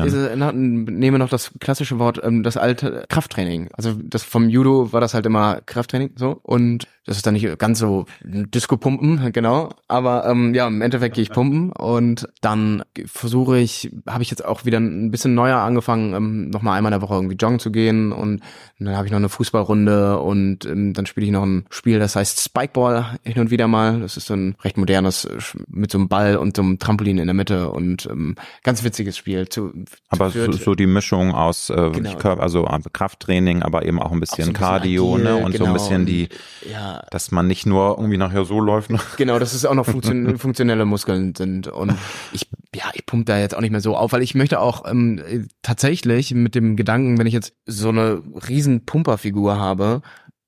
nehme 0.69 1.19
noch 1.19 1.29
das 1.29 1.51
klassische 1.59 1.99
Wort, 1.99 2.19
ähm, 2.23 2.43
das 2.43 2.57
alte 2.57 3.05
Krafttraining. 3.09 3.69
Also 3.73 3.93
das 3.93 4.23
vom 4.23 4.49
Judo 4.49 4.91
war 4.93 5.01
das 5.01 5.13
halt 5.13 5.25
immer 5.25 5.61
Krafttraining 5.65 6.11
so 6.15 6.39
und 6.43 6.87
das 7.09 7.17
ist 7.17 7.25
dann 7.25 7.33
nicht 7.33 7.57
ganz 7.57 7.79
so 7.79 8.05
Disco-Pumpen, 8.23 9.31
genau. 9.33 9.69
Aber 9.87 10.27
ähm, 10.27 10.53
ja, 10.53 10.67
im 10.67 10.81
Endeffekt 10.83 11.15
gehe 11.15 11.23
ich 11.23 11.31
pumpen 11.31 11.71
und 11.71 12.27
dann 12.41 12.83
versuche 13.05 13.57
ich, 13.57 13.89
habe 14.07 14.21
ich 14.21 14.29
jetzt 14.29 14.45
auch 14.45 14.63
wieder 14.63 14.79
ein 14.79 15.09
bisschen 15.09 15.33
neuer 15.33 15.57
angefangen, 15.57 16.13
ähm, 16.13 16.49
nochmal 16.51 16.77
einmal 16.77 16.93
in 16.93 16.99
der 16.99 17.01
Woche 17.01 17.15
irgendwie 17.15 17.35
joggen 17.35 17.57
zu 17.57 17.71
gehen 17.71 18.11
und 18.11 18.41
dann 18.77 18.95
habe 18.95 19.07
ich 19.07 19.11
noch 19.11 19.17
eine 19.17 19.27
Fußballrunde 19.27 20.19
und 20.19 20.65
ähm, 20.65 20.93
dann 20.93 21.07
spiele 21.07 21.25
ich 21.25 21.31
noch 21.31 21.43
ein 21.43 21.65
Spiel, 21.71 21.97
das 21.97 22.15
heißt 22.15 22.41
Spikeball 22.41 23.17
hin 23.23 23.39
und 23.39 23.49
wieder 23.49 23.67
mal. 23.67 24.01
Das 24.01 24.15
ist 24.15 24.27
so 24.27 24.35
ein 24.35 24.55
recht 24.63 24.77
modernes 24.77 25.27
mit 25.67 25.91
so 25.91 25.97
einem 25.97 26.09
Ball 26.09 26.37
und 26.37 26.55
so 26.55 26.61
einem 26.61 26.77
Trampolin 26.77 27.17
in 27.17 27.25
der 27.25 27.33
Mitte 27.33 27.71
und 27.71 28.05
ähm, 28.05 28.35
ganz 28.63 28.83
witziges 28.83 29.17
Spiel. 29.17 29.49
Zu, 29.49 29.73
aber 30.09 30.29
so, 30.29 30.51
so 30.63 30.75
die 30.75 30.87
Mischung 30.87 31.33
aus 31.33 31.69
äh, 31.69 31.89
genau. 31.91 32.17
also 32.17 32.65
Krafttraining, 32.93 33.63
aber 33.63 33.85
eben 33.85 33.99
auch 33.99 34.11
ein 34.11 34.19
bisschen, 34.19 34.45
so 34.45 34.49
ein 34.49 34.53
bisschen 34.53 34.65
Cardio 34.65 35.13
agil, 35.15 35.23
ne 35.23 35.35
und 35.37 35.51
genau. 35.51 35.65
so 35.65 35.71
ein 35.71 35.73
genau. 35.73 35.73
bisschen 35.73 36.05
die 36.05 36.29
ja, 36.69 37.01
dass 37.11 37.31
man 37.31 37.47
nicht 37.47 37.65
nur 37.65 37.97
irgendwie 37.97 38.17
nachher 38.17 38.45
so 38.45 38.59
läuft. 38.59 38.89
Ne? 38.89 38.99
Genau, 39.17 39.39
dass 39.39 39.53
es 39.53 39.65
auch 39.65 39.73
noch 39.73 39.85
funktion 39.85 40.37
funktionelle 40.37 40.85
Muskeln 40.85 41.35
sind. 41.35 41.67
Und 41.67 41.95
ich, 42.33 42.49
ja, 42.73 42.85
ich 42.93 43.05
pumpe 43.05 43.25
da 43.25 43.39
jetzt 43.39 43.55
auch 43.55 43.61
nicht 43.61 43.71
mehr 43.71 43.81
so 43.81 43.95
auf, 43.95 44.11
weil 44.11 44.21
ich 44.21 44.35
möchte 44.35 44.59
auch 44.59 44.89
ähm, 44.89 45.47
tatsächlich 45.61 46.33
mit 46.33 46.55
dem 46.55 46.75
Gedanken, 46.75 47.17
wenn 47.17 47.27
ich 47.27 47.33
jetzt 47.33 47.53
so 47.65 47.89
eine 47.89 48.21
riesen 48.47 48.85
Pumperfigur 48.85 49.57
habe, 49.57 50.01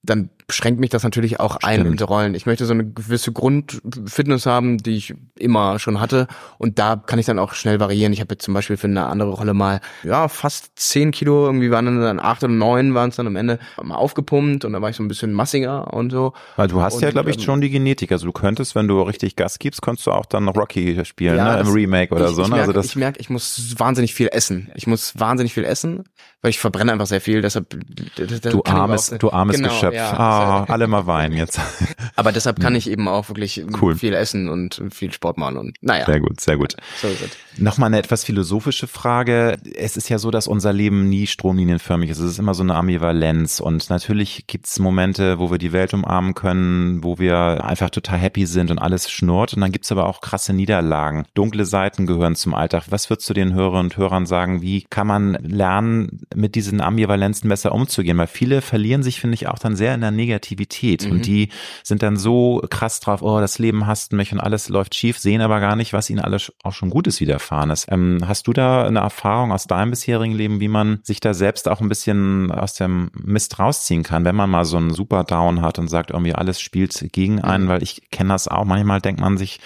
dann 0.03 0.30
schränkt 0.49 0.79
mich 0.79 0.89
das 0.89 1.03
natürlich 1.03 1.39
auch 1.39 1.57
ein 1.63 1.85
in 1.85 1.99
Rollen. 1.99 2.35
Ich 2.35 2.45
möchte 2.45 2.65
so 2.65 2.73
eine 2.73 2.85
gewisse 2.85 3.31
Grundfitness 3.31 4.45
haben, 4.45 4.77
die 4.77 4.95
ich 4.97 5.13
immer 5.37 5.79
schon 5.79 5.99
hatte. 5.99 6.27
Und 6.57 6.79
da 6.79 6.95
kann 6.95 7.19
ich 7.19 7.25
dann 7.25 7.39
auch 7.39 7.53
schnell 7.53 7.79
variieren. 7.79 8.13
Ich 8.13 8.21
habe 8.21 8.33
jetzt 8.33 8.43
zum 8.43 8.53
Beispiel 8.53 8.77
für 8.77 8.87
eine 8.87 9.05
andere 9.07 9.31
Rolle 9.31 9.53
mal, 9.53 9.81
ja, 10.03 10.27
fast 10.27 10.71
zehn 10.75 11.11
Kilo, 11.11 11.45
irgendwie 11.45 11.71
waren 11.71 11.85
dann 12.01 12.19
acht 12.19 12.43
oder 12.43 12.53
neun 12.53 12.93
waren 12.93 13.09
es 13.09 13.15
dann 13.15 13.27
am 13.27 13.35
Ende 13.35 13.59
mal 13.81 13.95
aufgepumpt 13.95 14.65
und 14.65 14.73
da 14.73 14.81
war 14.81 14.89
ich 14.89 14.95
so 14.95 15.03
ein 15.03 15.07
bisschen 15.07 15.33
massiger 15.33 15.93
und 15.93 16.11
so. 16.11 16.33
Weil 16.55 16.67
du 16.67 16.81
hast 16.81 16.95
und, 16.95 17.01
ja, 17.01 17.11
glaube 17.11 17.29
ich, 17.29 17.37
ähm, 17.37 17.43
schon 17.43 17.61
die 17.61 17.69
Genetik. 17.69 18.11
Also 18.11 18.25
du 18.25 18.31
könntest, 18.31 18.75
wenn 18.75 18.87
du 18.87 19.01
richtig 19.01 19.35
Gas 19.35 19.59
gibst, 19.59 19.81
kannst 19.81 20.05
du 20.07 20.11
auch 20.11 20.25
dann 20.25 20.45
noch 20.45 20.55
Rocky 20.55 21.03
spielen, 21.05 21.37
ja, 21.37 21.55
ne? 21.55 21.61
Im 21.61 21.67
Remake 21.67 22.13
oder 22.13 22.29
ich, 22.29 22.35
so. 22.35 22.43
Ich 22.43 22.47
ne? 22.47 22.55
merke, 22.55 22.69
also 22.69 22.73
das 22.73 22.85
ich, 22.87 22.95
merk, 22.95 23.15
ich 23.19 23.29
muss 23.29 23.75
wahnsinnig 23.77 24.13
viel 24.13 24.29
essen. 24.31 24.71
Ich 24.75 24.87
muss 24.87 25.19
wahnsinnig 25.19 25.53
viel 25.53 25.63
essen, 25.63 26.03
weil 26.41 26.49
ich 26.49 26.59
verbrenne 26.59 26.91
einfach 26.91 27.07
sehr 27.07 27.21
viel. 27.21 27.41
Deshalb, 27.41 27.69
du 27.69 28.63
armes, 28.63 29.13
auch, 29.13 29.17
du 29.17 29.31
armes 29.31 29.57
genau, 29.57 29.69
Geschöpf. 29.69 29.95
Ja, 29.95 30.13
ah, 30.13 30.30
alle 30.67 30.88
mal 30.88 31.07
Wein 31.07 31.32
rein 31.32 31.38
jetzt. 31.38 31.59
Aber 32.15 32.32
deshalb 32.32 32.59
kann 32.59 32.75
ich 32.75 32.89
eben 32.89 33.07
auch 33.07 33.29
wirklich 33.29 33.63
cool. 33.82 33.95
viel 33.95 34.13
essen 34.13 34.49
und 34.49 34.82
viel 34.91 35.11
Sport 35.11 35.38
machen 35.38 35.57
und 35.57 35.77
naja. 35.82 36.05
Sehr 36.05 36.19
gut, 36.19 36.39
sehr 36.39 36.57
gut. 36.57 36.75
So 37.01 37.07
ist 37.07 37.21
es. 37.21 37.32
Nochmal 37.57 37.88
eine 37.88 37.99
etwas 37.99 38.23
philosophische 38.23 38.88
Frage. 38.88 39.57
Es 39.75 39.97
ist 39.97 40.09
ja 40.09 40.17
so, 40.17 40.32
dass 40.32 40.47
unser 40.47 40.73
Leben 40.73 41.09
nie 41.09 41.27
stromlinienförmig 41.27 42.09
ist. 42.09 42.19
Es 42.19 42.32
ist 42.32 42.39
immer 42.39 42.53
so 42.53 42.63
eine 42.63 42.75
Ambivalenz 42.75 43.59
und 43.59 43.89
natürlich 43.89 44.47
gibt 44.47 44.67
es 44.67 44.79
Momente, 44.79 45.39
wo 45.39 45.51
wir 45.51 45.57
die 45.57 45.73
Welt 45.73 45.93
umarmen 45.93 46.34
können, 46.34 47.03
wo 47.03 47.19
wir 47.19 47.63
einfach 47.63 47.89
total 47.89 48.19
happy 48.19 48.45
sind 48.45 48.71
und 48.71 48.79
alles 48.79 49.09
schnurrt 49.09 49.53
und 49.53 49.61
dann 49.61 49.71
gibt 49.71 49.86
es 49.86 49.91
aber 49.91 50.07
auch 50.07 50.21
krasse 50.21 50.53
Niederlagen. 50.53 51.25
Dunkle 51.34 51.65
Seiten 51.65 52.05
gehören 52.05 52.36
zum 52.36 52.53
Alltag. 52.53 52.86
Was 52.89 53.09
würdest 53.09 53.29
du 53.29 53.34
den 53.34 53.53
Hörerinnen 53.53 53.91
und 53.91 53.97
Hörern 53.97 54.25
sagen? 54.25 54.61
Wie 54.61 54.84
kann 54.84 55.07
man 55.07 55.34
lernen, 55.41 56.21
mit 56.36 56.55
diesen 56.55 56.82
Ambivalenzen 56.82 57.49
besser 57.49 57.73
umzugehen? 57.73 58.17
Weil 58.17 58.27
viele 58.27 58.61
verlieren 58.61 59.03
sich, 59.03 59.19
finde 59.19 59.36
ich, 59.36 59.47
auch 59.47 59.59
dann 59.59 59.75
sehr 59.75 59.93
in 59.93 60.01
der 60.01 60.11
Negativität. 60.22 61.05
Mhm. 61.05 61.11
Und 61.11 61.26
die 61.26 61.49
sind 61.84 62.03
dann 62.03 62.17
so 62.17 62.61
krass 62.69 62.99
drauf, 62.99 63.22
oh, 63.22 63.39
das 63.39 63.59
Leben 63.59 63.88
hasst 63.88 64.13
mich 64.13 64.32
und 64.32 64.39
alles 64.39 64.69
läuft 64.69 64.95
schief, 64.95 65.17
sehen 65.17 65.41
aber 65.41 65.59
gar 65.59 65.76
nicht, 65.76 65.93
was 65.93 66.09
ihnen 66.09 66.19
alles 66.19 66.51
auch 66.63 66.74
schon 66.74 66.89
Gutes 66.89 67.19
widerfahren 67.19 67.72
ist. 67.72 67.88
Ähm, 67.89 68.19
hast 68.28 68.47
du 68.47 68.53
da 68.53 68.86
eine 68.86 68.99
Erfahrung 68.99 69.51
aus 69.51 69.67
deinem 69.67 69.91
bisherigen 69.91 70.36
Leben, 70.36 70.59
wie 70.59 70.67
man 70.67 70.99
sich 71.03 71.19
da 71.19 71.34
selbst 71.34 71.67
auch 71.67 71.82
ein 71.82 71.89
bisschen 71.89 72.51
aus 72.51 72.74
dem 72.74 73.09
Mist 73.13 73.59
rausziehen 73.59 74.03
kann, 74.03 74.26
wenn 74.26 74.36
man 74.36 74.49
mal 74.49 74.65
so 74.65 74.78
einen 74.78 74.93
Super 74.93 75.24
Down 75.24 75.61
hat 75.61 75.80
und 75.80 75.88
sagt, 75.88 76.11
irgendwie 76.11 76.36
alles 76.36 76.61
spielt 76.61 77.07
gegen 77.11 77.41
einen, 77.41 77.65
mhm. 77.65 77.69
weil 77.69 77.84
ich 77.84 78.09
kenne 78.11 78.30
das 78.30 78.47
auch. 78.47 78.65
Manchmal 78.65 79.01
denkt 79.01 79.22
man 79.22 79.38
sich, 79.38 79.59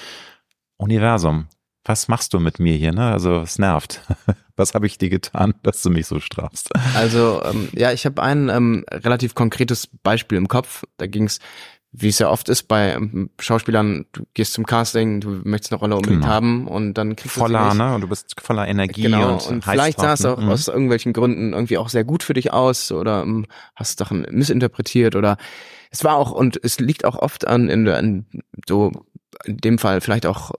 Universum, 0.77 1.47
was 1.85 2.07
machst 2.07 2.33
du 2.33 2.39
mit 2.39 2.59
mir 2.59 2.75
hier? 2.75 2.91
Ne? 2.91 3.11
Also 3.11 3.41
es 3.41 3.59
nervt. 3.59 4.01
Was 4.57 4.73
habe 4.73 4.85
ich 4.85 4.97
dir 4.97 5.09
getan, 5.09 5.53
dass 5.63 5.81
du 5.81 5.89
mich 5.89 6.07
so 6.07 6.21
strafst? 6.21 6.69
Also 6.95 7.41
ähm, 7.43 7.67
ja, 7.73 7.91
ich 7.91 8.05
habe 8.05 8.23
ein 8.23 8.47
ähm, 8.47 8.85
relativ 8.89 9.35
konkretes 9.35 9.89
Beispiel 10.01 10.37
im 10.37 10.47
Kopf. 10.47 10.85
Da 10.95 11.07
ging 11.07 11.25
es, 11.25 11.39
wie 11.91 12.07
es 12.07 12.19
ja 12.19 12.29
oft 12.29 12.47
ist 12.47 12.63
bei 12.63 12.93
ähm, 12.93 13.31
Schauspielern, 13.37 14.05
du 14.13 14.23
gehst 14.33 14.53
zum 14.53 14.65
Casting, 14.65 15.19
du 15.19 15.41
möchtest 15.43 15.73
eine 15.73 15.79
Rolle 15.79 15.97
unbedingt 15.97 16.21
genau. 16.21 16.33
haben 16.33 16.67
und 16.69 16.93
dann 16.93 17.17
kriegst 17.17 17.35
voller, 17.35 17.59
du 17.59 17.69
Voller, 17.71 17.89
ne? 17.89 17.95
Und 17.95 18.01
du 18.01 18.07
bist 18.07 18.33
voller 18.39 18.65
Energie 18.65 19.01
genau. 19.01 19.33
und, 19.33 19.47
und 19.47 19.65
vielleicht 19.65 19.99
sah 19.99 20.13
es 20.13 20.23
auch 20.23 20.39
mhm. 20.39 20.47
aus 20.47 20.69
irgendwelchen 20.69 21.11
Gründen 21.11 21.51
irgendwie 21.51 21.77
auch 21.77 21.89
sehr 21.89 22.05
gut 22.05 22.23
für 22.23 22.33
dich 22.33 22.53
aus 22.53 22.93
oder 22.93 23.23
ähm, 23.23 23.47
hast 23.75 23.99
Sachen 23.99 24.25
missinterpretiert 24.31 25.17
oder 25.17 25.35
es 25.91 26.05
war 26.05 26.15
auch 26.15 26.31
und 26.31 26.57
es 26.63 26.79
liegt 26.79 27.03
auch 27.03 27.17
oft 27.17 27.45
an 27.45 27.67
in, 27.67 27.85
in 27.87 28.25
so 28.65 28.93
in 29.43 29.57
dem 29.57 29.79
Fall 29.79 29.99
vielleicht 29.99 30.25
auch 30.25 30.51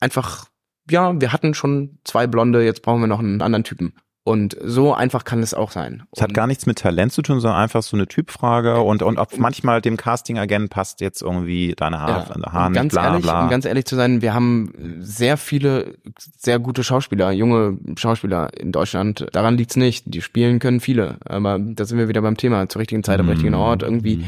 einfach 0.00 0.46
ja, 0.90 1.20
wir 1.20 1.32
hatten 1.32 1.54
schon 1.54 1.98
zwei 2.04 2.26
Blonde, 2.26 2.64
jetzt 2.64 2.82
brauchen 2.82 3.00
wir 3.00 3.06
noch 3.06 3.20
einen 3.20 3.42
anderen 3.42 3.64
Typen. 3.64 3.94
Und 4.26 4.56
so 4.64 4.94
einfach 4.94 5.24
kann 5.24 5.42
es 5.42 5.52
auch 5.52 5.70
sein. 5.70 6.04
Es 6.12 6.22
hat 6.22 6.32
gar 6.32 6.46
nichts 6.46 6.64
mit 6.64 6.78
Talent 6.78 7.12
zu 7.12 7.20
tun, 7.20 7.40
sondern 7.40 7.60
einfach 7.60 7.82
so 7.82 7.94
eine 7.94 8.06
Typfrage 8.06 8.80
und, 8.80 9.02
und 9.02 9.18
ob 9.18 9.36
manchmal 9.36 9.82
dem 9.82 9.98
Casting-Agent 9.98 10.70
passt 10.70 11.02
jetzt 11.02 11.20
irgendwie 11.20 11.74
deine 11.76 12.00
Haar, 12.00 12.26
ja, 12.34 12.52
Haar 12.52 12.70
nicht, 12.70 12.76
ganz 12.76 12.92
bla, 12.94 13.04
ehrlich, 13.04 13.22
bla. 13.22 13.42
Um 13.42 13.50
ganz 13.50 13.66
ehrlich 13.66 13.84
zu 13.84 13.96
sein, 13.96 14.22
wir 14.22 14.32
haben 14.32 14.96
sehr 15.00 15.36
viele, 15.36 15.98
sehr 16.38 16.58
gute 16.58 16.82
Schauspieler, 16.84 17.32
junge 17.32 17.76
Schauspieler 17.98 18.48
in 18.58 18.72
Deutschland. 18.72 19.26
Daran 19.32 19.58
liegt's 19.58 19.76
nicht. 19.76 20.04
Die 20.06 20.22
spielen 20.22 20.58
können 20.58 20.80
viele. 20.80 21.18
Aber 21.26 21.58
da 21.58 21.84
sind 21.84 21.98
wir 21.98 22.08
wieder 22.08 22.22
beim 22.22 22.38
Thema. 22.38 22.66
Zur 22.70 22.80
richtigen 22.80 23.04
Zeit 23.04 23.20
am 23.20 23.28
richtigen 23.28 23.54
Ort. 23.54 23.82
Irgendwie 23.82 24.16
mhm 24.16 24.24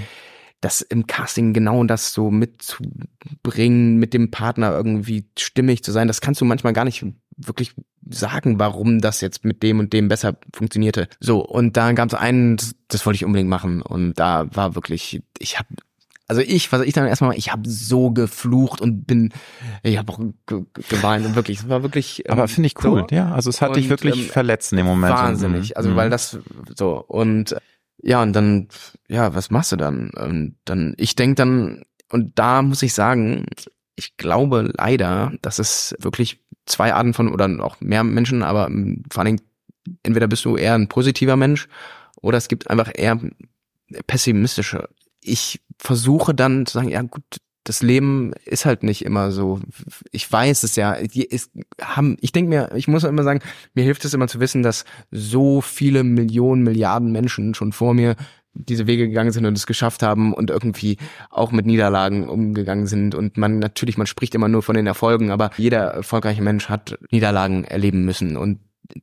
das 0.61 0.81
im 0.81 1.07
Casting 1.07 1.53
genau 1.53 1.85
das 1.85 2.13
so 2.13 2.31
mitzubringen, 2.31 3.99
mit 3.99 4.15
dem 4.15 4.31
Partner 4.31 4.73
irgendwie 4.73 5.29
stimmig 5.39 5.85
zu 5.85 5.93
sein, 5.93 6.09
das 6.09 6.21
kannst 6.21 6.41
du 6.41 6.45
manchmal 6.45 6.73
gar 6.73 6.85
nicht 6.85 7.05
wirklich 7.37 7.75
sagen, 8.09 8.59
warum 8.59 9.01
das 9.01 9.21
jetzt 9.21 9.45
mit 9.45 9.63
dem 9.63 9.79
und 9.79 9.93
dem 9.93 10.09
besser 10.09 10.37
funktionierte. 10.55 11.09
So, 11.21 11.45
und 11.45 11.77
da 11.77 11.93
gab 11.93 12.09
es 12.09 12.15
einen, 12.15 12.57
das 12.89 13.05
wollte 13.05 13.17
ich 13.17 13.25
unbedingt 13.25 13.51
machen. 13.51 13.83
Und 13.83 14.15
da 14.15 14.47
war 14.55 14.75
wirklich, 14.75 15.23
ich 15.39 15.59
habe 15.59 15.69
also 16.29 16.43
ich, 16.43 16.73
was 16.73 16.83
ich 16.83 16.93
dann 16.93 17.07
erstmal, 17.07 17.37
ich 17.39 17.53
habe 17.53 17.69
so 17.69 18.11
geflucht 18.11 18.81
und 18.81 19.07
bin, 19.07 19.33
ich 19.85 19.97
habe 19.97 20.13
auch 20.13 20.19
geweint 20.89 21.25
und 21.25 21.37
wirklich, 21.37 21.61
es 21.61 21.69
war 21.69 21.85
wirklich. 21.85 22.25
Ähm, 22.27 22.33
Aber 22.33 22.49
finde 22.49 22.67
ich 22.67 22.85
cool, 22.85 23.07
so. 23.09 23.15
ja. 23.15 23.33
Also 23.33 23.49
es 23.49 23.63
hat 23.63 23.71
und, 23.71 23.77
dich 23.77 23.89
wirklich 23.89 24.19
ähm, 24.19 24.31
verletzt 24.31 24.73
in 24.73 24.79
dem 24.79 24.87
Moment. 24.87 25.15
Wahnsinnig, 25.15 25.77
also 25.77 25.91
mhm. 25.91 25.97
weil 25.97 26.11
das 26.11 26.39
so 26.75 27.05
und 27.07 27.55
ja, 28.03 28.23
und 28.23 28.33
dann, 28.33 28.69
ja, 29.09 29.35
was 29.35 29.51
machst 29.51 29.73
du 29.73 29.77
dann? 29.77 30.11
Und 30.11 30.57
dann, 30.65 30.95
ich 30.99 31.17
denk 31.17 31.37
dann, 31.37 31.85
und 32.11 32.39
da 32.39 32.63
muss 32.63 32.83
ich 32.83 32.95
sagen, 32.95 33.47
ich 33.97 34.17
glaube 34.17 34.73
leider, 34.77 35.33
dass 35.43 35.59
es 35.59 35.95
wirklich 35.99 36.45
zwei 36.67 36.93
Arten 36.93 37.15
von, 37.15 37.33
oder 37.33 37.49
auch 37.65 37.81
mehr 37.81 38.05
Menschen, 38.05 38.43
aber 38.43 38.69
vor 39.11 39.25
allen 39.25 39.37
Dingen, 39.37 39.97
entweder 40.03 40.27
bist 40.27 40.45
du 40.45 40.57
eher 40.57 40.75
ein 40.75 40.89
positiver 40.89 41.37
Mensch 41.37 41.69
oder 42.21 42.39
es 42.39 42.49
gibt 42.49 42.71
einfach 42.71 42.91
eher 42.95 43.19
pessimistische. 44.07 44.89
Ich 45.21 45.61
versuche 45.79 46.35
dann 46.35 46.67
zu 46.67 46.75
sagen, 46.75 46.89
ja 46.89 47.03
gut, 47.03 47.25
das 47.69 47.83
Leben 47.83 48.33
ist 48.45 48.65
halt 48.65 48.85
nicht 48.85 49.05
immer 49.05 49.33
so. 49.33 49.61
Ich 50.13 50.31
weiß 50.31 50.63
es 50.63 50.77
ja. 50.77 50.97
Ich 51.01 52.33
denke 52.33 52.49
mir, 52.49 52.71
ich 52.77 52.87
muss 52.87 53.03
immer 53.03 53.25
sagen, 53.25 53.41
mir 53.75 53.83
hilft 53.83 54.05
es 54.05 54.15
immer 54.15 54.29
zu 54.29 54.39
wissen, 54.39 54.63
dass 54.63 54.85
so 55.11 55.61
viele 55.61 56.05
Millionen, 56.05 56.63
Milliarden 56.63 57.11
Menschen 57.11 57.55
schon 57.55 57.73
vor 57.73 57.93
mir 57.93 58.15
diese 58.55 58.87
Wege 58.87 59.09
gegangen 59.09 59.33
sind 59.33 59.47
und 59.47 59.59
es 59.59 59.67
geschafft 59.67 60.03
haben 60.03 60.33
und 60.33 60.49
irgendwie 60.51 60.97
auch 61.29 61.51
mit 61.51 61.67
Niederlagen 61.67 62.29
umgegangen 62.29 62.87
sind. 62.87 63.17
Und 63.17 63.37
man 63.37 63.59
natürlich, 63.59 63.99
man 63.99 64.07
spricht 64.07 64.35
immer 64.37 64.49
nur 64.49 64.63
von 64.63 64.77
den 64.77 64.87
Erfolgen, 64.87 65.31
aber 65.31 65.51
jeder 65.57 65.81
erfolgreiche 65.89 66.43
Mensch 66.43 66.69
hat 66.69 66.97
Niederlagen 67.11 67.65
erleben 67.65 68.05
müssen. 68.05 68.37
Und 68.37 68.61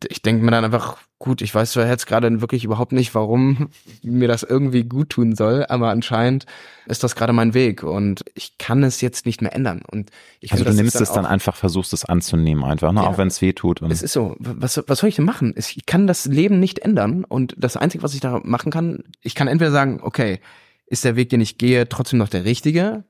ich 0.09 0.21
denke 0.21 0.43
mir 0.43 0.51
dann 0.51 0.65
einfach, 0.65 0.97
gut, 1.19 1.41
ich 1.41 1.53
weiß 1.53 1.71
zwar 1.71 1.87
jetzt 1.87 2.05
gerade 2.05 2.41
wirklich 2.41 2.63
überhaupt 2.63 2.91
nicht, 2.91 3.15
warum 3.15 3.69
mir 4.03 4.27
das 4.27 4.43
irgendwie 4.43 4.83
gut 4.83 5.09
tun 5.09 5.35
soll, 5.35 5.65
aber 5.67 5.89
anscheinend 5.89 6.45
ist 6.85 7.03
das 7.03 7.15
gerade 7.15 7.33
mein 7.33 7.53
Weg 7.53 7.83
und 7.83 8.25
ich 8.35 8.57
kann 8.57 8.83
es 8.83 9.01
jetzt 9.01 9.25
nicht 9.25 9.41
mehr 9.41 9.53
ändern. 9.53 9.81
Und 9.89 10.11
ich 10.39 10.51
also 10.51 10.65
du 10.65 10.73
nimmst 10.73 10.99
es 10.99 11.09
dann, 11.09 11.23
dann 11.23 11.31
einfach, 11.31 11.55
versuchst 11.55 11.93
es 11.93 12.05
anzunehmen 12.05 12.63
einfach, 12.63 12.91
ne? 12.91 13.01
Ja, 13.01 13.07
auch 13.07 13.17
wenn 13.17 13.29
es 13.29 13.41
weh 13.41 13.53
tut. 13.53 13.81
Es 13.83 14.01
ist 14.01 14.13
so, 14.13 14.35
was, 14.39 14.83
was 14.87 14.99
soll 14.99 15.09
ich 15.09 15.15
denn 15.15 15.25
machen? 15.25 15.53
Ich 15.55 15.85
kann 15.85 16.07
das 16.07 16.25
Leben 16.25 16.59
nicht 16.59 16.79
ändern 16.79 17.23
und 17.23 17.55
das 17.57 17.77
Einzige, 17.77 18.03
was 18.03 18.13
ich 18.13 18.19
da 18.19 18.41
machen 18.43 18.71
kann, 18.71 19.03
ich 19.21 19.35
kann 19.35 19.47
entweder 19.47 19.71
sagen, 19.71 19.99
okay, 20.01 20.39
ist 20.85 21.05
der 21.05 21.15
Weg, 21.15 21.29
den 21.29 21.41
ich 21.41 21.57
gehe, 21.57 21.87
trotzdem 21.87 22.19
noch 22.19 22.29
der 22.29 22.45
richtige? 22.45 23.03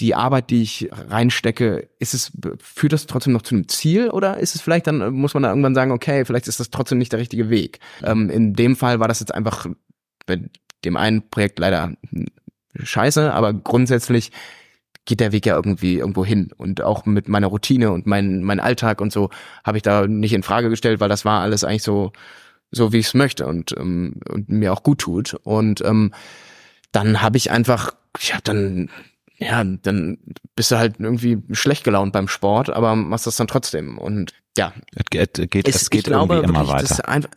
Die 0.00 0.14
Arbeit, 0.14 0.50
die 0.50 0.62
ich 0.62 0.88
reinstecke, 0.90 1.88
ist 1.98 2.14
es, 2.14 2.32
führt 2.60 2.92
das 2.92 3.06
trotzdem 3.06 3.32
noch 3.32 3.42
zu 3.42 3.54
einem 3.54 3.68
Ziel 3.68 4.10
oder 4.10 4.38
ist 4.38 4.54
es 4.54 4.62
vielleicht 4.62 4.86
dann, 4.86 5.12
muss 5.12 5.34
man 5.34 5.42
da 5.42 5.50
irgendwann 5.50 5.74
sagen, 5.74 5.92
okay, 5.92 6.24
vielleicht 6.24 6.48
ist 6.48 6.60
das 6.60 6.70
trotzdem 6.70 6.98
nicht 6.98 7.12
der 7.12 7.20
richtige 7.20 7.50
Weg. 7.50 7.78
Ähm, 8.02 8.30
in 8.30 8.54
dem 8.54 8.76
Fall 8.76 9.00
war 9.00 9.08
das 9.08 9.20
jetzt 9.20 9.34
einfach 9.34 9.66
bei 10.26 10.40
dem 10.84 10.96
einen 10.96 11.28
Projekt 11.28 11.58
leider 11.58 11.92
scheiße, 12.74 13.32
aber 13.32 13.52
grundsätzlich 13.52 14.32
geht 15.04 15.20
der 15.20 15.32
Weg 15.32 15.46
ja 15.46 15.56
irgendwie 15.56 15.98
irgendwo 15.98 16.24
hin. 16.24 16.50
Und 16.56 16.82
auch 16.82 17.06
mit 17.06 17.28
meiner 17.28 17.48
Routine 17.48 17.90
und 17.90 18.06
mein, 18.06 18.42
mein 18.42 18.60
Alltag 18.60 19.00
und 19.00 19.12
so 19.12 19.30
habe 19.64 19.76
ich 19.76 19.82
da 19.82 20.06
nicht 20.06 20.32
in 20.32 20.42
Frage 20.42 20.68
gestellt, 20.68 21.00
weil 21.00 21.08
das 21.08 21.24
war 21.24 21.40
alles 21.40 21.64
eigentlich 21.64 21.82
so, 21.82 22.12
so 22.70 22.92
wie 22.92 22.98
ich 22.98 23.06
es 23.06 23.14
möchte 23.14 23.46
und, 23.46 23.74
ähm, 23.76 24.20
und 24.28 24.48
mir 24.48 24.72
auch 24.72 24.82
gut 24.82 25.00
tut. 25.00 25.34
Und 25.42 25.80
ähm, 25.82 26.12
dann 26.92 27.20
habe 27.20 27.36
ich 27.36 27.50
einfach, 27.50 27.94
ja, 28.20 28.38
dann, 28.44 28.90
ja, 29.42 29.64
dann 29.64 30.18
bist 30.56 30.70
du 30.70 30.78
halt 30.78 30.98
irgendwie 30.98 31.38
schlecht 31.52 31.84
gelaunt 31.84 32.12
beim 32.12 32.28
Sport, 32.28 32.70
aber 32.70 32.96
machst 32.96 33.26
das 33.26 33.36
dann 33.36 33.48
trotzdem. 33.48 33.98
Und 33.98 34.32
ja, 34.56 34.72
es 34.94 35.04
geht, 35.10 35.50
geht, 35.50 35.68
es, 35.68 35.82
es 35.82 35.90
geht 35.90 36.00
ich 36.00 36.04
glaube, 36.04 36.34
irgendwie 36.34 36.50
immer 36.50 36.60
wirklich, 36.60 36.82
weiter. 36.82 36.88
das 36.88 37.00
einfach, 37.00 37.30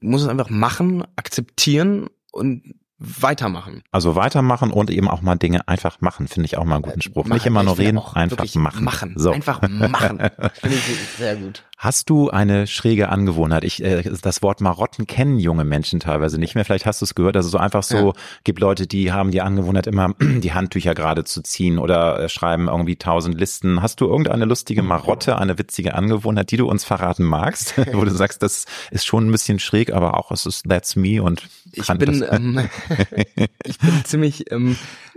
muss 0.00 0.22
es 0.22 0.28
einfach 0.28 0.50
machen, 0.50 1.04
akzeptieren 1.16 2.08
und 2.32 2.74
weitermachen. 2.98 3.82
Also 3.92 4.16
weitermachen 4.16 4.70
und 4.70 4.90
eben 4.90 5.08
auch 5.08 5.20
mal 5.20 5.36
Dinge 5.36 5.68
einfach 5.68 6.00
machen, 6.00 6.28
finde 6.28 6.46
ich 6.46 6.56
auch 6.56 6.64
mal 6.64 6.76
einen 6.76 6.82
guten 6.82 7.02
Spruch. 7.02 7.24
Machen. 7.24 7.34
Nicht 7.34 7.46
immer 7.46 7.62
nur 7.62 7.78
reden, 7.78 7.98
einfach 7.98 8.54
machen. 8.54 8.84
Machen. 8.84 9.14
So. 9.16 9.32
Einfach 9.32 9.60
machen. 9.68 10.18
Finde 10.54 10.76
ich 10.76 10.98
sehr 11.18 11.36
gut. 11.36 11.62
Hast 11.78 12.08
du 12.08 12.30
eine 12.30 12.66
schräge 12.66 13.10
Angewohnheit? 13.10 13.62
Ich, 13.62 13.84
äh, 13.84 14.02
das 14.02 14.42
Wort 14.42 14.62
Marotten 14.62 15.06
kennen 15.06 15.38
junge 15.38 15.64
Menschen 15.64 16.00
teilweise 16.00 16.38
nicht 16.38 16.54
mehr. 16.54 16.64
Vielleicht 16.64 16.86
hast 16.86 17.02
du 17.02 17.04
es 17.04 17.14
gehört. 17.14 17.36
Also 17.36 17.50
so 17.50 17.58
einfach 17.58 17.82
so, 17.82 18.14
gibt 18.44 18.60
Leute, 18.60 18.86
die 18.86 19.12
haben 19.12 19.30
die 19.30 19.42
Angewohnheit, 19.42 19.86
immer 19.86 20.14
die 20.20 20.54
Handtücher 20.54 20.94
gerade 20.94 21.24
zu 21.24 21.42
ziehen 21.42 21.78
oder 21.78 22.18
äh, 22.18 22.28
schreiben 22.30 22.68
irgendwie 22.68 22.96
tausend 22.96 23.38
Listen. 23.38 23.82
Hast 23.82 24.00
du 24.00 24.06
irgendeine 24.06 24.46
lustige 24.46 24.82
Marotte, 24.82 25.38
eine 25.38 25.58
witzige 25.58 25.94
Angewohnheit, 25.94 26.50
die 26.50 26.56
du 26.56 26.66
uns 26.66 26.84
verraten 26.84 27.24
magst? 27.24 27.74
Wo 27.92 28.04
du 28.04 28.10
sagst, 28.10 28.42
das 28.42 28.64
ist 28.90 29.04
schon 29.04 29.28
ein 29.28 29.32
bisschen 29.32 29.58
schräg, 29.58 29.92
aber 29.92 30.16
auch 30.16 30.30
es 30.30 30.46
ist 30.46 30.66
that's 30.66 30.96
me 30.96 31.22
und 31.22 31.46
Ich 31.72 31.86
kann 31.86 31.98
bin, 31.98 32.24
ähm, 32.30 32.70
ich 33.64 33.78
bin 33.78 34.04
ziemlich, 34.04 34.50
ähm, 34.52 34.76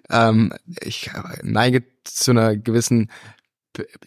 ähm, 0.10 0.54
ich 0.82 1.12
neige 1.44 1.84
zu 2.04 2.32
einer 2.32 2.56
gewissen, 2.56 3.10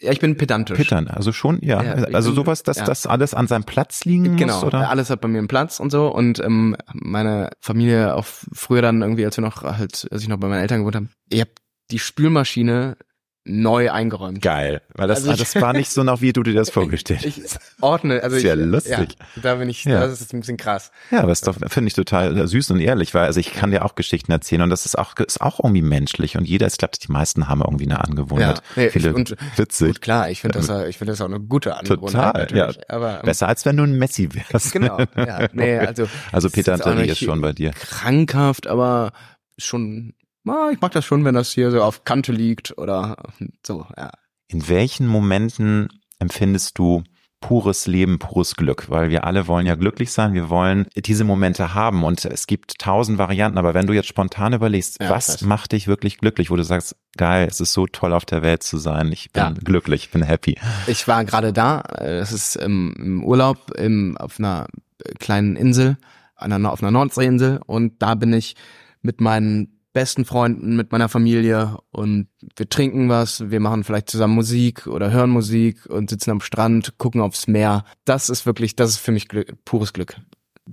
ja, 0.01 0.11
ich 0.11 0.19
bin 0.19 0.37
pedantisch. 0.37 0.77
Pittern, 0.77 1.07
also 1.07 1.31
schon, 1.31 1.59
ja. 1.61 1.81
Ja, 1.81 1.93
also 2.13 2.29
bin- 2.29 2.35
sowas, 2.35 2.63
dass 2.63 2.77
ja. 2.77 2.85
das 2.85 3.05
alles 3.07 3.33
an 3.33 3.47
seinem 3.47 3.63
Platz 3.63 4.05
liegen 4.05 4.35
Genau, 4.35 4.55
muss, 4.55 4.63
oder? 4.65 4.89
alles 4.89 5.09
hat 5.09 5.21
bei 5.21 5.27
mir 5.27 5.39
einen 5.39 5.47
Platz 5.47 5.79
und 5.79 5.89
so 5.89 6.07
und 6.13 6.39
ähm, 6.39 6.75
meine 6.93 7.49
Familie 7.59 8.15
auch 8.15 8.25
früher 8.25 8.81
dann 8.81 9.01
irgendwie, 9.01 9.25
als 9.25 9.37
wir 9.37 9.43
noch 9.43 9.63
halt, 9.63 10.07
als 10.11 10.21
ich 10.21 10.27
noch 10.27 10.37
bei 10.37 10.47
meinen 10.47 10.61
Eltern 10.61 10.79
gewohnt 10.79 10.95
habe, 10.95 11.07
ich 11.29 11.39
habe 11.39 11.51
die 11.91 11.99
Spülmaschine 11.99 12.97
neu 13.45 13.91
eingeräumt. 13.91 14.41
Geil, 14.41 14.81
weil 14.93 15.09
das, 15.09 15.17
Also 15.19 15.31
ich- 15.33 15.39
das 15.39 15.55
war 15.61 15.73
nicht 15.73 15.91
so 15.91 16.03
noch, 16.03 16.21
wie 16.21 16.31
du 16.31 16.43
dir 16.43 16.53
das 16.53 16.69
vorgestellt 16.69 17.25
Ich 17.25 17.41
hast. 17.43 17.59
ordne, 17.81 18.23
also 18.23 18.37
Sehr 18.37 18.57
ich, 18.57 18.65
lustig. 18.65 19.17
Ja, 19.35 19.41
da 19.41 19.55
bin 19.55 19.67
ich, 19.67 19.83
Ja. 19.83 19.99
das 19.99 20.21
ist 20.21 20.33
ein 20.33 20.39
bisschen 20.39 20.55
krass. 20.55 20.91
Ja, 21.11 21.19
aber 21.23 21.33
ist 21.33 21.45
doch, 21.45 21.55
finde 21.67 21.87
ich 21.89 21.93
total 21.93 22.47
süß 22.47 22.71
und 22.71 22.79
ehrlich, 22.79 23.13
weil 23.13 23.25
also 23.25 23.41
ich 23.41 23.51
kann 23.53 23.71
dir 23.71 23.83
auch 23.83 23.95
Geschichten 23.95 24.31
erzählen 24.31 24.61
und 24.61 24.69
das 24.69 24.85
ist 24.85 24.97
auch, 24.97 25.15
ist 25.17 25.41
auch 25.41 25.59
irgendwie 25.59 25.81
menschlich 25.81 26.37
und 26.37 26.45
jeder, 26.47 26.67
ich 26.67 26.77
glaube, 26.77 26.93
die 27.05 27.11
meisten 27.11 27.49
haben 27.49 27.59
irgendwie 27.61 27.83
eine 27.85 28.01
Angewohnheit. 28.01 28.61
Ja, 28.77 28.83
nee, 28.83 28.89
Viele, 28.89 29.13
und- 29.13 29.35
witzig. 29.57 29.87
Gut, 29.87 30.01
klar, 30.01 30.29
ich 30.29 30.39
finde 30.39 30.59
das, 30.59 30.67
ja- 30.69 30.85
ich 30.87 30.97
finde 30.97 31.11
das 31.11 31.19
auch 31.19 31.25
eine 31.25 31.41
gute 31.41 31.75
Angewohnheit. 31.75 32.49
Total, 32.49 32.57
ja. 32.57 32.71
Aber, 32.87 33.15
ähm, 33.19 33.25
Besser 33.25 33.49
als 33.49 33.65
wenn 33.65 33.75
du 33.75 33.83
ein 33.83 33.97
Messi 33.97 34.29
wärst. 34.33 34.71
Genau, 34.71 34.99
ja, 35.17 35.47
nee, 35.53 35.77
also. 35.79 36.07
Also 36.31 36.49
Pedanterie 36.49 37.01
nicht 37.01 37.11
ist 37.11 37.23
schon 37.25 37.41
bei 37.41 37.51
dir. 37.51 37.71
Krankhaft, 37.71 38.67
aber 38.67 39.11
schon, 39.57 40.13
na, 40.43 40.71
ich 40.71 40.81
mag 40.81 40.91
das 40.91 41.05
schon, 41.05 41.23
wenn 41.25 41.35
das 41.35 41.51
hier 41.51 41.71
so 41.71 41.81
auf 41.81 42.03
Kante 42.03 42.31
liegt 42.31 42.77
oder 42.77 43.17
so, 43.65 43.85
ja. 43.97 44.11
In 44.47 44.67
welchen 44.67 45.07
Momenten 45.07 45.87
empfindest 46.19 46.77
du 46.77 47.03
pures 47.39 47.87
Leben, 47.87 48.19
pures 48.19 48.55
Glück? 48.55 48.89
Weil 48.89 49.09
wir 49.09 49.23
alle 49.25 49.47
wollen 49.47 49.65
ja 49.65 49.75
glücklich 49.75 50.11
sein, 50.11 50.33
wir 50.33 50.49
wollen 50.49 50.85
diese 50.95 51.23
Momente 51.23 51.73
haben 51.73 52.03
und 52.03 52.23
es 52.25 52.45
gibt 52.47 52.77
tausend 52.79 53.17
Varianten, 53.17 53.57
aber 53.57 53.73
wenn 53.73 53.87
du 53.87 53.93
jetzt 53.93 54.07
spontan 54.07 54.53
überlegst, 54.53 55.01
Ja, 55.01 55.09
was 55.09 55.41
macht 55.41 55.71
dich 55.71 55.87
wirklich 55.87 56.19
glücklich, 56.19 56.51
wo 56.51 56.55
du 56.55 56.63
sagst, 56.63 56.95
geil, 57.17 57.47
es 57.49 57.59
ist 57.59 57.73
so 57.73 57.87
toll 57.87 58.13
auf 58.13 58.25
der 58.25 58.41
Welt 58.43 58.63
zu 58.63 58.77
sein, 58.77 59.11
ich 59.11 59.31
bin 59.31 59.43
Ja. 59.43 59.49
glücklich, 59.51 60.05
ich 60.05 60.11
bin 60.11 60.23
happy. 60.23 60.57
Ich 60.87 61.07
war 61.07 61.25
gerade 61.25 61.51
da, 61.51 61.81
das 61.81 62.31
ist 62.31 62.55
im, 62.55 62.93
im 62.97 63.23
Urlaub 63.23 63.71
im, 63.77 64.17
auf 64.17 64.39
einer 64.39 64.67
kleinen 65.19 65.55
Insel, 65.55 65.97
auf 66.35 66.81
einer 66.83 66.91
Nordseeinsel 66.91 67.59
und 67.65 68.01
da 68.01 68.15
bin 68.15 68.33
ich 68.33 68.55
mit 69.01 69.19
meinen 69.19 69.82
besten 69.93 70.25
Freunden, 70.25 70.75
mit 70.75 70.91
meiner 70.91 71.07
Familie 71.07 71.77
und 71.91 72.27
wir 72.55 72.67
trinken 72.67 73.09
was, 73.09 73.49
wir 73.51 73.59
machen 73.59 73.83
vielleicht 73.83 74.09
zusammen 74.09 74.35
Musik 74.35 74.87
oder 74.87 75.11
hören 75.11 75.29
Musik 75.29 75.85
und 75.85 76.09
sitzen 76.09 76.31
am 76.31 76.41
Strand, 76.41 76.97
gucken 76.97 77.21
aufs 77.21 77.47
Meer. 77.47 77.85
Das 78.03 78.29
ist 78.29 78.45
wirklich, 78.45 78.75
das 78.75 78.91
ist 78.91 78.97
für 78.97 79.11
mich 79.11 79.27
Glück, 79.27 79.53
pures 79.65 79.93
Glück. 79.93 80.17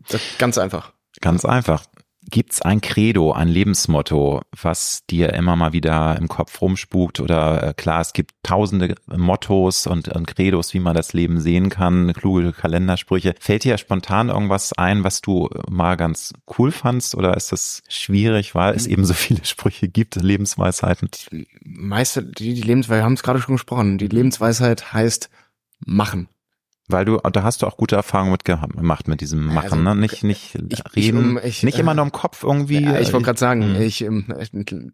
Das, 0.09 0.21
ganz 0.39 0.59
einfach. 0.59 0.93
Ganz 1.21 1.45
einfach. 1.45 1.85
Gibt's 2.31 2.63
ein 2.63 2.81
Credo, 2.81 3.33
ein 3.33 3.49
Lebensmotto, 3.49 4.43
was 4.61 5.05
dir 5.11 5.33
immer 5.33 5.57
mal 5.57 5.73
wieder 5.73 6.17
im 6.17 6.29
Kopf 6.29 6.61
rumspukt? 6.61 7.21
Oder 7.21 7.63
äh, 7.63 7.75
klar, 7.75 8.01
es 8.01 8.13
gibt 8.13 8.33
tausende 8.43 8.95
Mottos 9.07 9.87
und, 9.87 10.09
und 10.09 10.27
Credos, 10.27 10.73
wie 10.73 10.81
man 10.81 10.95
das 10.95 11.13
Leben 11.13 11.41
sehen 11.41 11.69
kann, 11.71 12.13
kluge 12.13 12.53
Kalendersprüche. 12.53 13.35
Fällt 13.41 13.65
dir 13.65 13.79
spontan 13.79 14.29
irgendwas 14.29 14.73
ein, 14.73 15.03
was 15.03 15.21
du 15.21 15.49
mal 15.69 15.97
ganz 15.97 16.33
cool 16.59 16.71
fandst? 16.71 17.15
Oder 17.15 17.37
ist 17.37 17.53
das 17.53 17.83
schwierig, 17.89 18.55
weil 18.55 18.75
es 18.75 18.87
eben 18.87 19.05
so 19.05 19.15
viele 19.15 19.45
Sprüche 19.45 19.89
gibt, 19.89 20.15
Lebensweisheiten? 20.17 21.11
Meister, 21.65 22.23
die, 22.23 22.55
die 22.55 22.63
Lebensweisheit, 22.63 23.01
wir 23.01 23.05
haben 23.05 23.15
es 23.15 23.23
gerade 23.23 23.41
schon 23.41 23.57
gesprochen, 23.57 23.99
die 23.99 24.09
Lebensweisheit 24.09 24.93
heißt 24.93 25.31
machen. 25.85 26.29
Weil 26.93 27.05
du, 27.05 27.19
da 27.19 27.43
hast 27.43 27.63
du 27.63 27.67
auch 27.67 27.77
gute 27.77 27.97
Erfahrungen 27.97 28.33
mit 28.33 28.45
gemacht 28.45 29.09
mit 29.09 29.21
diesem 29.21 29.47
Machen, 29.47 29.65
Also, 29.65 29.77
ne? 29.77 29.95
Nicht, 29.97 30.25
nicht 30.25 30.55
ich- 30.55 30.61
reden, 30.61 30.91
ich, 30.95 31.13
um, 31.13 31.39
ich, 31.43 31.63
nicht 31.63 31.77
äh, 31.79 31.81
immer 31.81 31.95
nur 31.95 32.05
im 32.05 32.13
Kopf 32.13 32.43
irgendwie. 32.45 32.83
Ja, 32.85 32.99
ich 32.99 33.13
wollte 33.13 33.27
gerade 33.27 33.39
sagen, 33.39 33.75
Mhm. 33.75 33.81
ich, 33.83 34.03
ähm, 34.03 34.27
ich 34.41 34.51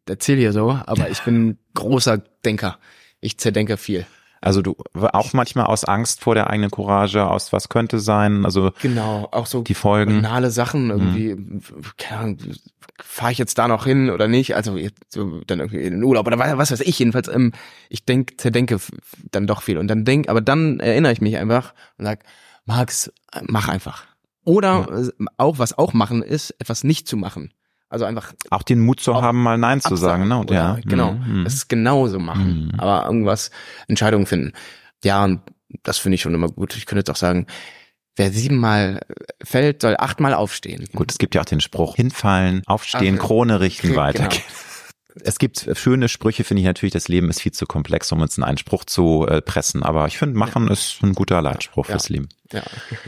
erzähle 0.09 0.39
hier 0.39 0.53
so, 0.53 0.71
aber 0.87 1.11
ich 1.11 1.23
bin 1.23 1.49
ein 1.49 1.59
großer 1.75 2.19
Denker. 2.45 2.79
Ich 3.21 3.39
zerdenke 3.39 3.77
viel. 3.77 4.05
Also 4.47 4.63
du 4.63 4.77
auch 4.95 5.33
manchmal 5.33 5.67
aus 5.67 5.85
Angst 5.85 6.21
vor 6.23 6.35
der 6.35 6.49
eigenen 6.49 6.71
Courage, 6.71 7.27
aus 7.29 7.53
was 7.53 7.69
könnte 7.69 7.99
sein, 7.99 8.45
also 8.45 8.71
Genau, 8.81 9.29
auch 9.33 9.47
so 9.47 9.63
die 9.63 9.75
Folgen. 9.75 10.23
banale 10.23 10.51
Sachen 10.51 10.91
irgendwie, 10.91 11.35
Mhm. 11.35 11.61
keine 11.99 12.21
Ahnung, 12.21 12.39
fahre 13.03 13.33
ich 13.33 13.39
jetzt 13.39 13.59
da 13.59 13.69
noch 13.69 13.85
hin 13.85 14.09
oder 14.11 14.29
nicht? 14.29 14.57
Also 14.57 14.77
jetzt 14.77 15.13
so 15.13 15.41
dann 15.47 15.61
irgendwie 15.61 15.83
in 15.83 15.95
den 15.95 16.05
Urlaub 16.05 16.27
oder 16.27 16.39
was, 16.39 16.57
was 16.57 16.71
weiß 16.71 16.81
ich 16.81 16.99
jedenfalls. 16.99 17.29
Ähm, 17.29 17.53
ich 17.91 18.05
denk, 18.07 18.41
zerdenke 18.41 18.79
dann 19.33 19.47
doch 19.47 19.63
viel 19.63 19.79
und 19.79 19.89
dann 19.89 20.05
denk, 20.05 20.29
aber 20.29 20.41
dann 20.41 20.81
erinnere 20.81 21.13
ich 21.13 21.21
mich 21.21 21.37
einfach 21.37 21.75
und 21.99 22.05
sag, 22.07 22.21
Max, 22.65 23.13
mach 23.49 23.69
einfach. 23.69 24.05
Oder 24.45 24.87
äh, 24.91 25.25
auch 25.39 25.59
was 25.59 25.77
auch 25.77 25.93
machen 25.93 26.23
ist, 26.23 26.51
etwas 26.59 26.85
nicht 26.85 27.09
zu 27.09 27.17
machen. 27.17 27.53
Also 27.97 28.05
einfach 28.05 28.35
Auch 28.51 28.63
den 28.63 28.81
Mut 28.81 29.01
zu 29.01 29.15
haben, 29.23 29.43
mal 29.43 29.57
Nein 29.57 29.81
zu 29.81 29.97
sagen, 29.97 30.29
ne? 30.29 30.45
Ja, 30.51 30.77
genau. 30.85 31.13
Mhm. 31.13 31.47
Es 31.47 31.55
ist 31.55 31.69
genauso 31.71 32.19
machen, 32.19 32.69
Mhm. 32.75 32.79
aber 32.79 33.07
irgendwas 33.07 33.51
Entscheidungen 33.89 34.27
finden. 34.27 34.53
Ja, 35.03 35.25
und 35.25 35.41
das 35.83 35.97
finde 35.97 36.17
ich 36.17 36.21
schon 36.21 36.35
immer 36.35 36.49
gut. 36.49 36.77
Ich 36.77 36.85
könnte 36.85 37.01
jetzt 37.01 37.11
auch 37.11 37.17
sagen, 37.17 37.47
wer 38.17 38.31
siebenmal 38.33 39.01
fällt, 39.43 39.81
soll 39.81 39.97
achtmal 39.99 40.35
aufstehen. 40.35 40.85
Gut, 40.95 41.11
es 41.11 41.17
gibt 41.17 41.35
ja 41.35 41.41
auch 41.41 41.47
den 41.47 41.63
Spruch, 41.63 41.97
hinfallen, 41.97 42.61
aufstehen, 42.67 43.19
Ach, 43.19 43.25
Krone 43.25 43.61
richten, 43.61 43.89
genau. 44.13 44.29
Es 45.23 45.39
gibt 45.39 45.69
schöne 45.75 46.09
Sprüche, 46.09 46.45
finde 46.45 46.61
ich 46.61 46.67
natürlich, 46.67 46.93
das 46.93 47.09
Leben 47.09 47.31
ist 47.31 47.41
viel 47.41 47.53
zu 47.53 47.67
komplex, 47.67 48.13
um 48.13 48.21
uns 48.21 48.37
in 48.37 48.45
einen 48.45 48.59
Spruch 48.59 48.85
zu 48.85 49.27
äh, 49.27 49.41
pressen. 49.41 49.83
Aber 49.83 50.07
ich 50.07 50.19
finde, 50.19 50.39
machen 50.39 50.69
ist 50.69 51.03
ein 51.03 51.15
guter 51.15 51.41
Leitspruch 51.43 51.87
Ja. 51.89 51.93
fürs 51.93 52.09
Leben. 52.09 52.29
Ja. 52.53 52.63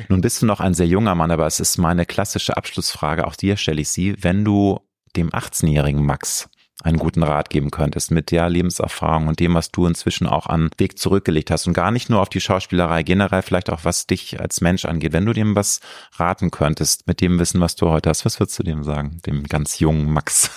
Nun 0.09 0.21
bist 0.21 0.41
du 0.43 0.47
noch 0.47 0.61
ein 0.61 0.75
sehr 0.75 0.87
junger 0.87 1.15
Mann, 1.15 1.31
aber 1.31 1.47
es 1.47 1.61
ist 1.61 1.79
meine 1.79 2.07
klassische 2.07 2.57
Abschlussfrage. 2.57 3.27
Auch 3.27 3.37
dir 3.37 3.57
stelle 3.57 3.81
ich 3.81 3.91
sie. 3.91 4.17
Wenn 4.23 4.45
du 4.45 4.81
dem 5.17 5.31
18-jährigen 5.31 6.05
Max 6.05 6.49
einen 6.85 6.99
guten 6.99 7.25
Rat 7.25 7.51
geben 7.51 7.73
könntest 7.73 8.13
mit 8.13 8.31
der 8.31 8.49
Lebenserfahrung 8.49 9.27
und 9.27 9.41
dem, 9.41 9.55
was 9.55 9.73
du 9.73 9.87
inzwischen 9.87 10.29
auch 10.29 10.47
an 10.47 10.71
Weg 10.79 10.97
zurückgelegt 10.99 11.51
hast 11.51 11.67
und 11.67 11.73
gar 11.73 11.91
nicht 11.91 12.09
nur 12.09 12.21
auf 12.21 12.29
die 12.29 12.41
Schauspielerei, 12.41 13.03
generell 13.03 13.43
vielleicht 13.43 13.71
auch 13.71 13.85
was 13.85 14.07
dich 14.07 14.39
als 14.39 14.61
Mensch 14.61 14.85
angeht. 14.85 15.13
Wenn 15.13 15.27
du 15.27 15.33
dem 15.33 15.57
was 15.57 15.81
raten 16.17 16.53
könntest 16.53 17.09
mit 17.09 17.21
dem 17.21 17.39
Wissen, 17.41 17.61
was 17.61 17.75
du 17.75 17.89
heute 17.91 18.09
hast, 18.11 18.25
was 18.25 18.39
würdest 18.39 18.59
du 18.61 18.63
dem 18.63 18.85
sagen, 18.85 19.21
dem 19.27 19.43
ganz 19.45 19.81
jungen 19.81 20.11
Max? 20.13 20.51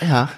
ja, 0.00 0.30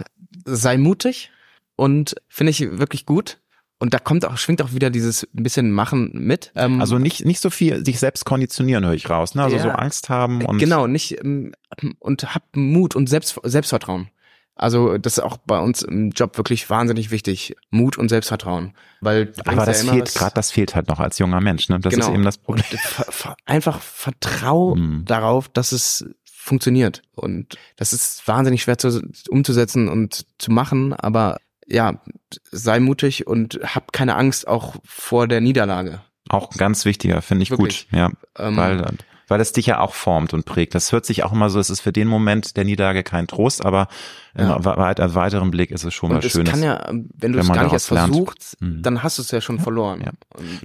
sei 0.45 0.77
mutig 0.79 1.31
und 1.77 2.15
finde 2.29 2.51
ich 2.51 2.61
wirklich 2.79 3.07
gut. 3.07 3.39
Und 3.81 3.93
da 3.93 3.99
kommt 3.99 4.25
auch, 4.25 4.39
schwingt 4.39 4.63
auch 4.63 4.73
wieder 4.73 4.89
dieses 4.89 5.25
ein 5.37 5.43
bisschen 5.43 5.71
Machen 5.73 6.11
mit. 6.15 6.53
Ähm, 6.55 6.81
Also 6.81 6.99
nicht, 6.99 7.25
nicht 7.25 7.41
so 7.41 7.51
viel 7.51 7.85
sich 7.85 7.99
selbst 7.99 8.25
konditionieren, 8.25 8.85
höre 8.85 8.95
ich 8.95 9.11
raus. 9.11 9.35
Ne? 9.35 9.43
Also 9.43 9.57
Ja. 9.57 9.63
so 9.65 9.69
Angst 9.71 10.09
haben 10.09 10.45
und 10.45 10.59
genau, 10.59 10.87
nicht 10.87 11.19
ähm, 11.23 11.53
und 11.99 12.35
hab 12.35 12.45
Mut 12.57 12.95
und 12.97 13.09
Selbst, 13.09 13.39
Selbstvertrauen. 13.43 14.09
Also 14.57 14.97
das 14.99 15.15
ist 15.19 15.25
auch 15.25 15.37
bei 15.39 15.59
uns 15.59 15.83
im 15.83 16.11
Job 16.11 16.39
wirklich 16.39 16.71
wahnsinnig 16.71 17.11
wichtig. 17.11 17.57
Mut 17.71 17.99
und 17.99 18.09
Selbstvertrauen. 18.09 18.73
Weil 19.01 19.33
aber 19.45 19.67
das 19.67 19.85
ja 19.85 19.93
fehlt, 19.93 20.15
gerade 20.15 20.35
das 20.37 20.53
fehlt 20.53 20.77
halt 20.77 20.87
noch 20.87 21.01
als 21.01 21.19
junger 21.19 21.41
Mensch. 21.41 21.69
Ne? 21.69 21.81
Das 21.81 21.93
Genau. 21.93 22.07
ist 22.07 22.15
eben 22.15 22.23
das 22.25 22.39
Problem. 22.39 22.65
Und 22.71 23.35
einfach 23.45 23.81
vertrau 23.81 24.77
Mhm. 24.77 25.05
darauf, 25.07 25.49
dass 25.49 25.73
es 25.73 26.07
funktioniert. 26.45 27.03
Und 27.15 27.57
das 27.77 27.93
ist 27.93 28.27
wahnsinnig 28.29 28.63
schwer 28.63 28.79
zu, 28.79 29.03
umzusetzen 29.29 29.89
und 29.89 30.27
zu 30.39 30.53
machen, 30.53 30.93
aber 30.93 31.39
ja, 31.67 32.03
sei 32.51 32.79
mutig 32.81 33.27
und 33.27 33.59
hab 33.63 33.93
keine 33.93 34.17
Angst 34.17 34.47
auch 34.47 34.77
vor 34.85 35.27
der 35.27 35.41
Niederlage. 35.41 36.03
Auch 36.29 36.51
ganz 36.51 36.85
wichtiger, 36.85 37.23
finde 37.23 37.45
ich 37.45 37.51
Wirklich. 37.51 37.89
gut. 37.89 37.99
Ja, 37.99 38.11
Ähm, 38.39 38.57
weil 38.57 38.85
weil 39.29 39.41
es 39.41 39.53
dich 39.53 39.67
ja 39.67 39.81
auch 39.81 39.95
formt 39.95 40.35
und 40.35 40.45
prägt. 40.45 40.75
Das 40.75 40.93
hört 40.93 41.07
sich 41.07 41.25
auch 41.25 41.33
immer 41.33 41.51
so, 41.51 41.59
es 41.59 41.71
ist 41.71 41.81
für 41.81 41.93
den 41.93 42.09
Moment 42.09 42.57
der 42.57 42.65
Niederlage 42.65 43.03
kein 43.03 43.27
Trost, 43.27 43.65
aber 43.65 43.89
ja. 44.37 44.57
im 44.57 44.65
weit, 44.65 44.99
weiteren 45.15 45.51
Blick 45.51 45.71
ist 45.71 45.85
es 45.85 45.95
schon 45.95 46.11
und 46.11 46.19
was 46.19 46.31
Schönes. 46.31 46.51
Kann 46.51 46.63
ja, 46.63 46.91
wenn 46.91 47.33
du 47.33 47.39
es 47.39 47.49
gar 47.49 47.65
nicht 47.65 47.73
erst 47.73 47.89
versuchst, 47.89 48.61
mhm. 48.61 48.83
dann 48.83 49.03
hast 49.03 49.19
du 49.19 49.23
es 49.23 49.31
ja 49.31 49.41
schon 49.41 49.59
verloren. 49.59 50.03
Ja. 50.05 50.13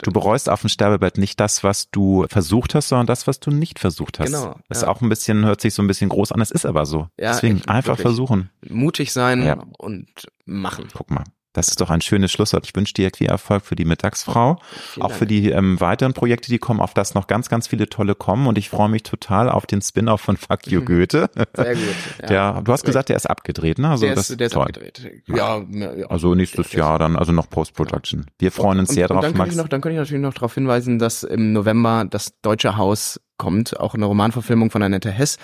du 0.04 0.12
bereust 0.12 0.50
auf 0.50 0.62
dem 0.62 0.70
Sterbebett 0.70 1.18
nicht 1.18 1.40
das, 1.40 1.64
was 1.64 1.90
du 1.92 2.26
versucht 2.30 2.76
hast, 2.76 2.90
sondern 2.90 3.08
das, 3.08 3.28
was 3.28 3.40
du 3.40 3.52
nicht 3.52 3.80
versucht 3.80 4.20
hast. 4.20 4.28
Genau. 4.28 4.60
Das 4.68 4.80
ist 4.80 4.84
auch 4.84 5.02
ein 5.02 5.10
bisschen, 5.10 5.46
hört 5.46 5.62
sich 5.62 5.74
so 5.74 5.82
ein 5.82 5.88
bisschen 5.88 6.10
groß 6.10 6.32
an, 6.32 6.42
es 6.42 6.52
ist 6.52 6.66
aber 6.66 6.86
so. 6.86 7.08
Ja, 7.18 7.34
Deswegen 7.34 7.62
einfach 7.68 7.98
wirklich. 7.98 8.02
versuchen. 8.02 8.50
Mutig 8.68 9.14
sein 9.14 9.62
und 9.78 10.08
machen. 10.46 10.88
Guck 10.94 11.12
mal. 11.12 11.24
Das 11.54 11.68
ist 11.68 11.82
doch 11.82 11.90
ein 11.90 12.02
schönes 12.02 12.32
Schlusswort. 12.32 12.66
Ich 12.68 12.76
wünsche 12.76 12.94
dir 12.94 13.10
viel 13.16 13.28
Erfolg 13.28 13.66
für 13.66 13.76
die 13.76 13.86
Mittagsfrau, 13.86 14.60
auch 15.00 15.12
für 15.12 15.26
die 15.26 15.50
ähm, 15.50 15.80
weiteren 15.80 16.14
Projekte, 16.14 16.50
die 16.50 16.60
kommen, 16.60 16.80
auf 16.80 16.94
das 16.94 17.16
noch 17.16 17.26
ganz, 17.26 17.50
ganz 17.50 17.68
viele 17.68 17.90
tolle 17.90 18.14
kommen. 18.14 18.46
Und 18.46 18.58
ich 18.60 18.70
freue 18.70 18.88
mich 18.88 19.02
total 19.02 19.50
auf 19.50 19.66
den 19.66 19.82
Spin-off 19.82 20.22
von 20.22 20.38
Fuck 20.38 20.68
You 20.68 20.82
Goethe. 20.82 21.30
Sehr 21.56 21.74
gut. 21.76 21.84
Ja, 22.30 22.54
der, 22.54 22.62
du 22.62 22.72
hast 22.72 22.84
gesagt, 22.84 23.10
der 23.10 23.16
ist 23.16 23.28
abgedreht, 23.28 23.80
ne? 23.80 23.90
Also 23.90 24.06
der 24.06 24.14
ist, 24.14 24.30
das, 24.30 24.38
der 24.38 24.48
ist 24.48 24.54
toll. 24.54 24.68
abgedreht. 24.68 25.24
Ja, 25.26 25.62
ja, 25.70 26.08
Also 26.08 26.36
nächstes 26.36 26.74
Jahr 26.74 27.00
dann, 27.00 27.16
also 27.16 27.32
noch 27.32 27.50
Post-Production. 27.50 28.26
Wir 28.38 28.52
freuen 28.52 28.80
uns 28.80 28.90
und, 28.90 28.96
sehr 28.96 29.10
und 29.10 29.16
drauf, 29.16 29.26
dann 29.26 29.38
Max. 29.38 29.52
Ich 29.52 29.58
noch, 29.58 29.68
dann 29.68 29.82
kann 29.82 29.92
ich 29.92 29.98
natürlich 29.98 30.22
noch 30.22 30.34
darauf 30.34 30.54
hinweisen, 30.54 31.00
dass 31.00 31.24
im 31.24 31.54
November 31.54 32.06
das 32.08 32.34
Deutsche 32.42 32.78
Haus 32.78 33.20
kommt, 33.38 33.80
auch 33.80 33.96
eine 33.96 34.06
Romanverfilmung 34.06 34.70
von 34.70 34.84
Annette 34.84 35.10
Hess. 35.10 35.38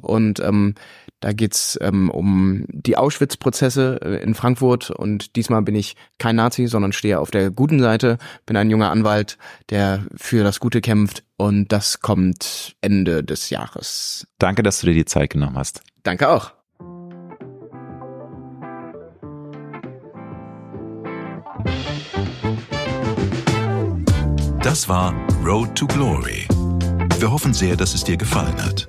Und 0.00 0.40
ähm, 0.40 0.74
da 1.20 1.32
geht's 1.32 1.78
ähm, 1.80 2.10
um 2.10 2.64
die 2.68 2.96
Auschwitz-Prozesse 2.96 4.00
äh, 4.02 4.22
in 4.22 4.34
Frankfurt 4.34 4.90
und 4.90 5.36
diesmal 5.36 5.62
bin 5.62 5.74
ich 5.74 5.96
kein 6.18 6.36
Nazi, 6.36 6.66
sondern 6.66 6.92
stehe 6.92 7.20
auf 7.20 7.30
der 7.30 7.50
guten 7.50 7.80
Seite, 7.80 8.18
bin 8.46 8.56
ein 8.56 8.70
junger 8.70 8.90
Anwalt, 8.90 9.38
der 9.68 10.04
für 10.16 10.42
das 10.42 10.60
Gute 10.60 10.80
kämpft 10.80 11.22
und 11.36 11.72
das 11.72 12.00
kommt 12.00 12.76
Ende 12.80 13.22
des 13.22 13.50
Jahres. 13.50 14.26
Danke, 14.38 14.62
dass 14.62 14.80
du 14.80 14.86
dir 14.86 14.94
die 14.94 15.04
Zeit 15.04 15.30
genommen 15.30 15.56
hast. 15.56 15.82
Danke 16.02 16.28
auch. 16.28 16.52
Das 24.62 24.88
war 24.88 25.14
Road 25.44 25.74
to 25.74 25.86
Glory. 25.86 26.46
Wir 27.18 27.30
hoffen 27.30 27.52
sehr, 27.54 27.76
dass 27.76 27.94
es 27.94 28.04
dir 28.04 28.16
gefallen 28.16 28.62
hat. 28.62 28.88